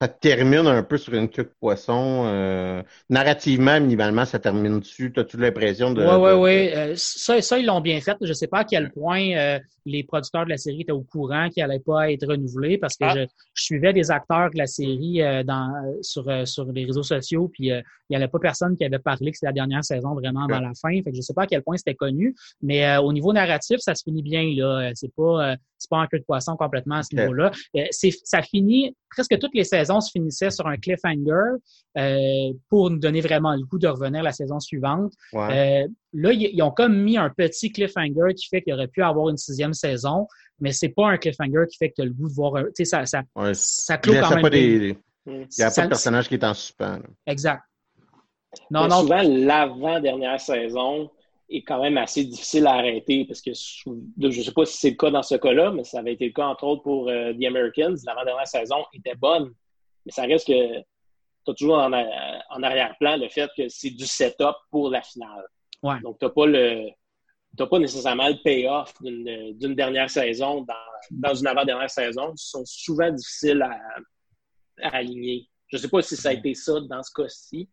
ça 0.00 0.06
termine 0.06 0.66
un 0.66 0.82
peu 0.84 0.96
sur 0.96 1.12
une 1.14 1.28
queue 1.28 1.42
de 1.42 1.52
poisson. 1.58 2.22
Euh, 2.26 2.82
narrativement, 3.10 3.80
minimalement, 3.80 4.24
ça 4.24 4.38
termine 4.38 4.78
dessus. 4.78 5.12
As-tu 5.16 5.38
l'impression 5.38 5.92
de. 5.92 6.04
Oui, 6.04 6.14
oui, 6.14 6.32
oui. 6.40 6.70
Euh, 6.72 6.92
ça, 6.96 7.40
ça, 7.42 7.58
ils 7.58 7.66
l'ont 7.66 7.80
bien 7.80 8.00
fait. 8.00 8.16
Je 8.20 8.28
ne 8.28 8.32
sais 8.32 8.46
pas 8.46 8.58
à 8.58 8.64
quel 8.64 8.92
point 8.92 9.32
euh, 9.32 9.58
les 9.84 10.04
producteurs 10.04 10.44
de 10.44 10.50
la 10.50 10.56
série 10.56 10.82
étaient 10.82 10.92
au 10.92 11.02
courant 11.02 11.48
qu'il 11.48 11.64
n'allait 11.64 11.80
pas 11.80 12.12
être 12.12 12.28
renouvelé 12.28 12.78
parce 12.78 12.96
que 12.96 13.04
ah. 13.06 13.14
je, 13.16 13.26
suivais 13.54 13.92
des 13.92 14.12
acteurs 14.12 14.50
de 14.52 14.58
la 14.58 14.66
série 14.66 15.20
dans, 15.44 15.72
sur, 16.00 16.24
sur 16.46 16.70
les 16.70 16.84
réseaux 16.84 17.02
sociaux, 17.02 17.50
puis 17.52 17.66
il 17.66 17.82
n'y 18.10 18.16
avait 18.16 18.28
pas 18.28 18.38
personne 18.38 18.76
qui 18.76 18.84
avait 18.84 19.00
parlé 19.00 19.32
que 19.32 19.36
c'était 19.36 19.46
la 19.46 19.52
dernière 19.52 19.84
saison 19.84 20.14
vraiment 20.14 20.44
avant 20.44 20.60
la 20.60 20.72
fin. 20.80 20.90
Fait 21.02 21.10
que 21.10 21.14
je 21.14 21.18
ne 21.18 21.22
sais 21.22 21.34
pas 21.34 21.42
à 21.42 21.46
quel 21.46 21.62
point 21.62 21.76
c'était 21.76 21.96
connu, 21.96 22.36
mais 22.62 22.96
au 22.98 23.12
niveau 23.12 23.32
narratif, 23.32 23.78
ça 23.80 23.96
se 23.96 24.04
finit 24.04 24.22
bien. 24.22 24.44
là. 24.56 24.92
C'est 24.94 25.12
pas, 25.12 25.56
c'est 25.76 25.90
pas 25.90 25.98
un 25.98 26.06
queue 26.06 26.20
de 26.20 26.24
poisson 26.24 26.56
complètement 26.56 26.96
à 26.96 27.02
ce 27.02 27.16
niveau-là. 27.16 27.50
ça 28.24 28.42
finit 28.42 28.94
presque 29.10 29.38
toutes 29.38 29.54
les 29.54 29.64
saisons 29.64 29.87
se 30.00 30.10
finissaient 30.10 30.50
sur 30.50 30.66
un 30.66 30.76
cliffhanger 30.76 31.56
euh, 31.96 32.52
pour 32.68 32.90
nous 32.90 32.98
donner 32.98 33.20
vraiment 33.20 33.54
le 33.54 33.64
goût 33.64 33.78
de 33.78 33.88
revenir 33.88 34.22
la 34.22 34.32
saison 34.32 34.60
suivante. 34.60 35.12
Euh, 35.34 35.86
là, 36.12 36.32
ils, 36.32 36.62
ont 36.62 36.70
comme 36.70 36.96
mis 37.02 37.16
un 37.16 37.30
petit 37.30 37.72
cliffhanger 37.72 38.34
qui 38.36 38.48
fait 38.48 38.62
qu'il 38.62 38.74
aurait 38.74 38.88
pu 38.88 39.02
avoir 39.02 39.28
une 39.28 39.36
sixième 39.36 39.74
saison, 39.74 40.26
mais 40.60 40.72
c'est 40.72 40.90
pas 40.90 41.08
un 41.08 41.16
cliffhanger 41.16 41.64
qui 41.70 41.76
fait 41.76 41.90
que 41.90 41.96
tu 41.96 42.02
as 42.02 42.06
le 42.06 42.12
goût 42.12 42.28
de 42.28 42.34
voir. 42.34 42.54
Tu 42.76 42.84
sais, 42.84 42.84
ça, 42.84 43.06
ça, 43.06 43.22
ça 43.52 43.98
clôt 43.98 44.14
quand 44.20 44.36
même. 44.36 44.52
il 44.52 44.96
n'y 45.26 45.64
a 45.64 45.70
pas 45.70 45.82
de 45.82 45.88
personnage 45.88 46.28
qui 46.28 46.34
est 46.34 46.44
en 46.44 46.54
suspens. 46.54 47.00
Exact. 47.26 47.62
Non, 48.70 48.88
non. 48.88 49.02
Souvent, 49.02 49.22
l'avant-dernière 49.22 50.40
saison, 50.40 51.10
est 51.50 51.62
quand 51.62 51.80
même 51.80 51.96
assez 51.96 52.24
difficile 52.24 52.66
à 52.66 52.74
arrêter 52.74 53.24
parce 53.24 53.40
que 53.40 53.52
je 53.54 53.90
ne 54.26 54.30
sais 54.30 54.52
pas 54.52 54.64
si 54.64 54.76
c'est 54.76 54.90
le 54.90 54.96
cas 54.96 55.10
dans 55.10 55.22
ce 55.22 55.34
cas-là, 55.36 55.70
mais 55.72 55.84
ça 55.84 56.00
avait 56.00 56.12
été 56.12 56.26
le 56.26 56.32
cas 56.32 56.46
entre 56.46 56.64
autres 56.64 56.82
pour 56.82 57.08
euh, 57.08 57.32
The 57.32 57.44
Americans. 57.46 57.96
L'avant-dernière 58.06 58.46
saison 58.46 58.84
était 58.92 59.14
bonne, 59.14 59.52
mais 60.08 60.12
ça 60.12 60.22
reste 60.22 60.46
que 60.46 60.78
tu 60.80 61.50
as 61.50 61.54
toujours 61.54 61.76
en, 61.76 61.92
arrière-plan 62.62 63.18
le 63.18 63.28
fait 63.28 63.50
que 63.54 63.68
c'est 63.68 63.90
du 63.90 64.06
setup 64.06 64.56
pour 64.70 64.88
la 64.88 65.02
finale. 65.02 65.44
Donc, 66.02 66.18
tu 66.18 66.24
n'as 66.24 66.30
pas 66.30 66.46
le. 66.46 66.88
pas 67.70 67.78
nécessairement 67.78 68.28
le 68.28 68.42
payoff 68.42 68.94
d'une 69.02 69.74
dernière 69.74 70.08
saison 70.08 70.66
dans, 71.10 71.34
une 71.34 71.46
avant-dernière 71.46 71.90
saison. 71.90 72.32
Ils 72.32 72.38
sont 72.38 72.64
souvent 72.64 73.10
difficiles 73.10 73.60
à, 73.60 73.78
à 74.82 74.96
aligner. 74.96 75.46
Je 75.68 75.76
ne 75.76 75.82
sais 75.82 75.88
pas 75.88 76.00
si 76.00 76.16
ça 76.16 76.30
a 76.30 76.32
été 76.32 76.54
ça 76.54 76.80
dans 76.80 77.02
ce 77.02 77.12
cas-ci, 77.14 77.68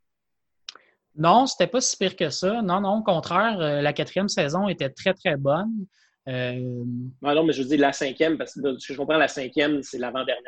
non, 1.18 1.46
c'était 1.46 1.68
pas 1.68 1.82
si 1.82 1.96
pire 1.96 2.16
que 2.16 2.30
ça. 2.30 2.62
Non, 2.62 2.82
non, 2.82 2.98
au 2.98 3.04
contraire, 3.04 3.60
euh, 3.62 3.82
la 3.82 3.94
quatrième 3.94 4.28
saison 4.28 4.68
était 4.68 4.90
très, 4.90 5.14
très 5.14 5.38
bonne. 5.38 5.86
Euh... 6.28 6.84
Non, 7.22 7.36
non, 7.36 7.44
mais 7.46 7.54
je 7.54 7.62
veux 7.62 7.70
dire 7.70 7.80
la 7.80 7.94
cinquième, 7.94 8.38
parce 8.38 8.54
que 8.54 8.78
je 8.78 8.94
comprends, 8.96 9.18
la 9.18 9.28
cinquième, 9.28 9.82
c'est 9.82 9.98
l'avant-dernière. 9.98 10.42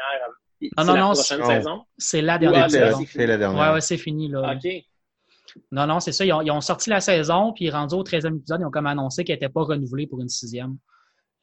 Non, 0.77 0.85
non, 0.85 0.97
non, 0.97 1.13
c'est 1.13 2.21
la 2.21 2.37
dernière 2.37 2.69
saison. 2.69 2.97
C'est 3.07 3.25
la 3.25 3.37
dernière. 3.37 3.67
Ouais, 3.69 3.73
ouais, 3.73 3.81
c'est 3.81 3.97
fini, 3.97 4.27
là. 4.27 4.55
OK. 4.55 4.71
Non, 5.71 5.87
non, 5.87 5.99
c'est 5.99 6.11
ça. 6.11 6.25
Ils 6.25 6.51
ont, 6.51 6.61
sorti 6.61 6.89
la 6.89 6.99
saison, 6.99 7.53
puis 7.53 7.69
rendus 7.69 7.95
au 7.95 8.03
13e 8.03 8.37
épisode, 8.37 8.61
ils 8.61 8.65
ont 8.65 8.71
comme 8.71 8.85
annoncé 8.85 9.23
qu'elle 9.23 9.35
n'était 9.35 9.49
pas 9.49 9.63
renouvelée 9.63 10.07
pour 10.07 10.21
une 10.21 10.29
sixième. 10.29 10.77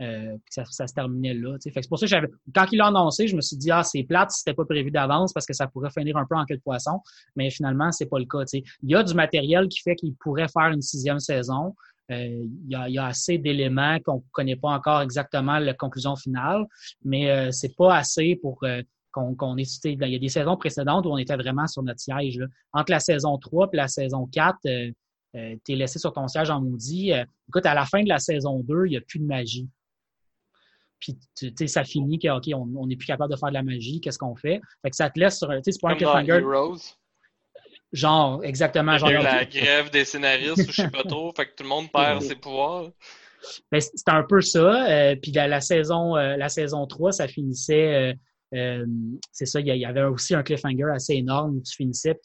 Euh, 0.03 0.37
ça, 0.51 0.65
se 0.65 0.93
terminait 0.93 1.35
là. 1.35 1.57
Fait 1.63 1.71
c'est 1.75 1.89
pour 1.89 1.99
ça 1.99 2.07
que 2.07 2.11
j'avais. 2.11 2.29
Quand 2.53 2.67
il 2.73 2.79
l'a 2.79 2.87
annoncé, 2.87 3.29
je 3.29 3.37
me 3.37 3.41
suis 3.41 3.57
dit 3.57 3.71
Ah, 3.71 3.85
c'est 3.85 4.03
plate 4.03 4.33
si 4.33 4.41
c'était 4.41 4.55
pas 4.55 4.65
prévu 4.65 4.91
d'avance 4.91 5.33
parce 5.33 5.47
que 5.47 5.53
ça 5.53 5.69
pourrait 5.69 5.91
finir 5.91 6.17
un 6.17 6.27
peu 6.27 6.35
en 6.35 6.45
queue 6.45 6.57
de 6.57 6.63
poisson. 6.63 7.01
Mais 7.37 7.51
finalement, 7.51 7.93
c'est 7.93 8.07
pas 8.07 8.19
le 8.19 8.25
cas. 8.25 8.45
Il 8.53 8.65
y 8.83 8.97
a 8.97 9.03
du 9.05 9.15
matériel 9.15 9.69
qui 9.69 9.81
fait 9.81 9.95
qu'il 9.95 10.15
pourrait 10.17 10.49
faire 10.49 10.69
une 10.73 10.83
sixième 10.83 11.21
saison. 11.21 11.75
Euh, 12.11 12.27
il, 12.27 12.71
y 12.71 12.75
a, 12.75 12.89
y, 12.89 12.99
a, 12.99 13.07
assez 13.07 13.39
d'éléments 13.39 13.99
qu'on 14.05 14.17
ne 14.17 14.23
connaît 14.33 14.57
pas 14.57 14.69
encore 14.69 15.01
exactement 15.01 15.59
la 15.59 15.73
conclusion 15.73 16.17
finale, 16.17 16.67
mais 17.03 17.31
euh, 17.31 17.51
c'est 17.51 17.75
pas 17.75 17.97
assez 17.97 18.37
pour 18.43 18.59
euh, 18.65 18.83
qu'on 19.15 19.35
qu 19.35 19.63
ait 19.63 19.93
Il 19.93 20.09
y 20.09 20.17
a 20.17 20.19
des 20.19 20.29
saisons 20.29 20.57
précédentes 20.57 21.07
où 21.07 21.11
on 21.11 21.19
était 21.19 21.37
vraiment 21.37 21.67
sur 21.67 21.83
notre 21.83 22.01
siège. 22.01 22.41
Entre 22.73 22.91
la 22.91 23.01
saison 23.01 23.39
3 23.39 23.71
et 23.73 23.77
la 23.77 23.89
saison 23.89 24.27
4, 24.27 24.57
euh, 24.67 24.91
euh 25.37 25.57
tu 25.65 25.73
es 25.73 25.77
laissé 25.77 25.99
sur 25.99 26.13
ton 26.13 26.29
siège 26.29 26.51
en 26.51 26.61
maudit. 26.61 27.13
écoute, 27.49 27.67
à 27.67 27.75
la 27.75 27.87
fin 27.87 28.03
de 28.03 28.09
la 28.09 28.19
saison 28.19 28.61
2, 28.61 28.87
il 28.87 28.91
n'y 28.91 28.97
a 28.97 29.01
plus 29.01 29.19
de 29.19 29.27
magie. 29.27 29.69
Puis, 31.01 31.19
tu 31.37 31.53
sais, 31.59 31.67
ça 31.67 31.85
finit 31.85 32.19
que, 32.19 32.29
OK, 32.29 32.49
on 32.55 32.87
n'est 32.87 32.97
plus 32.97 33.07
capable 33.07 33.31
de 33.31 33.39
faire 33.39 33.51
de 33.51 33.55
la 33.55 33.63
magie, 33.63 34.01
qu'est-ce 34.01 34.19
qu'on 34.19 34.35
fait? 34.35 34.61
Fait 34.83 34.91
que 34.91 34.97
ça 34.97 35.11
te 35.11 35.21
laisse 35.21 35.37
sur 35.37 35.51
un, 35.51 35.57
tu 35.57 35.65
sais, 35.65 35.73
c'est 35.73 35.81
pas 35.81 35.91
un 35.91 35.97
cliffhanger. 35.97 36.43
Genre, 37.93 38.43
exactement. 38.43 38.99
Genre, 38.99 39.11
la 39.11 39.45
grève 39.45 39.91
des 39.91 40.05
scénaristes 40.05 40.69
ou 40.69 40.73
je 40.73 40.83
sais 40.83 40.91
pas 40.91 41.05
trop, 41.05 41.33
fait 41.37 41.47
que 41.47 41.55
tout 41.55 41.63
le 41.63 41.69
monde 41.69 41.93
perd 41.93 42.23
ses 42.23 42.35
pouvoirs. 42.35 42.91
Ben, 43.71 43.81
c'est 43.81 44.09
un 44.09 44.25
peu 44.25 44.41
ça. 44.41 44.89
Euh, 44.89 45.17
puis 45.21 45.31
la, 45.31 45.47
la, 45.47 45.61
saison, 45.61 46.17
euh, 46.17 46.37
la 46.37 46.49
saison 46.49 46.87
3, 46.87 47.13
ça 47.13 47.29
finissait. 47.29 48.17
Euh, 48.55 48.87
c'est 49.33 49.47
ça, 49.47 49.61
il 49.61 49.67
y, 49.67 49.85
avait 49.85 50.05
aussi 50.05 50.35
un 50.35 50.43
cliffhanger 50.43 50.91
assez 50.93 51.15
énorme 51.15 51.57
où 51.57 51.61
tu 51.61 51.75
finissais. 51.75 52.19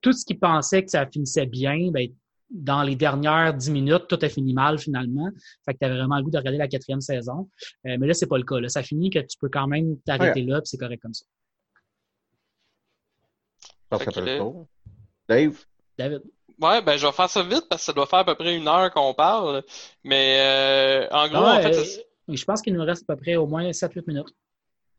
tout 0.00 0.12
ce 0.12 0.24
qui 0.24 0.34
pensait 0.34 0.84
que 0.84 0.90
ça 0.90 1.06
finissait 1.06 1.46
bien, 1.46 1.90
ben, 1.90 2.08
dans 2.50 2.82
les 2.82 2.96
dernières 2.96 3.54
dix 3.54 3.70
minutes, 3.70 4.06
tout 4.08 4.18
a 4.20 4.28
fini 4.28 4.54
mal 4.54 4.78
finalement. 4.78 5.30
Fait 5.64 5.74
que 5.74 5.78
tu 5.78 5.84
avais 5.84 5.96
vraiment 5.96 6.16
le 6.16 6.22
goût 6.22 6.30
de 6.30 6.38
regarder 6.38 6.58
la 6.58 6.68
quatrième 6.68 7.00
saison. 7.00 7.48
mais 7.84 7.98
là, 7.98 8.14
c'est 8.14 8.26
pas 8.26 8.38
le 8.38 8.44
cas. 8.44 8.60
Là. 8.60 8.68
Ça 8.68 8.82
finit 8.82 9.10
que 9.10 9.20
tu 9.20 9.38
peux 9.38 9.48
quand 9.48 9.66
même 9.66 9.96
t'arrêter 10.04 10.42
là, 10.42 10.60
puis 10.60 10.68
c'est 10.68 10.78
correct 10.78 11.00
comme 11.02 11.14
ça. 11.14 11.24
Dave? 15.28 15.64
David. 15.98 16.22
Ouais, 16.60 16.80
ben 16.82 16.96
je 16.96 17.06
vais 17.06 17.12
faire 17.12 17.28
ça 17.28 17.42
vite 17.42 17.66
parce 17.68 17.82
que 17.82 17.86
ça 17.86 17.92
doit 17.92 18.06
faire 18.06 18.20
à 18.20 18.24
peu 18.24 18.34
près 18.34 18.56
une 18.56 18.68
heure 18.68 18.90
qu'on 18.92 19.14
parle. 19.14 19.62
Mais 20.04 20.38
euh, 20.40 21.08
en 21.10 21.28
gros, 21.28 21.44
en 21.44 21.60
fait. 21.60 21.76
Euh, 21.76 22.02
je 22.28 22.44
pense 22.44 22.62
qu'il 22.62 22.74
nous 22.74 22.84
reste 22.84 23.08
à 23.08 23.14
peu 23.14 23.20
près 23.20 23.36
au 23.36 23.46
moins 23.46 23.68
7-8 23.70 24.04
minutes. 24.06 24.34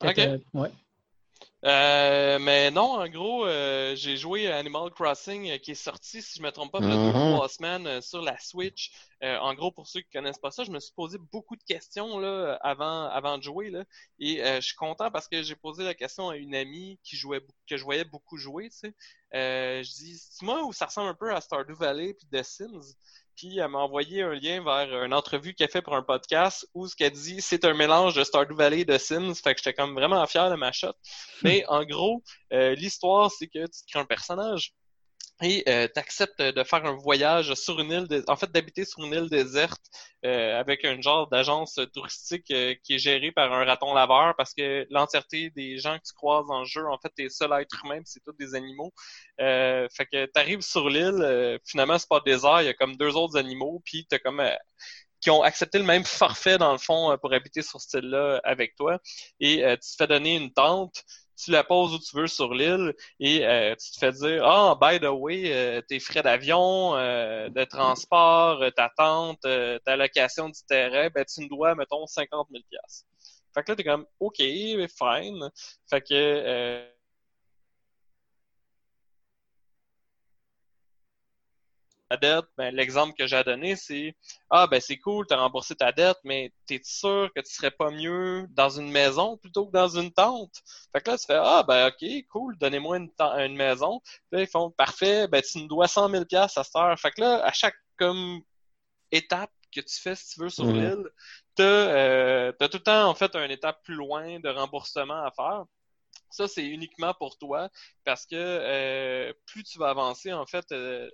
OK. 0.04 0.20
ouais. 0.54 0.72
Euh, 1.66 2.40
mais 2.40 2.72
non, 2.72 3.00
en 3.00 3.08
gros, 3.08 3.46
euh, 3.46 3.96
j'ai 3.96 4.18
joué 4.18 4.52
Animal 4.52 4.92
Crossing 4.92 5.50
euh, 5.50 5.58
qui 5.58 5.72
est 5.72 5.76
sorti, 5.76 6.22
si 6.22 6.40
je 6.40 6.44
me 6.44 6.52
trompe 6.52 6.74
pas, 6.74 6.80
il 6.82 6.90
y 6.90 6.92
a 6.92 6.96
deux 6.96 7.12
trois 7.12 7.48
semaines 7.48 8.02
sur 8.02 8.22
la 8.22 8.38
Switch. 8.38 8.92
en 9.22 9.54
gros, 9.54 9.72
pour 9.72 9.88
ceux 9.88 10.02
qui 10.02 10.10
connaissent 10.12 10.40
pas 10.40 10.52
ça, 10.52 10.66
je 10.66 10.72
me 10.72 10.80
suis 10.82 10.94
posé 10.94 11.18
beaucoup 11.32 11.56
de 11.56 11.64
questions 11.64 12.20
là 12.20 12.60
avant 12.62 13.06
avant 13.06 13.38
de 13.38 13.44
jouer 13.44 13.70
là, 13.70 13.86
et 14.20 14.42
je 14.44 14.60
suis 14.60 14.76
content 14.76 15.10
parce 15.10 15.30
que 15.30 15.42
j'ai 15.42 15.56
posé 15.56 15.86
la 15.86 15.94
question 15.94 16.30
à 16.30 16.36
une 16.36 16.54
amie 16.54 17.00
qui 17.04 17.16
jouait 17.16 17.40
que 17.70 17.78
je 17.78 17.84
voyais 17.86 18.04
beaucoup 18.04 18.36
jouer. 18.36 18.70
Tu 18.70 18.80
sais, 18.80 18.94
je 19.32 19.90
dis, 19.90 20.18
c'est 20.18 20.46
moi 20.46 20.66
où 20.66 20.74
ça 20.74 20.88
ressemble 20.88 21.10
un 21.10 21.16
peu 21.16 21.34
à 21.34 21.40
Stardew 21.40 21.76
Valley 21.76 22.14
puis 22.14 22.28
The 22.30 22.44
Sims. 22.44 22.98
Puis 23.36 23.58
elle 23.58 23.70
m'a 23.70 23.80
envoyé 23.80 24.22
un 24.22 24.34
lien 24.34 24.64
vers 24.64 25.04
une 25.04 25.14
entrevue 25.14 25.54
qu'elle 25.54 25.70
fait 25.70 25.82
pour 25.82 25.96
un 25.96 26.04
podcast 26.04 26.68
où 26.74 26.88
ce 26.88 26.96
qu'elle 26.96 27.12
dit, 27.12 27.42
c'est 27.42 27.66
un 27.66 27.74
mélange 27.74 28.16
de 28.16 28.24
Stardew 28.24 28.56
Valley 28.56 28.82
et 28.82 28.86
de 28.86 28.98
Sims. 28.98 29.36
Fait 29.36 29.54
que 29.54 29.62
j'étais 29.64 29.74
comme 29.74 29.96
vraiment 29.96 30.26
fier 30.28 30.50
de 30.50 30.56
ma 30.56 30.72
shot. 30.72 30.94
Mais 31.44 31.66
en 31.68 31.84
gros, 31.84 32.24
euh, 32.54 32.76
l'histoire, 32.76 33.32
c'est 33.32 33.48
que 33.48 33.66
tu 33.66 33.82
crées 33.90 34.00
un 34.00 34.06
personnage 34.06 34.74
et 35.42 35.64
euh, 35.68 35.88
tu 35.94 36.00
acceptes 36.00 36.42
de 36.42 36.64
faire 36.64 36.86
un 36.86 36.96
voyage 36.96 37.54
sur 37.56 37.80
une 37.80 37.92
île, 37.92 38.24
en 38.28 38.36
fait 38.36 38.52
d'habiter 38.52 38.86
sur 38.86 39.04
une 39.04 39.14
île 39.14 39.30
déserte 39.30 39.82
euh, 40.26 40.60
avec 40.60 40.86
un 40.86 41.02
genre 41.02 41.28
d'agence 41.28 41.80
touristique 41.94 42.50
euh, 42.52 42.76
qui 42.84 42.96
est 42.96 42.98
gérée 43.00 43.32
par 43.32 43.52
un 43.52 43.66
raton 43.66 43.94
laveur 43.94 44.36
parce 44.38 44.54
que 44.54 44.86
l'entièreté 44.90 45.50
des 45.56 45.80
gens 45.80 45.98
que 45.98 46.04
tu 46.06 46.14
croises 46.14 46.46
le 46.50 46.66
jeu, 46.66 46.88
en 46.88 46.98
fait, 47.00 47.12
t'es 47.16 47.30
seul 47.30 47.52
être 47.60 47.84
humain, 47.84 48.02
c'est 48.06 48.24
tous 48.24 48.34
des 48.34 48.56
animaux. 48.56 48.94
Euh, 49.42 49.88
fait 49.96 50.06
que 50.06 50.26
t'arrives 50.28 50.62
sur 50.62 50.88
l'île, 50.90 51.60
finalement 51.66 51.98
c'est 51.98 52.10
pas 52.10 52.22
désert, 52.26 52.62
il 52.62 52.66
y 52.66 52.70
a 52.70 52.74
comme 52.74 52.96
deux 52.96 53.16
autres 53.16 53.38
animaux, 53.38 53.82
puis 53.86 54.06
t'as 54.10 54.20
comme 54.20 54.42
qui 55.20 55.30
ont 55.30 55.42
accepté 55.42 55.78
le 55.78 55.86
même 55.86 56.04
forfait 56.04 56.58
dans 56.58 56.74
le 56.74 56.78
fond 56.78 57.18
pour 57.22 57.34
habiter 57.34 57.62
sur 57.62 57.80
cette 57.82 58.04
île-là 58.04 58.42
avec 58.44 58.76
toi 58.76 59.00
et 59.40 59.64
tu 59.82 59.90
te 59.92 59.96
fais 59.98 60.08
donner 60.08 60.36
une 60.36 60.52
tente 60.54 61.04
tu 61.36 61.52
la 61.52 61.64
poses 61.64 61.94
où 61.94 62.00
tu 62.00 62.16
veux 62.16 62.28
sur 62.28 62.54
l'île 62.54 62.94
et 63.20 63.46
euh, 63.46 63.76
tu 63.76 63.92
te 63.92 63.98
fais 63.98 64.12
dire 64.12 64.44
Ah, 64.46 64.78
by 64.80 65.00
the 65.00 65.10
way, 65.10 65.54
euh, 65.54 65.82
tes 65.82 66.00
frais 66.00 66.22
d'avion, 66.22 66.96
euh, 66.96 67.50
de 67.50 67.64
transport, 67.64 68.64
ta 68.76 68.92
tente, 68.96 69.42
ta 69.42 69.96
location 69.96 70.50
du 70.50 70.60
terrain, 70.68 71.10
ben 71.14 71.26
tu 71.26 71.42
me 71.42 71.50
dois, 71.50 71.76
mettons, 71.76 72.06
50 72.06 72.48
000 72.52 72.64
Fait 73.54 73.64
que 73.64 73.72
là, 73.72 73.76
t'es 73.76 73.84
comme 73.84 74.06
OK, 74.20 74.38
fine. 74.38 75.50
Fait 75.90 76.02
que 76.02 76.93
dette, 82.18 82.46
ben, 82.58 82.74
l'exemple 82.76 83.14
que 83.18 83.28
j'ai 83.28 83.44
donné, 83.44 83.76
c'est 83.76 84.16
Ah, 84.50 84.68
ben 84.68 84.80
c'est 84.82 84.98
cool, 84.98 85.26
tu 85.28 85.34
as 85.34 85.38
remboursé 85.38 85.76
ta 85.76 85.92
dette, 85.92 86.18
mais 86.24 86.52
t'es 86.68 86.82
sûr 86.84 87.30
que 87.36 87.42
tu 87.42 87.54
serais 87.54 87.72
pas 87.72 87.92
mieux 87.92 88.46
dans 88.52 88.70
une 88.70 88.92
maison 88.92 89.38
plutôt 89.38 89.68
que 89.68 89.72
dans 89.72 89.90
une 89.90 90.12
tente? 90.12 90.56
Fait 90.92 91.02
que 91.02 91.12
là, 91.12 91.18
tu 91.18 91.26
fais 91.26 91.40
Ah, 91.40 91.64
ben 91.68 91.88
ok, 91.88 92.28
cool, 92.30 92.58
donnez-moi 92.58 92.98
une, 92.98 93.10
une 93.20 93.56
maison. 93.56 94.00
Puis 94.04 94.38
là, 94.38 94.42
ils 94.42 94.48
font 94.48 94.72
Parfait, 94.72 95.28
ben 95.28 95.42
tu 95.42 95.60
nous 95.60 95.68
dois 95.68 95.88
100 95.88 96.10
000 96.10 96.24
à 96.34 96.48
cette 96.48 96.76
heure. 96.76 97.00
Fait 97.00 97.12
que 97.12 97.22
là, 97.22 97.44
à 97.46 97.52
chaque 97.52 97.76
comme 97.98 98.42
étape 99.12 99.52
que 99.74 99.82
tu 99.82 100.00
fais, 100.00 100.16
si 100.16 100.34
tu 100.36 100.42
veux, 100.42 100.50
sur 100.50 100.66
mhm. 100.66 100.74
l'île, 100.74 101.10
tu 101.56 101.64
euh, 101.64 102.52
as, 102.60 102.70
tout 102.70 102.78
le 102.78 102.84
temps, 102.84 103.10
en 103.10 103.16
fait, 103.16 103.36
une 103.36 103.52
étape 103.52 103.84
plus 103.84 103.96
loin 103.96 104.40
de 104.40 104.50
remboursement 104.50 105.24
à 105.24 105.32
faire. 105.32 105.66
Ça, 106.30 106.48
c'est 106.48 106.66
uniquement 106.66 107.14
pour 107.14 107.38
toi 107.38 107.70
parce 108.06 108.26
que 108.26 108.36
euh, 108.36 109.34
plus 109.46 109.64
tu 109.64 109.78
vas 109.78 109.90
avancer, 109.90 110.34
en 110.34 110.46
fait, 110.46 110.66
euh, 110.72 111.10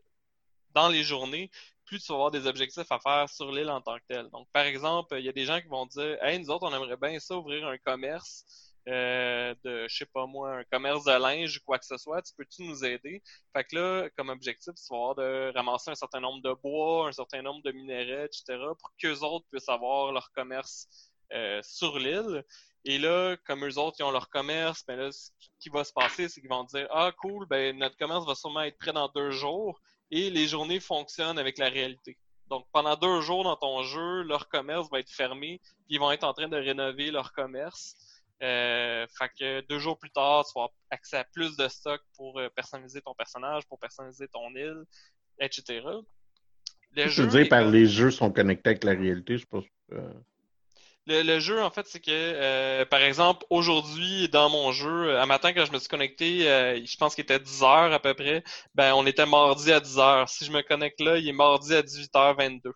dans 0.74 0.90
les 0.90 1.04
journées, 1.04 1.50
plus 1.86 2.00
tu 2.00 2.08
vas 2.10 2.16
avoir 2.16 2.32
des 2.32 2.46
objectifs 2.46 2.92
à 2.92 3.00
faire 3.00 3.28
sur 3.30 3.52
l'île 3.52 3.70
en 3.70 3.82
tant 3.82 3.98
que 3.98 4.04
tel. 4.08 4.30
Donc, 4.30 4.48
par 4.54 4.64
exemple, 4.64 5.16
il 5.18 5.26
y 5.26 5.30
a 5.30 5.32
des 5.34 5.46
gens 5.46 5.60
qui 5.60 5.68
vont 5.68 5.88
dire 5.88 6.24
Hey, 6.24 6.40
nous 6.40 6.50
autres, 6.52 6.68
on 6.68 6.74
aimerait 6.74 6.98
bien 6.98 7.20
ça 7.20 7.36
ouvrir 7.36 7.68
un 7.68 7.78
commerce 7.80 8.46
euh, 8.88 9.54
de, 9.64 9.88
je 9.88 9.98
sais 9.98 10.06
pas 10.06 10.26
moi, 10.26 10.58
un 10.60 10.64
commerce 10.66 11.04
de 11.04 11.12
linge 11.12 11.58
ou 11.58 11.60
quoi 11.66 11.78
que 11.78 11.86
ce 11.86 11.98
soit, 11.98 12.22
tu 12.22 12.34
peux-tu 12.36 12.64
nous 12.64 12.86
aider? 12.86 13.22
Fait 13.56 13.64
que 13.64 13.76
là, 13.76 14.10
comme 14.18 14.30
objectif, 14.30 14.74
tu 14.76 14.84
vas 14.90 14.96
avoir 14.96 15.16
de 15.16 15.52
ramasser 15.54 15.92
un 15.92 15.96
certain 15.96 16.20
nombre 16.20 16.42
de 16.42 16.54
bois, 16.54 17.08
un 17.08 17.12
certain 17.12 17.42
nombre 17.42 17.62
de 17.64 17.72
minéraux, 17.72 18.26
etc., 18.26 18.44
pour 18.80 18.92
qu'eux 19.00 19.20
autres 19.20 19.46
puissent 19.52 19.70
avoir 19.70 20.12
leur 20.12 20.32
commerce 20.32 20.88
euh, 21.34 21.60
sur 21.64 22.00
l'île. 22.00 22.44
Et 22.86 22.98
là, 22.98 23.36
comme 23.46 23.66
eux 23.66 23.78
autres, 23.78 23.98
ils 24.00 24.04
ont 24.04 24.12
leur 24.12 24.30
commerce, 24.30 24.84
ben 24.88 24.98
là, 24.98 25.12
ce 25.12 25.32
qui 25.60 25.70
va 25.70 25.84
se 25.84 25.94
passer, 25.94 26.30
c'est 26.30 26.42
qu'ils 26.42 26.50
vont 26.50 26.64
dire 26.64 26.88
Ah, 26.92 27.12
cool, 27.20 27.46
ben 27.48 27.78
notre 27.78 27.98
commerce 27.98 28.26
va 28.26 28.36
sûrement 28.36 28.62
être 28.62 28.78
prêt 28.78 28.94
dans 28.94 29.10
deux 29.10 29.32
jours 29.32 29.80
et 30.12 30.30
les 30.30 30.48
journées 30.48 30.80
fonctionnent 30.80 31.40
avec 31.40 31.58
la 31.58 31.70
réalité. 31.70 32.18
Donc, 32.50 32.66
pendant 32.72 32.96
deux 32.96 33.22
jours 33.22 33.44
dans 33.44 33.56
ton 33.56 33.84
jeu, 33.84 34.24
leur 34.24 34.50
commerce 34.50 34.90
va 34.92 35.00
être 35.00 35.12
fermé, 35.12 35.60
puis 35.64 35.96
ils 35.96 36.00
vont 36.00 36.12
être 36.12 36.24
en 36.24 36.34
train 36.34 36.48
de 36.48 36.58
rénover 36.58 37.12
leur 37.12 37.32
commerce. 37.32 37.96
Euh, 38.42 39.06
fait 39.18 39.30
que 39.38 39.68
deux 39.68 39.80
jours 39.80 40.00
plus 40.00 40.10
tard, 40.10 40.46
tu 40.46 40.54
vas 40.56 40.64
avoir 40.64 40.70
accès 40.90 41.18
à 41.18 41.26
plus 41.26 41.58
de 41.58 41.68
stock 41.68 42.02
pour 42.16 42.40
euh, 42.40 42.50
personnaliser 42.56 43.02
ton 43.02 43.14
personnage, 43.14 43.68
pour 43.68 43.78
personnaliser 43.78 44.28
ton 44.30 44.50
île, 44.56 44.84
etc. 45.40 45.82
Le 46.94 47.08
je 47.08 47.22
veux 47.22 47.28
dire 47.28 47.50
par 47.50 47.66
les 47.66 47.86
jeux 47.86 48.12
sont 48.12 48.32
connectés 48.32 48.72
avec 48.72 48.84
la 48.84 48.94
réalité, 48.94 49.38
je 49.38 49.46
pense. 49.46 49.66
Euh... 49.92 50.14
Le, 51.12 51.40
jeu, 51.40 51.60
en 51.60 51.72
fait, 51.72 51.88
c'est 51.88 52.00
que, 52.00 52.12
euh, 52.12 52.86
par 52.86 53.02
exemple, 53.02 53.44
aujourd'hui, 53.50 54.30
dans 54.30 54.48
mon 54.48 54.72
jeu, 54.72 55.18
à 55.18 55.26
matin, 55.26 55.54
quand 55.54 55.66
je 55.66 55.72
me 55.72 55.80
suis 55.80 55.90
connecté, 55.90 56.48
euh, 56.48 56.80
je 56.86 56.98
pense 56.98 57.16
qu'il 57.16 57.24
était 57.24 57.40
10 57.40 57.64
heures 57.64 57.92
à 57.92 58.00
peu 58.00 58.14
près, 58.14 58.44
ben, 58.76 58.94
on 58.94 59.08
était 59.08 59.26
mardi 59.26 59.72
à 59.72 59.80
10 59.80 59.98
heures. 59.98 60.30
Si 60.30 60.46
je 60.46 60.52
me 60.52 60.62
connecte 60.62 61.02
là, 61.02 61.18
il 61.18 61.28
est 61.28 61.34
mardi 61.34 61.74
à 61.74 61.82
18h22. 61.82 62.74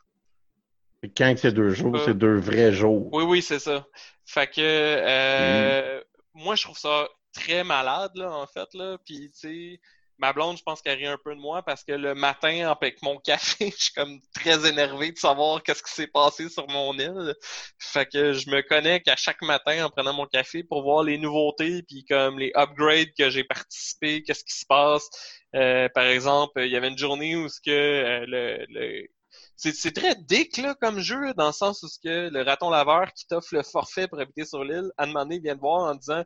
Et 1.03 1.11
quand 1.15 1.31
c'est 1.37 1.51
deux 1.51 1.69
jours, 1.69 1.95
c'est 2.03 2.17
deux 2.17 2.37
vrais 2.37 2.71
jours. 2.71 3.07
Oui, 3.13 3.23
oui, 3.23 3.41
c'est 3.43 3.59
ça. 3.59 3.85
Fait 4.25 4.47
que, 4.47 4.61
euh, 4.61 5.99
mm. 5.99 6.43
moi, 6.43 6.55
je 6.55 6.63
trouve 6.63 6.79
ça 6.79 7.07
très 7.33 7.63
malade, 7.63 8.13
là, 8.15 8.31
en 8.31 8.47
fait, 8.47 8.73
là. 8.73 8.97
Puis, 9.05 9.29
tu 9.29 9.39
sais, 9.39 9.79
Ma 10.23 10.31
blonde, 10.31 10.55
je 10.57 10.63
pense 10.63 10.81
qu'elle 10.81 10.99
rit 10.99 11.07
un 11.07 11.17
peu 11.21 11.35
de 11.35 11.39
moi 11.41 11.63
parce 11.63 11.83
que 11.83 11.91
le 11.91 12.15
matin, 12.15 12.71
avec 12.71 13.01
mon 13.01 13.17
café, 13.25 13.73
je 13.77 13.83
suis 13.83 13.93
comme 13.93 14.21
très 14.33 14.65
énervé 14.69 15.11
de 15.11 15.17
savoir 15.17 15.61
qu'est-ce 15.61 15.83
qui 15.83 15.91
s'est 15.91 16.07
passé 16.07 16.47
sur 16.47 16.65
mon 16.69 16.97
île. 16.97 17.35
Fait 17.77 18.05
que 18.05 18.31
je 18.31 18.49
me 18.49 18.61
connecte 18.61 19.09
à 19.09 19.17
chaque 19.17 19.41
matin 19.41 19.83
en 19.83 19.89
prenant 19.89 20.13
mon 20.13 20.25
café 20.25 20.63
pour 20.63 20.81
voir 20.83 21.03
les 21.03 21.17
nouveautés 21.17 21.83
puis 21.83 22.05
comme 22.05 22.39
les 22.39 22.53
upgrades 22.55 23.13
que 23.19 23.29
j'ai 23.29 23.43
participé, 23.43 24.23
qu'est-ce 24.23 24.45
qui 24.45 24.57
se 24.57 24.65
passe. 24.65 25.09
Euh, 25.55 25.89
par 25.89 26.05
exemple, 26.05 26.61
il 26.61 26.71
y 26.71 26.77
avait 26.77 26.87
une 26.87 26.97
journée 26.97 27.35
où 27.35 27.49
ce 27.49 27.59
que 27.59 27.69
euh, 27.69 28.25
le, 28.25 29.09
c'est 29.57 29.93
très 29.93 30.15
dick 30.15 30.61
comme 30.79 30.99
jeu, 30.99 31.33
dans 31.33 31.47
le 31.47 31.53
sens 31.53 31.83
où 31.83 31.87
le 32.05 32.43
raton 32.43 32.69
laveur 32.69 33.11
qui 33.11 33.27
t'offre 33.27 33.55
le 33.55 33.63
forfait 33.63 34.07
pour 34.07 34.21
habiter 34.21 34.45
sur 34.45 34.63
l'île, 34.63 34.89
à 34.97 35.05
demander 35.05 35.39
vient 35.39 35.55
de 35.55 35.59
voir 35.59 35.91
en 35.91 35.95
disant 35.95 36.23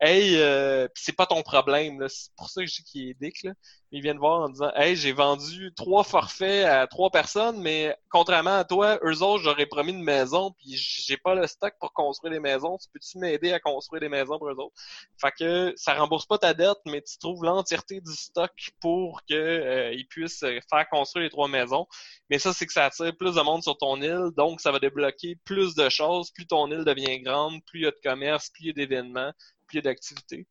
Hey, 0.00 0.36
euh, 0.36 0.86
c'est 0.94 1.12
pas 1.16 1.26
ton 1.26 1.42
problème, 1.42 2.06
c'est 2.08 2.30
pour 2.36 2.50
ça 2.50 2.60
que 2.60 2.68
je 2.68 2.76
dis 2.76 2.84
qu'il 2.84 3.08
est 3.08 3.14
dick, 3.20 3.42
là. 3.42 3.52
Ils 3.90 4.00
viennent 4.00 4.18
voir 4.18 4.42
en 4.42 4.48
disant 4.48 4.70
Hey, 4.76 4.94
j'ai 4.94 5.12
vendu 5.12 5.72
trois 5.74 6.04
forfaits 6.04 6.66
à 6.66 6.86
trois 6.86 7.10
personnes, 7.10 7.60
mais 7.60 7.96
contrairement 8.10 8.58
à 8.58 8.64
toi, 8.64 9.00
eux 9.02 9.22
autres, 9.22 9.42
j'aurais 9.42 9.66
promis 9.66 9.92
une 9.92 10.04
maison, 10.04 10.52
puis 10.58 10.76
j'ai 10.76 11.16
pas 11.16 11.34
le 11.34 11.46
stock 11.48 11.74
pour 11.80 11.92
construire 11.94 12.32
des 12.32 12.38
maisons. 12.38 12.76
Tu 12.78 12.86
peux-tu 12.92 13.18
m'aider 13.18 13.52
à 13.52 13.58
construire 13.58 14.00
des 14.00 14.08
maisons 14.08 14.38
pour 14.38 14.48
eux 14.48 14.54
autres? 14.54 14.74
Fait 15.20 15.32
que 15.36 15.72
ça 15.76 15.94
rembourse 15.94 16.26
pas 16.26 16.38
ta 16.38 16.54
dette, 16.54 16.78
mais 16.86 17.02
tu 17.02 17.18
trouves 17.18 17.42
l'entièreté 17.42 18.00
du 18.00 18.12
stock 18.12 18.52
pour 18.80 19.22
que 19.28 19.34
euh, 19.34 19.96
puissent 20.10 20.40
faire 20.40 20.88
construire 20.90 21.24
les 21.24 21.30
trois 21.30 21.48
maisons. 21.48 21.86
Mais 22.30 22.38
ça, 22.38 22.52
c'est 22.52 22.66
que 22.66 22.72
ça 22.72 22.84
attire 22.86 23.16
plus 23.16 23.34
de 23.34 23.40
monde 23.40 23.62
sur 23.62 23.76
ton 23.78 24.00
île, 24.00 24.30
donc 24.36 24.60
ça 24.60 24.70
va 24.70 24.78
débloquer 24.78 25.36
plus 25.44 25.74
de 25.74 25.88
choses. 25.88 26.30
Plus 26.30 26.46
ton 26.46 26.70
île 26.70 26.84
devient 26.84 27.20
grande, 27.20 27.60
plus 27.66 27.80
il 27.80 27.84
y 27.84 27.86
a 27.86 27.90
de 27.90 28.00
commerce, 28.02 28.50
plus 28.50 28.64
il 28.64 28.66
y 28.68 28.70
a 28.70 28.72
d'événements, 28.74 29.32
a 29.76 29.80
d'activités. 29.82 30.46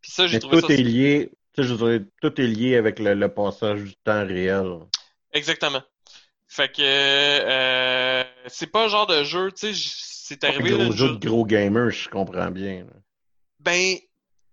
Puis 0.00 0.10
ça, 0.10 0.26
j'ai 0.26 0.38
trouvé 0.38 0.62
tout 0.62 0.72
Est 0.72 0.76
lié, 0.78 1.30
je 1.58 1.74
dirais, 1.74 2.02
tout 2.22 2.40
est 2.40 2.46
lié 2.46 2.76
avec 2.76 2.98
le, 2.98 3.28
passage 3.28 3.82
du 3.82 3.96
temps 3.96 4.26
réel. 4.26 4.78
Exactement. 5.32 5.82
Fait 6.48 6.72
que 6.72 6.80
euh, 6.80 8.24
c'est 8.46 8.66
pas 8.66 8.84
le 8.84 8.90
genre 8.90 9.06
de 9.06 9.22
jeu, 9.22 9.52
tu 9.52 9.74
sais, 9.74 9.90
c'est 10.30 10.42
arrivé. 10.44 10.72
Un 10.72 10.86
gros 10.86 10.92
jeu 10.92 11.16
de 11.16 11.26
gros 11.28 11.44
gamer, 11.44 11.90
je 11.90 12.08
comprends 12.08 12.50
bien. 12.50 12.86
Ben, 13.60 13.96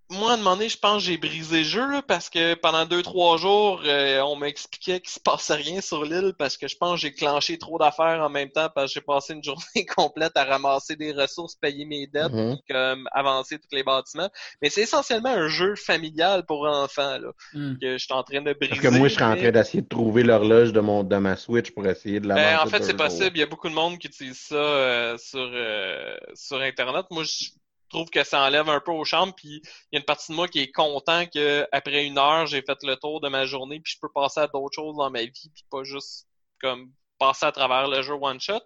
moi, 0.10 0.32
à 0.32 0.34
un 0.36 0.38
moment 0.38 0.56
donné, 0.56 0.70
je 0.70 0.78
pense 0.78 1.04
que 1.04 1.10
j'ai 1.10 1.18
brisé 1.18 1.60
le 1.60 1.64
jeu 1.64 2.02
parce 2.08 2.30
que 2.30 2.54
pendant 2.54 2.86
deux, 2.86 3.02
trois 3.02 3.38
jours, 3.38 3.82
euh, 3.86 4.22
on 4.22 4.38
m'expliquait 4.38 5.02
qu'il 5.02 5.10
se 5.10 5.20
passait 5.20 5.56
rien 5.56 5.82
sur 5.82 6.06
l'île 6.06 6.34
parce 6.38 6.56
que 6.56 6.68
je 6.68 6.78
pense 6.78 6.96
que 6.96 7.02
j'ai 7.02 7.14
clenché 7.14 7.58
trop 7.58 7.78
d'affaires 7.78 8.22
en 8.22 8.30
même 8.30 8.50
temps 8.50 8.70
parce 8.74 8.88
que 8.88 9.00
j'ai 9.00 9.06
passé 9.06 9.34
une 9.34 9.44
journée 9.44 9.86
complète 9.86 10.32
à 10.36 10.46
ramasser 10.46 10.96
des 10.96 11.12
ressources, 11.12 11.56
payer 11.56 11.86
mes 11.86 12.08
dettes, 12.08 12.32
mm-hmm. 12.32 12.58
comme 12.70 13.10
avancer 13.12 13.60
tous 13.60 13.76
les 13.76 13.84
bâtiments. 13.84 14.30
Mais 14.62 14.70
c'est 14.70 14.82
essentiellement 14.82 15.30
un 15.30 15.50
jeu 15.50 15.76
familial 15.76 16.46
pour 16.46 16.66
enfants 16.66 17.18
là, 17.18 17.32
mm. 17.54 17.74
que 17.82 17.98
je 17.98 18.04
suis 18.04 18.14
en 18.14 18.24
train 18.24 18.42
de 18.42 18.54
briser. 18.54 18.70
Parce 18.70 18.82
que 18.82 18.98
moi, 18.98 19.10
je 19.10 19.14
suis 19.14 19.24
en 19.24 19.36
train 19.36 19.52
d'essayer 19.52 19.82
de 19.82 19.90
trouver 19.90 20.24
l'horloge 20.24 20.72
de 20.72 20.80
mon 20.80 21.04
de 21.04 21.18
ma 21.18 21.36
Switch 21.36 21.72
pour 21.72 21.86
essayer 21.86 22.22
de 22.22 22.28
la 22.30 22.36
ben, 22.36 22.60
En 22.60 22.68
fait, 22.68 22.84
c'est 22.84 22.96
possible. 22.96 23.32
Il 23.36 23.40
y 23.40 23.44
a 23.44 23.48
beaucoup 23.48 23.70
de 23.70 23.74
monde 23.74 23.98
qui 23.98 24.08
utilise 24.08 24.40
ça 24.40 24.56
euh, 24.56 25.18
sur, 25.18 25.50
euh, 25.54 26.16
sur 26.34 26.62
Internet. 26.62 27.06
Moi, 27.12 27.24
je 27.24 27.50
trouve 27.90 28.10
que 28.10 28.24
ça 28.24 28.42
enlève 28.42 28.70
un 28.70 28.80
peu 28.80 28.92
au 28.92 29.06
champ. 29.06 29.32
Puis 29.32 29.62
il 29.64 29.94
y 29.94 29.96
a 29.96 30.00
une 30.00 30.06
partie 30.06 30.32
de 30.32 30.36
moi 30.36 30.48
qui 30.48 30.60
est 30.60 30.72
content 30.72 31.26
qu'après 31.26 32.06
une 32.06 32.18
heure, 32.18 32.48
j'ai 32.48 32.62
fait 32.62 32.78
le 32.84 32.96
tour 32.96 33.22
de 33.22 33.30
ma 33.30 33.46
journée, 33.46 33.80
puis 33.80 33.94
je 33.94 34.00
peux 34.00 34.12
passer 34.14 34.42
à 34.42 34.48
d'autres 34.48 34.76
choses 34.76 34.98
dans 34.98 35.10
ma 35.10 35.24
vie, 35.24 35.52
puis 35.54 35.66
pas 35.70 35.84
juste 35.84 36.28
comme 36.62 36.92
passer 37.20 37.46
à 37.46 37.52
travers 37.52 37.88
le 37.88 38.02
jeu 38.02 38.14
one 38.14 38.40
shot. 38.40 38.62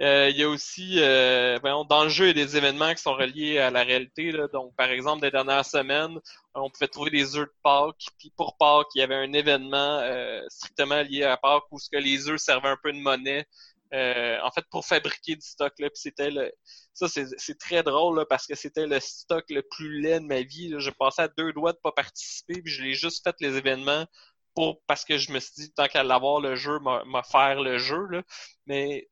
Euh, 0.00 0.30
il 0.30 0.38
y 0.38 0.42
a 0.44 0.48
aussi, 0.48 0.94
euh, 0.98 1.58
dans 1.60 2.04
le 2.04 2.08
jeu, 2.08 2.24
il 2.30 2.38
y 2.38 2.42
a 2.42 2.46
des 2.46 2.56
événements 2.56 2.94
qui 2.94 3.02
sont 3.02 3.12
reliés 3.12 3.58
à 3.58 3.70
la 3.70 3.82
réalité. 3.82 4.32
Donc, 4.50 4.74
par 4.74 4.88
exemple, 4.88 5.20
des 5.20 5.30
dernières 5.30 5.66
semaines, 5.66 6.18
on 6.54 6.70
pouvait 6.70 6.88
trouver 6.88 7.10
des 7.10 7.36
œufs 7.36 7.46
de 7.46 7.54
Pâques. 7.62 8.06
Puis 8.18 8.32
pour 8.34 8.56
Pâques, 8.56 8.88
il 8.94 9.00
y 9.00 9.02
avait 9.02 9.16
un 9.16 9.32
événement 9.34 9.98
euh, 10.02 10.40
strictement 10.48 11.02
lié 11.02 11.24
à 11.24 11.36
Pâques 11.36 11.64
où 11.70 11.78
ce 11.78 11.90
que 11.90 11.98
les 11.98 12.30
œufs 12.30 12.40
servaient 12.40 12.70
un 12.70 12.78
peu 12.82 12.92
de 12.92 12.98
monnaie 12.98 13.44
euh, 13.92 14.38
en 14.42 14.50
fait, 14.50 14.64
pour 14.70 14.84
fabriquer 14.86 15.34
du 15.36 15.46
stock. 15.46 15.72
Là, 15.78 15.88
c'était 15.94 16.30
le... 16.30 16.52
Ça, 16.94 17.06
c'est 17.08 17.58
très 17.58 17.82
drôle 17.82 18.24
parce 18.28 18.46
que 18.46 18.54
c'était 18.54 18.86
le 18.86 19.00
stock 19.00 19.44
le 19.48 19.62
plus 19.62 20.00
laid 20.00 20.20
de 20.20 20.26
ma 20.26 20.42
vie. 20.42 20.74
J'ai 20.78 20.92
passé 20.92 21.22
à 21.22 21.28
deux 21.28 21.52
doigts 21.52 21.72
de 21.72 21.78
pas 21.82 21.92
participer, 21.92 22.62
puis 22.62 22.72
je 22.72 22.82
l'ai 22.82 22.94
juste 22.94 23.24
fait 23.24 23.34
les 23.40 23.56
événements 23.56 24.06
pour 24.54 24.80
parce 24.86 25.04
que 25.04 25.16
je 25.16 25.32
me 25.32 25.40
suis 25.40 25.52
dit, 25.56 25.72
tant 25.72 25.86
qu'à 25.86 26.02
l'avoir, 26.02 26.40
le 26.40 26.54
jeu 26.56 26.78
m'a 26.80 27.22
faire 27.22 27.60
le 27.62 27.78
jeu. 27.78 28.06
Là. 28.10 28.22
Mais 28.66 29.08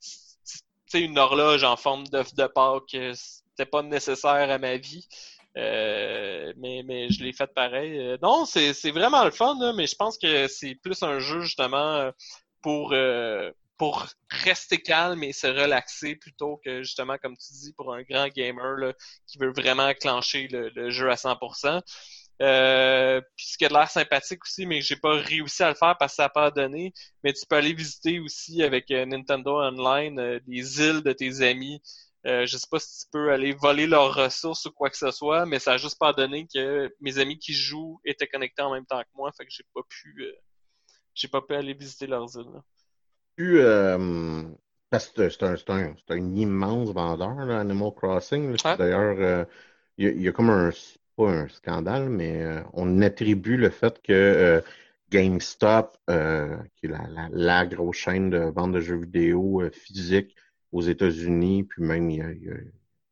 c'est 0.86 1.00
une 1.00 1.18
horloge 1.18 1.64
en 1.64 1.76
forme 1.76 2.06
d'œuf 2.08 2.34
de 2.34 2.46
Pâques, 2.46 2.96
c'était 3.14 3.70
pas 3.70 3.82
nécessaire 3.82 4.50
à 4.50 4.58
ma 4.58 4.76
vie. 4.76 5.06
Euh, 5.56 6.52
mais, 6.56 6.82
mais 6.84 7.08
je 7.10 7.24
l'ai 7.24 7.32
fait 7.32 7.52
pareil. 7.52 7.98
Euh, 7.98 8.16
non, 8.22 8.44
c'est 8.44 8.90
vraiment 8.90 9.24
le 9.24 9.32
fun, 9.32 9.58
là, 9.58 9.72
mais 9.72 9.86
je 9.88 9.96
pense 9.96 10.18
que 10.18 10.46
c'est 10.46 10.76
plus 10.76 11.02
un 11.02 11.18
jeu 11.18 11.40
justement 11.40 12.12
pour 12.62 12.92
pour 13.78 14.06
rester 14.30 14.78
calme 14.78 15.22
et 15.22 15.32
se 15.32 15.46
relaxer 15.46 16.16
plutôt 16.16 16.60
que 16.64 16.82
justement, 16.82 17.16
comme 17.22 17.36
tu 17.36 17.52
dis, 17.52 17.72
pour 17.74 17.94
un 17.94 18.02
grand 18.02 18.28
gamer 18.28 18.76
là, 18.76 18.92
qui 19.26 19.38
veut 19.38 19.52
vraiment 19.52 19.92
clencher 19.94 20.48
le, 20.48 20.90
jeu 20.90 21.10
à 21.10 21.14
100%. 21.14 21.80
Euh, 22.40 23.20
puis 23.36 23.46
ce 23.46 23.58
qui 23.58 23.64
a 23.64 23.68
l'air 23.68 23.90
sympathique 23.90 24.44
aussi, 24.44 24.64
mais 24.66 24.80
j'ai 24.80 24.96
pas 24.96 25.14
réussi 25.14 25.62
à 25.64 25.70
le 25.70 25.74
faire 25.74 25.96
parce 25.98 26.12
que 26.12 26.16
ça 26.16 26.24
n'a 26.24 26.28
pas 26.28 26.50
donné. 26.50 26.92
Mais 27.24 27.32
tu 27.32 27.44
peux 27.48 27.56
aller 27.56 27.72
visiter 27.72 28.20
aussi 28.20 28.62
avec 28.62 28.90
euh, 28.90 29.06
Nintendo 29.06 29.60
Online 29.60 30.18
euh, 30.20 30.40
les 30.46 30.80
îles 30.80 31.02
de 31.02 31.12
tes 31.12 31.40
amis. 31.42 31.80
Euh, 32.26 32.46
je 32.46 32.56
sais 32.56 32.66
pas 32.70 32.80
si 32.80 33.04
tu 33.04 33.10
peux 33.12 33.32
aller 33.32 33.52
voler 33.52 33.86
leurs 33.86 34.14
ressources 34.14 34.66
ou 34.66 34.72
quoi 34.72 34.90
que 34.90 34.96
ce 34.96 35.10
soit, 35.12 35.46
mais 35.46 35.60
ça 35.60 35.72
a 35.72 35.76
juste 35.76 35.98
pas 35.98 36.12
donné 36.12 36.46
que 36.52 36.92
mes 37.00 37.18
amis 37.18 37.38
qui 37.38 37.54
jouent 37.54 38.00
étaient 38.04 38.26
connectés 38.26 38.62
en 38.62 38.72
même 38.72 38.86
temps 38.86 39.00
que 39.00 39.08
moi, 39.14 39.30
fait 39.36 39.44
que 39.46 39.52
j'ai 39.52 39.64
pas 39.72 39.82
pu 39.88 40.14
euh, 40.24 40.32
j'ai 41.14 41.28
pas 41.28 41.42
pu 41.42 41.54
aller 41.54 41.74
visiter 41.74 42.06
leurs 42.06 42.36
îles. 42.36 42.50
Là. 42.52 42.62
Euh, 43.40 44.44
parce 44.90 45.08
que 45.08 45.28
c'est 45.28 45.42
un, 45.42 45.54
un, 45.68 45.94
un, 46.08 46.34
immense 46.34 46.90
vendeur, 46.90 47.38
Animal 47.38 47.92
Crossing. 47.94 48.56
D'ailleurs, 48.64 49.16
euh, 49.18 49.44
il 49.96 50.20
y, 50.20 50.28
a 50.28 50.32
comme 50.32 50.50
un, 50.50 50.70
pas 51.16 51.30
un 51.30 51.48
scandale, 51.48 52.08
mais 52.08 52.42
euh, 52.42 52.60
on 52.72 53.02
attribue 53.02 53.56
le 53.56 53.70
fait 53.70 54.00
que 54.02 54.62
GameStop, 55.10 55.98
qui 56.06 56.86
est 56.86 56.90
la, 56.90 57.28
la, 57.30 57.66
grosse 57.66 57.96
chaîne 57.96 58.30
de 58.30 58.38
vente 58.38 58.72
de 58.72 58.80
jeux 58.80 59.00
vidéo 59.00 59.62
physiques 59.72 60.34
aux 60.72 60.82
États-Unis, 60.82 61.64
puis 61.64 61.82
même 61.82 62.10
il 62.10 62.16
y, 62.16 62.22
a, 62.22 62.54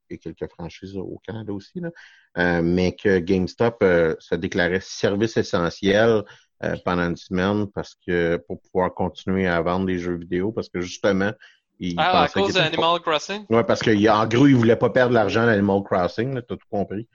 quelques 0.08 0.48
franchises 0.50 0.96
au 0.96 1.20
Canada 1.26 1.52
aussi, 1.52 1.80
là, 1.80 2.62
mais 2.62 2.92
que 2.92 3.18
GameStop 3.18 3.78
se 4.18 4.34
déclarait 4.34 4.80
service 4.80 5.36
essentiel 5.36 6.22
euh, 6.64 6.74
pendant 6.86 7.02
une 7.02 7.16
semaine 7.16 7.66
parce 7.74 7.94
que 8.06 8.38
pour 8.48 8.58
pouvoir 8.62 8.94
continuer 8.94 9.46
à 9.46 9.60
vendre 9.60 9.84
des 9.84 9.98
jeux 9.98 10.16
vidéo 10.16 10.52
parce 10.52 10.70
que 10.70 10.80
justement 10.80 11.30
il 11.78 11.94
ah, 11.98 12.22
à 12.22 12.28
cause 12.28 12.54
d'Animal 12.54 12.98
Crossing? 13.00 13.44
Oui, 13.50 13.60
parce 13.66 13.82
qu'en 13.82 14.26
gros, 14.26 14.46
il 14.46 14.56
voulait 14.56 14.76
pas 14.76 14.88
perdre 14.88 15.12
l'argent 15.12 15.44
d'Animal 15.44 15.82
Crossing, 15.82 16.32
tu 16.32 16.38
as 16.38 16.56
tout 16.56 16.58
compris. 16.70 17.06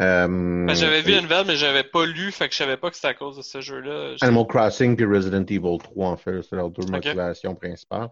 Euh, 0.00 0.66
ben, 0.66 0.74
j'avais 0.74 1.00
vu 1.00 1.14
une 1.14 1.22
nouvelle, 1.22 1.46
mais 1.46 1.56
j'avais 1.56 1.82
pas 1.82 2.04
lu, 2.04 2.30
fait 2.30 2.48
que 2.48 2.52
je 2.52 2.58
savais 2.58 2.76
pas 2.76 2.90
que 2.90 2.96
c'était 2.96 3.08
à 3.08 3.14
cause 3.14 3.38
de 3.38 3.42
ce 3.42 3.62
jeu-là. 3.62 4.16
Animal 4.20 4.46
Crossing 4.46 4.94
puis 4.96 5.06
Resident 5.06 5.46
Evil 5.46 5.78
3, 5.78 6.06
en 6.06 6.16
fait, 6.18 6.42
c'est 6.42 6.56
leurs 6.56 6.68
deux 6.68 6.86
motivations 6.86 7.54
principales. 7.54 8.10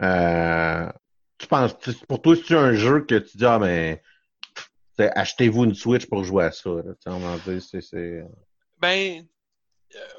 Euh, 0.00 0.86
tu 1.40 1.46
penses, 1.46 1.74
pour 2.06 2.20
toi, 2.20 2.36
c'est 2.36 2.54
un 2.54 2.74
jeu 2.74 3.00
que 3.00 3.16
tu 3.16 3.38
dis, 3.38 3.46
ah, 3.46 3.58
mais 3.58 4.02
achetez-vous 4.98 5.64
une 5.64 5.74
Switch 5.74 6.06
pour 6.06 6.22
jouer 6.24 6.44
à 6.44 6.52
ça. 6.52 6.70
Là, 6.70 6.92
on 7.06 7.36
dire, 7.36 7.62
c'est. 7.62 8.24
Ben, 8.78 9.26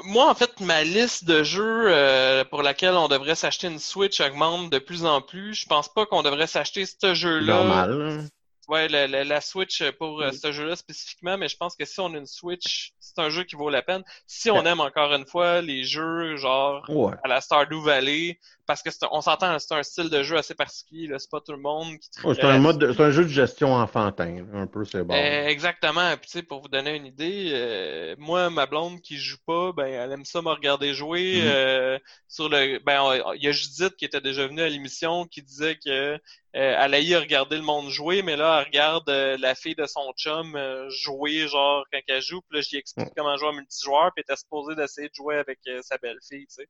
moi, 0.03 0.29
en 0.29 0.35
fait, 0.35 0.59
ma 0.59 0.83
liste 0.83 1.25
de 1.25 1.43
jeux 1.43 1.85
euh, 1.87 2.43
pour 2.45 2.63
laquelle 2.63 2.95
on 2.95 3.07
devrait 3.07 3.35
s'acheter 3.35 3.67
une 3.67 3.79
Switch 3.79 4.19
augmente 4.19 4.71
de 4.71 4.79
plus 4.79 5.05
en 5.05 5.21
plus. 5.21 5.53
Je 5.53 5.65
pense 5.65 5.93
pas 5.93 6.05
qu'on 6.05 6.23
devrait 6.23 6.47
s'acheter 6.47 6.85
ce 6.85 7.13
jeu-là. 7.13 7.63
Normal. 7.63 8.01
Hein. 8.01 8.27
Ouais, 8.67 8.87
la, 8.87 9.07
la, 9.07 9.41
Switch 9.41 9.83
pour 9.99 10.21
euh, 10.21 10.31
ce 10.31 10.51
jeu-là 10.51 10.75
spécifiquement, 10.75 11.37
mais 11.37 11.49
je 11.49 11.57
pense 11.57 11.75
que 11.75 11.83
si 11.83 11.99
on 11.99 12.13
a 12.13 12.17
une 12.17 12.25
Switch, 12.25 12.93
c'est 12.99 13.19
un 13.19 13.29
jeu 13.29 13.43
qui 13.43 13.55
vaut 13.55 13.69
la 13.69 13.81
peine. 13.81 14.03
Si 14.27 14.49
on 14.49 14.65
aime 14.65 14.79
encore 14.79 15.13
une 15.13 15.25
fois 15.25 15.61
les 15.61 15.83
jeux 15.83 16.37
genre 16.37 16.85
à 17.23 17.27
la 17.27 17.41
Stardew 17.41 17.81
Valley, 17.83 18.39
parce 18.71 18.83
que 18.83 19.05
on 19.11 19.21
s'entend, 19.21 19.57
c'est 19.59 19.73
un 19.73 19.83
style 19.83 20.09
de 20.09 20.23
jeu 20.23 20.37
assez 20.37 20.55
particulier. 20.55 21.13
C'est 21.17 21.29
pas 21.29 21.41
tout 21.41 21.51
le 21.51 21.59
monde 21.59 21.97
qui. 21.97 22.09
c'est 22.13 22.43
un 22.43 22.59
mode, 22.59 22.93
c'est 22.95 23.03
un 23.03 23.11
jeu 23.11 23.23
de 23.23 23.29
gestion 23.29 23.73
enfantin, 23.73 24.45
un 24.53 24.67
peu 24.67 24.85
c'est 24.85 25.03
bon. 25.03 25.13
Euh, 25.13 25.47
exactement. 25.47 26.15
Puis 26.17 26.29
tu 26.29 26.37
sais, 26.39 26.43
pour 26.43 26.61
vous 26.61 26.67
donner 26.67 26.95
une 26.95 27.05
idée, 27.05 27.49
euh, 27.53 28.15
moi, 28.17 28.49
ma 28.49 28.65
blonde 28.65 29.01
qui 29.01 29.17
joue 29.17 29.37
pas, 29.45 29.71
ben 29.73 29.87
elle 29.87 30.11
aime 30.11 30.25
ça 30.25 30.41
me 30.41 30.49
regarder 30.49 30.93
jouer. 30.93 31.41
Mm-hmm. 31.41 31.99
sur 32.27 32.49
le, 32.49 32.79
ben 32.79 33.33
il 33.35 33.43
y 33.43 33.47
a 33.47 33.51
Judith 33.51 33.95
qui 33.97 34.05
était 34.05 34.21
déjà 34.21 34.47
venue 34.47 34.61
à 34.61 34.69
l'émission 34.69 35.25
qui 35.25 35.41
disait 35.41 35.77
que 35.83 36.19
euh, 36.53 36.75
elle 36.77 36.93
a 36.93 36.99
eu 36.99 37.15
regarder 37.15 37.55
le 37.55 37.61
monde 37.61 37.89
jouer, 37.89 38.23
mais 38.23 38.35
là, 38.35 38.59
elle 38.59 38.65
regarde 38.65 39.09
euh, 39.09 39.37
la 39.39 39.55
fille 39.55 39.75
de 39.75 39.85
son 39.85 40.11
chum 40.17 40.57
euh, 40.57 40.89
jouer, 40.89 41.47
genre, 41.47 41.85
quand 41.91 41.99
elle 42.07 42.21
joue. 42.21 42.41
Puis 42.41 42.57
là, 42.57 42.61
j'y 42.61 42.75
explique 42.75 43.07
comment 43.15 43.37
jouer 43.37 43.49
en 43.49 43.53
multijoueur, 43.53 44.11
puis 44.13 44.23
elle 44.27 44.33
était 44.33 44.39
supposée 44.41 44.75
d'essayer 44.75 45.07
de 45.07 45.13
jouer 45.13 45.37
avec 45.37 45.59
sa 45.81 45.97
belle-fille, 45.97 46.47
tu 46.47 46.55
sais. 46.55 46.67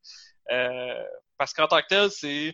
Parce 1.38 1.54
qu'en 1.54 1.68
tant 1.68 1.82
que 1.82 1.88
tel, 1.88 2.12
c'est 2.12 2.54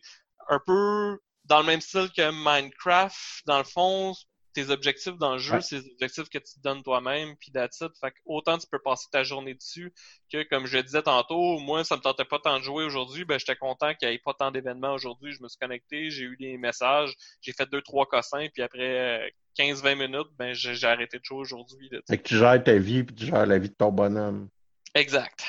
un 0.50 0.60
peu 0.66 1.20
dans 1.46 1.60
le 1.60 1.66
même 1.66 1.82
style 1.82 2.10
que 2.16 2.32
Minecraft. 2.32 3.44
Dans 3.46 3.58
le 3.58 3.64
fond, 3.64 4.14
tes 4.54 4.70
objectifs 4.72 5.18
dans 5.18 5.34
le 5.34 5.38
jeu, 5.38 5.62
c'est 5.62 5.78
les 5.78 5.92
objectifs 5.92 6.30
que 6.30 6.40
tu 6.40 6.56
te 6.56 6.60
donnes 6.64 6.82
toi-même, 6.82 7.36
puis 7.38 7.52
it. 7.56 7.72
Fait 8.02 8.14
autant 8.26 8.58
tu 8.58 8.66
peux 8.72 8.80
passer 8.80 9.06
ta 9.12 9.24
journée 9.24 9.54
dessus 9.54 9.94
que, 10.34 10.42
comme 10.50 10.66
je 10.66 10.78
le 10.78 10.84
disais 10.84 11.04
tantôt, 11.04 11.60
moi, 11.60 11.84
ça 11.84 11.96
me 11.96 12.02
tentait 12.02 12.26
pas 12.26 12.40
tant 12.40 12.58
de 12.58 12.64
jouer 12.64 12.84
aujourd'hui, 12.84 13.24
ben 13.24 13.38
j'étais 13.38 13.56
content 13.56 13.94
qu'il 13.94 14.10
n'y 14.10 14.16
ait 14.16 14.22
pas 14.24 14.34
tant 14.34 14.50
d'événements 14.50 14.94
aujourd'hui. 14.94 15.32
Je 15.32 15.44
me 15.44 15.48
suis 15.48 15.60
connecté, 15.60 16.10
j'ai 16.10 16.24
eu 16.24 16.38
des 16.38 16.58
messages, 16.58 17.14
j'ai 17.42 17.54
fait 17.54 17.70
deux, 17.70 17.84
trois 17.84 18.08
cossins, 18.08 18.48
puis 18.52 18.64
après 18.64 19.32
15-20 19.60 19.96
minutes, 19.96 20.30
ben 20.38 20.54
j'ai 20.54 20.88
arrêté 20.88 21.20
de 21.20 21.24
jouer 21.24 21.40
aujourd'hui. 21.40 21.90
Fait 22.10 22.18
que 22.18 22.28
tu 22.28 22.38
gères 22.38 22.64
ta 22.64 22.78
vie, 22.78 23.04
puis 23.04 23.16
tu 23.16 23.26
gères 23.28 23.46
la 23.46 23.60
vie 23.60 23.70
de 23.70 23.76
ton 23.76 23.92
bonhomme. 23.92 24.50
Exact. 24.96 25.46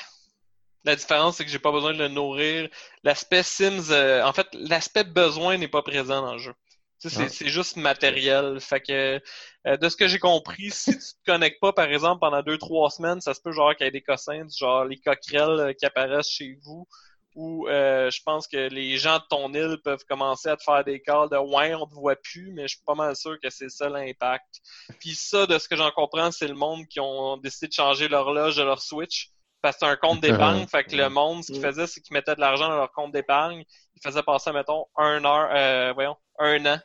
La 0.85 0.95
différence, 0.95 1.37
c'est 1.37 1.45
que 1.45 1.51
j'ai 1.51 1.59
pas 1.59 1.71
besoin 1.71 1.93
de 1.93 1.99
le 1.99 2.07
nourrir. 2.07 2.69
L'aspect 3.03 3.43
Sims, 3.43 3.91
euh, 3.91 4.23
en 4.23 4.33
fait, 4.33 4.47
l'aspect 4.53 5.03
besoin 5.03 5.57
n'est 5.57 5.67
pas 5.67 5.81
présent 5.81 6.21
dans 6.21 6.33
le 6.33 6.39
jeu. 6.39 6.53
C'est 6.99 7.47
juste 7.47 7.77
matériel. 7.77 8.59
Fait 8.59 8.81
que 8.81 9.21
euh, 9.67 9.77
de 9.77 9.89
ce 9.89 9.95
que 9.95 10.07
j'ai 10.07 10.19
compris, 10.19 10.69
si 10.71 10.91
tu 10.91 10.99
te 10.99 11.31
connectes 11.31 11.59
pas, 11.61 11.71
par 11.71 11.85
exemple, 11.85 12.19
pendant 12.19 12.41
deux, 12.43 12.57
trois 12.57 12.89
semaines, 12.89 13.21
ça 13.21 13.33
se 13.33 13.41
peut 13.41 13.51
genre 13.51 13.73
qu'il 13.75 13.85
y 13.85 13.87
ait 13.87 13.91
des 13.91 14.01
cossins, 14.01 14.45
genre 14.57 14.85
les 14.85 14.97
coquerelles 14.97 15.59
euh, 15.59 15.73
qui 15.73 15.85
apparaissent 15.85 16.29
chez 16.29 16.57
vous, 16.63 16.87
ou 17.35 17.67
euh, 17.69 18.09
je 18.11 18.21
pense 18.25 18.47
que 18.47 18.69
les 18.69 18.97
gens 18.97 19.19
de 19.19 19.23
ton 19.29 19.53
île 19.53 19.77
peuvent 19.83 20.03
commencer 20.09 20.49
à 20.49 20.57
te 20.57 20.63
faire 20.63 20.83
des 20.83 21.01
calls 21.01 21.29
de 21.29 21.37
ouais, 21.37 21.73
on 21.73 21.87
te 21.87 21.93
voit 21.93 22.17
plus, 22.17 22.51
mais 22.51 22.63
je 22.63 22.75
suis 22.75 22.83
pas 22.85 22.95
mal 22.95 23.15
sûr 23.15 23.37
que 23.41 23.49
c'est 23.49 23.69
ça 23.69 23.87
l'impact. 23.87 24.59
Puis 24.99 25.15
ça, 25.15 25.45
de 25.45 25.57
ce 25.57 25.69
que 25.69 25.77
j'en 25.77 25.91
comprends, 25.91 26.31
c'est 26.31 26.47
le 26.47 26.55
monde 26.55 26.85
qui 26.87 26.99
ont 26.99 27.37
décidé 27.37 27.67
de 27.67 27.73
changer 27.73 28.09
l'horloge 28.09 28.57
de 28.57 28.63
leur 28.63 28.81
Switch. 28.81 29.29
Parce 29.61 29.75
que 29.75 29.85
c'est 29.85 29.91
un 29.91 29.95
compte 29.95 30.21
d'épargne, 30.21 30.65
fait 30.67 30.83
que 30.83 30.95
le 30.95 31.09
monde, 31.09 31.43
ce 31.43 31.51
qu'il 31.51 31.61
faisait, 31.61 31.87
c'est 31.87 32.01
qu'ils 32.01 32.13
mettaient 32.13 32.35
de 32.35 32.41
l'argent 32.41 32.69
dans 32.69 32.77
leur 32.77 32.91
compte 32.91 33.11
d'épargne. 33.11 33.63
Ils 33.95 34.01
faisaient 34.01 34.23
passer, 34.23 34.51
mettons, 34.51 34.85
un 34.95 35.23
heure, 35.25 35.49
euh, 35.53 35.93
voyons, 35.93 36.15
un 36.39 36.65
an 36.65 36.79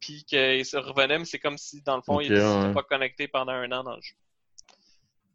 puis 0.00 0.24
qu'il 0.24 0.64
se 0.64 0.76
revenait, 0.76 1.18
mais 1.18 1.24
c'est 1.24 1.38
comme 1.38 1.58
si, 1.58 1.82
dans 1.82 1.96
le 1.96 2.02
fond, 2.02 2.20
il 2.20 2.32
n'était 2.32 2.72
pas 2.72 2.82
connecté 2.82 3.28
pendant 3.28 3.52
un 3.52 3.70
an 3.70 3.84
dans 3.84 3.96
le 3.96 4.02
jeu. 4.02 4.14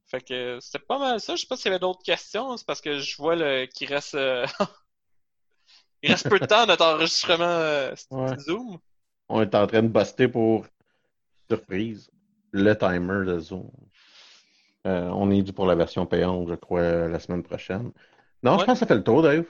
Fait 0.08 0.22
que 0.22 0.60
c'était 0.60 0.84
pas 0.84 1.00
mal 1.00 1.20
ça. 1.20 1.36
Je 1.36 1.42
sais 1.42 1.48
pas 1.48 1.56
s'il 1.56 1.68
y 1.68 1.70
avait 1.70 1.80
d'autres 1.80 2.04
questions. 2.04 2.58
C'est 2.58 2.66
parce 2.66 2.82
que 2.82 3.00
je 3.00 3.18
vois 3.18 3.36
qu'il 3.68 3.88
reste. 3.88 4.16
Euh, 4.16 4.46
il 6.04 6.12
reste 6.12 6.30
peu 6.30 6.40
de 6.40 6.46
temps 6.46 6.62
à 6.62 6.66
notre 6.66 6.86
enregistrement 6.86 7.44
euh, 7.44 7.96
Zoom. 8.40 8.78
On 9.30 9.42
est 9.42 9.56
en 9.56 9.66
train 9.66 9.82
de 9.82 9.88
buster 9.88 10.28
pour 10.28 10.66
surprise 11.50 12.10
le 12.52 12.76
timer 12.76 13.26
de 13.26 13.40
Zoom. 13.40 13.72
Euh, 14.86 15.10
on 15.14 15.32
est 15.32 15.42
dû 15.42 15.52
pour 15.52 15.66
la 15.66 15.76
version 15.76 16.06
payante, 16.06 16.48
je 16.50 16.56
crois, 16.56 17.08
la 17.08 17.20
semaine 17.20 17.44
prochaine. 17.44 17.92
Non, 18.44 18.60
je 18.60 18.66
pense 18.66 18.76
que 18.76 18.80
ça 18.80 18.86
fait 18.86 18.96
le 18.96 19.04
tour, 19.04 19.24
Dave. 19.24 19.46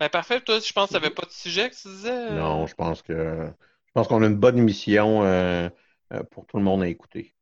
Ben 0.00 0.08
parfait. 0.08 0.40
Toi, 0.40 0.58
je 0.58 0.72
pense 0.72 0.88
que 0.88 0.94
tu 0.94 1.00
n'avais 1.00 1.14
pas 1.14 1.26
de 1.26 1.30
sujet 1.30 1.70
que 1.70 1.74
tu 1.74 1.88
disais. 1.88 2.30
Non, 2.32 2.66
je 2.66 2.74
pense 2.74 3.02
que 3.02 3.46
je 3.86 3.92
pense 3.92 4.08
qu'on 4.08 4.22
a 4.22 4.26
une 4.26 4.36
bonne 4.36 4.58
émission 4.58 5.22
euh, 5.24 5.68
euh, 6.12 6.22
pour 6.30 6.46
tout 6.46 6.56
le 6.56 6.62
monde 6.62 6.82
à 6.82 6.88
écouter. 6.88 7.32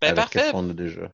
Ben, 0.00 0.14
parfait. 0.14 0.50
On 0.54 0.70
a 0.70 0.72
déjà? 0.72 1.10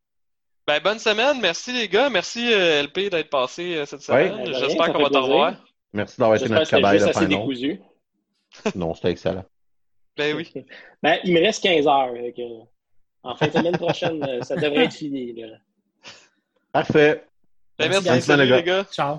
Ben, 0.66 0.80
bonne 0.82 0.98
semaine. 0.98 1.40
Merci, 1.40 1.72
les 1.72 1.88
gars. 1.88 2.10
Merci, 2.10 2.52
euh, 2.52 2.82
LP, 2.82 3.10
d'être 3.10 3.30
passé 3.30 3.82
cette 3.86 4.02
semaine. 4.02 4.44
Ben, 4.44 4.52
J'espère 4.52 4.92
qu'on 4.92 5.02
va 5.02 5.10
t'en 5.10 5.22
revoir. 5.22 5.54
Merci 5.92 6.20
d'avoir 6.20 6.36
été 6.36 6.48
notre 6.48 6.68
cabaye 6.68 7.00
de 7.00 7.06
fin 7.12 7.28
Non, 8.74 8.94
c'était 8.94 9.10
excellent. 9.10 9.44
Ben 10.16 10.36
oui. 10.36 10.52
Ben, 11.02 11.18
il 11.24 11.34
me 11.34 11.40
reste 11.40 11.62
15 11.62 11.86
heures. 11.86 12.14
En 13.24 13.34
fin 13.34 13.48
de 13.48 13.52
semaine 13.52 13.76
prochaine, 13.76 14.42
ça 14.42 14.54
devrait 14.54 14.84
être 14.84 14.94
fini. 14.94 15.34
Parfait. 16.72 17.24
Ben, 17.78 17.90
merci, 18.04 18.36
les 18.36 18.62
gars. 18.62 18.84
Ciao. 18.84 19.18